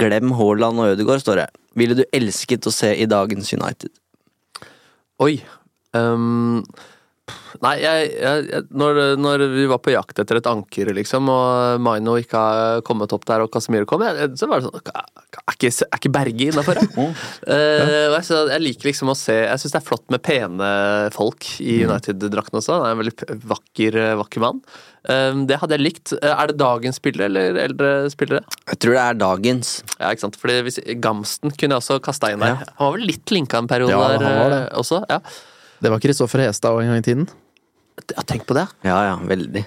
glem 0.00 0.32
Haaland 0.38 0.80
og 0.80 0.94
Ødegaard, 0.94 1.20
står 1.20 1.42
det, 1.42 1.46
ville 1.76 1.98
du 1.98 2.00
elsket 2.16 2.64
å 2.64 2.72
se 2.72 2.94
i 2.96 3.04
dagens 3.10 3.52
United? 3.52 3.92
Oi. 5.20 5.36
Um, 5.92 6.62
nei, 7.64 7.72
jeg, 7.80 8.08
jeg, 8.20 8.62
når, 8.76 8.98
når 9.16 9.44
vi 9.54 9.64
var 9.70 9.78
på 9.80 9.92
jakt 9.94 10.18
etter 10.20 10.36
et 10.40 10.48
anker, 10.50 10.90
liksom, 10.96 11.28
og 11.32 11.80
Maino 11.80 12.16
ikke 12.20 12.36
har 12.40 12.82
kommet 12.84 13.12
opp 13.16 13.24
der, 13.30 13.44
og 13.46 13.52
Casemiro 13.54 13.86
kom, 13.88 14.04
jeg, 14.04 14.34
så 14.36 14.48
var 14.50 14.60
det 14.60 14.68
sånn 14.68 14.80
Er 15.34 15.54
ikke, 15.56 15.70
er 15.88 15.98
ikke 16.00 16.12
Berge 16.14 16.48
innafor, 16.50 16.80
da? 16.80 17.06
Eh, 17.54 18.08
og 18.10 18.16
jeg, 18.18 18.26
jeg 18.52 18.62
liker 18.64 18.88
liksom 18.90 19.10
å 19.12 19.16
se 19.18 19.34
Jeg 19.34 19.60
syns 19.60 19.74
det 19.74 19.80
er 19.80 19.86
flott 19.86 20.04
med 20.12 20.22
pene 20.24 20.68
folk 21.14 21.46
i 21.64 21.78
United-drakten 21.86 22.60
også. 22.60 22.76
Han 22.78 22.86
er 22.86 22.94
en 22.94 23.00
veldig 23.02 23.38
vakker, 23.50 23.98
vakker 24.20 24.44
mann. 24.44 24.60
Um, 25.04 25.42
det 25.48 25.58
hadde 25.60 25.76
jeg 25.76 25.84
likt. 25.84 26.14
Eh, 26.16 26.30
Er 26.32 26.48
det 26.52 26.56
dagens 26.60 26.96
spillere 27.00 27.28
eller 27.28 27.58
eldre 27.64 27.90
spillere? 28.12 28.40
Jeg 28.70 28.80
tror 28.84 28.96
det 28.96 29.02
er 29.04 29.18
dagens. 29.20 29.72
Ja, 29.98 30.12
ikke 30.14 30.24
sant? 30.26 30.38
Fordi 30.40 30.60
hvis, 30.68 30.78
Gamsten 31.04 31.52
kunne 31.52 31.76
jeg 31.76 31.82
også 31.82 31.98
kasta 32.04 32.30
inn 32.32 32.44
der. 32.44 32.62
Han 32.78 32.86
var 32.88 32.94
vel 32.96 33.08
litt 33.10 33.34
linka 33.34 33.60
en 33.60 33.68
periode 33.70 33.92
Ja, 33.96 34.06
der 34.14 34.24
han 34.24 34.38
var 34.44 34.54
det. 34.54 34.62
eh, 34.70 34.78
også? 34.80 35.02
Ja. 35.12 35.20
Det 35.82 35.90
var 35.92 36.02
Kristoffer 36.02 36.44
Hestad 36.46 36.74
òg 36.76 36.84
en 36.84 36.92
gang 36.94 37.02
i 37.02 37.06
tiden. 37.10 37.28
Ja, 38.14 38.22
tenk 38.26 38.46
på 38.46 38.54
det. 38.58 38.66
Ja 38.86 38.98
ja, 39.10 39.14
veldig. 39.22 39.64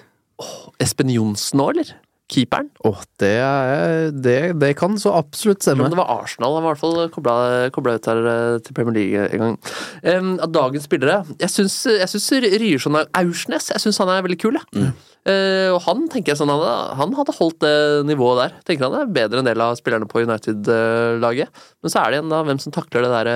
Espen 0.83 1.09
Johnsen 1.09 1.63
òg, 1.63 1.75
eller? 1.75 1.95
keeperen. 2.27 2.67
Åh, 2.83 3.03
det, 3.21 3.29
er, 3.39 4.09
det, 4.11 4.33
det 4.59 4.73
kan 4.75 4.97
så 4.99 5.13
absolutt 5.15 5.61
Men 5.61 5.63
stemme. 5.63 5.89
det 5.93 5.99
var 5.99 6.09
Arsenal 6.11 6.57
han 6.57 6.65
var 6.65 6.73
i 6.73 6.75
hvert 6.75 6.81
fall 6.81 6.97
kobla, 7.13 7.35
kobla 7.71 7.93
ut 7.95 8.09
her 8.11 8.19
eh, 8.31 8.55
til 8.65 8.75
Premier 8.75 8.97
League 8.97 9.29
en 9.31 9.43
gang. 9.43 9.55
Um, 10.03 10.33
av 10.43 10.51
dagens 10.51 10.89
spillere 10.89 11.21
Jeg 11.39 11.53
syns, 11.53 11.77
jeg 11.87 12.09
syns 12.11 12.27
Ryerson 12.59 12.99
er 12.99 13.07
Aursnes 13.21 13.69
jeg 13.71 13.79
syns 13.85 14.01
han 14.03 14.11
er 14.11 14.25
veldig 14.27 14.39
kul. 14.43 14.59
Mm. 14.75 14.91
Uh, 15.23 15.69
og 15.77 15.79
han 15.87 16.03
tenker 16.11 16.33
jeg 16.33 16.41
sånn, 16.41 16.51
han, 16.51 16.59
hadde- 16.67 16.99
han 16.99 17.15
hadde 17.21 17.37
holdt 17.39 17.61
det 17.63 17.73
nivået 18.11 18.43
der. 18.43 18.59
Tenker 18.67 18.89
han 18.89 18.99
er 19.05 19.15
bedre 19.21 19.39
enn 19.39 19.45
en 19.45 19.51
del 19.53 19.63
av 19.63 19.79
spillerne 19.79 20.11
på 20.11 20.25
United-laget. 20.27 21.63
Men 21.79 21.93
så 21.95 22.03
er 22.03 22.11
det 22.11 22.19
igjen 22.19 22.35
da 22.35 22.43
hvem 22.47 22.59
som 22.63 22.75
takler 22.75 23.07
det 23.07 23.13
der 23.15 23.31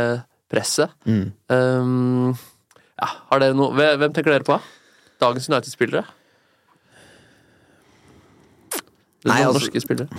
presset. 0.51 0.91
presset. 1.07 1.31
Um, 1.47 2.35
ja, 3.01 3.07
har 3.31 3.41
dere 3.43 3.57
noe 3.57 3.73
Hvem 3.97 4.13
tenker 4.13 4.31
dere 4.35 4.47
på? 4.47 4.59
Dagens 5.21 5.49
United-spillere? 5.51 6.05
Er 9.21 9.29
Nei, 9.29 9.41
altså- 9.45 9.59
norske 9.59 9.81
spillere. 9.83 10.09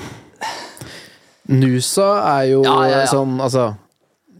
Nusa 1.50 2.08
er 2.38 2.44
jo 2.52 2.62
Ja, 2.62 2.76
ja, 2.86 2.98
ja. 3.02 3.06
sånn, 3.10 3.40
altså 3.42 3.72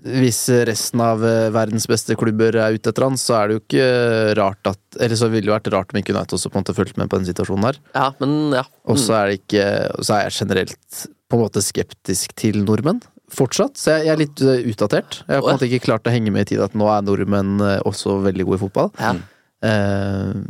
Hvis 0.02 0.48
resten 0.66 1.00
av 1.02 1.22
eh, 1.26 1.48
verdens 1.54 1.86
beste 1.90 2.14
klubber 2.18 2.54
er 2.58 2.74
ute 2.74 2.90
etter 2.90 3.04
han, 3.06 3.14
så 3.18 3.36
er 3.40 3.48
det 3.48 3.54
jo 3.56 3.62
ikke 3.62 4.36
rart 4.38 4.70
at 4.70 4.78
Eller 5.00 5.16
så 5.18 5.28
ville 5.30 5.46
det 5.46 5.54
vært 5.54 5.72
rart 5.74 5.92
om 5.94 5.98
ikke 6.00 6.14
United 6.14 6.36
også 6.38 6.50
på 6.50 6.58
en 6.58 6.62
måte 6.64 6.74
fulgte 6.74 6.98
med 6.98 7.10
på 7.10 7.18
den 7.18 7.26
situasjonen 7.26 7.64
her. 7.70 7.78
Ja, 7.94 8.08
men 8.20 8.52
ja. 8.54 8.62
Og 8.86 8.98
så 8.98 9.14
er 9.18 9.30
det 9.30 9.40
ikke 9.42 9.66
Så 10.02 10.14
er 10.18 10.28
jeg 10.28 10.38
generelt 10.42 11.06
på 11.30 11.38
en 11.38 11.42
måte 11.46 11.62
skeptisk 11.62 12.34
til 12.36 12.62
nordmenn. 12.64 13.00
Fortsatt. 13.32 13.76
Så 13.80 13.94
jeg, 13.96 14.06
jeg 14.08 14.14
er 14.14 14.20
litt 14.20 14.42
eh, 14.44 14.64
utdatert. 14.72 15.22
Jeg 15.26 15.36
har 15.38 15.44
på 15.44 15.52
en 15.52 15.56
måte 15.60 15.68
ikke 15.70 15.86
klart 15.86 16.08
å 16.08 16.12
henge 16.14 16.32
med 16.34 16.46
i 16.46 16.50
tid 16.54 16.64
at 16.64 16.74
nå 16.78 16.88
er 16.92 17.04
nordmenn 17.06 17.54
eh, 17.64 17.78
også 17.88 18.18
veldig 18.26 18.48
gode 18.50 18.60
i 18.60 18.64
fotball. 18.66 18.92
Ja. 19.00 19.14
Uh, 19.62 20.42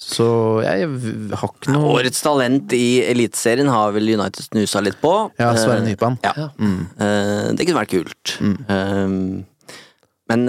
så 0.00 0.26
jeg 0.64 0.88
har 1.38 1.50
ikke 1.52 1.70
noe 1.70 1.92
Årets 1.94 2.22
talent 2.24 2.72
i 2.74 2.98
Eliteserien 3.06 3.68
har 3.70 3.92
vel 3.94 4.08
United 4.16 4.42
snusa 4.48 4.82
litt 4.82 4.98
på. 5.02 5.12
Ja, 5.38 5.52
Sverre 5.54 5.84
Nypan. 5.86 6.16
Ja. 6.24 6.48
Mm. 6.58 6.80
Eh, 6.98 7.50
det 7.54 7.68
kunne 7.68 7.78
vært 7.84 7.92
kult. 7.94 8.32
Eh, 8.42 9.14
men 10.24 10.48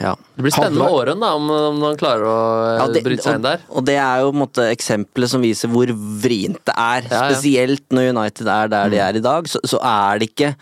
ja. 0.00 0.14
Det 0.38 0.44
blir 0.46 0.54
spennende 0.54 0.80
med 0.86 0.94
Åren, 0.94 1.20
da, 1.20 1.34
om, 1.36 1.50
om 1.50 1.84
han 1.88 2.00
klarer 2.00 2.24
å 2.30 2.38
Ja, 2.78 2.88
det- 2.94 3.04
bryte 3.04 3.26
seg 3.26 3.40
inn 3.40 3.44
der. 3.44 3.60
Og, 3.68 3.80
og 3.82 3.86
det 3.90 3.98
er 4.00 4.22
jo 4.22 4.30
på 4.30 4.36
en 4.36 4.42
måte 4.46 4.66
eksempelet 4.72 5.32
som 5.34 5.44
viser 5.44 5.72
hvor 5.74 5.92
vrient 6.24 6.60
det 6.64 6.74
er. 6.78 7.08
Ja, 7.10 7.12
ja. 7.12 7.22
Spesielt 7.28 7.84
når 7.92 8.12
United 8.14 8.52
er 8.54 8.72
der 8.72 8.94
de 8.94 9.02
er 9.04 9.20
i 9.20 9.24
dag, 9.24 9.50
så, 9.50 9.60
så 9.68 9.82
er 9.84 10.22
det 10.22 10.30
ikke 10.32 10.54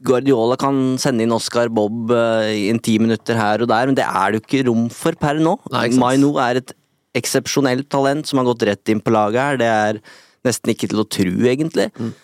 Guardiola 0.00 0.56
kan 0.60 0.96
sende 1.00 1.26
inn 1.26 1.34
Oscar 1.34 1.68
Bob 1.72 2.10
eh, 2.14 2.52
i 2.56 2.68
en 2.72 2.80
ti 2.80 2.96
minutter 3.02 3.36
her 3.36 3.60
og 3.60 3.68
der, 3.68 3.90
men 3.90 3.98
det 3.98 4.06
er 4.06 4.32
det 4.32 4.40
jo 4.40 4.44
ikke 4.46 4.66
rom 4.70 4.88
for 4.94 5.16
per 5.20 5.40
nå. 5.42 5.58
Maino 6.00 6.32
er 6.40 6.62
et 6.62 6.74
eksepsjonelt 7.18 7.90
talent 7.92 8.28
som 8.28 8.40
har 8.40 8.48
gått 8.48 8.64
rett 8.68 8.92
inn 8.92 9.02
på 9.04 9.12
laget 9.12 9.42
her. 9.42 9.60
Det 9.60 9.70
er 9.70 10.00
nesten 10.46 10.72
ikke 10.72 10.88
til 10.90 11.02
å 11.02 11.08
tru, 11.10 11.34
egentlig. 11.50 11.90
Mm. 12.00 12.14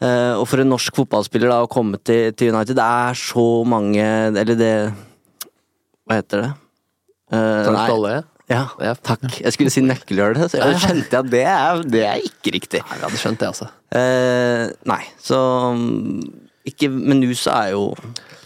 Uh, 0.00 0.34
og 0.40 0.46
for 0.48 0.62
en 0.62 0.70
norsk 0.72 0.96
fotballspiller 0.96 1.52
da 1.52 1.58
å 1.60 1.70
komme 1.70 2.00
til, 2.00 2.32
til 2.32 2.54
United, 2.54 2.78
det 2.78 2.86
er 2.88 3.18
så 3.20 3.42
mange 3.68 4.00
Eller 4.00 4.56
det 4.56 4.70
Hva 6.08 6.16
heter 6.16 6.40
det? 6.40 6.52
Eh, 7.36 7.66
Frank 7.66 7.92
nei. 8.00 8.14
Ja, 8.50 8.64
Ja. 8.82 8.94
takk. 8.98 9.24
Jeg 9.40 9.52
skulle 9.54 9.70
si 9.70 9.80
nøkkelhølet, 9.86 10.50
så 10.50 10.58
jeg 10.58 10.80
skjønte 10.82 11.10
jeg 11.14 11.20
at 11.24 11.30
det 11.30 11.44
er, 11.46 11.82
det 11.96 12.04
er 12.08 12.24
ikke 12.26 12.54
riktig. 12.58 12.80
Nei, 12.88 12.98
vi 12.98 13.06
hadde 13.06 13.20
skjønt 13.22 13.38
det, 13.44 13.48
altså. 13.52 13.68
Eh, 13.94 14.70
nei, 14.90 15.02
så 15.22 15.38
mm, 15.76 16.24
ikke 16.70 16.90
Men 16.92 17.20
Nusa 17.22 17.54
er 17.66 17.70
jo 17.72 17.94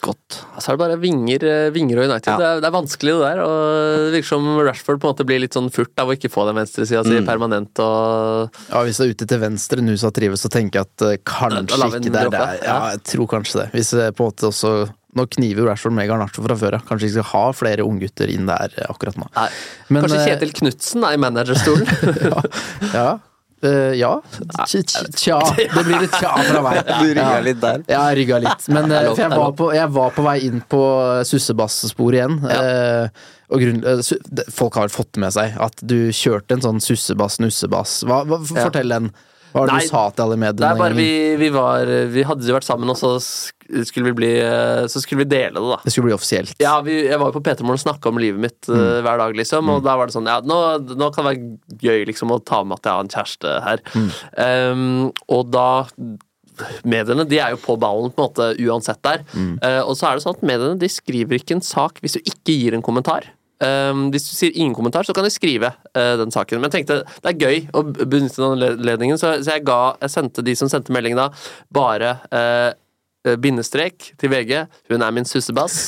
godt. 0.05 0.37
Så 0.61 0.69
er 0.69 0.77
det 0.77 0.81
bare 0.83 0.97
vinger, 1.01 1.45
eh, 1.49 1.71
vinger 1.73 1.99
og 2.03 2.11
United. 2.11 2.29
Ja. 2.29 2.37
Det, 2.37 2.47
er, 2.51 2.61
det 2.61 2.69
er 2.69 2.75
vanskelig, 2.77 3.15
det 3.17 3.23
der. 3.25 3.39
Og 3.41 3.61
det 4.05 4.11
virker 4.19 4.29
som 4.29 4.49
Rashford 4.61 5.01
på 5.01 5.09
en 5.09 5.15
måte 5.15 5.27
blir 5.29 5.41
litt 5.41 5.57
sånn 5.57 5.71
furt 5.73 5.97
av 6.03 6.13
å 6.13 6.17
ikke 6.17 6.29
få 6.33 6.45
den 6.51 6.59
venstresida 6.61 7.01
si 7.09 7.17
Mm. 7.17 7.25
permanent. 7.27 7.81
og 7.81 8.51
Ja, 8.71 8.83
Hvis 8.85 8.99
det 9.01 9.07
er 9.07 9.15
ute 9.17 9.27
til 9.33 9.41
venstre 9.41 9.81
Nusa 9.81 10.11
trives, 10.13 10.45
så 10.45 10.51
tenker 10.53 10.83
jeg 10.83 10.87
at 10.93 11.03
eh, 11.09 11.17
kanskje 11.25 11.89
ikke 11.97 12.13
det 12.13 12.21
er 12.27 12.31
der. 12.37 12.61
Ja, 12.63 12.79
jeg 12.93 13.03
tror 13.09 13.27
kanskje 13.33 13.63
det. 13.65 13.73
Hvis 13.73 13.91
det 13.97 14.13
på 14.15 14.27
en 14.27 14.31
måte 14.33 14.53
også 14.53 14.75
Nå 15.15 15.27
kniver 15.31 15.69
Rashford 15.71 15.95
med 15.97 16.09
Garnaccio 16.11 16.43
fra 16.47 16.57
før 16.59 16.79
av. 16.79 16.87
Kanskje 16.89 17.07
vi 17.09 17.13
skal 17.17 17.29
ha 17.33 17.45
flere 17.55 17.85
unggutter 17.87 18.31
inn 18.33 18.49
der 18.51 18.73
eh, 18.77 18.89
akkurat 18.91 19.19
nå. 19.21 19.29
Men, 19.89 20.03
Kanskje 20.05 20.19
eh, 20.21 20.27
Kjetil 20.33 20.55
Knutsen 20.61 21.07
er 21.07 21.15
i 21.19 21.23
managerstolen? 21.23 21.87
Ja. 22.25 22.43
Ja. 22.95 23.07
Uh, 23.65 23.95
ja. 23.97 24.11
Tja. 25.17 25.39
Det 25.57 25.85
blir 25.87 26.03
et 26.05 26.17
tja 26.21 26.35
fra 26.37 26.61
meg. 26.67 26.83
Du 27.01 27.07
rygga 27.17 27.39
litt 27.47 27.61
der. 27.63 27.85
Ja, 27.89 28.03
jeg 28.11 28.19
rygga 28.19 28.41
litt. 28.45 28.67
Men 28.75 28.91
Det 28.93 28.99
for 29.15 29.23
jeg, 29.23 29.31
var 29.41 29.55
på, 29.57 29.69
jeg 29.73 29.93
var 29.95 30.11
på 30.19 30.25
vei 30.27 30.35
inn 30.51 30.61
på 30.69 30.81
sussebasssporet 31.25 32.19
igjen. 32.19 32.37
Uh, 32.45 33.31
og 33.55 33.63
grunn, 33.65 33.81
det- 33.81 34.49
folk 34.53 34.77
har 34.81 34.93
fått 34.93 35.17
med 35.23 35.33
seg 35.37 35.57
at 35.63 35.81
du 35.81 36.11
kjørte 36.13 36.59
en 36.59 36.65
sånn 36.67 36.83
sussebass-nussebass. 36.85 38.03
Fortell 38.51 38.93
den. 38.93 39.09
Ja. 39.15 39.31
Hva 39.55 39.63
var 39.63 39.71
det 39.71 39.77
Nei, 39.79 39.85
du 39.87 39.93
sa 39.93 40.01
til 40.11 40.25
alle 40.25 40.53
Det 40.59 40.67
er 40.67 40.79
bare 40.81 40.97
vi, 40.99 41.09
vi 41.39 41.49
var 41.55 41.87
Vi 42.11 42.25
hadde 42.27 42.49
jo 42.49 42.57
vært 42.57 42.67
sammen, 42.67 42.91
og 42.91 42.99
så 42.99 43.15
skulle 43.23 44.11
vi 44.11 44.17
bli 44.19 44.31
Så 44.91 45.01
skulle 45.01 45.23
vi 45.23 45.29
dele 45.31 45.55
det, 45.61 45.71
da. 45.71 45.79
Det 45.85 45.93
skulle 45.95 46.11
bli 46.11 46.17
offisielt. 46.17 46.57
Ja, 46.61 46.75
vi, 46.85 46.97
jeg 47.07 47.21
var 47.23 47.31
jo 47.31 47.37
på 47.39 47.45
P3 47.47 47.63
Morgen 47.63 47.79
og 47.79 47.85
snakka 47.85 48.11
om 48.11 48.19
livet 48.21 48.43
mitt 48.43 48.69
Mm. 48.69 48.81
eh, 48.81 49.01
hver 49.05 49.19
dag, 49.21 49.35
liksom. 49.37 49.69
Og 49.71 49.83
da 49.85 49.95
var 50.01 50.09
det 50.11 50.15
sånn 50.17 50.27
Ja, 50.29 50.41
nå, 50.45 50.59
nå 50.99 51.09
kan 51.15 51.27
det 51.27 51.31
være 51.31 51.79
gøy 51.85 52.07
liksom 52.11 52.33
å 52.35 52.41
ta 52.45 52.63
med 52.65 52.79
at 52.81 52.89
jeg 52.89 52.95
har 52.97 53.05
en 53.05 53.13
kjæreste 53.15 53.55
her. 53.65 53.83
Mm. 53.95 54.11
Um, 54.75 55.13
og 55.29 55.51
da 55.55 55.67
Mediene 56.87 57.25
de 57.27 57.41
er 57.43 57.55
jo 57.55 57.59
på 57.59 57.75
ballen 57.83 58.13
på 58.15 58.23
en 58.23 58.29
måte 58.29 58.45
uansett 58.63 59.01
der. 59.03 59.25
Mm. 59.35 59.57
Uh, 59.59 59.81
og 59.89 59.97
så 59.99 60.07
er 60.11 60.19
det 60.19 60.25
sånn 60.27 60.37
at 60.37 60.45
mediene 60.47 60.79
de 60.79 60.91
skriver 60.93 61.41
ikke 61.41 61.57
en 61.59 61.65
sak 61.67 61.99
hvis 62.03 62.15
du 62.15 62.21
ikke 62.23 62.55
gir 62.55 62.77
en 62.77 62.85
kommentar. 62.85 63.27
Um, 63.63 64.09
hvis 64.13 64.27
du 64.27 64.35
sier 64.35 64.55
ingen 64.55 64.75
kommentar, 64.77 65.07
så 65.07 65.15
kan 65.15 65.25
du 65.25 65.31
skrive 65.33 65.71
uh, 65.95 66.15
den 66.21 66.33
saken. 66.35 66.59
Men 66.59 66.71
jeg 66.71 66.81
tenkte 66.81 67.03
det 67.23 67.31
er 67.31 67.39
gøy 67.39 67.61
å 67.73 67.85
benytte 67.87 68.41
den 68.41 68.65
anledningen, 68.65 69.21
så, 69.21 69.37
så 69.45 69.55
jeg, 69.57 69.65
ga, 69.69 69.95
jeg 70.03 70.15
sendte 70.17 70.45
de 70.45 70.57
som 70.59 70.71
sendte 70.73 70.93
melding 70.95 71.15
da, 71.19 71.29
bare 71.75 72.17
eh, 72.35 72.73
bindestrek 73.41 74.11
til 74.21 74.31
VG. 74.33 74.67
Hun 74.93 75.05
er 75.07 75.15
min 75.17 75.25
sussebass. 75.25 75.79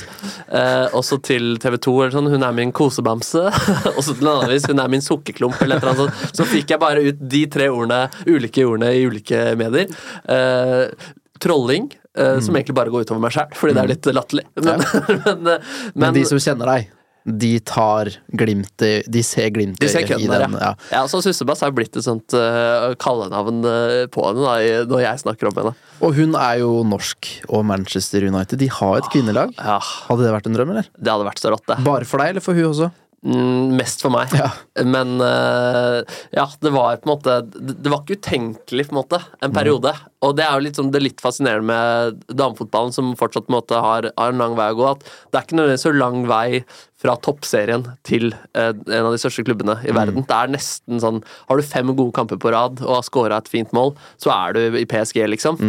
Eh, 0.48 0.94
også 0.96 1.18
til 1.26 1.58
TV 1.60 1.76
2 1.84 1.94
eller 1.98 2.14
sånn. 2.14 2.30
Hun 2.32 2.46
er 2.46 2.54
min 2.56 2.72
kosebamse. 2.76 3.42
også 3.98 4.14
til 4.16 4.24
en 4.24 4.32
annen 4.36 4.54
vis. 4.54 4.68
Hun 4.70 4.80
er 4.80 4.92
min 4.92 5.04
sukkerklump 5.04 5.60
eller 5.60 5.76
et 5.76 5.84
eller 5.84 5.92
annet 6.06 6.16
sånt. 6.16 6.40
Så 6.40 6.48
fikk 6.48 6.72
jeg 6.72 6.82
bare 6.82 7.04
ut 7.04 7.20
de 7.36 7.44
tre 7.52 7.68
ordene, 7.72 8.06
ulike 8.24 8.64
ordene 8.64 8.94
i 8.96 9.04
ulike 9.04 9.42
medier. 9.60 9.92
Eh, 10.32 11.12
trolling. 11.42 11.90
eh, 12.16 12.38
Som 12.40 12.56
egentlig 12.56 12.78
bare 12.78 12.94
går 12.94 13.04
utover 13.04 13.20
meg 13.26 13.36
sjæl, 13.36 13.52
fordi 13.58 13.76
det 13.76 13.84
er 13.84 13.92
litt 13.92 14.12
latterlig. 14.16 14.46
Men, 14.56 14.86
men, 15.26 15.42
men, 15.44 15.66
Men 16.06 16.16
de 16.16 16.24
som 16.32 16.40
kjenner 16.40 16.72
deg, 16.72 16.92
de 17.26 17.56
tar 17.66 18.08
glimtet 18.38 19.08
De 19.10 19.22
ser 19.26 19.48
glimtet 19.50 19.82
de 19.82 19.88
ser 19.90 20.04
i 20.04 20.08
kødden 20.08 20.30
der, 20.30 20.44
den. 20.46 20.52
ja. 20.62 20.68
ja. 20.92 21.00
så 21.10 21.18
Sussebass 21.24 21.64
er 21.66 21.72
blitt 21.74 21.96
et 21.98 22.06
sånt 22.06 22.36
uh, 22.38 22.92
kallenavn 23.02 23.64
uh, 23.66 24.04
på 24.14 24.28
henne 24.28 24.44
da, 24.46 24.52
i- 24.62 24.84
når 24.86 25.02
jeg 25.02 25.22
snakker 25.24 25.50
om 25.50 25.58
henne. 25.58 25.72
Og 26.06 26.14
hun 26.18 26.36
er 26.38 26.60
jo 26.62 26.70
norsk, 26.86 27.32
og 27.50 27.64
Manchester 27.66 28.28
United 28.28 28.60
De 28.62 28.68
har 28.70 29.00
et 29.00 29.10
kvinnelag. 29.10 29.56
Ja, 29.58 29.80
Hadde 30.06 30.22
det 30.28 30.34
vært 30.36 30.46
en 30.46 30.54
drøm, 30.60 30.70
eller? 30.76 30.86
Det 30.94 31.10
hadde 31.12 31.26
vært 31.26 31.42
så 31.42 31.50
rått, 31.56 31.66
det. 31.72 31.80
Bare 31.88 32.06
for 32.06 32.22
deg, 32.22 32.36
eller 32.36 32.44
for 32.44 32.54
hun 32.54 32.70
også? 32.70 32.92
Mm, 33.26 33.72
mest 33.74 34.04
for 34.04 34.12
meg. 34.14 34.30
Ja. 34.36 34.52
Men 34.86 35.16
uh, 35.18 36.02
ja, 36.36 36.44
det 36.62 36.70
var 36.70 37.00
på 37.02 37.08
en 37.08 37.14
måte 37.16 37.38
Det 37.48 37.74
det 37.82 37.90
var 37.90 38.04
ikke 38.04 38.20
utenkelig, 38.20 38.84
på 38.86 38.94
en 38.94 39.00
måte, 39.00 39.18
en 39.42 39.54
periode. 39.56 39.90
Og 40.26 40.34
det 40.38 40.44
er 40.46 40.56
jo 40.58 40.64
litt, 40.66 40.78
sånn, 40.80 40.90
det 40.92 41.00
er 41.00 41.06
litt 41.08 41.22
fascinerende 41.22 41.68
med 41.70 42.24
damefotballen, 42.36 42.92
som 42.96 43.14
fortsatt 43.18 43.46
på 43.46 43.52
en 43.54 43.58
måte 43.60 43.78
har, 43.84 44.10
har 44.18 44.34
en 44.34 44.42
lang 44.42 44.56
vei 44.58 44.68
å 44.74 44.78
gå. 44.80 44.90
At 44.96 45.06
det 45.06 45.38
er 45.40 45.46
ikke 45.46 45.58
nødvendigvis 45.60 45.86
så 45.88 45.94
lang 45.96 46.24
vei 46.30 46.48
fra 46.96 47.12
toppserien 47.20 47.82
til 48.08 48.30
eh, 48.56 48.70
en 48.72 49.04
av 49.06 49.12
de 49.12 49.20
største 49.20 49.44
klubbene 49.46 49.76
i 49.84 49.92
verden. 49.94 50.24
Det 50.26 50.32
er 50.36 50.48
nesten 50.54 50.96
sånn 51.02 51.18
Har 51.50 51.60
du 51.60 51.66
fem 51.68 51.90
gode 51.92 52.14
kamper 52.16 52.38
på 52.40 52.50
rad 52.54 52.80
og 52.86 52.94
har 52.98 53.04
scora 53.06 53.36
et 53.42 53.50
fint 53.52 53.70
mål, 53.76 53.92
så 54.16 54.32
er 54.32 54.56
du 54.56 54.78
i 54.80 54.86
PSG, 54.88 55.20
liksom. 55.36 55.60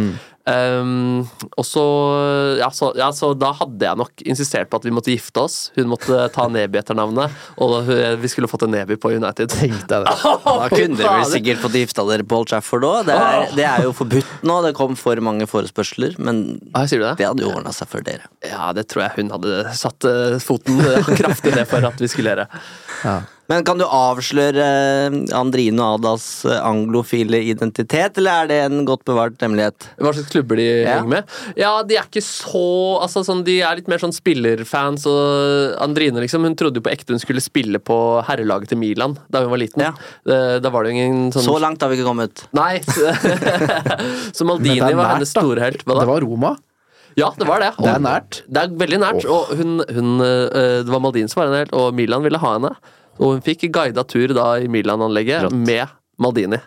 Um, 0.48 1.26
og 1.60 1.64
så 1.68 1.82
ja, 2.56 2.70
så 2.72 2.86
ja, 2.96 3.10
så 3.12 3.34
da 3.36 3.50
hadde 3.58 3.84
jeg 3.84 3.98
nok 4.00 4.22
insistert 4.24 4.70
på 4.72 4.78
at 4.80 4.86
vi 4.88 4.92
måtte 4.96 5.12
gifte 5.12 5.42
oss. 5.44 5.56
Hun 5.76 5.90
måtte 5.92 6.22
ta 6.32 6.46
Neby 6.48 6.80
etter 6.80 6.96
navnet, 6.96 7.34
og 7.60 7.74
hun- 7.84 8.16
vi 8.22 8.30
skulle 8.32 8.48
fått 8.48 8.64
en 8.64 8.72
Neby 8.72 8.96
på 8.96 9.12
United. 9.12 9.52
Tenkte 9.52 9.98
jeg 9.98 10.06
det. 10.06 10.16
Da 10.48 10.68
kunne 10.72 10.96
dere 10.96 11.26
sikkert 11.28 11.60
fått 11.60 11.76
gifta 11.76 12.06
dere 12.08 12.24
på 12.24 12.40
Old 12.40 12.48
Trafford 12.48 12.86
òg. 12.88 13.04
Det, 13.10 13.18
det 13.58 13.66
er 13.68 13.84
jo 13.84 13.92
forbudt 13.92 14.40
nå. 14.48 14.58
Det 14.66 14.74
kom 14.78 14.96
for 14.98 15.20
mange 15.24 15.46
forespørsler, 15.50 16.16
men 16.18 16.42
Ah, 16.74 16.86
sier 16.88 17.02
du 17.02 17.06
det? 17.06 17.14
det 17.20 17.28
hadde 17.28 17.44
jo 17.46 17.52
ordna 17.54 17.72
seg 17.76 17.90
for 17.92 18.04
dere. 18.06 18.26
Ja, 18.48 18.72
det 18.76 18.86
tror 18.90 19.04
jeg 19.06 19.16
hun 19.20 19.34
hadde 19.36 19.74
satt 19.78 20.08
eh, 20.08 20.38
foten 20.42 20.80
eh, 20.82 21.12
kraftig 21.20 21.54
ned 21.56 21.68
for 21.70 21.84
at 21.88 22.00
vi 22.02 22.08
skulle 22.10 22.32
gjøre. 22.34 22.48
Men 23.48 23.62
kan 23.64 23.78
du 23.80 23.84
avsløre 23.86 24.60
eh, 24.60 25.14
Andrine 25.38 25.80
og 25.80 25.94
Adas 26.02 26.24
eh, 26.44 26.58
anglofile 26.68 27.38
identitet, 27.48 28.18
eller 28.20 28.42
er 28.42 28.50
det 28.50 28.58
en 28.66 28.82
godt 28.84 29.06
bevart 29.08 29.40
hemmelighet? 29.40 29.86
Hva 29.96 30.12
slags 30.12 30.28
klubber 30.34 30.60
de 30.60 30.66
Ja. 30.82 30.98
henger 30.98 31.08
med? 31.14 31.30
Ja, 31.56 31.70
de 31.88 31.96
er 31.96 32.04
ikke 32.04 32.20
så 32.20 32.60
altså, 33.00 33.22
sånn, 33.24 33.40
De 33.46 33.54
er 33.64 33.78
litt 33.80 33.88
mer 33.88 34.02
sånn 34.02 34.12
spillerfans. 34.12 35.06
Og 35.08 35.78
Andrine 35.80 36.20
liksom, 36.20 36.44
hun 36.44 36.58
trodde 36.60 36.82
jo 36.82 36.84
på 36.84 36.92
ekte 36.92 37.16
hun 37.16 37.22
skulle 37.24 37.40
spille 37.40 37.80
på 37.80 37.96
herrelaget 38.28 38.68
til 38.74 38.82
Milan 38.82 39.16
da 39.32 39.40
hun 39.46 39.54
var 39.54 39.62
liten. 39.64 39.80
Ja. 39.86 39.94
Eh, 40.28 40.58
Da 40.60 40.68
var 40.74 40.84
det 40.84 40.92
jo 40.92 41.00
ingen 41.00 41.32
sånn 41.32 41.46
Så 41.48 41.56
langt 41.62 41.80
har 41.80 41.88
vi 41.88 41.96
ikke 41.96 42.08
kommet. 42.10 42.44
Nei! 42.52 42.82
så 44.36 44.44
Maldini 44.44 44.76
nært, 44.82 44.96
var 45.00 45.14
hennes 45.14 45.32
storhelt. 45.32 45.48
store 45.48 45.64
helt. 45.70 45.86
Hva 45.88 45.96
da? 45.96 46.04
Det 46.04 46.10
var 46.12 46.20
Roma. 46.26 46.52
Ja, 47.18 47.32
det 47.34 47.48
var 47.48 47.64
det. 47.64 47.72
Det 47.80 47.88
er 47.96 48.02
nært. 48.04 48.42
Det 48.46 48.60
er 48.62 48.76
veldig 48.84 49.00
nært. 49.02 49.24
Og 49.26 49.56
hun, 49.58 49.78
hun, 49.88 50.12
det 50.20 50.92
var 50.92 51.00
Maldini 51.02 51.32
som 51.32 51.40
var 51.40 51.48
henne 51.48 51.64
helt, 51.64 51.72
og 51.74 51.96
Milan 51.96 52.22
ville 52.28 52.38
ha 52.44 52.52
henne. 52.58 52.76
Og 53.18 53.36
hun 53.36 53.40
fikk 53.44 53.68
guida 53.72 54.04
tur 54.06 54.34
da 54.34 54.54
i 54.62 54.68
Milan-anlegget 54.70 55.52
med 55.52 55.88
Maldini. 56.18 56.58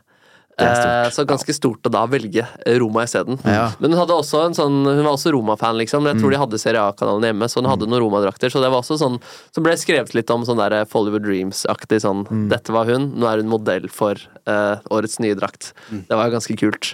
Eh, 0.61 1.07
så 1.09 1.23
ganske 1.25 1.53
stort 1.55 1.87
å 1.87 1.89
da 1.89 2.03
velge 2.05 2.43
Roma 2.77 3.01
isteden. 3.07 3.39
Ja. 3.47 3.71
Men 3.79 3.93
hun 3.95 3.99
hadde 4.03 4.13
også 4.13 4.43
en 4.45 4.53
sånn 4.53 4.75
Hun 4.85 4.99
var 5.07 5.13
også 5.15 5.31
Roma-fan, 5.33 5.77
liksom. 5.79 6.05
Jeg 6.05 6.19
tror 6.19 6.27
Mm. 6.29 6.33
de 6.35 6.37
hadde 6.37 6.59
Serie 6.59 6.81
A-kanalen 6.83 7.23
hjemme, 7.23 7.47
så 7.49 7.61
hun 7.63 7.69
hadde 7.71 7.87
noen 7.89 8.01
Roma-drakter. 8.03 8.51
Så 8.51 8.61
det 8.61 8.69
var 8.69 8.83
også 8.83 8.99
sånn 8.99 9.17
Så 9.55 9.63
ble 9.63 9.73
skrevet 9.79 10.13
litt 10.13 10.29
om 10.29 10.43
sånn 10.45 10.57
der 10.61 10.85
Follywood 10.85 11.23
Dreams-aktig 11.25 12.01
sånn 12.03 12.27
Mm. 12.27 12.49
Dette 12.49 12.69
var 12.75 12.85
hun, 12.85 13.11
nå 13.17 13.25
er 13.31 13.37
hun 13.41 13.49
modell 13.49 13.89
for 13.89 14.11
eh, 14.45 14.75
årets 14.91 15.19
nye 15.19 15.33
drakt. 15.33 15.71
Mm. 15.91 16.05
Det 16.07 16.15
var 16.19 16.29
jo 16.29 16.37
ganske 16.37 16.57
kult. 16.59 16.93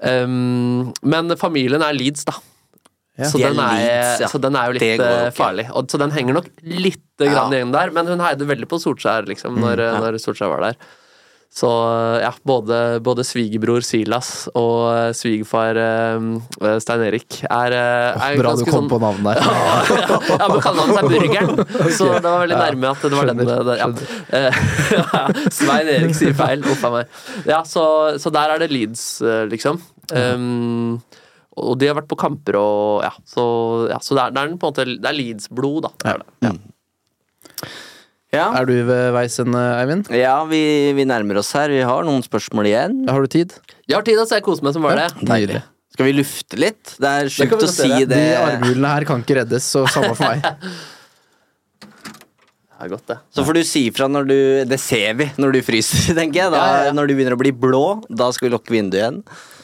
Um, 0.00 0.92
men 1.02 1.28
familien 1.36 1.82
er 1.82 1.92
Leeds, 1.92 2.24
da. 2.24 2.32
Ja. 3.20 3.28
Så, 3.28 3.36
den 3.38 3.58
er, 3.60 3.82
ja. 4.22 4.28
så 4.30 4.40
den 4.40 4.56
er 4.56 4.70
jo 4.70 4.78
litt 4.78 4.96
går 4.96 5.26
eh, 5.26 5.34
farlig. 5.36 5.66
Og, 5.76 5.84
så 5.92 6.00
den 6.00 6.14
henger 6.14 6.38
nok 6.38 6.48
litt 6.64 7.04
grann 7.20 7.52
igjen 7.52 7.74
der, 7.74 7.92
men 7.92 8.08
hun 8.08 8.24
heide 8.24 8.48
veldig 8.48 8.68
på 8.70 8.80
Solskjær 8.80 9.28
liksom, 9.28 9.60
når, 9.60 9.84
Mm, 9.92 10.00
når 10.00 10.20
Solskjær 10.22 10.52
var 10.54 10.68
der. 10.70 10.82
Så 11.52 11.68
ja, 12.22 12.30
både, 12.48 12.76
både 13.04 13.26
svigerbror 13.28 13.84
Silas 13.84 14.46
og 14.56 14.86
eh, 14.88 15.10
svigerfar 15.12 15.76
eh, 15.76 16.78
Stein 16.80 17.04
Erik 17.04 17.42
er, 17.44 17.76
er 17.76 18.38
Bra 18.40 18.54
du 18.56 18.64
kom 18.64 18.78
sånn 18.78 18.88
på 18.88 19.00
navnet 19.02 19.36
der. 19.36 19.50
ja, 20.32 20.48
men 20.48 20.62
kaller 20.64 20.88
han 20.88 20.96
seg 20.96 21.12
Burgeren? 21.12 21.92
Så 21.92 22.08
det 22.14 22.24
var 22.24 22.46
veldig 22.46 22.62
nærme 22.62 22.94
at 22.94 23.04
det 23.04 23.18
var 23.18 23.28
den 23.28 23.44
det, 23.68 23.76
ja. 23.82 25.24
Svein 25.58 25.92
Erik 25.98 26.16
sier 26.16 26.32
feil. 26.40 26.64
Uff 26.72 26.88
a 26.88 26.94
meg. 26.96 27.20
Ja, 27.44 27.60
så, 27.68 27.84
så 28.16 28.32
der 28.32 28.56
er 28.56 28.64
det 28.64 28.72
Leeds, 28.72 29.04
liksom. 29.52 29.84
Um, 30.08 31.02
og 31.56 31.74
de 31.80 31.88
har 31.90 31.96
vært 31.98 32.08
på 32.08 32.16
kamper 32.20 32.56
og 32.60 33.02
ja, 33.04 33.10
så, 33.28 33.44
ja, 33.90 33.98
så 34.00 34.16
det, 34.16 34.22
er, 34.24 34.30
det 34.36 34.40
er 34.42 34.52
på 34.54 34.68
en 34.70 34.72
måte 34.72 34.86
Det 34.88 35.10
er 35.10 35.16
Leeds-blod, 35.18 35.82
da. 35.84 35.90
Det 36.00 36.12
er 36.14 36.22
det. 36.22 36.28
Ja. 36.48 36.52
Ja, 38.32 38.46
Er 38.56 38.64
du 38.64 38.72
ved 38.88 39.10
veis 39.12 39.34
ende, 39.42 39.60
Eivind? 39.76 40.08
ja 40.16 40.38
vi, 40.48 40.62
vi 40.96 41.04
nærmer 41.04 41.36
oss 41.42 41.50
her. 41.52 41.68
Vi 41.68 41.82
har 41.84 42.06
noen 42.08 42.22
spørsmål 42.24 42.70
igjen. 42.70 42.94
Har 43.10 43.20
du 43.20 43.28
tid? 43.28 43.52
Jeg 43.84 43.98
har 43.98 44.06
tid, 44.06 44.16
altså. 44.22 44.38
Jeg 44.38 44.46
koser 44.46 44.64
meg 44.64 44.72
som 44.78 44.86
var 44.86 44.96
det. 44.96 45.10
Nydelig. 45.20 45.60
Skal 45.92 46.08
vi 46.08 46.14
lufte 46.16 46.56
litt? 46.56 46.94
Det 46.96 47.10
er 47.12 47.28
sjukt 47.28 47.52
vi 47.52 47.66
å 47.68 47.68
si 47.68 47.90
det. 48.08 48.08
De 48.16 48.22
armhulene 48.40 48.94
her 48.94 49.04
kan 49.10 49.20
ikke 49.20 49.36
reddes, 49.42 49.66
så 49.68 49.84
samme 49.92 50.14
for 50.16 50.32
meg. 50.32 50.40
Det 52.82 52.88
er 52.88 52.90
godt, 52.96 53.04
det. 53.12 53.16
Så 53.30 53.44
får 53.46 53.54
du 53.54 53.62
si 53.62 53.80
ifra 53.92 54.08
når 54.10 54.24
du 54.26 54.38
Det 54.66 54.78
ser 54.82 55.12
vi 55.14 55.28
når 55.38 55.52
du 55.54 55.58
fryser, 55.62 56.14
tenker 56.18 56.40
jeg. 56.40 56.50
Da, 56.50 56.58
Ja, 56.58 56.70
ja, 56.80 56.86
ja. 56.88 56.94
Når 56.96 57.06
du 57.06 57.14
begynner 57.14 57.36
å 57.36 57.38
bli 57.38 57.52
blå, 57.54 57.82
da 58.10 58.26
skal 58.34 58.48
vi 58.48 58.54
lukke 58.56 58.74
vinduet 58.74 58.98
igjen. 59.04 59.20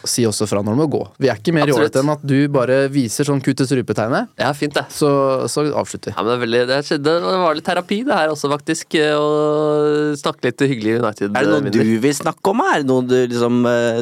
Si 0.07 0.23
også 0.29 0.47
fra 0.47 0.61
når 0.63 0.77
du 0.77 0.79
må 0.79 0.87
gå. 0.93 1.01
Vi 1.19 1.27
er 1.33 1.41
ikke 1.41 1.53
mer 1.57 1.67
jålete 1.67 1.99
enn 2.03 2.13
at 2.13 2.23
du 2.23 2.37
bare 2.55 2.77
viser 2.93 3.27
sånn 3.27 3.41
kutt 3.43 3.59
til 3.59 3.67
strupetegnet, 3.67 4.29
Ja, 4.39 4.53
fint, 4.55 4.75
det. 4.77 4.85
så, 4.95 5.11
så 5.51 5.65
avslutter 5.75 6.13
vi. 6.13 6.15
Ja, 6.15 6.23
men 6.23 6.31
det, 6.31 6.37
er 6.37 6.43
veldig, 6.47 6.61
det, 6.71 6.79
skjedde, 6.87 7.15
det 7.27 7.37
var 7.43 7.59
litt 7.59 7.67
terapi, 7.67 7.99
det 8.07 8.15
her 8.21 8.33
også, 8.35 8.51
faktisk. 8.55 8.95
eh, 9.01 9.15
Å 9.19 10.15
snakke 10.21 10.47
litt 10.51 10.63
hyggelig 10.71 10.99
United. 11.03 11.35
Er 11.35 11.49
det 11.49 11.63
noe 11.67 11.75
du 11.75 11.99
vil 12.05 12.15
snakke 12.15 12.55
om? 12.55 12.63
Er 12.71 12.83
det 12.85 12.91
noe 12.93 13.07
du 13.11 13.17
liksom 13.33 13.59
eh, 13.67 14.01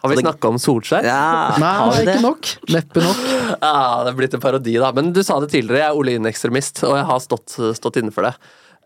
Har 0.00 0.12
vi 0.14 0.20
snakka 0.22 0.48
om 0.52 0.60
Solskjær? 0.60 1.04
Ja, 1.08 1.56
Nei, 1.60 1.72
har 1.80 1.90
vi 1.96 2.04
det? 2.06 2.14
ikke 2.18 2.26
nok. 2.28 2.52
Neppe 2.76 3.02
nok. 3.04 3.24
Ja, 3.64 3.74
det 4.04 4.12
er 4.12 4.16
blitt 4.20 4.36
en 4.36 4.40
parodi, 4.44 4.76
da. 4.80 4.92
Men 4.96 5.12
du 5.16 5.22
sa 5.26 5.40
det 5.42 5.50
tidligere, 5.52 5.82
jeg 5.82 5.90
er 5.90 5.98
Ole 6.00 6.14
Inn-ekstremist, 6.20 6.84
og 6.88 6.94
jeg 7.00 7.08
har 7.10 7.20
stått, 7.24 7.56
stått 7.76 7.98
inne 8.00 8.12
for 8.14 8.28
det. 8.28 8.34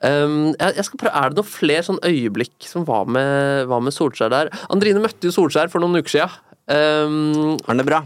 Um, 0.03 0.55
jeg, 0.59 0.75
jeg 0.77 0.85
skal 0.85 0.99
prøve, 1.01 1.13
Er 1.17 1.31
det 1.31 1.39
noen 1.39 1.49
flere 1.49 1.83
sånn 1.87 2.01
øyeblikk 2.05 2.67
som 2.69 2.85
var 2.85 3.07
med, 3.09 3.67
var 3.71 3.81
med 3.81 3.95
Solskjær 3.95 4.29
der? 4.33 4.51
Andrine 4.75 5.01
møtte 5.01 5.31
jo 5.31 5.33
Solskjær 5.33 5.71
for 5.73 5.81
noen 5.81 5.97
uker 6.03 6.11
siden. 6.17 6.35
Um, 6.69 7.57
Har 7.63 7.73
han 7.73 7.81
det 7.81 7.87
bra? 7.89 8.03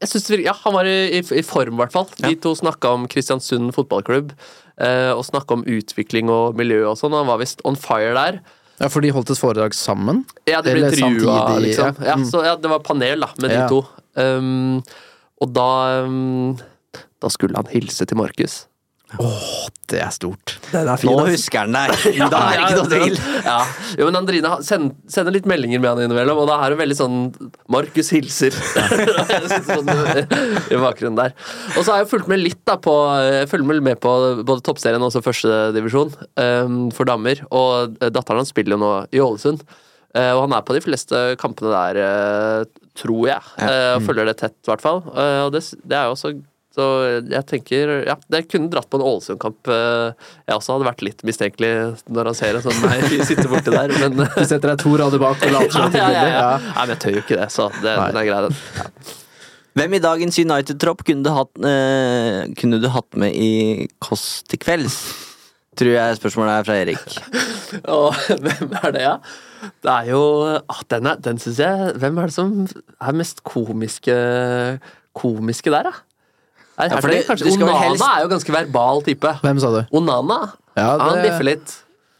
jeg 0.00 0.08
synes, 0.08 0.30
ja, 0.44 0.54
Han 0.64 0.72
var 0.72 0.88
i, 0.88 1.18
i, 1.18 1.20
i 1.20 1.42
form, 1.44 1.74
i 1.76 1.80
hvert 1.82 1.92
fall. 1.92 2.06
De 2.24 2.34
to 2.40 2.54
snakka 2.56 2.88
om 2.96 3.02
Kristiansund 3.12 3.72
fotballklubb. 3.76 4.32
Uh, 4.80 5.12
og 5.12 5.26
snakka 5.28 5.58
om 5.58 5.64
utvikling 5.68 6.30
og 6.32 6.56
miljø 6.56 6.86
og 6.88 6.96
sånn. 6.96 7.12
Han 7.12 7.28
var 7.28 7.40
visst 7.42 7.60
on 7.68 7.76
fire 7.76 8.14
der. 8.16 8.38
Ja, 8.80 8.88
for 8.88 9.04
de 9.04 9.10
holdt 9.12 9.28
et 9.34 9.36
foredrag 9.40 9.74
sammen. 9.76 10.22
Ja, 10.48 10.62
de 10.64 10.72
ble 10.72 10.86
intervjua, 10.88 11.58
liksom. 11.60 11.96
ja. 12.00 12.06
Ja, 12.12 12.16
Mm. 12.16 12.24
så, 12.30 12.40
ja, 12.48 12.54
det 12.56 12.70
var 12.72 12.80
panel, 12.80 13.20
da, 13.20 13.28
med 13.44 13.52
Ja. 13.52 13.66
de 13.66 13.68
to. 13.68 13.82
Um, 14.16 14.80
og 15.40 15.52
da 15.54 15.68
um, 16.04 16.56
Da 17.20 17.28
skulle 17.28 17.54
han 17.60 17.68
hilse 17.68 18.06
til 18.08 18.16
Markus. 18.16 18.66
Det 19.90 19.98
er 19.98 20.12
stort. 20.14 20.54
Nå 20.70 21.16
husker 21.26 21.64
han 21.64 21.74
deg! 21.74 21.94
Da 22.30 22.40
er 22.46 22.60
det 22.60 22.68
ikke 22.68 22.76
noe 22.76 22.90
tvil. 22.92 23.16
Ja. 23.42 23.56
Jo, 23.98 24.06
men 24.06 24.18
Andrine 24.20 24.52
send, 24.66 24.94
sender 25.10 25.34
litt 25.34 25.48
meldinger 25.50 25.82
med 25.82 25.90
han 25.90 26.04
innimellom, 26.04 26.38
og 26.44 26.46
da 26.50 26.60
er 26.62 26.76
hun 26.76 26.80
veldig 26.82 26.98
sånn 26.98 27.18
Markus 27.72 28.12
hilser. 28.14 28.54
Sånn, 29.70 29.90
I 29.90 30.78
bakgrunnen 30.78 31.18
der. 31.18 31.34
Og 31.74 31.82
så 31.82 31.94
har 31.94 32.04
jeg 32.04 32.10
fulgt 32.12 32.30
med 32.30 32.42
litt 32.44 32.62
da 32.68 32.78
på 32.80 32.94
følger 33.50 33.82
med, 33.82 33.98
på 34.02 34.14
både 34.46 34.64
toppserien 34.66 35.02
og 35.02 35.10
også 35.10 35.24
førstedivisjon 35.26 36.14
um, 36.14 36.80
for 36.94 37.08
damer. 37.10 37.42
Og 37.50 37.98
eh, 37.98 38.10
datteren 38.14 38.44
hans 38.44 38.52
spiller 38.54 38.76
jo 38.76 38.82
nå 38.84 38.92
i 39.10 39.22
Ålesund. 39.24 39.64
Eh, 40.10 40.32
og 40.34 40.44
han 40.46 40.56
er 40.56 40.64
på 40.66 40.74
de 40.74 40.82
fleste 40.82 41.18
kampene 41.40 41.70
der, 41.70 42.00
eh, 42.02 42.86
tror 42.98 43.28
jeg. 43.28 43.42
Eh, 43.62 43.96
og 43.96 44.06
følger 44.06 44.26
det 44.26 44.38
tett, 44.40 44.56
i 44.58 44.70
hvert 44.72 44.82
fall. 44.82 45.04
Og 45.06 45.52
det, 45.54 45.62
det 45.86 45.98
er 45.98 46.08
jo 46.08 46.16
også 46.16 46.34
så 46.80 46.86
jeg 47.28 47.44
tenker 47.52 47.92
Ja, 48.08 48.16
jeg 48.32 48.48
kunne 48.50 48.70
dratt 48.72 48.88
på 48.90 48.98
en 48.98 49.04
Ålesund-kamp. 49.06 49.68
eh, 49.68 50.32
Jeg 50.48 50.56
også 50.56 50.74
hadde 50.78 50.88
vært 50.88 51.04
litt 51.04 51.24
mistenkelig 51.28 51.72
når 52.08 52.32
han 52.32 52.38
ser 52.40 52.56
en 52.58 52.64
sånn 52.64 52.80
meg 52.82 53.04
sitte 53.28 53.44
borti 53.52 53.70
der, 53.76 53.92
men 54.00 54.16
Du 54.38 54.44
setter 54.48 54.72
deg 54.72 54.80
to 54.82 54.96
rader 54.98 55.20
bak 55.22 55.44
og 55.46 55.52
later 55.58 55.76
som 55.76 55.92
ja, 56.00 56.08
ja, 56.16 56.24
ja. 56.24 56.36
ja. 56.40 56.52
Nei, 56.72 56.84
men 56.86 56.94
jeg 56.96 57.02
tør 57.04 57.18
jo 57.18 57.24
ikke 57.26 57.40
det, 57.44 57.50
så 57.54 57.68
det, 57.82 57.94
den 58.00 58.20
er 58.24 58.30
grei, 58.32 58.40
den. 58.48 59.10
Hvem 59.78 59.92
i 59.94 60.00
dagens 60.02 60.38
United-tropp 60.42 61.04
kunne, 61.06 61.22
du 61.22 61.30
hatt, 61.30 61.52
eh, 61.62 62.40
kunne 62.58 62.80
du 62.82 62.88
hatt 62.90 63.14
med 63.22 63.36
i 63.38 63.86
Kåss 64.02 64.24
til 64.50 64.58
kvelds? 64.64 64.96
Tror 65.78 65.92
jeg 65.94 66.16
spørsmålet 66.18 66.56
er 66.56 66.66
fra 66.66 66.80
Erik. 66.82 67.20
Og 68.00 68.16
hvem 68.42 68.74
er 68.80 68.96
det, 68.96 69.04
ja? 69.06 69.12
Det 69.84 69.92
er 69.92 70.08
jo 70.10 70.20
ah, 70.58 70.80
Den, 70.90 71.06
er- 71.06 71.18
den 71.22 71.38
syns 71.38 71.58
jeg 71.60 71.90
Hvem 72.00 72.16
er 72.18 72.30
det 72.30 72.34
som 72.34 72.54
er 72.66 73.16
mest 73.20 73.42
komiske 73.46 74.14
komiske 75.20 75.70
der, 75.74 75.88
da? 75.90 75.92
Nei, 76.80 76.88
Ja, 76.90 77.00
for 77.04 77.12
det- 77.12 77.26
du 77.28 77.36
skal 77.50 77.62
Onana 77.68 77.78
helst- 77.84 78.08
er 78.08 78.22
jo 78.24 78.28
ganske 78.32 78.52
verbal 78.56 79.02
type. 79.06 79.36
Hvem 79.44 79.60
sa 79.60 79.70
du? 79.76 79.86
Onana. 79.92 80.40
Ja, 80.76 80.98
Han 80.98 81.16
det- 81.20 81.30
biffer 81.30 81.44
litt. 81.44 81.76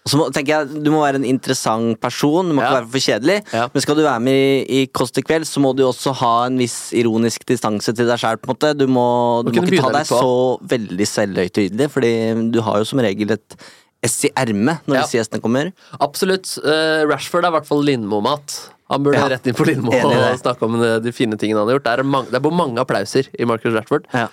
Så 0.09 0.16
må, 0.16 0.31
tenker 0.32 0.47
jeg, 0.65 0.82
Du 0.82 0.91
må 0.91 1.03
være 1.05 1.16
en 1.20 1.24
interessant 1.28 2.01
person, 2.01 2.49
du 2.49 2.55
må 2.57 2.62
Ja. 2.62 2.70
ikke 2.70 2.78
være 2.81 2.91
for 2.91 2.99
kjedelig. 2.99 3.53
Ja. 3.53 3.69
Men 3.73 3.81
skal 3.82 3.95
du 3.97 4.03
være 4.03 4.20
med 4.20 4.32
i, 4.69 4.82
i 4.82 4.87
Kåss 4.87 5.12
til 5.12 5.23
kvelds, 5.23 5.51
så 5.53 5.61
må 5.61 5.74
du 5.77 5.82
også 5.85 6.15
ha 6.16 6.47
en 6.47 6.57
viss 6.59 6.93
ironisk 6.93 7.45
distanse 7.45 7.93
til 7.95 8.07
deg 8.07 8.19
sjøl. 8.19 8.41
Du, 8.77 8.87
må, 8.87 9.45
du 9.45 9.53
må 9.53 9.66
ikke 9.69 9.81
ta 9.82 9.91
deg 9.93 10.07
så 10.07 10.59
veldig 10.66 11.07
selvhøytidelig, 11.07 11.91
Fordi 11.93 12.51
du 12.51 12.61
har 12.62 12.78
jo 12.78 12.85
som 12.85 12.99
regel 12.99 13.31
et 13.31 13.57
ess 14.03 14.24
i 14.24 14.31
ermet 14.35 14.81
når 14.89 14.95
Ja. 14.97 15.03
disse 15.03 15.19
gjestene 15.20 15.41
kommer. 15.43 15.73
Absolutt. 16.01 16.59
Uh, 16.65 17.05
Rashford 17.07 17.45
er 17.45 17.49
i 17.49 17.61
hvert 17.61 17.66
fall 17.66 17.82
Lindmo-mat. 17.85 18.70
Han 18.90 19.04
burde 19.06 19.20
Ja. 19.20 19.28
rett 19.30 19.46
inn 19.46 19.54
på 19.54 19.66
Lindmo 19.68 19.92
og 19.94 20.38
snakke 20.40 20.66
om 20.66 20.78
de 21.04 21.12
fine 21.14 21.36
tingene 21.38 21.60
han 21.62 21.68
har 21.68 21.78
gjort. 21.78 21.84
Det 21.86 21.92
er, 21.98 22.02
mange, 22.02 22.30
det 22.32 22.40
er 22.40 22.46
på 22.48 22.54
mange 22.54 22.80
applauser 22.82 23.28
i 23.38 23.46
Marcus 23.46 23.74
Rashford. 23.76 24.08
Ja. 24.12 24.26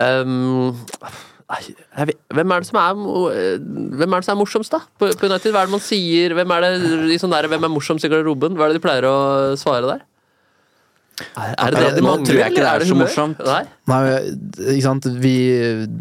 Um, 0.00 0.74
jeg 1.54 2.08
vet, 2.08 2.18
hvem, 2.34 2.52
er 2.52 2.64
det 2.64 2.68
som 2.68 2.78
er, 2.80 3.02
eh, 3.32 3.58
hvem 4.00 4.14
er 4.16 4.20
det 4.22 4.26
som 4.26 4.34
er 4.34 4.40
morsomst, 4.40 4.72
da? 4.72 4.80
På, 4.98 5.10
på 5.12 5.28
United? 5.28 5.52
Hva 5.52 5.62
er 5.62 5.68
det 5.68 5.76
man 5.76 5.84
sier? 5.84 6.34
Hvem 6.36 6.54
er 6.56 6.64
det 6.64 6.70
i 7.14 7.20
sånn 7.20 7.32
der, 7.34 7.48
hvem 7.52 7.66
er 7.68 7.72
morsomst 7.72 8.04
i 8.04 8.10
garderoben? 8.12 8.56
Hva 8.58 8.66
er 8.66 8.72
det 8.74 8.80
de 8.80 8.84
pleier 8.84 9.06
å 9.08 9.16
svare 9.60 9.88
der? 9.88 10.04
Er, 11.38 11.70
det 11.70 11.78
det 11.78 11.90
de 11.94 12.02
mangler, 12.02 12.26
tror 12.26 12.38
jeg 12.40 12.52
ikke 12.52 12.62
det 12.64 12.70
er 12.72 12.84
så 12.88 12.96
morsomt. 12.98 13.42
Nei? 13.46 13.60
Nei, 13.86 13.98
ikke 14.74 14.82
sant. 14.82 15.06
Vi, 15.22 15.34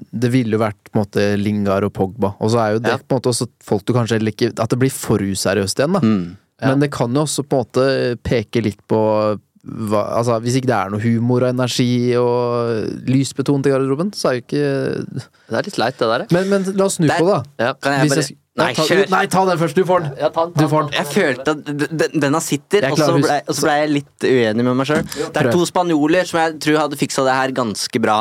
det 0.09 0.31
ville 0.33 0.57
jo 0.57 0.61
vært 0.63 0.79
på 0.89 0.95
en 0.95 1.03
måte 1.03 1.25
Lingard 1.37 1.85
og 1.85 1.93
Pogba. 1.93 2.31
Og 2.41 2.49
så 2.49 2.63
er 2.63 2.71
jo 2.77 2.81
det 2.81 2.95
Ja. 2.95 2.97
på 2.97 3.13
en 3.13 3.19
måte 3.19 3.29
også 3.29 3.47
folk 3.61 3.85
du 3.85 3.93
kanskje 3.93 4.17
heller 4.17 4.33
ikke 4.33 4.49
At 4.57 4.73
det 4.73 4.79
blir 4.81 4.89
for 4.93 5.21
useriøst 5.21 5.77
igjen, 5.83 5.99
da. 5.99 6.01
Mm. 6.01 6.37
Men 6.69 6.79
det 6.83 6.91
kan 6.91 7.13
jo 7.13 7.23
også 7.25 7.43
på 7.47 7.59
en 7.59 7.65
måte 7.65 7.87
peke 8.23 8.61
litt 8.63 8.79
på 8.87 8.99
hva, 9.63 10.01
altså, 10.19 10.41
Hvis 10.43 10.57
ikke 10.59 10.67
det 10.67 10.75
er 10.75 10.89
noe 10.91 10.99
humor 10.99 11.45
og 11.45 11.53
energi 11.53 12.15
og 12.19 12.89
lysbetont 13.07 13.65
i 13.65 13.71
garderoben, 13.71 14.09
så 14.11 14.29
er 14.29 14.33
jo 14.37 14.43
ikke 14.43 14.63
Det 15.07 15.55
er 15.55 15.67
litt 15.69 15.77
leit, 15.79 15.95
det 16.01 16.09
der. 16.11 16.25
Men, 16.35 16.49
men 16.51 16.65
la 16.75 16.87
oss 16.89 16.97
snu 16.99 17.07
Der- 17.07 17.21
på 17.21 17.29
det, 17.29 17.37
da. 17.37 17.67
Ja. 17.69 17.73
Kan 17.79 17.93
jeg 17.99 18.09
bare 18.11 18.25
jeg- 18.25 18.37
Nei, 18.53 18.67
ta, 18.77 18.83
kjør! 18.85 19.07
nei, 19.09 19.23
ta 19.33 19.41
den 19.49 19.57
først! 19.57 19.77
Du 19.77 19.87
får 19.89 20.03
den! 20.03 20.11
Ja, 20.21 20.27
ta 20.29 20.43
ta 20.45 20.61
Du 20.61 20.67
får 20.69 20.83
den. 20.85 20.91
Jeg 20.93 21.07
følte 21.09 21.53
at 21.55 22.17
denne 22.21 22.41
sitter, 22.45 22.85
og 22.91 22.99
så 22.99 23.07
ble, 23.15 23.37
og 23.49 23.57
så 23.57 23.65
ble 23.65 23.77
jeg 23.79 23.89
litt 23.89 24.27
uenig 24.29 24.65
med 24.67 24.77
meg 24.77 24.89
sjøl. 24.91 25.01
Det 25.09 25.41
er 25.41 25.49
to 25.49 25.65
spanjoler 25.65 26.29
som 26.29 26.37
jeg 26.37 26.59
tror 26.61 26.77
hadde 26.83 26.99
fiksa 26.99 27.25
det 27.25 27.37
her 27.39 27.55
ganske 27.57 28.01
bra. 28.03 28.19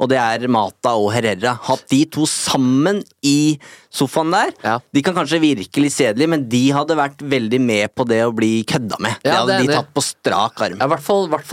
Og 0.00 0.08
det 0.10 0.16
er 0.22 0.48
Mata 0.48 0.94
og 0.96 1.10
Herrera. 1.12 1.52
Hatt 1.68 1.84
de 1.92 2.00
to 2.16 2.24
sammen 2.30 3.02
i 3.28 3.58
sofaen 3.92 4.32
der. 4.32 4.56
Ja. 4.64 4.78
De 4.88 5.04
kan 5.04 5.16
kanskje 5.20 5.42
virke 5.44 5.84
litt 5.84 5.92
kjedelige, 5.92 6.32
men 6.32 6.48
de 6.48 6.64
hadde 6.74 6.96
vært 6.98 7.20
veldig 7.20 7.60
med 7.68 7.92
på 7.92 8.08
det 8.08 8.22
å 8.24 8.32
bli 8.34 8.54
kødda 8.68 9.02
med. 9.04 9.20
Ja, 9.20 9.28
det 9.28 9.36
hadde 9.36 9.60
det 9.60 9.68
de 9.68 9.78
tatt 9.82 9.92
på 9.92 10.08
strak 10.08 10.64
arm. 10.64 10.80
Ja, 10.80 10.88
i 10.88 10.94
hvert 10.96 11.04
fall, 11.04 11.28
hvert 11.28 11.48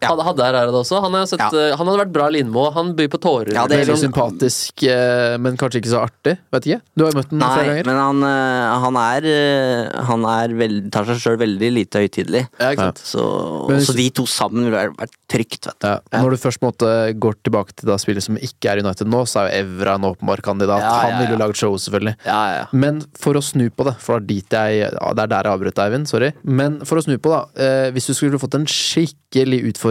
fall 0.00 0.16
Mata. 0.16 0.28
Hadde, 0.30 0.42
her 0.44 0.52
Herrera 0.54 0.72
det 0.72 0.80
også? 0.80 1.00
Han, 1.02 1.12
har 1.12 1.26
sett, 1.26 1.40
Ja. 1.40 1.48
eh, 1.70 1.76
han 1.76 1.86
hadde 1.86 2.00
vært 2.06 2.12
bra 2.12 2.28
Lindmo. 2.28 2.72
Han 2.72 2.94
byr 2.96 3.08
på 3.08 3.20
tårer. 3.20 3.52
Ja, 3.52 3.66
det 3.66 3.80
er 3.80 3.92
sånn- 3.92 4.12
sympatisk, 4.12 4.82
eh, 4.88 5.36
men 5.38 5.56
kanskje 5.56 5.80
ikke 5.82 5.92
så 5.92 6.00
artig. 6.06 6.38
Vet 6.52 6.64
ikke. 6.66 6.80
Du 6.96 7.04
har 7.04 7.12
jo 7.12 7.18
møtt 7.20 7.30
den 7.30 7.40
flere 7.40 7.66
ganger. 7.66 7.86
men 7.86 7.96
han, 7.96 8.22
eh, 8.24 8.80
han 8.80 8.96
er 8.96 10.00
Han 10.00 10.24
er 10.24 10.48
veld, 10.48 10.90
tar 10.92 11.04
seg 11.04 11.16
sjøl 11.20 11.38
veldig 11.38 11.70
lite 11.72 11.98
høytidelig. 12.00 12.48
Ja. 12.58 12.92
Så, 12.94 13.68
Men- 13.68 13.80
så 13.80 13.94
de 13.94 14.10
to 14.10 14.22
sammen 14.26 14.64
ville 14.70 14.90
vært- 14.94 15.10
trygt, 15.28 15.66
vet 15.66 15.78
du. 15.78 15.86
Ja, 15.86 16.00
Når 16.12 16.30
du 16.30 16.36
først 16.36 16.60
måtte, 16.60 17.18
går 17.18 17.34
tilbake 17.44 17.74
til 17.76 17.86
da 17.86 17.96
spillet 17.96 18.22
som 18.22 18.36
ikke 18.36 18.66
er 18.70 18.78
United 18.82 19.06
nå, 19.06 19.22
så 19.26 19.46
er 19.46 19.50
jo 19.50 19.64
Evra 19.64 19.94
en 19.94 20.02
åpenbar 20.02 20.40
kandidat. 20.42 20.80
Ja, 20.80 20.90
ja, 20.90 21.10
Han 21.10 21.26
ville 21.26 21.38
ja. 21.38 21.46
lagd 21.46 21.56
show, 21.56 21.74
selvfølgelig. 21.76 22.16
Ja, 22.26 22.46
ja, 22.50 22.56
ja. 22.60 22.66
Men 22.72 23.02
for 23.16 23.34
å 23.34 23.42
snu 23.42 23.70
på 23.70 23.84
det, 23.84 23.96
for 24.00 24.18
det 24.20 24.48
er 24.52 24.68
jeg 24.70 24.92
ja, 24.92 25.12
Det 25.12 25.22
er 25.22 25.26
der 25.28 25.42
jeg 25.44 25.52
avbrøt 25.60 25.74
deg, 25.74 25.92
Eivind. 25.92 26.08
Sorry. 26.08 26.32
Men 26.44 26.80
for 26.84 26.96
å 26.98 27.04
snu 27.04 27.16
på, 27.18 27.30
da. 27.30 27.90
Hvis 27.92 28.06
du 28.06 28.14
skulle 28.14 28.38
fått 28.40 28.54
en 28.54 28.66
skikkelig 28.66 29.72
utfordring, 29.72 29.89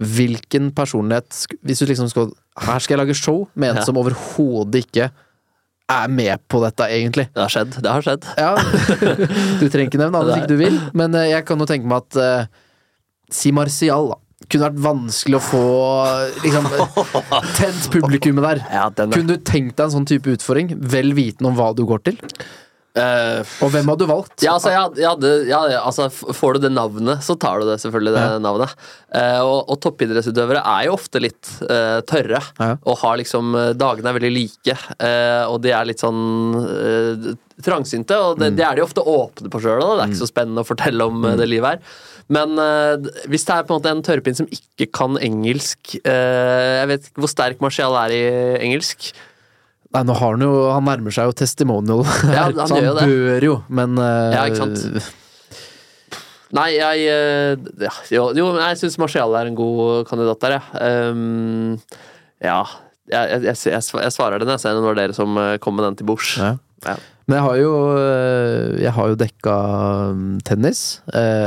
hvilken 0.00 0.70
personlighet 0.72 1.42
Hvis 1.66 1.82
du 1.82 1.86
liksom 1.90 2.08
skal 2.08 2.30
Her 2.64 2.78
skal 2.80 2.96
jeg 2.96 3.02
lage 3.06 3.16
show 3.18 3.42
med 3.54 3.70
en 3.74 3.76
Ja. 3.82 3.84
som 3.84 3.98
overhodet 4.00 4.86
ikke 4.86 5.10
er 5.90 6.06
med 6.08 6.38
på 6.48 6.60
dette, 6.62 6.86
egentlig. 6.86 7.24
Det 7.34 7.42
har 7.42 7.50
skjedd. 7.50 7.72
Det 7.82 7.90
har 7.90 8.00
skjedd. 8.06 8.22
Ja, 8.38 8.52
Du 9.58 9.64
trenger 9.68 9.88
ikke 9.88 9.98
nevne 9.98 10.12
navnet 10.14 10.28
hvis 10.30 10.42
ikke 10.44 10.52
du 10.52 10.60
vil, 10.60 10.76
men 10.94 11.14
eh, 11.18 11.32
jeg 11.32 11.44
kan 11.48 11.58
jo 11.58 11.66
tenke 11.66 11.88
meg 11.90 12.04
at 12.04 12.16
eh, 12.22 12.46
Si 13.34 13.50
Marcial, 13.50 14.12
da. 14.12 14.18
Kunne 14.50 14.68
vært 14.70 14.78
vanskelig 14.86 15.36
å 15.36 15.42
få 15.44 15.64
liksom, 16.44 16.68
tent 17.58 17.88
publikummet 17.92 18.46
der. 18.46 18.62
Ja, 18.72 18.86
Kunne 18.90 19.34
du 19.34 19.42
tenkt 19.42 19.76
deg 19.76 19.84
en 19.88 19.92
sånn 19.98 20.06
type 20.08 20.30
utfordring, 20.32 20.70
vel 20.80 21.10
vitende 21.18 21.50
om 21.50 21.58
hva 21.58 21.72
du 21.76 21.82
går 21.86 22.00
til? 22.06 22.16
Eh, 22.98 23.44
Og 23.62 23.70
hvem 23.70 23.86
hadde 23.86 24.02
du 24.02 24.08
valgt? 24.10 24.42
Ja, 24.42 24.56
altså, 24.56 24.72
jeg, 24.74 24.96
jeg 24.98 25.06
hadde, 25.06 25.28
ja, 25.46 25.60
altså, 25.78 26.08
Får 26.10 26.56
du 26.56 26.64
det 26.64 26.72
navnet, 26.74 27.20
så 27.22 27.36
tar 27.38 27.60
du 27.62 27.68
det 27.68 27.76
selvfølgelig 27.78 28.14
det 28.16 28.24
Ja. 28.24 28.38
navnet. 28.42 28.72
Uh, 29.14 29.42
og, 29.46 29.70
og 29.70 29.78
toppidrettsutøvere 29.82 30.58
er 30.64 30.88
jo 30.88 30.96
ofte 30.96 31.22
litt 31.22 31.48
uh, 31.70 32.00
tørre. 32.06 32.40
Ja. 32.58 32.72
Og 32.86 32.98
har 33.04 33.16
liksom 33.22 33.54
Dagene 33.78 34.10
er 34.10 34.18
veldig 34.18 34.32
like, 34.34 34.76
og 35.50 35.60
de 35.62 35.70
er 35.74 35.86
litt 35.86 36.02
sånn 36.02 36.20
trangsynte. 37.62 38.16
Og 38.16 38.38
Mm. 38.38 38.40
det, 38.42 38.50
det 38.58 38.64
er 38.66 38.76
de 38.78 38.82
ofte 38.84 39.02
åpne 39.04 39.50
på 39.52 39.60
sjøl, 39.62 39.82
det 39.98 40.04
er 40.04 40.10
ikke 40.10 40.22
så 40.24 40.30
spennende 40.30 40.62
å 40.64 40.68
fortelle 40.68 41.06
om 41.06 41.20
Mm. 41.22 41.36
det 41.38 41.48
livet 41.48 41.68
her. 41.68 41.78
Men 42.30 42.54
hvis 43.28 43.44
det 43.46 43.54
er 43.56 43.64
på 43.66 43.74
en 43.74 43.80
måte 43.80 43.90
en 43.90 44.02
tørrpinn 44.06 44.36
som 44.38 44.46
ikke 44.46 44.86
kan 44.94 45.16
engelsk 45.18 45.96
Jeg 46.04 46.86
vet 46.86 47.08
ikke 47.10 47.20
hvor 47.24 47.28
sterk 47.32 47.60
Marcial 47.60 47.94
er 47.98 48.10
i 48.14 48.22
engelsk. 48.66 49.12
Nei, 49.90 50.02
nå 50.06 50.14
har 50.14 50.36
han 50.36 50.44
jo 50.44 50.50
Han 50.70 50.86
nærmer 50.86 51.14
seg 51.14 51.30
jo 51.30 51.36
testimonial, 51.40 52.04
Ja, 52.30 52.46
han 52.60 52.68
så 52.70 52.78
han 52.78 52.86
jo 52.86 52.94
bør 53.00 53.48
jo, 53.48 53.56
men 53.72 53.98
uh, 53.98 54.30
Ja, 54.36 54.44
ikke 54.46 54.62
sant? 54.62 55.16
Nei, 56.54 56.70
jeg 56.74 57.06
eh, 57.06 57.52
ja, 57.84 57.92
Jo, 58.10 58.30
jo 58.34 58.48
men 58.50 58.64
jeg 58.64 58.80
syns 58.80 58.98
Marcial 58.98 59.36
er 59.38 59.50
en 59.50 59.58
god 59.58 60.08
kandidat 60.08 60.42
der, 60.42 60.56
jeg. 60.56 61.12
Um, 61.14 61.76
ja. 62.42 62.64
Jeg, 63.10 63.38
jeg, 63.44 63.54
jeg, 63.54 63.78
jeg 63.78 64.14
svarer 64.14 64.42
den, 64.42 64.50
jeg. 64.50 64.62
Ser 64.62 64.74
det 64.74 64.82
var 64.82 64.98
dere 64.98 65.14
som 65.14 65.38
eh, 65.38 65.54
kom 65.62 65.78
med 65.78 65.86
den 65.86 66.00
til 66.00 66.10
bords. 66.10 66.32
Ja. 66.42 66.56
Ja. 66.82 66.96
Men 67.28 67.36
jeg 67.36 67.44
har 67.44 67.56
jo 67.60 67.72
Jeg 68.80 68.92
har 68.96 69.10
jo 69.12 69.16
dekka 69.20 69.54
mm, 70.16 70.38
tennis 70.48 70.80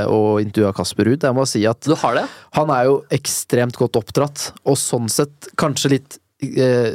og 0.07 0.39
intervjua 0.39 0.71
Kasper 0.77 1.09
Ruud. 1.09 1.25
Jeg 1.27 1.35
må 1.35 1.43
si 1.49 1.65
at 1.67 1.83
Du 1.83 1.97
har 1.99 2.15
det? 2.21 2.23
han 2.55 2.71
er 2.71 2.87
jo 2.87 2.99
ekstremt 3.11 3.75
godt 3.81 3.99
oppdratt, 3.99 4.51
og 4.63 4.79
sånn 4.79 5.11
sett 5.11 5.49
kanskje 5.59 5.97
litt 5.97 6.19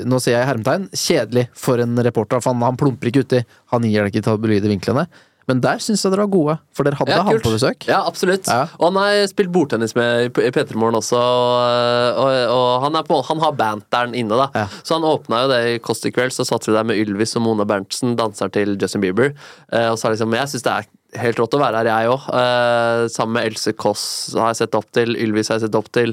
Nå 0.08 0.18
sier 0.22 0.38
jeg 0.38 0.48
hermetegn 0.50 0.88
kjedelig 0.92 1.46
for 1.56 1.80
en 1.82 1.96
reporter, 2.04 2.42
for 2.44 2.52
han, 2.54 2.62
han 2.66 2.78
plumper 2.80 3.10
ikke 3.12 3.24
uti. 3.26 3.44
Han 3.74 3.86
gir 3.88 4.02
deg 4.04 4.12
ikke 4.12 4.22
de 4.24 4.28
tabloide 4.30 4.70
vinklene. 4.70 5.06
Men 5.48 5.62
der 5.64 5.78
syns 5.80 6.02
jeg 6.04 6.12
dere 6.12 6.26
var 6.26 6.32
gode, 6.34 6.54
for 6.76 6.84
dere 6.84 6.98
hadde 6.98 7.14
Ja, 7.14 7.22
han 7.24 7.38
på 7.40 7.52
besøk. 7.54 7.86
Ja, 7.88 8.02
absolutt. 8.04 8.44
Ja. 8.52 8.66
Og 8.76 8.90
han 8.90 8.98
har 9.00 9.22
spilt 9.30 9.48
bordtennis 9.54 9.94
med 9.96 10.26
i 10.26 10.28
P- 10.36 10.44
i 10.44 10.50
P3 10.52 10.76
Morgen 10.76 10.98
også, 10.98 11.16
og, 11.16 12.18
og, 12.20 12.34
og 12.52 12.82
han, 12.84 12.98
er 13.00 13.06
på, 13.08 13.16
han 13.30 13.40
har 13.40 13.54
banteren 13.56 14.12
inne, 14.18 14.36
da. 14.36 14.50
Ja. 14.52 14.66
Så 14.84 14.98
han 14.98 15.06
åpna 15.08 15.46
jo 15.46 15.50
det 15.54 15.60
i 15.70 15.78
til 15.80 16.12
kveld, 16.12 16.34
så 16.36 16.44
satt 16.44 16.68
vi 16.68 16.76
der 16.76 16.84
med 16.84 17.00
Ylvis 17.00 17.32
og 17.40 17.46
Mona 17.46 17.64
Berntsen, 17.68 18.12
danser 18.20 18.52
til 18.52 18.76
Justin 18.76 19.00
Bieber, 19.06 19.32
eh, 19.72 19.88
og 19.88 19.96
sa 19.98 20.12
liksom 20.12 20.36
Jeg 20.36 20.52
syns 20.52 20.66
det 20.68 20.74
er 20.76 21.22
helt 21.24 21.40
rått 21.40 21.56
å 21.56 21.62
være 21.64 21.80
her, 21.80 21.88
jeg 21.94 22.12
òg. 22.12 22.28
Eh, 22.42 23.06
sammen 23.16 23.38
med 23.38 23.48
Else 23.48 23.72
Kåss 23.72 24.04
har 24.36 24.52
jeg 24.52 24.60
sett 24.66 24.76
opp 24.76 24.92
til, 24.92 25.16
Ylvis 25.16 25.48
har 25.48 25.56
jeg 25.62 25.70
sett 25.70 25.80
opp 25.80 25.88
til. 25.96 26.12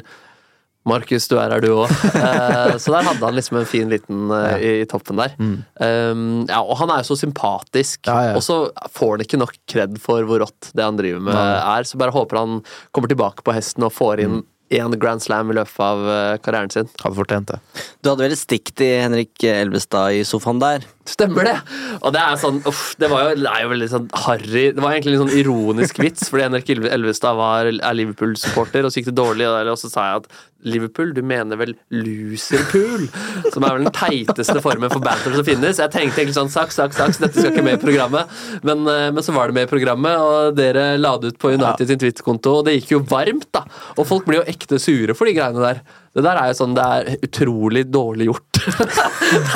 Markus, 0.86 1.26
du 1.32 1.36
er 1.42 1.50
her, 1.50 1.64
du 1.64 1.72
òg. 1.74 1.90
Uh, 2.14 2.76
så 2.82 2.94
der 2.94 3.08
hadde 3.08 3.26
han 3.26 3.36
liksom 3.38 3.58
en 3.58 3.68
fin 3.70 3.90
liten 3.90 4.30
eh, 4.36 4.56
i, 4.62 4.72
i 4.84 4.88
toppen 4.90 5.18
der. 5.18 5.34
Um, 5.40 6.46
ja, 6.46 6.60
og 6.62 6.78
han 6.82 6.94
er 6.94 7.02
jo 7.02 7.10
så 7.14 7.20
sympatisk, 7.26 8.04
Mm. 8.06 8.12
Ja, 8.12 8.30
ja. 8.30 8.34
og 8.38 8.44
så 8.46 8.56
får 8.94 9.16
han 9.16 9.24
ikke 9.26 9.40
nok 9.42 9.56
kred 9.72 9.96
for 10.02 10.26
hvor 10.28 10.44
rått 10.44 10.70
det 10.78 10.84
han 10.86 10.98
driver 11.00 11.24
med 11.26 11.36
er. 11.38 11.88
Så 11.88 11.98
bare 11.98 12.14
håper 12.14 12.38
han 12.38 12.60
kommer 12.94 13.10
tilbake 13.10 13.46
på 13.46 13.56
hesten 13.56 13.86
og 13.88 13.94
får 13.96 14.22
inn 14.26 14.44
én 14.74 14.96
Grand 15.02 15.22
Slam 15.22 15.52
i 15.52 15.56
løpet 15.58 15.80
av 15.82 16.04
eh, 16.10 16.38
karrieren 16.46 16.72
sin. 16.74 16.90
Hadde 17.02 17.18
fortjent 17.18 17.52
det. 17.54 17.60
Du 18.02 18.12
hadde 18.12 18.26
vel 18.26 18.36
et 18.36 18.42
stikk 18.42 18.72
til 18.78 18.96
Henrik 19.04 19.46
Elvestad 19.50 20.18
i 20.18 20.24
sofaen 20.28 20.62
der? 20.62 20.86
Stemmer 21.06 21.46
det! 21.46 21.56
Og 22.02 22.14
det 22.16 22.22
er 22.22 22.40
sånn 22.42 22.58
uff, 22.66 22.96
Det 22.98 23.10
var 23.12 23.28
jo, 23.28 23.36
det 23.44 23.52
er 23.52 23.62
jo 23.62 23.72
veldig 23.76 23.90
sånn 23.92 24.08
harry 24.26 24.64
Det 24.74 24.82
var 24.82 24.96
egentlig 24.96 25.20
en 25.20 25.24
sånn 25.28 25.38
ironisk 25.38 26.00
vits, 26.02 26.32
fordi 26.32 26.48
Henrik 26.48 26.72
Elvestad 26.74 27.38
var, 27.38 27.70
er 27.70 27.98
Liverpool-supporter, 28.00 28.88
og 28.88 28.94
så 28.94 29.02
gikk 29.02 29.12
det 29.12 29.18
dårlig, 29.20 29.48
og 29.48 29.78
så 29.80 29.92
sa 29.92 30.08
jeg 30.10 30.24
at 30.24 30.30
Liverpool, 30.66 31.12
du 31.14 31.22
mener 31.22 31.60
vel 31.60 31.76
loserpool? 31.94 33.06
Som 33.54 33.66
er 33.68 33.76
vel 33.76 33.86
den 33.86 33.94
teiteste 33.94 34.58
formen 34.66 34.90
for 34.90 35.04
banter 35.04 35.36
som 35.36 35.46
finnes. 35.46 35.78
Jeg 35.82 35.94
tenkte 35.94 36.24
egentlig 36.24 36.38
sånn 36.40 36.50
saks, 36.50 36.80
saks, 36.80 36.98
saks, 36.98 37.20
dette 37.22 37.38
skal 37.38 37.54
ikke 37.54 37.66
med 37.68 37.78
i 37.78 37.84
programmet. 37.84 38.32
Men, 38.66 38.82
eh, 38.90 39.12
men 39.14 39.26
så 39.26 39.36
var 39.36 39.52
det 39.52 39.60
med 39.60 39.68
i 39.68 39.72
programmet, 39.72 40.18
og 40.18 40.58
dere 40.58 40.96
la 40.98 41.14
det 41.22 41.36
ut 41.36 41.42
på 41.42 41.54
United 41.54 41.92
sin 41.92 42.02
Twitter-konto, 42.02 42.60
og 42.60 42.66
det 42.66 42.80
gikk 42.80 42.96
jo 42.96 43.04
varmt, 43.14 43.52
da. 43.54 43.62
Og 43.96 44.10
folk 44.10 44.26
blir 44.26 44.42
jo 44.42 44.50
ekte 44.56 44.82
sure 44.82 45.14
for 45.18 45.30
de 45.30 45.38
greiene 45.38 45.62
der. 45.62 45.86
Det 46.16 46.24
der 46.24 46.40
er 46.40 46.48
jo 46.54 46.58
sånn, 46.62 46.72
det 46.78 46.86
er 46.96 47.02
utrolig 47.28 47.84
dårlig 47.92 48.30
gjort. 48.32 48.54
det 48.64 48.64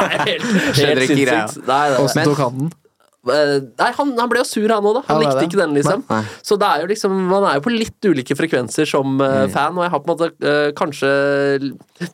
er 0.04 0.12
helt, 0.28 0.44
helt 0.76 1.08
sinnssykt. 1.08 1.64
Åssen 2.04 2.28
tok 2.28 2.44
han 2.44 2.60
den? 2.66 2.70
Eh, 3.30 3.60
Nei, 3.78 3.90
han, 3.98 4.14
han 4.16 4.30
ble 4.32 4.40
jo 4.40 4.46
sur, 4.48 4.70
han 4.72 4.86
òg, 4.88 4.94
da. 4.96 5.02
Han 5.10 5.18
ja, 5.20 5.24
likte 5.26 5.40
det? 5.42 5.48
ikke 5.50 5.60
den, 5.60 5.74
liksom. 5.76 6.00
Nei. 6.08 6.22
Så 6.48 6.54
det 6.60 6.68
er 6.70 6.78
jo 6.84 6.88
liksom 6.90 7.12
man 7.28 7.44
er 7.50 7.54
jo 7.58 7.64
på 7.66 7.72
litt 7.74 8.02
ulike 8.08 8.36
frekvenser 8.40 8.86
som 8.88 9.08
Mm. 9.20 9.52
fan, 9.52 9.76
og 9.76 9.84
jeg 9.84 9.92
har 9.92 10.00
på 10.00 10.08
en 10.08 10.14
måte 10.16 10.30
uh, 10.40 10.72
kanskje 10.80 11.10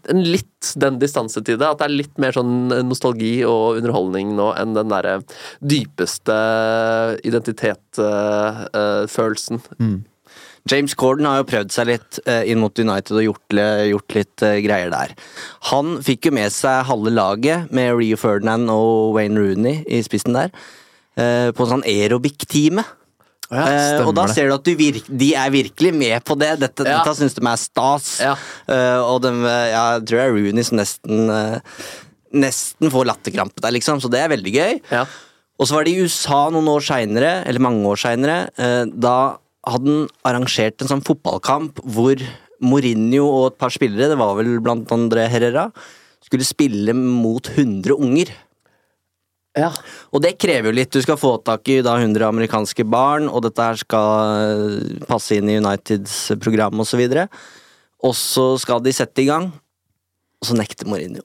en 0.10 0.22
litt 0.26 0.74
den 0.82 0.98
distanse 1.00 1.40
til 1.46 1.58
det. 1.62 1.68
At 1.70 1.78
det 1.84 1.88
er 1.88 1.94
litt 2.02 2.18
mer 2.22 2.32
sånn 2.36 2.54
nostalgi 2.90 3.36
og 3.46 3.78
underholdning 3.78 4.28
nå 4.38 4.48
enn 4.58 4.74
den 4.78 4.90
derre 4.92 5.16
dypeste 5.62 6.38
identitetsfølelsen. 7.30 9.58
James 10.66 10.96
Corden 10.98 11.28
har 11.30 11.44
jo 11.44 11.46
prøvd 11.46 11.74
seg 11.76 11.90
litt 11.92 12.18
eh, 12.26 12.48
inn 12.50 12.58
mot 12.58 12.74
United 12.82 13.20
og 13.20 13.26
gjort, 13.28 13.56
gjort 13.86 14.16
litt 14.18 14.44
eh, 14.48 14.56
greier 14.66 14.90
der. 14.90 15.12
Han 15.70 16.00
fikk 16.06 16.26
jo 16.30 16.34
med 16.34 16.54
seg 16.56 16.88
halve 16.90 17.14
laget 17.14 17.70
med 17.76 17.94
Rio 18.00 18.18
Ferdinand 18.18 18.72
og 18.74 19.14
Wayne 19.14 19.38
Rooney 19.38 19.84
i 19.86 20.02
spissen 20.06 20.34
der. 20.38 20.50
eh, 21.22 21.52
på 21.54 21.64
en 21.68 21.76
sånn 21.76 21.86
aerobic-time. 21.86 22.82
Eh, 23.54 24.02
og 24.02 24.16
da 24.18 24.26
ser 24.34 24.50
du 24.50 24.56
at 24.56 24.66
du 24.66 24.74
virk, 24.80 25.06
de 25.06 25.30
er 25.38 25.54
virkelig 25.54 25.94
med 25.94 26.26
på 26.26 26.34
det. 26.42 26.56
Dette, 26.66 26.82
Ja. 26.90 26.98
dette 27.04 27.14
syns 27.22 27.38
de 27.38 27.46
er 27.46 27.62
stas. 27.62 28.10
Ja. 28.26 28.34
Og 29.06 29.22
ja, 29.30 29.86
jeg 30.02 30.06
tror 30.10 30.18
det 30.18 30.26
er 30.26 30.34
Rooney 30.34 30.64
som 30.66 30.82
nesten 30.82 31.62
Nesten 32.36 32.90
får 32.92 33.06
latterkrampe 33.08 33.62
der, 33.64 33.72
liksom. 33.72 34.02
Så 34.02 34.10
det 34.12 34.20
er 34.20 34.34
veldig 34.34 34.52
gøy. 34.52 34.82
Ja. 34.92 35.06
Og 35.56 35.70
så 35.70 35.78
var 35.78 35.86
det 35.86 35.94
i 35.94 36.02
USA 36.04 36.50
noen 36.52 36.68
år 36.68 36.82
seinere, 36.84 37.46
eller 37.48 37.64
mange 37.64 37.86
år 37.88 38.02
seinere, 38.02 38.50
da 38.92 39.38
hadde 39.66 39.92
han 39.92 40.10
arrangert 40.28 40.82
en 40.82 40.92
sånn 40.92 41.06
fotballkamp 41.06 41.82
hvor 41.84 42.22
Mourinho 42.64 43.26
og 43.28 43.46
et 43.52 43.60
par 43.60 43.74
spillere, 43.74 44.12
det 44.12 44.20
var 44.20 44.36
vel 44.38 44.58
blant 44.64 44.92
andre 44.96 45.28
Herrera, 45.32 45.70
skulle 46.26 46.48
spille 46.48 46.96
mot 46.96 47.50
100 47.52 47.94
unger. 47.96 48.32
Ja. 49.56 49.70
Og 50.12 50.24
det 50.24 50.36
krever 50.42 50.72
jo 50.72 50.76
litt. 50.76 50.92
Du 50.92 51.04
skal 51.04 51.20
få 51.20 51.36
tak 51.46 51.68
i 51.72 51.80
da 51.86 51.96
100 52.00 52.26
amerikanske 52.28 52.86
barn, 52.92 53.30
og 53.30 53.46
dette 53.46 53.64
her 53.64 53.80
skal 53.80 54.40
eh, 54.40 55.06
passe 55.08 55.38
inn 55.38 55.52
i 55.52 55.60
Uniteds 55.62 56.18
program 56.44 56.82
osv. 56.84 57.06
Og, 57.06 57.38
og 58.10 58.18
så 58.20 58.48
skal 58.62 58.84
de 58.84 58.96
sette 58.96 59.24
i 59.24 59.30
gang, 59.30 59.52
og 60.42 60.50
så 60.50 60.58
nekter 60.60 60.90
Mourinho. 60.92 61.24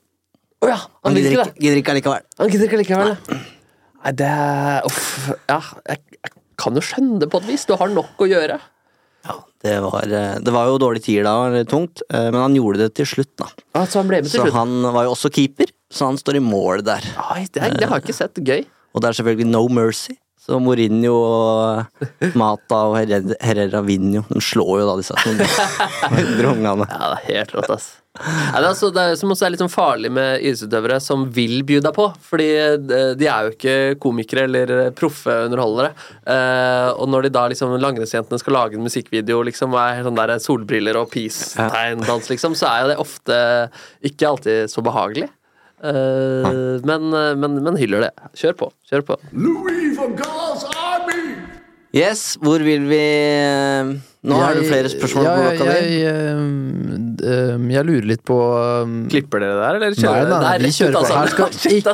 Oh 0.60 0.68
ja, 0.68 0.76
han 0.76 1.16
Han 1.16 1.16
gidder 1.16 1.80
ikke 1.80 1.94
allikevel. 1.96 2.28
Han 2.38 2.52
gidder 2.52 2.68
ikke 2.68 2.78
allikevel, 2.78 3.16
Nei. 3.16 3.40
Nei, 4.00 4.12
det 4.16 4.28
er 4.28 4.86
Uff. 4.88 5.30
Ja, 5.48 5.60
jeg 5.88 6.09
kan 6.60 6.76
jo 6.78 6.84
skjønne 6.84 7.18
det 7.22 7.30
på 7.32 7.40
et 7.42 7.48
vis. 7.50 7.64
Du 7.68 7.74
har 7.80 7.90
nok 7.92 8.20
å 8.20 8.28
gjøre. 8.30 8.60
Ja, 9.26 9.34
det 9.64 9.74
var, 9.84 10.06
eh, 10.08 10.38
det 10.40 10.52
var 10.54 10.70
jo 10.70 10.78
dårlige 10.80 11.04
tider 11.10 11.26
da, 11.28 11.34
litt 11.52 11.68
tungt, 11.68 12.00
eh, 12.08 12.30
men 12.32 12.38
han 12.40 12.54
gjorde 12.56 12.86
det 12.86 12.94
til 12.96 13.08
slutt, 13.08 13.34
da. 13.36 13.50
Ah, 13.76 13.84
så 13.84 14.00
han 14.00 14.08
ble 14.08 14.22
med 14.22 14.30
til 14.30 14.38
Så 14.38 14.46
slutt. 14.46 14.54
han 14.56 14.88
var 14.94 15.04
jo 15.04 15.12
også 15.12 15.28
keeper, 15.34 15.68
så 15.92 16.08
han 16.08 16.16
står 16.16 16.38
i 16.40 16.44
mål 16.44 16.80
der. 16.86 17.04
Ai, 17.28 17.42
det, 17.52 17.60
det 17.76 17.88
har 17.90 18.00
jeg 18.00 18.06
ikke 18.08 18.16
sett. 18.16 18.40
Gøy. 18.40 18.64
Og 18.94 19.02
det 19.04 19.10
er 19.10 19.18
selvfølgelig 19.20 19.50
no 19.52 19.66
mercy. 19.68 20.16
Så 20.40 20.56
Mourinho 20.56 21.12
og 21.20 22.32
Mata 22.34 22.78
og 22.88 22.96
Herrera, 22.96 23.36
Herrera 23.44 23.82
vinner 23.84 24.22
jo. 24.22 24.24
De 24.32 24.40
slår 24.40 24.80
jo 24.80 24.86
da 24.88 24.94
disse 24.96 25.14
100 25.20 26.48
ungene. 26.54 26.88
Ja, 26.88 27.10
det 27.12 27.18
er 27.20 27.26
helt 27.36 27.52
rått, 27.58 27.68
ass. 27.76 27.90
Nei, 28.18 28.58
det, 28.58 28.66
er 28.66 28.74
så, 28.74 28.88
det 28.90 29.02
er, 29.06 29.12
som 29.20 29.30
også 29.30 29.46
er 29.46 29.52
litt 29.54 29.60
sånn 29.62 29.70
farlig 29.70 30.10
med 30.10 30.42
idrettsutøvere 30.42 30.96
som 31.02 31.28
vil 31.30 31.60
by 31.66 31.76
deg 31.84 31.94
på. 31.94 32.08
Fordi 32.26 32.48
eh, 32.58 33.12
de 33.16 33.28
er 33.30 33.46
jo 33.46 33.52
ikke 33.54 33.76
komikere 34.02 34.48
eller 34.48 34.72
eh, 34.74 34.90
proffe 34.98 35.36
underholdere. 35.46 35.92
Eh, 36.26 36.88
og 36.90 37.06
når 37.12 37.28
de 37.28 37.32
da 37.38 37.44
liksom 37.52 37.76
langrennsjentene 37.78 38.42
skal 38.42 38.58
lage 38.58 38.76
en 38.76 38.86
musikkvideo 38.86 39.44
liksom, 39.46 39.78
er 39.78 40.02
sånn 40.02 40.18
der 40.18 40.34
solbriller 40.42 40.98
og 40.98 41.12
peace-tegn-dans, 41.14 42.32
liksom, 42.34 42.58
så 42.58 42.72
er 42.72 42.82
jo 42.82 42.90
det 42.90 42.98
ofte 43.06 43.38
ikke 44.10 44.34
alltid 44.34 44.74
så 44.74 44.84
behagelig. 44.84 45.30
Eh, 45.80 46.82
men, 46.84 47.12
eh, 47.14 47.32
men, 47.38 47.62
men 47.62 47.78
hyller 47.78 48.08
det. 48.08 48.12
Kjør 48.42 48.58
på. 48.64 48.72
Kjør 48.90 49.06
på. 49.06 49.20
Yes, 51.94 52.34
hvor 52.42 52.62
vil 52.62 52.84
vi 52.90 53.04
eh, 54.20 54.28
Nå 54.28 54.36
har 54.36 54.52
du 54.54 54.60
flere 54.68 54.88
spørsmål 54.92 55.24
på 55.24 55.30
jeg, 55.32 55.56
blokka 55.56 55.72
jeg, 55.72 55.84
di. 55.88 56.00
jeg, 56.04 56.16
eh, 57.24 57.62
jeg 57.72 57.84
lurer 57.88 58.06
litt 58.10 58.20
på 58.28 58.36
um, 58.36 59.08
Klipper 59.08 59.40
dere 59.40 59.54
der, 59.56 59.78
eller 59.78 59.96
kjører 59.96 60.26
dere? 60.28 60.28
nei, 60.28 60.40
nei, 60.40 60.50
nei, 60.50 60.66
vi 60.66 60.72
kjører 60.76 60.92
på. 60.92 61.00
altså. 61.00 61.16
Her 61.16 61.28
skal 61.32 61.48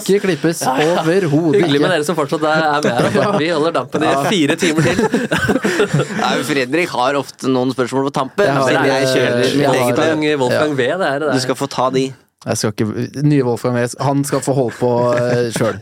ikke 0.17 0.23
klippes 0.27 0.63
overhodet 0.67 1.61
Hyggelig 1.63 1.81
med 1.85 1.95
dere 1.95 2.09
som 2.09 2.19
fortsatt 2.19 2.43
er 2.51 2.67
med 2.83 2.91
her. 2.91 3.39
Vi 3.39 3.49
holder 3.55 3.77
dampen 3.79 4.03
i 4.03 4.13
fire 4.27 4.59
timer 4.59 4.83
til. 4.91 4.99
Nei, 6.25 6.35
Fredrik 6.51 6.95
har 6.99 7.19
ofte 7.23 7.51
noen 7.53 7.71
spørsmål 7.77 8.09
på 8.11 8.15
tampen. 8.19 8.47
Jeg 8.51 8.59
har- 8.59 8.91
jeg 8.91 9.11
kjører 9.15 9.43
jeg 9.47 9.57
mitt 9.57 9.67
har- 9.71 9.81
eget. 10.17 10.39
Wolfgang, 10.43 10.75
V, 10.77 10.83
det 10.83 11.11
er 11.15 11.19
det 11.23 11.33
Du 11.37 11.41
skal 11.47 11.55
få 11.63 11.69
ta 11.71 11.91
de. 11.95 12.09
Jeg 12.47 12.59
skal 12.61 12.73
ikke, 12.73 13.23
nye 13.27 13.43
Wolfgang 13.43 13.75
Wales. 13.75 13.97
han 13.99 14.21
skal 14.27 14.43
få 14.45 14.55
holde 14.55 14.77
på 14.79 14.91
uh, 15.19 15.49
sjøl. 15.51 15.81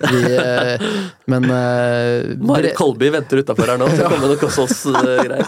men 1.31 1.45
uh, 1.51 2.31
Marit 2.41 2.73
Kolby 2.79 3.11
venter 3.13 3.43
utafor 3.45 3.69
her 3.69 3.81
nå, 3.81 3.89
så 3.93 4.09
kommer 4.09 4.33
det 4.33 4.39
uh, 4.41 5.19
greier. 5.27 5.45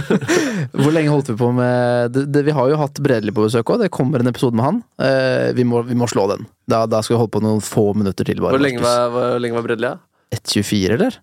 Hvor 0.76 0.94
lenge 0.94 1.10
holdt 1.10 1.32
vi 1.32 1.36
på 1.40 1.50
med 1.56 2.14
det, 2.14 2.26
det, 2.30 2.44
Vi 2.46 2.54
har 2.54 2.70
jo 2.70 2.78
hatt 2.80 3.00
Bredeli 3.02 3.34
på 3.34 3.46
besøk 3.46 3.72
òg. 3.74 3.82
Det 3.82 3.90
kommer 3.94 4.22
en 4.22 4.30
episode 4.30 4.56
med 4.56 4.66
han. 4.66 4.78
Eh, 5.02 5.50
vi, 5.56 5.66
må, 5.66 5.82
vi 5.86 5.96
må 5.98 6.08
slå 6.10 6.28
den. 6.30 6.46
Da, 6.70 6.84
da 6.90 7.02
skal 7.02 7.16
vi 7.16 7.20
holde 7.24 7.34
på 7.36 7.42
noen 7.44 7.62
få 7.64 7.88
minutter 7.98 8.28
til. 8.28 8.42
Bare, 8.42 8.56
Hvor 8.56 8.62
lenge 8.62 8.82
var, 8.84 9.10
hvor 9.14 9.42
lenge 9.42 9.58
var 9.58 9.66
Bredli? 9.66 9.90
Ja? 9.90 9.98
1,24, 10.36 10.94
eller? 10.98 11.18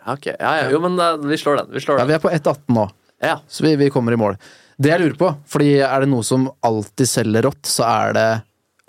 Ja, 0.00 0.16
ok. 0.16 0.28
Ja, 0.34 0.52
ja. 0.62 0.66
Jo, 0.72 0.82
men 0.84 0.98
da, 1.00 1.14
vi 1.20 1.38
slår 1.40 1.62
den. 1.62 1.72
Vi 1.74 1.84
slår 1.84 2.00
Ja, 2.00 2.04
den. 2.04 2.12
vi 2.12 2.18
er 2.18 2.22
på 2.22 2.32
1,18 2.32 2.74
nå. 2.76 2.88
Ja. 3.24 3.38
Så 3.48 3.66
vi, 3.66 3.74
vi 3.80 3.90
kommer 3.94 4.14
i 4.14 4.20
mål. 4.20 4.38
Det 4.76 4.90
jeg 4.90 5.04
lurer 5.04 5.18
på, 5.18 5.30
fordi 5.48 5.76
er 5.86 6.02
det 6.02 6.10
noe 6.10 6.26
som 6.26 6.48
alltid 6.66 7.08
selger 7.08 7.46
rått, 7.46 7.62
så 7.70 7.86
er 7.86 8.16
det 8.16 8.28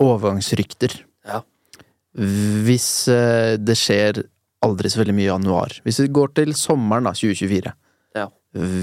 overgangsrykter. 0.02 0.98
Ja. 1.26 1.42
Hvis 2.66 2.88
eh, 3.12 3.56
det 3.60 3.76
skjer 3.80 4.24
aldri 4.66 4.90
så 4.90 5.02
veldig 5.02 5.14
mye 5.16 5.26
i 5.26 5.30
januar. 5.30 5.78
Hvis 5.86 6.00
vi 6.04 6.12
går 6.16 6.34
til 6.40 6.54
sommeren 6.58 7.08
da, 7.08 7.14
2024. 7.16 7.72
Ja. 8.16 8.28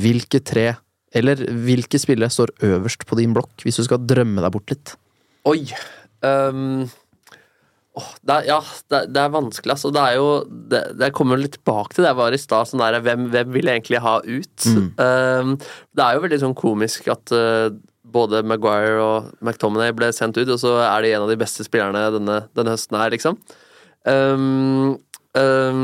Hvilke 0.04 0.42
tre, 0.46 0.68
eller 1.14 1.46
hvilke 1.66 2.00
spillere 2.02 2.34
står 2.34 2.54
øverst 2.66 3.08
på 3.10 3.18
din 3.20 3.34
blokk, 3.36 3.54
hvis 3.66 3.80
du 3.82 3.88
skal 3.88 4.04
drømme 4.06 4.44
deg 4.44 4.54
bort 4.54 4.74
litt? 4.74 4.94
Oi. 5.50 5.62
Um, 6.24 6.86
oh, 8.00 8.12
det 8.24 8.36
er, 8.36 8.50
ja, 8.54 8.60
det, 8.94 9.02
det 9.16 9.24
er 9.24 9.34
vanskelig, 9.34 9.76
altså. 9.76 9.92
Det 9.94 10.04
er 10.04 10.20
jo 10.22 10.28
Det, 10.48 10.84
det 11.02 11.12
kommer 11.18 11.42
litt 11.42 11.58
tilbake 11.58 11.96
til 11.96 12.06
det 12.06 12.14
jeg 12.14 12.22
var 12.22 12.38
i 12.38 12.42
stad. 12.42 12.70
Sånn 12.70 12.86
der, 12.86 13.00
hvem, 13.04 13.26
hvem 13.34 13.56
vil 13.56 13.70
jeg 13.70 13.82
egentlig 13.82 14.04
ha 14.06 14.20
ut? 14.22 14.70
Um, 15.02 15.58
det 15.98 16.06
er 16.06 16.16
jo 16.16 16.24
veldig 16.28 16.42
sånn 16.46 16.58
komisk 16.58 17.10
at 17.12 17.34
uh, 17.36 17.74
både 18.14 18.44
Maguire 18.48 18.98
og 19.02 19.30
McTominay 19.44 19.94
ble 19.98 20.12
sendt 20.16 20.38
ut, 20.40 20.50
og 20.50 20.60
så 20.62 20.78
er 20.86 21.06
de 21.06 21.14
en 21.16 21.26
av 21.26 21.32
de 21.32 21.40
beste 21.40 21.66
spillerne 21.66 22.04
denne, 22.16 22.40
denne 22.58 22.76
høsten 22.76 23.00
her, 23.00 23.14
liksom. 23.14 23.40
Um, 24.04 24.96
um, 25.40 25.84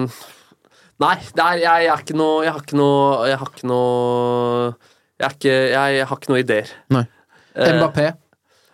nei, 0.99 1.13
er, 1.17 1.59
jeg, 1.61 1.85
jeg 1.85 1.91
er 1.93 2.01
ikke 2.03 2.17
noe 2.19 2.41
Jeg 2.43 2.51
har 2.51 2.65
ikke 2.65 2.75
noe 2.75 3.29
Jeg 3.29 3.37
har 3.39 3.51
ikke 3.53 3.69
noe 3.71 4.73
Jeg, 5.21 5.29
ikke, 5.37 5.53
jeg, 5.53 5.93
jeg 5.95 6.09
har 6.09 6.19
ikke 6.19 6.33
noe 6.33 6.41
ideer. 6.43 6.73
Nei. 6.91 7.05
Eh, 7.55 7.77
Mbappé. 7.77 8.09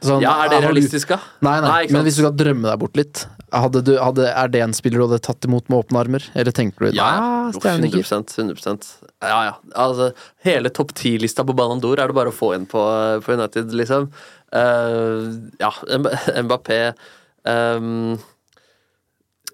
Sånn, 0.06 0.24
Ja, 0.24 0.34
er 0.44 0.52
det 0.52 0.64
realistisk, 0.66 1.14
da? 1.14 1.20
Nei, 1.46 1.60
nei, 1.62 1.70
Nei, 1.70 1.84
men 1.94 2.06
hvis 2.08 2.18
du 2.18 2.24
skal 2.24 2.34
drømme 2.38 2.68
deg 2.68 2.82
bort 2.82 2.98
litt, 3.00 3.24
du, 3.52 3.92
hadde, 4.02 4.28
er 4.32 4.48
det 4.52 4.62
en 4.64 4.74
spiller 4.76 5.00
du 5.00 5.06
hadde 5.08 5.22
tatt 5.24 5.46
imot 5.48 5.70
med 5.70 5.84
åpne 5.84 6.00
armer? 6.02 6.24
Eller 6.36 6.52
tenker 6.56 6.88
du 6.90 6.98
Ja, 6.98 7.06
«Ah, 7.06 7.50
ja. 7.54 7.60
stjernekikker»? 7.60 8.06
100, 8.10 8.58
100 8.58 8.86
Ja, 9.22 9.40
ja. 9.46 9.56
Altså, 9.76 10.12
hele 10.44 10.70
topp 10.70 10.94
ti-lista 10.98 11.46
på 11.46 11.56
Ballon 11.56 11.82
d'Or 11.84 12.00
er 12.02 12.08
det 12.12 12.18
bare 12.18 12.34
å 12.34 12.36
få 12.36 12.54
inn 12.58 12.66
på, 12.66 12.82
på 13.26 13.36
United, 13.38 13.74
liksom. 13.74 14.10
Uh, 14.56 15.50
ja, 15.60 15.72
Mbappé 16.46 16.80
um, 17.44 18.16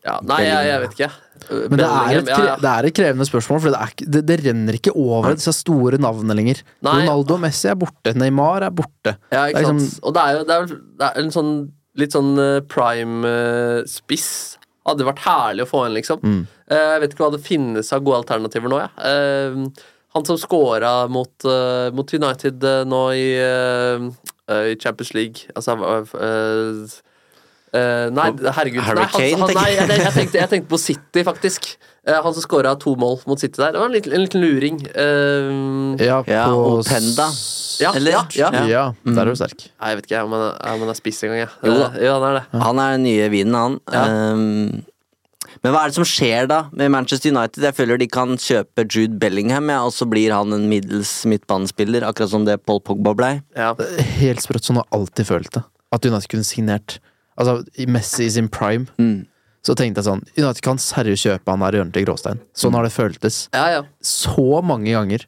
Ja, 0.06 0.20
nei, 0.26 0.40
jeg, 0.46 0.70
jeg 0.70 0.82
vet 0.86 0.96
ikke. 0.98 1.12
Men 1.52 1.78
det 1.82 1.88
er, 1.90 2.16
et, 2.20 2.30
det 2.62 2.70
er 2.72 2.88
et 2.88 2.96
krevende 2.98 3.26
spørsmål, 3.28 3.60
for 3.64 3.74
det, 3.74 3.82
er, 3.82 4.08
det, 4.16 4.22
det 4.30 4.38
renner 4.46 4.78
ikke 4.78 4.94
over 4.98 5.36
disse 5.38 5.54
store 5.58 6.00
navnene 6.02 6.38
lenger. 6.38 6.62
Nei. 6.86 6.96
Ronaldo 7.02 7.38
og 7.38 7.44
Messi 7.44 7.70
er 7.70 7.78
borte, 7.82 8.14
Neymar 8.18 8.66
er 8.68 8.74
borte. 8.74 9.16
Ja, 9.34 9.46
Det 9.46 9.56
ikke 9.56 9.62
er 9.62 9.70
sant. 9.70 9.84
liksom- 9.84 10.04
Og 10.08 10.16
det 10.18 10.24
er 10.26 10.38
jo 10.40 10.44
det 10.50 10.58
er, 10.58 10.74
det 11.02 11.08
er 11.12 11.22
en 11.22 11.32
sånn 11.38 11.54
litt 12.00 12.16
sånn 12.16 12.36
eh, 12.40 12.60
prime 12.72 13.28
eh. 13.28 14.58
Hadde 14.88 15.06
vært 15.06 15.22
herlig 15.28 15.66
å 15.68 15.70
få 15.70 15.84
inn, 15.86 15.94
liksom. 16.00 16.22
Mm. 16.26 16.42
Eh, 16.72 16.86
jeg 16.96 17.02
vet 17.04 17.14
ikke 17.14 17.26
hva 17.28 17.34
det 17.36 17.44
finnes 17.46 17.92
av 17.94 18.02
gode 18.06 18.22
alternativer 18.24 18.72
nå, 18.72 18.80
jeg. 18.82 18.92
Eh, 19.12 19.88
han 20.12 20.26
som 20.28 20.40
scora 20.42 21.08
mot, 21.08 21.46
mot 21.96 22.14
United 22.18 22.66
nå 22.92 23.04
i, 23.16 23.28
i 23.40 24.74
Champions 24.76 25.14
League 25.16 25.46
Altså 25.56 25.78
Nei, 27.72 28.26
herregud. 28.58 28.84
Harry 28.84 29.00
nei, 29.00 29.30
han- 29.40 29.54
nei, 29.56 29.70
jeg. 29.72 29.88
jeg, 29.88 30.02
jeg, 30.02 30.14
tenkte, 30.18 30.42
jeg 30.42 30.52
tenkte 30.52 30.68
på 30.74 30.80
City, 30.84 31.24
faktisk. 31.24 31.70
Eh, 32.08 32.18
han 32.24 32.34
som 32.34 32.42
skåra 32.42 32.72
to 32.82 32.96
mål 32.98 33.20
mot 33.30 33.40
City 33.40 33.62
der. 33.62 33.74
Det 33.76 33.80
var 33.80 33.86
en 33.86 33.94
liten, 33.94 34.14
en 34.18 34.24
liten 34.26 34.42
luring. 34.42 34.78
Uh, 34.98 35.98
Ja, 36.02 36.24
på 36.24 36.32
ja, 36.32 36.46
Penda. 36.88 37.28
Ja, 37.82 37.92
Eller? 37.96 38.12
ja, 38.34 38.50
ja. 38.54 38.64
Ja, 38.68 38.86
der 39.06 39.22
er 39.22 39.30
du 39.30 39.36
sterk. 39.38 39.68
Nei, 39.80 39.92
jeg 39.92 40.00
vet 40.00 40.08
ikke 40.10 40.24
om 40.26 40.34
han 40.36 40.42
er, 40.48 40.56
om 40.74 40.80
han 40.86 40.90
er 40.94 40.98
spiss 40.98 41.22
engang. 41.28 41.52
Jo 41.66 41.76
da. 41.78 41.92
Eh, 41.94 42.06
Ja, 42.06 42.16
han 42.18 42.26
er 42.30 42.40
det. 42.40 42.62
Han 42.64 42.80
er 42.82 42.96
den 42.98 43.06
nye 43.06 43.30
vinen, 43.34 43.54
han. 43.58 43.78
Ja. 43.94 44.04
Ehm, 44.08 44.82
men 45.62 45.74
hva 45.76 45.84
er 45.84 45.92
det 45.92 45.98
som 46.00 46.08
skjer 46.10 46.48
da 46.50 46.60
med 46.74 46.90
Manchester 46.94 47.30
United? 47.30 47.62
Jeg 47.70 47.78
føler 47.78 48.00
de 48.02 48.08
kan 48.10 48.34
kjøpe 48.38 48.86
Jude 48.90 49.20
Bellingham, 49.22 49.70
ja, 49.70 49.84
og 49.86 49.94
så 49.94 50.08
blir 50.10 50.34
han 50.34 50.54
en 50.58 50.66
middels 50.72 51.12
midtbanespiller, 51.30 52.02
akkurat 52.08 52.34
som 52.34 52.46
det 52.50 52.60
Paul 52.66 52.82
Pogba 52.82 53.14
blei. 53.18 53.34
Ja. 53.56 53.76
Helt 54.18 54.42
sprøtt, 54.42 54.66
sånn 54.66 54.82
har 54.82 54.88
alltid 54.98 55.30
følt 55.30 55.52
det. 55.54 55.64
At 55.94 56.06
United 56.06 56.30
kunne 56.34 56.48
signert 56.48 56.98
Altså, 57.40 57.62
Messi 57.88 58.26
i 58.26 58.30
sin 58.34 58.50
prime, 58.52 58.88
Mm. 59.00 59.26
Så 59.62 59.76
tenkte 59.78 60.02
jeg 60.02 60.10
sånn 60.10 60.24
United 60.34 60.64
kan 60.66 60.80
seriøst 60.82 61.28
kjøpe 61.28 61.54
han 61.54 61.66
der 61.66 61.78
hjørnet 61.78 61.94
til 61.98 62.08
Gråstein. 62.08 62.42
Sånn 62.58 62.78
har 62.78 62.88
det 62.88 62.94
føltes 62.96 63.44
ja, 63.54 63.68
ja. 63.78 63.84
så 64.02 64.64
mange 64.66 64.90
ganger. 64.94 65.28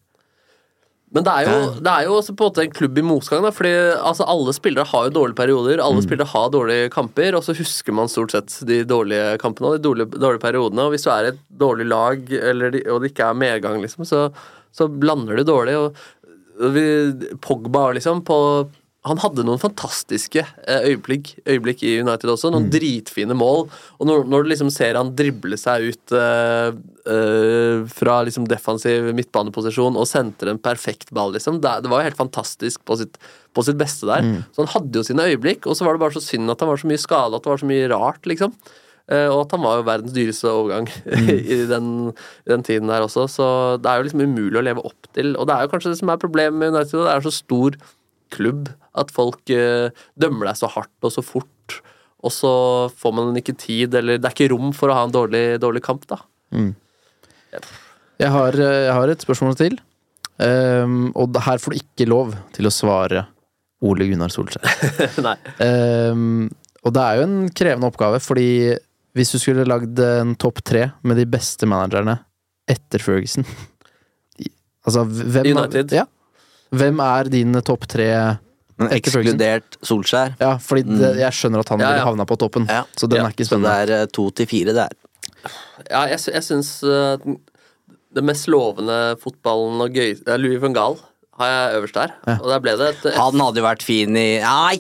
Men 1.14 1.26
det 1.28 1.34
er 1.34 1.46
jo, 1.46 1.58
det 1.86 1.92
er 1.92 2.08
jo 2.08 2.16
på 2.26 2.34
en 2.34 2.48
måte 2.48 2.64
en 2.64 2.72
klubb 2.74 2.98
i 2.98 3.04
motgang. 3.06 3.44
Da, 3.46 3.52
fordi 3.54 3.74
altså, 3.94 4.26
Alle 4.34 4.56
spillere 4.58 4.90
har 4.90 5.06
jo 5.06 5.14
dårlige 5.20 5.38
perioder, 5.38 5.82
alle 5.84 6.02
spillere 6.02 6.32
har 6.32 6.48
dårlige 6.56 6.90
kamper, 6.96 7.38
og 7.38 7.46
så 7.46 7.54
husker 7.54 7.94
man 7.94 8.10
stort 8.10 8.34
sett 8.34 8.56
de 8.66 8.80
dårlige 8.90 9.36
kampene 9.44 9.70
og 9.70 9.78
de 9.78 9.86
dårlige, 9.86 10.10
dårlige 10.18 10.42
periodene. 10.42 10.88
Og 10.88 10.96
Hvis 10.96 11.06
du 11.06 11.12
er 11.14 11.30
et 11.30 11.44
dårlig 11.54 11.86
lag, 11.92 12.34
eller 12.40 12.74
de, 12.74 12.82
og 12.90 13.04
det 13.04 13.12
ikke 13.14 13.30
er 13.30 13.38
medgang, 13.44 13.78
liksom, 13.84 14.08
så, 14.10 14.24
så 14.74 14.90
blander 14.90 15.38
du 15.38 15.46
dårlig. 15.46 15.78
Og, 15.78 16.02
og 16.58 16.74
vi, 16.74 16.88
Pogba, 17.46 17.92
liksom, 18.00 18.26
på 18.26 18.40
han 19.04 19.20
hadde 19.20 19.44
noen 19.44 19.60
fantastiske 19.60 20.40
eh, 20.40 20.86
øyeblikk, 20.88 21.34
øyeblikk 21.44 21.82
i 21.84 21.98
United 22.00 22.30
også. 22.32 22.52
Noen 22.54 22.70
dritfine 22.72 23.36
mål. 23.36 23.66
Og 24.00 24.08
når, 24.08 24.24
når 24.32 24.46
du 24.46 24.52
liksom 24.54 24.70
ser 24.72 24.96
han 24.96 25.12
drible 25.18 25.58
seg 25.60 25.90
ut 25.92 26.14
uh, 26.16 26.72
uh, 27.12 27.84
fra 27.92 28.22
liksom 28.24 28.48
defensiv 28.48 29.10
midtbaneposisjon 29.18 29.98
og 30.00 30.08
sentrer 30.08 30.54
en 30.54 30.62
perfekt 30.62 31.12
ball, 31.16 31.34
liksom. 31.36 31.60
Det, 31.64 31.74
det 31.84 31.92
var 31.92 32.00
jo 32.00 32.08
helt 32.12 32.22
fantastisk 32.22 32.86
på 32.88 32.96
sitt, 33.02 33.20
på 33.52 33.66
sitt 33.68 33.80
beste 33.80 34.08
der. 34.08 34.24
Så 34.56 34.64
han 34.64 34.72
hadde 34.72 35.02
jo 35.02 35.04
sine 35.08 35.26
øyeblikk, 35.34 35.68
og 35.68 35.76
så 35.76 35.88
var 35.88 35.98
det 35.98 36.04
bare 36.06 36.16
så 36.16 36.24
synd 36.24 36.54
at 36.54 36.64
han 36.64 36.72
var 36.72 36.80
så 36.80 36.92
mye 36.92 37.02
skada, 37.02 37.36
at 37.36 37.44
det 37.44 37.52
var 37.52 37.60
så 37.60 37.70
mye 37.74 37.90
rart, 37.92 38.30
liksom. 38.30 38.56
Uh, 39.12 39.28
og 39.34 39.42
at 39.42 39.58
han 39.58 39.66
var 39.66 39.82
jo 39.82 39.88
verdens 39.90 40.16
dyreste 40.16 40.48
overgang 40.48 40.88
i, 41.28 41.58
den, 41.68 41.90
i 42.48 42.54
den 42.54 42.64
tiden 42.64 42.88
der 42.88 43.04
også. 43.04 43.28
Så 43.28 43.50
det 43.84 43.92
er 43.92 44.00
jo 44.00 44.08
liksom 44.08 44.24
umulig 44.24 44.62
å 44.62 44.64
leve 44.64 44.86
opp 44.88 45.12
til. 45.12 45.36
Og 45.36 45.52
det 45.52 45.58
er 45.58 45.68
jo 45.68 45.74
kanskje 45.76 45.92
det 45.92 46.00
som 46.00 46.14
er 46.14 46.24
problemet 46.24 46.56
med 46.56 46.72
United, 46.72 47.04
det 47.04 47.12
er 47.18 47.28
så 47.28 47.36
stor 47.36 47.76
klubb 48.32 48.72
at 49.00 49.12
folk 49.14 49.50
eh, 49.54 49.90
dømmer 50.20 50.52
deg 50.52 50.60
så 50.60 50.70
hardt 50.72 51.08
og 51.08 51.14
så 51.16 51.24
fort, 51.26 51.80
og 52.24 52.32
så 52.32 52.54
får 52.98 53.16
man 53.18 53.40
ikke 53.40 53.56
tid, 53.60 53.96
eller 54.00 54.20
det 54.20 54.30
er 54.30 54.36
ikke 54.36 54.52
rom 54.54 54.72
for 54.76 54.92
å 54.92 54.98
ha 54.98 55.08
en 55.08 55.14
dårlig, 55.14 55.60
dårlig 55.64 55.84
kamp, 55.86 56.06
da. 56.10 56.22
Jeg 58.22 58.32
har, 58.32 58.58
eh, 58.60 58.86
jeg 58.88 58.96
har 58.96 59.12
et 59.12 59.26
spørsmål 59.26 59.58
til. 59.60 59.80
um, 60.42 61.12
og 61.14 61.36
her 61.46 61.60
får 61.62 61.74
du 61.74 61.78
ikke 61.78 62.10
lov 62.10 62.34
til 62.56 62.66
å 62.66 62.74
svare 62.74 63.28
Ole 63.84 64.08
Gunnar 64.08 64.32
Solskjær. 64.32 64.64
Ehm, 65.64 66.48
og 66.84 66.96
det 66.96 67.04
er 67.04 67.20
jo 67.20 67.26
en 67.28 67.38
krevende 67.52 67.90
oppgave, 67.92 68.22
fordi 68.24 68.48
hvis 69.14 69.34
du 69.34 69.38
skulle 69.38 69.68
lagd 69.68 70.00
en 70.00 70.34
topp 70.40 70.64
tre 70.66 70.88
med 71.04 71.20
de 71.20 71.28
beste 71.30 71.68
managerne 71.70 72.18
etter 72.70 73.04
Ferguson 73.04 73.46
Altså, 74.84 75.06
hvem 75.08 75.54
United. 75.54 75.94
Ja. 75.96 76.04
Hvem 76.76 76.98
er 77.00 77.30
din 77.32 77.56
topp 77.64 77.86
tre 77.88 78.08
Men 78.82 78.90
ekskludert 78.96 79.78
Solskjær. 79.86 80.36
Ja, 80.42 80.56
fordi 80.62 80.84
det, 80.90 81.14
jeg 81.22 81.36
skjønner 81.38 81.62
at 81.64 81.70
han 81.70 81.80
Ja, 81.84 81.88
ville 81.92 82.02
ja. 82.02 82.06
havna 82.10 82.26
på 82.30 82.38
toppen, 82.42 82.66
Ja. 82.70 82.84
så 82.98 83.08
den 83.10 83.20
Ja, 83.22 83.28
er 83.28 83.36
ikke 83.36 83.46
spennende. 83.46 83.70
Så 83.70 83.86
det 83.88 83.96
er 83.98 84.02
eh, 84.02 84.12
to 84.18 84.30
til 84.32 84.48
fire, 84.50 84.74
det 84.74 84.86
er. 84.88 84.96
Ja, 85.92 86.02
jeg, 86.08 86.20
jeg 86.34 86.44
syns 86.44 86.70
uh, 86.88 87.18
det 88.14 88.24
mest 88.24 88.48
lovende 88.48 89.16
fotballen 89.22 89.82
og 89.84 89.92
gøy 89.94 90.14
ja, 90.26 90.38
Louis 90.40 90.62
van 90.64 90.74
Gaal 90.74 90.98
har 91.40 91.50
jeg 91.50 91.78
øverst 91.82 91.96
der. 91.98 92.12
Ja. 92.30 92.36
Og 92.42 92.50
der 92.52 92.60
ble 92.64 92.76
det 92.78 92.90
et, 92.94 93.06
et 93.10 93.16
Han 93.18 93.40
hadde 93.42 93.60
jo 93.62 93.66
vært 93.66 93.84
fin 93.86 94.16
i 94.18 94.28
Nei! 94.44 94.78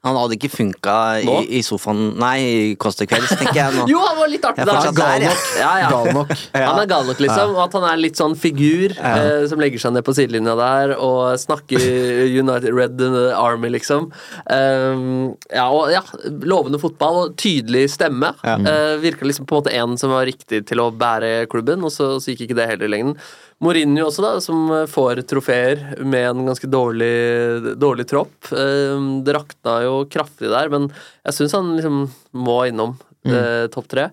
Han 0.00 0.16
hadde 0.16 0.36
ikke 0.38 0.48
funka 0.48 0.92
i, 1.20 1.32
i 1.58 1.60
sofaen 1.64 2.14
Nei, 2.20 2.36
i 2.40 2.60
Kåss 2.80 2.96
til 2.96 3.08
kvelds, 3.10 3.34
tenker 3.36 3.58
jeg 3.58 3.74
nå. 3.76 3.84
Jo, 3.92 4.00
han 4.00 4.16
var 4.16 4.30
litt 4.32 4.46
artig 4.48 4.64
Han 4.64 4.70
er 4.72 4.86
da. 4.86 4.92
der, 4.96 5.24
jeg. 5.26 5.40
Ja, 5.60 5.72
ja. 5.82 5.90
Gal 5.92 6.08
nok. 6.16 6.32
Han 6.56 6.80
er 6.80 6.88
gal 6.88 7.04
nok, 7.10 7.20
liksom. 7.20 7.52
Og 7.52 7.60
at 7.66 7.76
han 7.76 7.84
er 7.90 8.00
litt 8.00 8.20
sånn 8.20 8.36
figur 8.38 8.94
eh, 8.96 9.44
som 9.50 9.60
legger 9.60 9.82
seg 9.82 9.92
ned 9.94 10.06
på 10.06 10.14
sidelinja 10.16 10.54
der 10.56 10.94
og 10.96 11.36
snakker 11.42 11.84
United 12.42 12.72
Red 12.76 13.04
Army, 13.36 13.72
liksom. 13.76 14.08
Um, 14.48 15.04
ja, 15.52 15.66
og 15.68 15.92
ja, 15.92 16.02
lovende 16.48 16.80
fotball 16.80 17.20
og 17.26 17.36
tydelig 17.40 17.90
stemme. 17.96 18.32
Eh, 18.46 18.96
virka 19.04 19.28
liksom 19.28 19.48
på 19.50 19.58
en 19.58 19.64
måte 19.64 19.76
en 19.76 20.00
som 20.00 20.14
var 20.16 20.24
riktig 20.28 20.64
til 20.70 20.80
å 20.80 20.90
bære 20.96 21.44
klubben, 21.52 21.84
og 21.84 21.92
så, 21.92 22.14
så 22.22 22.32
gikk 22.32 22.48
ikke 22.48 22.60
det 22.62 22.70
heller 22.72 22.88
i 22.88 22.94
lengden. 22.96 23.16
Mourinho 23.60 24.06
også, 24.08 24.24
da, 24.24 24.32
som 24.40 24.70
får 24.88 25.22
trofeer 25.28 25.82
med 26.00 26.30
en 26.30 26.46
ganske 26.48 26.68
dårlig, 26.70 27.76
dårlig 27.76 28.06
tropp. 28.08 28.50
Um, 28.54 29.20
det 29.26 29.34
rakna 29.36 29.76
jo 29.84 29.94
kraftig 30.08 30.48
der, 30.48 30.72
men 30.72 30.88
jeg 31.28 31.36
syns 31.36 31.56
han 31.58 31.74
liksom 31.76 32.02
må 32.40 32.58
innom 32.70 32.96
mm. 33.28 33.68
topp 33.74 33.90
tre. 33.92 34.08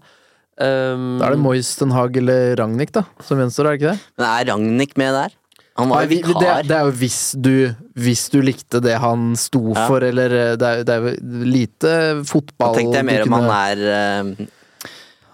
Um, 0.60 1.16
Da 1.22 1.30
er 1.30 1.38
det 1.38 1.42
Moyes, 1.46 1.72
Den 1.80 1.96
eller 1.96 2.56
Ragnhild 2.60 2.92
da, 2.98 3.06
som 3.24 3.40
venstre, 3.40 3.64
er 3.64 3.78
det 3.78 3.80
ikke 3.80 3.94
det? 3.94 4.16
Men 4.18 4.28
er 4.28 4.50
Ragnhild 4.52 4.98
med 5.00 5.20
der? 5.22 5.38
Han 5.78 5.92
var 5.92 6.06
jo 6.06 6.10
vikar. 6.10 6.40
det, 6.42 6.54
det 6.72 6.78
er 6.78 6.88
jo 6.88 6.94
hvis 6.98 7.20
du, 7.38 7.54
hvis 8.02 8.24
du 8.34 8.40
likte 8.42 8.82
det 8.82 8.96
han 9.02 9.36
sto 9.38 9.62
Ja. 9.76 9.86
for, 9.86 10.02
eller 10.02 10.34
eh, 10.34 10.54
det 10.58 10.70
er, 10.70 10.84
det 10.88 10.96
er 10.96 11.04
jo 11.06 11.44
lite 11.46 11.92
fotball 12.26 12.74
Da 12.74 12.80
tenkte 12.80 12.98
jeg 12.98 13.10
mer 13.12 13.26
om 13.28 13.36
han 13.38 13.52
er 13.54 13.84
eh, 13.94 14.48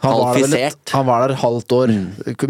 han 0.04 0.20
var, 0.20 0.38
vel 0.38 0.56
et. 0.58 0.78
Mm. 0.78 0.94
han 0.94 1.06
var 1.08 1.24
der 1.24 1.36
halvt 1.42 1.76
år. 1.78 1.94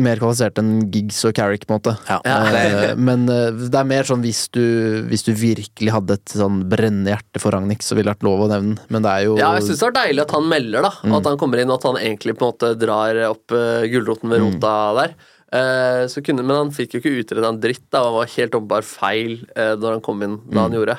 Mer 0.02 0.22
kvalifisert 0.22 0.60
enn 0.62 0.72
Giggs 0.94 1.20
og 1.30 1.36
Carrick, 1.38 1.68
på 1.70 1.76
en 1.76 1.82
måte. 1.82 1.96
Ja, 2.10 2.20
Eh, 2.24 2.96
Men 2.98 3.28
eh, 3.30 3.52
det 3.54 3.78
er 3.80 3.88
mer 3.88 4.08
sånn 4.08 4.24
hvis 4.26 4.46
du, 4.54 4.64
hvis 5.10 5.26
du 5.28 5.34
virkelig 5.38 5.94
hadde 5.94 6.18
et 6.20 6.34
sånn 6.34 6.64
brennende 6.70 7.14
hjerte 7.14 7.42
for 7.44 7.56
Ragnhild, 7.56 7.86
så 7.86 7.98
ville 7.98 8.10
det 8.10 8.18
vært 8.18 8.28
lov 8.28 8.46
å 8.46 8.50
nevne. 8.52 8.88
Men 8.94 9.06
det 9.06 9.14
er 9.14 9.28
jo 9.28 9.38
Ja, 9.40 9.54
jeg 9.58 9.68
syns 9.68 9.84
det 9.84 9.90
var 9.90 9.98
deilig 10.02 10.26
at 10.26 10.36
han 10.38 10.50
melder, 10.50 10.90
da. 10.90 10.94
Mm. 11.04 11.16
at 11.20 11.30
han 11.32 11.40
kommer 11.42 11.62
inn, 11.62 11.72
og 11.72 11.80
at 11.80 11.90
han 11.92 12.02
egentlig 12.02 12.38
på 12.40 12.46
en 12.46 12.54
måte 12.54 12.74
drar 12.80 13.22
opp 13.30 13.56
uh, 13.56 13.86
gulroten 13.92 14.34
ved 14.34 14.44
rota 14.44 14.76
der. 15.02 15.18
Eh, 15.54 16.04
så 16.10 16.24
kunne, 16.26 16.42
men 16.42 16.56
han 16.58 16.72
fikk 16.74 16.96
jo 16.96 17.02
ikke 17.04 17.20
utreda 17.22 17.52
en 17.52 17.60
dritt, 17.62 17.86
da, 17.94 18.08
han 18.08 18.16
var 18.16 18.32
helt 18.38 18.56
åpenbar 18.58 18.88
feil 18.88 19.44
uh, 19.54 19.76
når 19.78 20.00
han 20.00 20.06
kom 20.06 20.24
inn 20.26 20.40
da 20.50 20.66
han 20.66 20.74
gjorde. 20.74 20.98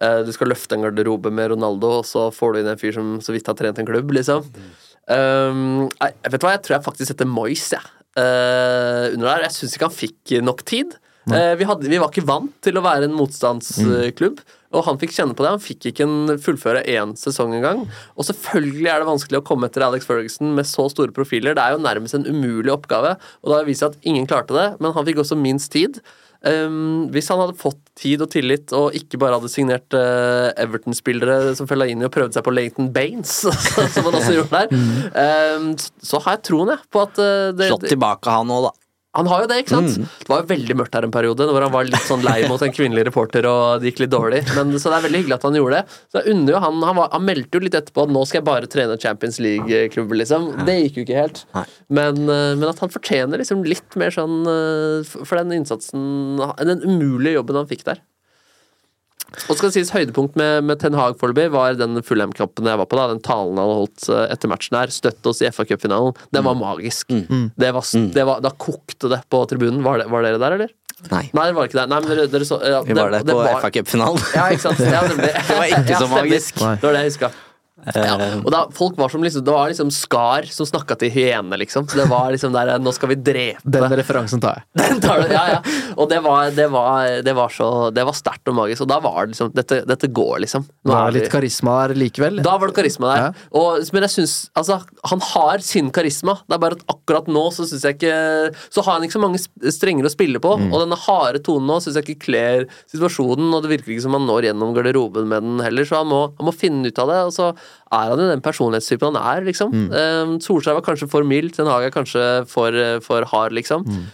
Eh, 0.00 0.20
du 0.24 0.32
skal 0.32 0.48
løfte 0.48 0.76
en 0.76 0.86
garderobe 0.86 1.32
med 1.34 1.50
Ronaldo, 1.52 1.98
og 2.00 2.06
så 2.08 2.28
får 2.32 2.54
du 2.54 2.60
inn 2.62 2.70
en 2.72 2.80
fyr 2.80 2.94
som 2.96 3.18
så 3.20 3.34
vidt 3.34 3.50
har 3.50 3.58
trent 3.58 3.80
en 3.82 3.88
klubb, 3.88 4.14
liksom. 4.16 4.46
Um, 5.08 5.88
jeg, 5.96 6.16
vet 6.26 6.40
du 6.40 6.46
hva, 6.46 6.54
jeg 6.56 6.64
tror 6.66 6.76
jeg 6.76 6.86
faktisk 6.86 7.12
setter 7.12 7.28
Moyes, 7.28 7.68
ja. 7.74 7.80
uh, 8.18 9.06
under 9.14 9.26
der. 9.26 9.46
Jeg 9.48 9.56
syns 9.56 9.76
ikke 9.76 9.88
han 9.88 9.96
fikk 9.96 10.34
nok 10.44 10.64
tid. 10.68 10.96
Uh, 11.30 11.52
vi, 11.58 11.66
hadde, 11.68 11.86
vi 11.90 11.98
var 12.00 12.10
ikke 12.10 12.26
vant 12.26 12.54
til 12.64 12.78
å 12.78 12.82
være 12.82 13.06
en 13.06 13.14
motstandsklubb, 13.14 14.40
og 14.74 14.86
han 14.86 14.98
fikk 15.02 15.12
kjenne 15.14 15.36
på 15.36 15.44
det. 15.44 15.52
Han 15.56 15.62
fikk 15.62 15.90
ikke 15.90 16.06
en 16.06 16.40
fullføre 16.42 16.82
én 16.90 17.12
sesong 17.18 17.54
engang. 17.58 17.84
Og 18.16 18.26
selvfølgelig 18.26 18.88
er 18.90 19.02
det 19.02 19.10
vanskelig 19.10 19.40
å 19.40 19.44
komme 19.46 19.70
etter 19.70 19.84
Alex 19.86 20.08
Ferguson 20.08 20.54
med 20.56 20.68
så 20.68 20.88
store 20.90 21.14
profiler. 21.14 21.54
Det 21.58 21.62
er 21.62 21.76
jo 21.76 21.84
nærmest 21.84 22.18
en 22.18 22.26
umulig 22.26 22.72
oppgave, 22.74 23.16
og 23.42 23.52
da 23.52 23.60
har 23.60 23.68
vist 23.68 23.84
seg 23.84 23.94
at 23.94 24.10
ingen 24.10 24.28
klarte 24.30 24.56
det, 24.56 24.66
men 24.80 24.96
han 24.96 25.06
fikk 25.06 25.22
også 25.24 25.38
minst 25.38 25.72
tid. 25.76 26.00
Um, 26.40 27.10
hvis 27.12 27.28
han 27.28 27.40
hadde 27.42 27.58
fått 27.60 27.80
tid 28.00 28.22
og 28.24 28.30
tillit 28.32 28.72
og 28.72 28.94
ikke 28.96 29.18
bare 29.20 29.36
hadde 29.36 29.50
signert 29.52 29.92
uh, 29.92 30.48
Everton-spillere 30.56 31.52
som 31.58 31.68
følga 31.68 31.90
inn 31.92 32.00
i 32.00 32.06
og 32.08 32.14
prøvde 32.14 32.38
seg 32.38 32.46
på 32.46 32.54
Leighton 32.54 32.88
Baines, 32.94 33.34
som 33.94 34.08
han 34.08 34.16
også 34.16 34.36
gjorde 34.38 34.62
der, 34.62 34.86
um, 35.58 35.72
så 35.76 36.22
har 36.24 36.38
jeg 36.38 36.46
troen 36.48 36.72
jeg, 36.72 36.86
på 36.88 37.04
at 37.04 37.20
det, 37.58 37.68
Slått 37.74 37.90
tilbake 37.92 38.38
han 38.38 38.54
òg, 38.56 38.70
da. 38.70 38.89
Han 39.18 39.26
har 39.26 39.42
jo 39.42 39.46
det, 39.50 39.56
ikke 39.64 39.74
sant? 39.74 40.10
Det 40.22 40.30
var 40.30 40.44
jo 40.44 40.48
veldig 40.52 40.74
mørkt 40.78 40.94
her 40.94 41.06
en 41.06 41.14
periode, 41.14 41.46
hvor 41.50 41.64
han 41.64 41.72
var 41.74 41.88
litt 41.88 42.06
sånn 42.06 42.22
lei 42.22 42.44
mot 42.46 42.62
en 42.62 42.74
kvinnelig 42.74 43.08
reporter, 43.08 43.46
og 43.50 43.80
det 43.82 43.90
gikk 43.90 44.04
litt 44.04 44.12
dårlig. 44.12 44.42
Men, 44.54 44.70
så 44.78 44.92
det 44.92 45.00
er 45.00 45.06
veldig 45.08 45.22
hyggelig 45.24 45.36
at 45.40 45.46
han 45.48 45.58
gjorde 45.58 45.80
det. 45.80 45.96
Så 46.12 46.20
jeg 46.20 46.36
unner 46.36 46.54
jo 46.54 46.60
han, 46.62 46.78
han, 46.86 46.98
var, 47.00 47.08
han 47.16 47.24
meldte 47.26 47.58
jo 47.58 47.64
litt 47.64 47.78
etterpå 47.80 48.04
at 48.06 48.12
nå 48.14 48.22
skal 48.28 48.38
jeg 48.38 48.46
bare 48.46 48.70
trene 48.70 48.98
Champions 49.02 49.40
League-klubber, 49.42 50.20
liksom. 50.22 50.46
Det 50.68 50.76
gikk 50.78 51.00
jo 51.00 51.06
ikke 51.08 51.18
helt. 51.24 51.42
Men, 51.90 52.22
eh, 52.22 52.52
men 52.54 52.68
at 52.70 52.84
han 52.84 52.94
fortjener 52.94 53.42
liksom 53.42 53.66
litt 53.66 53.98
mer 53.98 54.14
sånn 54.14 54.44
eh, 54.46 55.10
for 55.18 55.40
den 55.40 55.58
innsatsen 55.58 56.38
Den 56.62 56.86
umulige 56.86 57.34
jobben 57.40 57.58
han 57.58 57.68
fikk 57.70 57.82
der. 57.90 58.04
Og 59.48 59.56
skal 59.58 59.72
sies 59.74 59.90
Høydepunkt 59.94 60.36
med, 60.40 60.64
med 60.66 60.80
Ten 60.82 60.94
Hag 60.98 61.16
foreløpig 61.20 61.48
var 61.54 61.74
den 61.78 62.00
Fulham-kampen 62.06 62.66
jeg 62.70 62.80
var 62.80 62.88
på. 62.90 62.98
da, 62.98 63.06
Den 63.12 63.22
talen 63.24 63.58
han 63.60 63.72
holdt 63.80 64.08
eh, 64.10 64.26
etter 64.34 64.50
matchen 64.52 64.76
her. 64.78 64.92
Støtt 64.94 65.26
oss 65.30 65.40
i 65.44 65.50
FA 65.54 65.64
Cup-finalen. 65.68 66.14
Den 66.34 66.44
var 66.46 66.58
magisk. 66.58 67.08
Det 67.10 67.72
var, 67.76 67.84
det 68.14 68.26
var, 68.28 68.40
da 68.44 68.50
kokte 68.56 69.10
det 69.12 69.22
på 69.30 69.42
tribunen. 69.50 69.82
Var, 69.86 70.02
det, 70.04 70.08
var 70.12 70.26
dere 70.26 70.40
der, 70.42 70.56
eller? 70.58 70.72
Nei. 71.10 71.22
Nei, 71.32 71.44
det 71.48 71.54
var 71.56 71.68
ikke 71.70 71.78
der. 71.80 71.86
Nei, 71.88 72.00
men 72.04 72.10
dere, 72.12 72.26
dere 72.28 72.44
så, 72.48 72.58
ja, 72.60 72.82
Vi 72.84 72.92
var 72.98 73.08
der 73.14 73.22
det 73.24 73.32
på 73.32 73.38
var- 73.40 73.62
FA 73.62 73.70
Cup-finalen. 73.78 74.20
Ja, 74.36 74.48
ikke 74.52 74.66
sant. 74.66 74.82
Ja, 74.84 75.00
det, 75.08 75.16
Det 75.48 75.56
var 75.56 75.70
ikke 75.78 76.00
så 76.02 76.10
magisk. 76.18 76.58
Det 76.60 76.84
var 76.84 76.98
det 76.98 77.04
jeg 77.06 77.14
huska. 77.14 77.30
Ja, 77.94 78.16
og 78.44 78.50
da, 78.52 78.60
folk 78.76 78.98
var 79.00 79.08
som 79.12 79.22
liksom, 79.24 79.44
Det 79.44 79.52
var 79.54 79.70
liksom 79.72 79.90
Skar 79.94 80.46
som 80.52 80.68
snakka 80.68 80.96
til 81.00 81.12
hyene, 81.14 81.56
liksom. 81.60 81.86
Så 81.88 82.00
det 82.00 82.06
var 82.10 82.30
liksom 82.32 82.52
der 82.54 82.72
Nå 82.82 82.92
skal 82.96 83.12
vi 83.12 83.18
drepe 83.20 83.72
Den 83.76 83.94
referansen 83.98 84.42
tar 84.42 84.60
jeg. 84.60 84.66
den 84.82 85.00
tar 85.02 85.22
du, 85.22 85.32
ja, 85.32 85.44
ja. 85.54 85.60
Og 85.96 86.10
det 86.10 86.20
var, 86.24 86.50
det 86.54 86.66
var, 86.72 87.08
det 87.24 87.34
var 87.36 87.54
så 87.54 87.70
Det 87.94 88.04
var 88.06 88.16
sterkt 88.16 88.50
og 88.50 88.58
magisk. 88.58 88.84
Og 88.84 88.90
da 88.92 89.00
var 89.04 89.24
det 89.24 89.34
liksom 89.34 89.52
Dette, 89.56 89.82
dette 89.88 90.10
går, 90.20 90.36
liksom. 90.46 90.66
Nå 90.84 90.92
Det 90.92 90.98
var 90.98 91.16
litt 91.16 91.32
karisma 91.32 91.76
der 91.80 92.00
likevel. 92.00 92.42
da 92.44 92.56
var 92.60 92.70
det 92.70 92.76
karisma 92.76 93.12
der. 93.12 93.24
Ja. 93.24 93.48
Og, 93.60 93.80
men 93.94 94.06
jeg 94.06 94.14
synes, 94.18 94.34
altså, 94.58 94.80
han 95.10 95.24
har 95.30 95.64
sin 95.64 95.90
karisma. 95.94 96.36
Det 96.46 96.56
er 96.56 96.62
bare 96.62 96.78
at 96.78 96.84
akkurat 96.92 97.28
nå 97.30 97.46
så 97.54 97.66
synes 97.68 97.84
jeg 97.86 97.98
ikke 97.98 98.16
Så 98.68 98.84
har 98.84 98.98
han 98.98 99.06
ikke 99.06 99.18
så 99.18 99.22
mange 99.22 99.40
strenger 99.72 100.06
å 100.06 100.12
spille 100.12 100.42
på. 100.42 100.56
Mm. 100.60 100.70
Og 100.70 100.84
denne 100.84 100.98
harde 101.06 101.42
tonen 101.46 101.68
nå 101.70 101.80
syns 101.82 101.98
jeg 101.98 102.08
ikke 102.08 102.26
kler 102.28 102.66
situasjonen, 102.92 103.50
og 103.54 103.64
det 103.64 103.72
virker 103.74 103.94
ikke 103.94 104.06
som 104.06 104.16
han 104.16 104.26
når 104.28 104.50
gjennom 104.50 104.74
garderoben 104.76 105.28
med 105.30 105.46
den 105.46 105.62
heller, 105.64 105.86
så 105.88 106.02
han 106.02 106.10
må, 106.10 106.22
han 106.38 106.48
må 106.48 106.54
finne 106.56 106.90
ut 106.90 107.02
av 107.02 107.12
det. 107.12 107.20
Og 107.28 107.34
så 107.36 107.50
er 107.90 108.12
han 108.12 108.22
jo 108.22 108.30
den 108.30 108.44
personlighetstypen 108.44 109.16
han 109.16 109.36
er, 109.36 109.44
liksom. 109.48 109.74
Mm. 109.74 109.86
Eh, 109.90 110.32
Solskjær 110.44 110.78
var 110.78 110.86
kanskje 110.86 111.10
for 111.10 111.26
mild, 111.26 111.52
Ten 111.56 111.70
Hag 111.70 111.88
er 111.88 111.94
kanskje 111.94 112.24
for, 112.50 112.76
for 113.04 113.26
hard, 113.32 113.56
liksom. 113.56 113.86
Mm. 113.86 114.08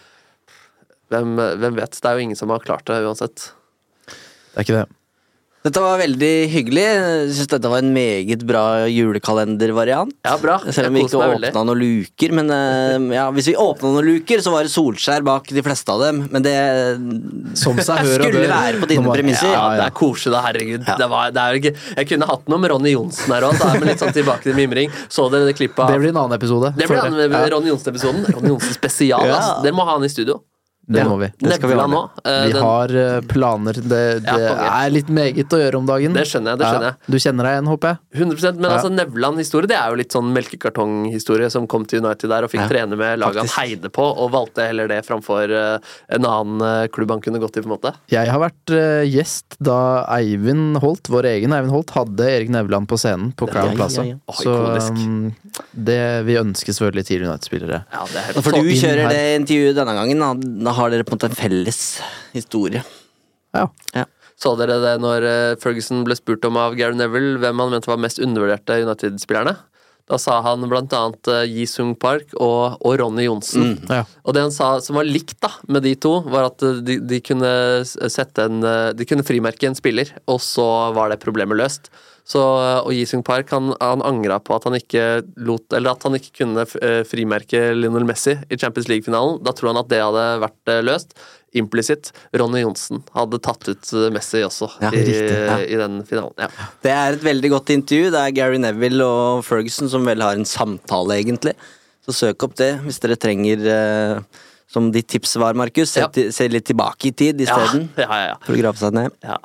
Hvem, 1.13 1.35
hvem 1.63 1.77
vet? 1.79 1.99
Det 2.01 2.11
er 2.11 2.19
jo 2.19 2.29
ingen 2.29 2.39
som 2.39 2.51
har 2.51 2.65
klart 2.65 2.89
det 2.89 3.03
uansett. 3.07 3.51
Det 4.07 4.59
er 4.59 4.67
ikke 4.67 4.81
det. 4.81 4.87
Dette 5.67 5.83
var 5.83 5.99
veldig 5.99 6.33
hyggelig. 6.53 6.83
Jeg 6.87 7.31
synes 7.35 7.49
dette 7.51 7.71
var 7.73 7.83
en 7.83 7.89
meget 7.91 8.43
bra 8.47 8.63
julekalendervariant. 8.87 10.13
Ja, 10.23 10.37
bra. 10.39 10.61
Selv 10.71 10.93
om 10.93 10.99
vi 10.99 11.03
ikke 11.03 11.19
åpna 11.19 11.65
noen 11.67 11.81
luker. 11.81 12.35
Men 12.39 12.53
eh, 12.55 13.17
ja, 13.17 13.25
hvis 13.35 13.49
vi 13.51 13.57
åpna 13.59 13.91
noen 13.97 14.07
luker, 14.07 14.45
så 14.45 14.53
var 14.55 14.69
det 14.69 14.71
Solskjær 14.71 15.27
bak 15.27 15.51
de 15.51 15.65
fleste 15.67 15.91
av 15.91 16.05
dem. 16.05 16.23
Men 16.31 16.47
det 16.47 16.55
Som 17.59 17.81
seg 17.83 17.99
hør 18.07 18.29
og 18.29 18.31
skulle 18.31 18.47
være 18.53 18.83
på 18.85 18.91
dine 18.93 19.11
premisser. 19.11 19.51
Ja, 19.51 19.67
det 19.81 19.89
er 19.89 19.97
koselig, 19.99 20.37
da, 20.37 20.45
herregud. 20.47 20.87
Det 20.87 21.11
var, 21.17 21.35
det 21.35 21.43
er 21.43 21.55
jo 21.57 21.63
ikke, 21.65 21.75
jeg 21.99 22.11
kunne 22.15 22.31
hatt 22.31 22.51
noe 22.53 22.63
med 22.63 22.75
Ronny 22.77 22.95
Johnsen 22.95 23.35
her 23.35 23.51
òg, 23.51 23.63
vi 23.81 23.91
litt 23.91 24.03
sånn 24.03 24.15
tilbake 24.15 24.47
til 24.47 24.59
mimring. 24.59 24.93
Så 25.11 25.27
dere 25.33 25.51
det 25.51 25.57
klippet 25.59 25.83
av 25.83 25.91
Det 25.91 26.03
blir 26.05 26.15
en 26.15 26.23
annen 26.23 26.39
episode. 26.39 26.77
Det 26.79 26.87
blir 26.91 27.03
Ja, 27.03 27.47
Ronny 27.57 27.75
Johnsen-episoden. 27.75 28.29
Ronny 28.37 28.55
Johnsen 28.55 28.77
spesial. 28.77 29.27
Ja. 29.27 29.41
ass. 29.41 29.65
Dere 29.67 29.75
må 29.75 29.87
ha 29.89 29.99
han 29.99 30.07
i 30.07 30.13
studio. 30.13 30.45
Det 30.87 31.03
må 31.09 31.17
vi. 31.19 31.27
Det 31.43 31.57
skal 31.57 31.71
vi 31.73 31.77
ha 31.81 31.87
nå. 31.91 32.01
eh, 32.25 32.45
Vi 32.47 32.61
har 32.63 32.93
eh, 32.95 33.21
planer. 33.27 33.73
Det, 33.75 34.03
det 34.23 34.37
er 34.55 34.91
litt 34.95 35.09
meget 35.11 35.51
å 35.57 35.59
gjøre 35.59 35.81
om 35.81 35.87
dagen. 35.89 36.15
Det 36.15 36.23
skjønner 36.31 36.55
jeg, 36.55 36.61
det 36.61 36.69
skjønner 36.71 36.87
jeg. 36.87 36.97
Ja, 37.03 37.13
du 37.13 37.19
kjenner 37.25 37.49
deg 37.49 37.57
igjen, 37.57 37.71
håper 37.73 37.89
jeg? 37.91 37.99
100% 38.23 38.61
Men 38.61 38.69
Ja. 38.71 38.77
altså 38.77 38.91
Nevland-historie 38.95 39.67
Det 39.73 39.77
er 39.81 39.91
jo 39.91 39.99
litt 39.99 40.15
sånn 40.15 40.31
melkekartonghistorie 40.37 41.51
som 41.51 41.67
kom 41.67 41.85
til 41.91 42.05
United 42.05 42.31
der 42.31 42.47
og 42.47 42.53
fikk 42.53 42.63
Ja, 42.63 42.69
trene 42.71 42.97
med 43.01 43.19
laget 43.19 43.43
han 43.43 43.51
heide 43.57 43.91
på, 43.91 44.05
og 44.07 44.31
valgte 44.35 44.67
heller 44.69 44.89
det 44.91 45.01
framfor 45.07 45.51
eh, 45.51 45.79
en 46.17 46.29
annen 46.29 46.89
klubb 46.95 47.11
han 47.17 47.21
kunne 47.25 47.41
gått 47.43 47.57
i. 47.59 47.65
på 47.65 47.71
en 47.71 47.75
måte 47.77 47.93
Jeg 48.13 48.31
har 48.31 48.41
vært 48.43 48.75
gjest 49.11 49.57
da 49.59 50.05
Eivind 50.17 50.79
Holt, 50.83 51.09
vår 51.11 51.29
egen 51.35 51.55
Eivind 51.57 51.73
Holt, 51.75 51.91
hadde 51.97 52.31
Erik 52.31 52.51
Nevland 52.53 52.87
på 52.91 52.99
scenen 53.01 53.33
på 53.37 53.49
Crown 53.51 53.75
Plaza. 53.77 54.05
Så 54.39 54.55
um, 54.93 55.33
det 55.73 56.01
vi 56.27 56.37
ønsker 56.39 56.73
selvfølgelig 56.77 57.07
tidligere 57.09 57.33
United-spillere. 57.35 57.83
Ja, 57.93 58.05
det 58.11 58.21
er 58.21 58.27
helt 58.31 58.45
For 58.47 58.57
du 58.61 58.71
kjører 58.77 59.11
det 59.11 59.23
intervjuet 59.41 59.79
denne 59.79 59.95
gangen. 59.97 60.25
Da 60.67 60.76
har 60.77 60.93
dere 60.93 61.07
på 61.07 61.15
en 61.15 61.21
måte 61.21 61.33
en 61.33 61.39
felles 61.39 61.81
historie. 62.37 62.85
Ja. 63.57 63.69
Så 64.37 64.53
dere 64.61 64.77
det 64.83 64.97
når 65.01 65.25
eh, 65.25 65.55
Ferguson 65.63 66.05
ble 66.05 66.17
spurt 66.19 66.45
om 66.45 66.59
av 66.61 66.77
Gary 66.77 66.97
Neville 66.99 67.41
hvem 67.41 67.63
han 67.63 67.73
mente 67.73 67.89
var 67.89 68.01
mest 68.03 68.21
undervurderte 68.21 68.83
United-spillerne? 68.85 69.57
Da 70.07 70.19
sa 70.23 70.37
han 70.45 70.63
blant 70.71 70.93
annet 70.95 71.29
uh, 71.33 71.43
Jisung 71.51 71.97
Park 71.99 72.31
og, 72.39 72.77
og 72.79 72.93
Ronny 73.01 73.25
Johnsen. 73.27 73.75
Ja. 73.91 74.05
Og 74.23 74.37
det 74.37 74.45
han 74.45 74.55
sa 74.55 74.77
som 74.85 75.01
var 75.01 75.09
likt 75.09 75.35
da 75.43 75.51
med 75.67 75.83
de 75.83 75.97
to, 75.99 76.21
var 76.31 76.53
at 76.53 76.63
eh, 76.63 76.79
de, 76.87 77.01
de 77.03 77.19
kunne 77.25 77.51
sette 77.83 78.47
en 78.47 78.63
eh, 78.63 78.93
De 78.95 79.07
kunne 79.09 79.27
frimerke 79.27 79.67
en 79.67 79.79
spiller, 79.79 80.13
og 80.31 80.39
så 80.45 80.67
var 80.95 81.11
det 81.11 81.19
problemet 81.25 81.59
løst. 81.59 81.91
Så, 82.27 82.41
eh, 82.43 82.81
og 82.83 82.91
Jisung 82.91 83.23
Park 83.23 83.53
han, 83.55 83.69
han 83.79 84.01
angra 84.03 84.41
på 84.43 84.57
at 84.57 84.65
han 84.67 84.75
ikke 84.75 85.03
lot 85.47 85.71
Eller 85.79 85.93
at 85.95 86.03
han 86.09 86.17
ikke 86.19 86.33
kunne 86.41 86.65
eh, 86.83 87.05
frimerke 87.07 87.61
Lionel 87.79 88.03
Messi 88.09 88.35
i 88.51 88.59
Champions 88.59 88.89
League-finalen. 88.91 89.39
Da 89.47 89.53
tror 89.55 89.71
han 89.71 89.79
at 89.85 89.91
det 89.93 90.01
hadde 90.03 90.25
vært 90.43 90.73
eh, 90.75 90.81
løst. 90.89 91.15
Implisitt. 91.57 92.11
Ronny 92.37 92.65
Johnsen 92.65 92.99
hadde 93.15 93.39
tatt 93.47 93.63
ut 93.71 93.93
Messi 94.13 94.43
også 94.45 94.67
Ja, 94.83 94.91
i, 94.91 95.05
riktig, 95.07 95.39
ja. 95.47 95.55
i 95.63 95.79
den 95.81 96.01
finalen. 96.09 96.35
Ja. 96.43 96.49
Det 96.85 96.93
er 96.93 97.15
et 97.17 97.23
veldig 97.25 97.53
godt 97.55 97.71
intervju. 97.73 98.11
Det 98.13 98.25
er 98.27 98.35
Gary 98.37 98.59
Neville 98.61 99.07
og 99.07 99.47
Ferguson 99.47 99.89
som 99.89 100.05
vel 100.05 100.21
har 100.27 100.35
en 100.37 100.45
samtale, 100.45 101.21
egentlig. 101.23 101.55
Så 102.05 102.13
søk 102.25 102.45
opp 102.47 102.59
det 102.59 102.73
hvis 102.85 102.99
dere 103.03 103.17
trenger 103.19 103.65
eh, 103.71 104.43
Som 104.71 104.91
ditt 104.95 105.07
tips 105.15 105.37
var, 105.39 105.55
Markus. 105.59 105.95
Se, 105.95 106.03
Ja. 106.03 106.11
se 106.35 106.49
litt 106.51 106.67
tilbake 106.67 107.09
i 107.09 107.15
tid 107.15 107.41
isteden. 107.47 107.87
Ja, 108.03 108.11
ja, 108.11 108.27
ja, 108.35 108.37
For 108.43 108.59
å 108.59 108.61
grave 108.61 108.83
seg 108.83 108.99
ned. 108.99 109.15
ja. 109.23 109.39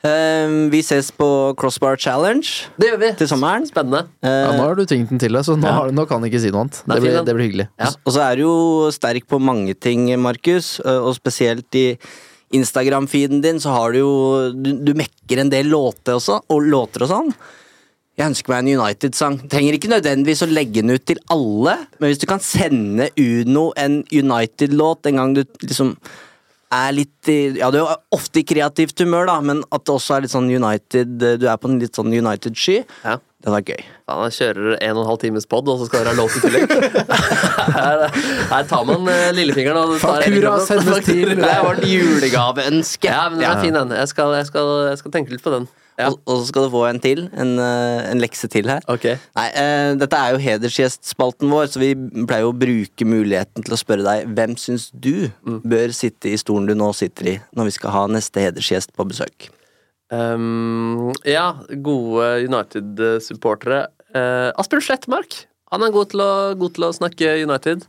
Eh, 0.00 0.48
vi 0.72 0.78
ses 0.80 1.10
på 1.12 1.26
Crossbar 1.60 1.98
Challenge 2.00 2.46
Det 2.80 2.88
gjør 2.88 3.00
vi. 3.02 3.10
til 3.20 3.28
sommeren. 3.28 3.66
Spennende. 3.68 4.06
Eh, 4.24 4.30
Ja, 4.30 4.52
nå 4.56 4.62
har 4.64 4.74
du 4.78 4.86
tvingt 4.88 5.10
den 5.12 5.18
til 5.20 5.32
deg, 5.36 5.44
så 5.44 5.58
nå, 5.60 5.68
har, 5.68 5.90
nå 5.92 6.06
kan 6.08 6.22
jeg 6.24 6.32
ikke 6.32 6.40
si 6.46 6.50
noe 6.54 6.62
annet. 6.64 6.80
Det 6.86 7.00
blir, 7.04 7.18
det 7.26 7.34
blir 7.36 7.46
hyggelig. 7.50 7.68
Ja. 7.78 7.90
Og 8.06 8.12
så 8.16 8.22
er 8.24 8.36
du 8.40 8.42
jo 8.46 8.90
sterk 8.96 9.26
på 9.28 9.40
mange 9.40 9.74
ting, 9.76 10.08
Markus, 10.20 10.78
og 10.80 11.12
spesielt 11.18 11.68
i 11.76 11.98
Instagram-feeden 12.56 13.42
din 13.44 13.60
så 13.62 13.70
har 13.76 13.92
du 13.92 13.98
jo 14.00 14.52
Du, 14.56 14.72
du 14.82 14.94
mekker 14.98 15.38
en 15.44 15.50
del 15.52 15.68
låter 15.70 16.16
også, 16.16 16.40
og 16.48 16.62
låter 16.66 17.04
og 17.04 17.12
sånn. 17.12 17.34
Jeg 18.18 18.26
ønsker 18.32 18.52
meg 18.52 18.64
en 18.64 18.80
United-sang. 18.82 19.36
Trenger 19.48 19.76
ikke 19.78 19.88
nødvendigvis 19.92 20.42
å 20.44 20.48
legge 20.50 20.82
den 20.82 20.90
ut 20.96 21.04
til 21.08 21.20
alle, 21.32 21.76
men 22.00 22.10
hvis 22.10 22.18
du 22.20 22.26
kan 22.28 22.40
sende 22.42 23.06
Uno 23.16 23.70
en 23.80 24.00
United-låt 24.12 25.06
en 25.12 25.16
gang 25.22 25.36
du 25.38 25.44
liksom 25.62 25.94
er 26.70 26.92
litt 26.94 27.30
Ja, 27.58 27.70
du 27.74 27.80
er 27.82 27.96
ofte 28.14 28.42
i 28.42 28.46
kreativt 28.46 29.00
humør, 29.02 29.26
da, 29.30 29.38
men 29.44 29.64
at 29.70 29.84
det 29.86 29.94
også 29.94 30.16
er 30.16 30.24
litt 30.24 30.34
sånn 30.34 30.50
United 30.50 31.18
Du 31.18 31.48
er 31.48 31.58
på 31.60 31.70
en 31.70 31.80
litt 31.82 31.98
sånn 31.98 32.12
United-sky. 32.14 32.80
Ja. 33.04 33.18
Det 33.40 33.48
er 33.56 33.62
gøy. 33.70 33.82
Ja, 34.10 34.14
da 34.20 34.26
kjører 34.36 34.74
en 34.84 34.96
og 34.98 35.02
en 35.04 35.08
halv 35.08 35.18
times 35.22 35.46
pod, 35.48 35.68
og 35.72 35.78
så 35.80 35.86
skal 35.88 36.02
dere 36.04 36.12
ha 36.12 36.18
låt 36.18 36.34
i 36.36 36.40
tillegg. 36.44 36.72
her, 37.78 38.02
her 38.50 38.66
tar 38.68 38.84
man 38.88 39.08
eh, 39.08 39.30
lillefingeren 39.32 39.94
og 39.94 40.00
tar 40.02 40.20
Faktura 40.20 40.56
sendes 40.66 41.04
til- 41.06 41.36
Det 41.38 41.48
er 41.48 41.62
vårt 41.64 41.84
julegaveønske. 41.88 43.08
Ja, 43.08 43.28
men 43.32 43.40
den 43.40 43.48
er 43.50 43.62
fin, 43.62 43.74
den. 43.76 43.94
Jeg 43.96 44.08
skal, 44.12 44.34
jeg, 44.36 44.46
skal, 44.50 44.72
jeg 44.90 44.98
skal 45.00 45.14
tenke 45.14 45.32
litt 45.32 45.44
på 45.46 45.54
den. 45.54 45.68
Ja. 46.00 46.06
Og, 46.08 46.20
og 46.32 46.38
så 46.40 46.46
skal 46.48 46.64
du 46.64 46.70
få 46.72 46.82
en 46.88 47.00
til. 47.00 47.26
En, 47.36 47.54
eh, 47.60 48.06
en 48.12 48.20
lekse 48.22 48.48
til 48.52 48.68
her. 48.72 48.84
Ok. 48.88 49.04
Nei, 49.36 49.46
uh, 49.52 49.90
Dette 50.00 50.16
er 50.20 50.32
jo 50.32 50.40
hedersgjestspalten 50.40 51.50
vår, 51.52 51.68
så 51.74 51.80
vi 51.82 51.90
pleier 52.24 52.46
jo 52.46 52.52
å 52.54 52.56
bruke 52.56 53.08
muligheten 53.08 53.64
til 53.66 53.76
å 53.76 53.80
spørre 53.80 54.04
deg 54.06 54.30
hvem 54.36 54.56
syns 54.60 54.88
du 54.92 55.28
Mm. 55.44 55.60
bør 55.64 55.92
sitte 55.96 56.28
i 56.32 56.36
stolen 56.40 56.68
du 56.68 56.74
nå 56.76 56.92
sitter 56.96 57.28
i, 57.34 57.34
når 57.56 57.68
vi 57.68 57.74
skal 57.76 57.90
ha 57.96 58.04
neste 58.12 58.40
hedersgjest 58.44 58.92
på 58.96 59.04
besøk. 59.08 59.48
Um, 60.10 61.12
ja, 61.24 61.52
gode 61.86 62.26
United-supportere. 62.48 63.84
Uh, 64.10 64.50
Asbjørn 64.58 64.82
Slettmark. 64.88 65.44
Han 65.70 65.84
er 65.86 65.92
god 65.94 66.10
til 66.10 66.22
å, 66.24 66.30
god 66.58 66.74
til 66.74 66.86
å 66.88 66.92
snakke 66.96 67.36
United. 67.44 67.84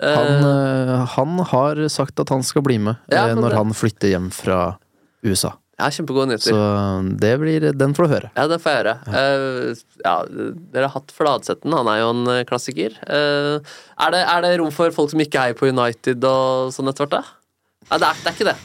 Uh, 0.00 0.08
Han, 0.12 0.32
eh, 0.44 1.04
han 1.16 1.38
har 1.52 1.78
sagt 1.92 2.20
at 2.20 2.28
han 2.32 2.42
skal 2.44 2.60
bli 2.64 2.76
med 2.76 2.98
Ja, 3.12 3.28
eh, 3.30 3.34
når 3.34 3.48
det- 3.50 3.56
han 3.56 3.70
flytter 3.72 4.08
hjem 4.12 4.30
fra 4.32 4.76
USA. 5.24 5.54
ja, 5.78 5.86
kjempegode 5.88 6.28
nyheter. 6.28 6.52
Så 6.52 7.16
det 7.20 7.38
blir 7.40 7.72
Den 7.76 7.92
får 7.94 8.04
du 8.08 8.14
høre. 8.14 8.30
Ja, 8.36 8.46
det 8.46 8.60
får 8.60 8.72
jeg 8.72 8.84
høre. 8.84 8.96
Eh, 9.08 9.74
ja, 10.04 10.24
dere 10.72 10.88
har 10.88 11.00
hatt 11.00 11.12
Fladsetten, 11.12 11.72
han 11.72 11.88
er 11.88 11.98
jo 12.00 12.10
en 12.10 12.26
eh, 12.28 12.44
klassiker. 12.44 12.92
Uh, 13.08 13.60
er, 14.00 14.10
det, 14.12 14.22
er 14.28 14.40
det 14.42 14.58
rom 14.60 14.70
for 14.72 14.90
folk 14.90 15.10
som 15.10 15.20
ikke 15.20 15.40
heier 15.40 15.54
på 15.56 15.68
United 15.68 16.24
og 16.24 16.72
sånn 16.72 16.88
etter 16.88 17.04
hvert, 17.06 17.20
da? 17.20 17.24
Nei, 17.90 17.98
det 17.98 18.08
er, 18.08 18.14
det 18.24 18.26
er 18.26 18.36
ikke 18.36 18.50
det. 18.52 18.56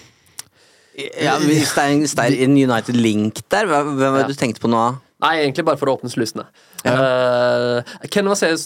Ja, 1.21 1.37
det 1.39 1.55
er 1.63 1.81
en, 1.91 2.03
en 2.05 2.57
United-link 2.57 3.41
der, 3.51 3.69
hva, 3.69 3.81
var 3.85 4.19
det 4.19 4.25
Ja. 4.25 4.27
du 4.27 4.37
tenkte 4.39 4.63
på 4.63 4.71
nå? 4.71 4.83
Nei, 5.21 5.35
egentlig 5.43 5.65
bare 5.67 5.77
for 5.77 5.91
å 5.91 5.97
åpne 5.97 6.09
slusene. 6.09 6.47
Eh, 6.81 7.83
Ken 8.09 8.25
Vasenius 8.25 8.63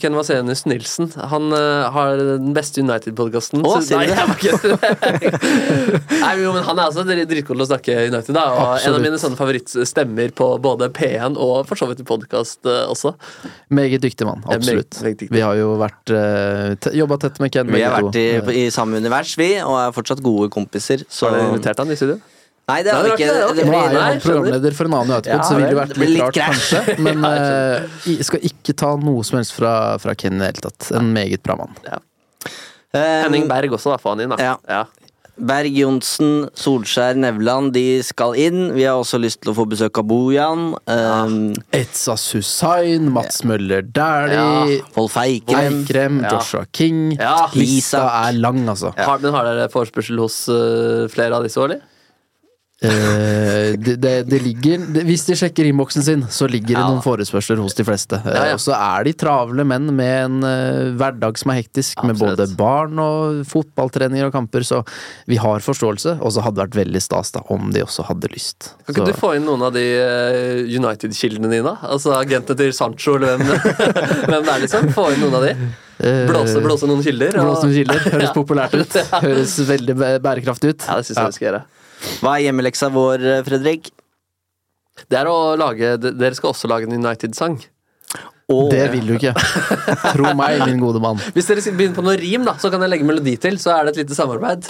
Ken 0.00 0.14
Vasenius 0.16 0.62
Nilsen 0.64 1.10
Han 1.28 1.50
uh, 1.52 1.90
har 1.92 2.16
den 2.16 2.54
beste 2.56 2.80
United-podkasten. 2.80 3.60
Å, 3.60 3.74
sier 3.84 4.06
du 4.08 4.72
det? 4.72 5.32
Nei, 6.22 6.32
jo, 6.40 6.52
men 6.54 6.64
han 6.64 6.78
er 6.80 6.86
altså 6.88 7.04
drit- 7.06 7.28
dritgod 7.28 7.58
til 7.58 7.64
å 7.64 7.68
snakke 7.68 7.96
United. 8.08 8.32
Da, 8.36 8.44
og 8.56 8.86
En 8.88 8.96
av 8.96 9.04
mine 9.04 9.20
sånne 9.20 9.38
favorittstemmer 9.38 10.32
på 10.38 10.48
både 10.64 10.88
P1 10.96 11.36
og 11.36 11.68
for 11.68 11.76
så 11.80 11.88
vidt 11.90 12.00
i 12.04 12.08
podkast 12.08 12.64
også. 12.72 13.14
Meget 13.74 14.02
dyktig 14.04 14.28
mann. 14.28 14.40
Absolutt. 14.46 14.62
meget- 14.62 14.62
Absolutt. 14.72 15.02
meget 15.04 15.20
dyktig. 15.22 15.36
Vi 15.36 15.44
har 15.44 15.60
jo 15.60 15.72
vært 15.80 16.14
uh, 16.16 16.92
jobba 17.02 17.20
tett 17.26 17.40
med 17.42 17.52
Ken. 17.54 17.68
Vi 17.72 17.82
har 17.84 17.98
vært 18.00 18.16
i, 18.20 18.28
i 18.64 18.68
samme 18.74 18.96
univers, 19.02 19.36
vi, 19.40 19.52
og 19.60 19.76
er 19.82 19.92
fortsatt 19.96 20.22
gode 20.24 20.48
kompiser. 20.52 21.04
Så 21.12 21.28
Har 21.28 21.36
du 21.38 21.44
invitert 21.52 21.78
han 21.84 21.92
i 21.92 21.98
studio? 22.00 22.18
Nei, 22.70 22.78
det 22.86 22.92
har 22.94 23.02
vi 23.02 23.10
ikke. 23.16 23.26
det, 23.26 23.56
Det 23.58 23.64
Nå 23.66 23.74
er 23.74 23.94
jo 23.96 24.00
han 24.04 24.20
programleder 24.22 24.76
for 24.78 24.86
en 24.88 24.94
annen 25.00 25.10
United-pod, 25.16 25.32
Ja, 25.34 25.42
så 25.48 25.56
ville 25.58 25.72
det 25.72 25.78
vært 25.80 25.98
litt 25.98 26.12
litt 26.14 26.22
rart, 26.22 26.38
kanskje. 26.38 26.96
Men 27.08 27.26
uh, 27.26 28.00
jeg 28.06 28.28
skal 28.28 28.46
ikke 28.52 28.76
ta 28.78 28.94
noe 29.02 29.26
som 29.26 29.40
helst 29.40 29.56
fra, 29.56 29.74
fra 30.02 30.14
Ken 30.14 30.38
i 30.38 30.42
det 30.44 30.52
hele 30.52 30.66
tatt. 30.70 30.92
En 31.00 31.10
meget 31.16 31.42
bra 31.42 31.58
mann. 31.58 31.74
Eh, 32.92 33.22
Henning 33.24 33.48
Berg 33.50 33.74
også, 33.74 33.94
da. 33.94 33.98
Få 34.00 34.14
han 34.14 34.22
inn, 34.24 34.34
da. 34.36 34.54
Ja. 34.68 34.84
Berg, 35.42 35.72
Johnsen, 35.74 36.50
Solskjær, 36.60 37.16
Nevland, 37.18 37.72
de 37.74 38.02
skal 38.04 38.36
inn. 38.38 38.66
Vi 38.76 38.84
har 38.84 39.00
også 39.00 39.18
lyst 39.18 39.40
til 39.42 39.50
å 39.50 39.56
få 39.56 39.64
besøk 39.70 39.98
av 39.98 40.04
Bojan. 40.10 40.66
Um, 40.86 41.38
Etsa 41.74 42.18
Susain, 42.20 43.08
Mats 43.10 43.40
Møller 43.48 43.80
Dæhlie, 43.82 44.36
Ja. 44.36 44.82
Wolf 44.94 45.16
Eikrem. 45.18 45.80
Eikrem, 45.82 46.20
Ja. 46.22 46.34
Joshua 46.36 46.66
King. 46.70 47.16
Ja. 47.16 47.48
Lista 47.56 48.04
er 48.28 48.36
lang, 48.38 48.60
altså. 48.68 48.92
Har, 48.94 49.18
men 49.24 49.32
har 49.34 49.48
dere 49.48 49.70
forespørsel 49.72 50.20
hos 50.22 50.44
uh, 50.52 51.08
flere 51.10 51.40
av 51.40 51.48
disse 51.48 51.58
eller? 51.64 51.80
Eh, 52.82 53.76
det, 53.78 53.94
det, 54.02 54.12
det 54.26 54.38
ligger 54.42 54.80
det, 54.94 55.04
Hvis 55.06 55.22
de 55.28 55.36
sjekker 55.38 55.68
innboksen 55.68 56.02
sin, 56.02 56.22
så 56.34 56.48
ligger 56.50 56.74
det 56.74 56.80
Ja. 56.80 56.88
noen 56.90 57.02
forespørsler 57.04 57.60
hos 57.62 57.74
de 57.78 57.84
fleste. 57.86 58.18
Eh, 58.18 58.32
Ja, 58.34 58.44
ja. 58.50 58.54
Og 58.56 58.62
så 58.64 58.74
er 58.74 59.04
de 59.06 59.12
travle 59.14 59.64
menn 59.68 59.86
med 59.94 60.24
en 60.24 60.38
eh, 60.48 60.90
hverdag 60.98 61.38
som 61.38 61.52
er 61.54 61.60
hektisk, 61.62 62.02
med 62.08 62.18
både 62.18 62.46
barn 62.58 62.98
og 63.02 63.44
fotballtreninger 63.46 64.26
og 64.26 64.32
kamper, 64.34 64.64
så 64.66 64.82
vi 65.30 65.36
har 65.42 65.60
forståelse. 65.62 66.16
Og 66.20 66.32
så 66.34 66.42
hadde 66.42 66.58
det 66.58 66.64
vært 66.66 66.80
veldig 66.86 67.02
stas 67.04 67.30
da 67.36 67.44
om 67.54 67.70
de 67.74 67.84
også 67.86 68.06
hadde 68.08 68.30
lyst. 68.34 68.72
Kan 68.86 68.94
ikke 68.94 69.06
Så- 69.06 69.12
du 69.12 69.20
få 69.20 69.34
inn 69.36 69.46
noen 69.46 69.62
av 69.62 69.72
de 69.72 69.84
uh, 70.02 70.64
United-kildene 70.66 71.50
dine? 71.50 71.76
Altså 71.82 72.16
agentene 72.18 72.56
til 72.58 72.72
Sancho, 72.72 73.14
eller 73.16 73.38
hvem, 73.38 73.46
hvem 74.32 74.42
det 74.42 74.52
er, 74.56 74.60
liksom? 74.66 74.90
Få 74.96 75.12
inn 75.14 75.20
noen 75.22 75.34
av 75.38 75.46
de. 75.46 75.54
eh, 76.02 76.26
Blåse, 76.28 76.58
blåse 76.64 76.88
noen 76.90 77.02
kilder. 77.04 77.38
og- 77.38 77.46
Blåse 77.52 77.68
noen 77.68 77.78
kilder. 77.78 78.02
Høres 78.16 78.34
populært 78.40 78.74
ut. 78.74 78.98
Høres 79.26 79.54
veldig 79.70 79.96
bærekraftig 80.24 80.74
ut. 80.74 80.88
Ja, 80.88 80.96
det 80.98 81.06
syns 81.06 81.16
jeg 81.22 81.26
vi 81.30 81.38
skal 81.38 81.48
gjøre. 81.52 81.62
Hva 82.22 82.36
er 82.38 82.46
hjemmeleksa 82.48 82.90
vår, 82.94 83.28
Fredrik? 83.46 83.90
Det 85.08 85.18
er 85.18 85.28
å 85.30 85.54
lage, 85.58 85.94
Dere 86.02 86.34
skal 86.36 86.52
også 86.52 86.68
lage 86.70 86.88
en 86.88 86.98
United-sang. 86.98 87.60
Oh. 88.52 88.66
Det 88.68 88.82
vil 88.92 89.06
du 89.08 89.14
ikke. 89.16 89.32
Tro 90.14 90.32
meg, 90.36 90.60
min 90.66 90.80
gode 90.82 91.00
mann. 91.02 91.20
Hvis 91.32 91.48
dere 91.48 91.62
skal 91.64 91.76
begynne 91.78 91.96
på 91.96 92.04
noe 92.04 92.18
rim, 92.20 92.44
da, 92.44 92.56
så 92.60 92.68
kan 92.72 92.82
jeg 92.84 92.92
legge 92.92 93.06
melodi 93.08 93.36
til. 93.40 93.56
Så 93.62 93.72
er 93.72 93.86
det 93.88 93.94
et 93.94 94.02
lite 94.02 94.18
samarbeid. 94.18 94.68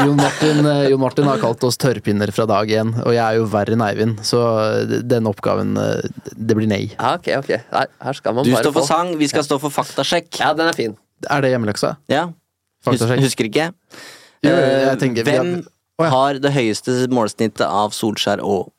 Jon 0.00 0.18
Martin, 0.18 0.60
eh, 0.66 0.84
Jon 0.90 1.00
Martin 1.02 1.26
har 1.26 1.40
kalt 1.42 1.62
oss 1.66 1.78
tørrpinner 1.80 2.30
fra 2.34 2.44
dag 2.50 2.70
én, 2.74 2.92
og 3.02 3.14
jeg 3.14 3.22
er 3.22 3.38
jo 3.38 3.46
verre 3.50 3.74
enn 3.74 3.82
Eivind, 3.86 4.20
så 4.26 4.40
eh, 4.62 4.92
den 5.10 5.26
oppgaven 5.30 5.72
eh, 5.80 6.04
Det 6.34 6.56
blir 6.58 6.68
nei. 6.70 6.82
Ja, 6.92 7.14
ok, 7.16 7.30
ok. 7.40 7.50
Her, 7.72 7.90
her 8.06 8.18
skal 8.18 8.36
man 8.36 8.46
du 8.46 8.52
bare 8.52 8.62
står 8.66 8.74
for 8.76 8.84
få 8.86 8.90
sang, 8.90 9.12
vi 9.18 9.28
skal 9.30 9.46
stå 9.46 9.58
for 9.62 9.74
faktasjekk. 9.74 10.30
Ja, 10.42 10.52
den 10.58 10.70
er 10.70 10.78
fin. 10.78 10.94
Er 11.26 11.42
det 11.44 11.50
hjemmeleksa? 11.54 11.94
Ja. 12.10 12.28
Faktasjekk? 12.86 13.24
husker 13.26 13.50
ikke? 13.50 13.70
Jo, 14.46 14.54
jeg 14.54 15.00
tenker- 15.02 15.26
vi 15.26 15.36
har- 15.38 15.52
Å, 16.00 16.04
ja. 16.06 16.10
har 16.14 16.38
det 16.42 16.52
høyeste 16.54 16.96
målsnittet 17.12 17.66
av 17.66 17.92
Solskjær 17.96 18.42
og 18.44 18.70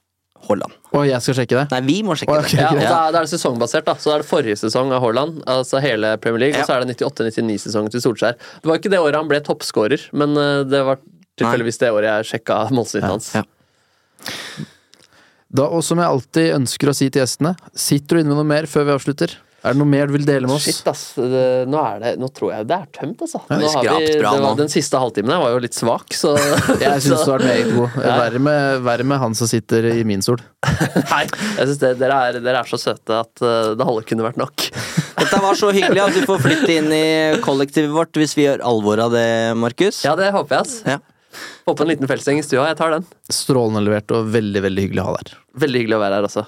Haaland? 0.47 0.73
Og 0.97 1.05
jeg 1.07 1.23
skal 1.23 1.37
sjekke 1.37 1.59
det? 1.59 1.65
Nei, 1.71 1.81
vi 1.85 1.97
må 2.05 2.17
sjekke 2.17 2.33
oh, 2.33 2.41
okay, 2.41 2.57
det. 2.57 2.65
Ja, 2.65 2.71
og 2.73 2.81
da, 2.81 3.01
da 3.13 3.21
er 3.21 3.27
det 3.27 3.31
sesongbasert. 3.35 3.85
da 3.87 3.95
Så 4.01 4.15
er 4.15 4.23
det 4.23 4.27
forrige 4.29 4.57
sesong 4.59 4.91
av 4.95 5.03
Haaland, 5.05 5.39
altså 5.49 5.81
hele 5.83 6.15
Premier 6.23 6.47
League, 6.47 6.57
Ja. 6.57 6.65
og 6.65 6.71
så 6.71 6.79
er 6.79 6.85
det 6.85 6.97
98-99-sesongen 6.97 7.93
til 7.93 8.03
Solskjær. 8.03 8.39
Det 8.63 8.71
var 8.71 8.81
ikke 8.81 8.91
det 8.91 8.99
året 9.03 9.19
han 9.21 9.29
ble 9.29 9.39
toppskårer, 9.45 10.09
men 10.17 10.35
eh, 10.41 10.63
det 10.67 10.83
var 10.87 10.99
tilfeldigvis 11.39 11.81
det 11.83 11.93
året 11.93 12.09
jeg 12.09 12.31
sjekka 12.33 12.59
målsnittet 12.73 13.09
hans. 13.11 13.31
Ja. 13.37 13.45
Da, 15.51 15.67
og 15.67 15.83
som 15.83 15.99
jeg 15.99 16.07
alltid 16.07 16.53
ønsker 16.55 16.91
å 16.91 16.95
si 16.95 17.09
til 17.11 17.23
gjestene, 17.23 17.53
sitter 17.75 18.17
du 18.17 18.23
inne 18.23 18.33
med 18.33 18.39
noe 18.39 18.51
mer 18.53 18.67
før 18.71 18.87
vi 18.87 18.95
avslutter? 18.95 19.33
Er 19.61 19.75
det 19.75 19.77
noe 19.77 19.89
mer 19.89 20.09
du 20.09 20.15
vil 20.15 20.23
dele 20.25 20.49
med 20.49 20.55
oss? 20.55 20.65
Shit, 20.65 20.87
ass. 20.89 21.01
Det, 21.13 21.41
nå, 21.69 21.77
er 21.85 21.99
det, 22.01 22.11
nå 22.17 22.31
tror 22.33 22.49
jeg 22.55 22.65
det 22.65 22.77
er 22.81 22.87
tømt, 22.97 23.19
altså. 23.21 23.43
Ja, 23.45 23.59
Nå 23.61 23.67
har 23.69 23.83
vi, 23.85 24.07
bra 24.17 24.31
det 24.33 24.41
var, 24.41 24.55
den 24.57 24.71
siste 24.73 25.01
halvtimen 25.01 25.33
her 25.35 25.41
var 25.43 25.53
jo 25.53 25.59
litt 25.61 25.77
svak, 25.77 26.15
så 26.17 26.31
Jeg 26.81 27.03
syns 27.05 27.21
du 27.27 27.29
har 27.29 27.43
vært 27.43 27.45
meget 27.45 27.75
god. 27.75 27.99
Verre 28.01 28.41
med, 28.47 28.79
verre 28.87 29.05
med 29.11 29.21
han 29.21 29.37
som 29.37 29.49
sitter 29.51 29.91
i 29.91 29.99
min 30.07 30.25
stol. 30.25 30.41
Nei, 31.13 31.21
jeg 31.59 31.67
synes 31.69 31.81
dere, 31.83 32.17
er, 32.31 32.39
dere 32.41 32.63
er 32.63 32.71
så 32.71 32.79
søte 32.81 33.21
at 33.21 33.45
eh, 33.45 33.73
det 33.77 33.85
halve 33.85 34.05
kunne 34.09 34.25
vært 34.25 34.41
nok. 34.41 34.65
Dette 35.21 35.41
var 35.45 35.59
så 35.59 35.69
hyggelig 35.75 36.03
at 36.07 36.17
du 36.17 36.25
får 36.25 36.41
flytte 36.41 36.73
inn 36.79 36.89
i 36.97 37.05
kollektivet 37.45 37.93
vårt 37.93 38.17
hvis 38.17 38.33
vi 38.39 38.47
gjør 38.47 38.65
alvor 38.65 39.03
av 39.05 39.13
det, 39.13 39.27
Markus. 39.61 40.01
Ja, 40.07 40.17
det 40.17 40.31
håper 40.33 40.57
jeg, 40.57 40.65
ass. 40.65 40.79
Ja. 40.89 40.97
Få 41.67 41.75
på 41.77 41.85
en 41.85 41.93
liten 41.93 42.09
feltseng 42.09 42.41
i 42.41 42.43
stua. 42.43 42.65
Jeg 42.71 42.81
tar 42.81 42.97
den. 42.97 43.05
Strålende 43.29 43.85
levert 43.85 44.09
og 44.17 44.33
veldig, 44.33 44.65
veldig 44.65 44.87
hyggelig 44.87 45.05
å 45.05 45.11
ha 45.11 45.19
der. 45.21 45.37
Veldig 45.61 45.85
hyggelig 45.85 45.99
å 45.99 46.01
være 46.01 46.17
her, 46.17 46.27
altså. 46.31 46.47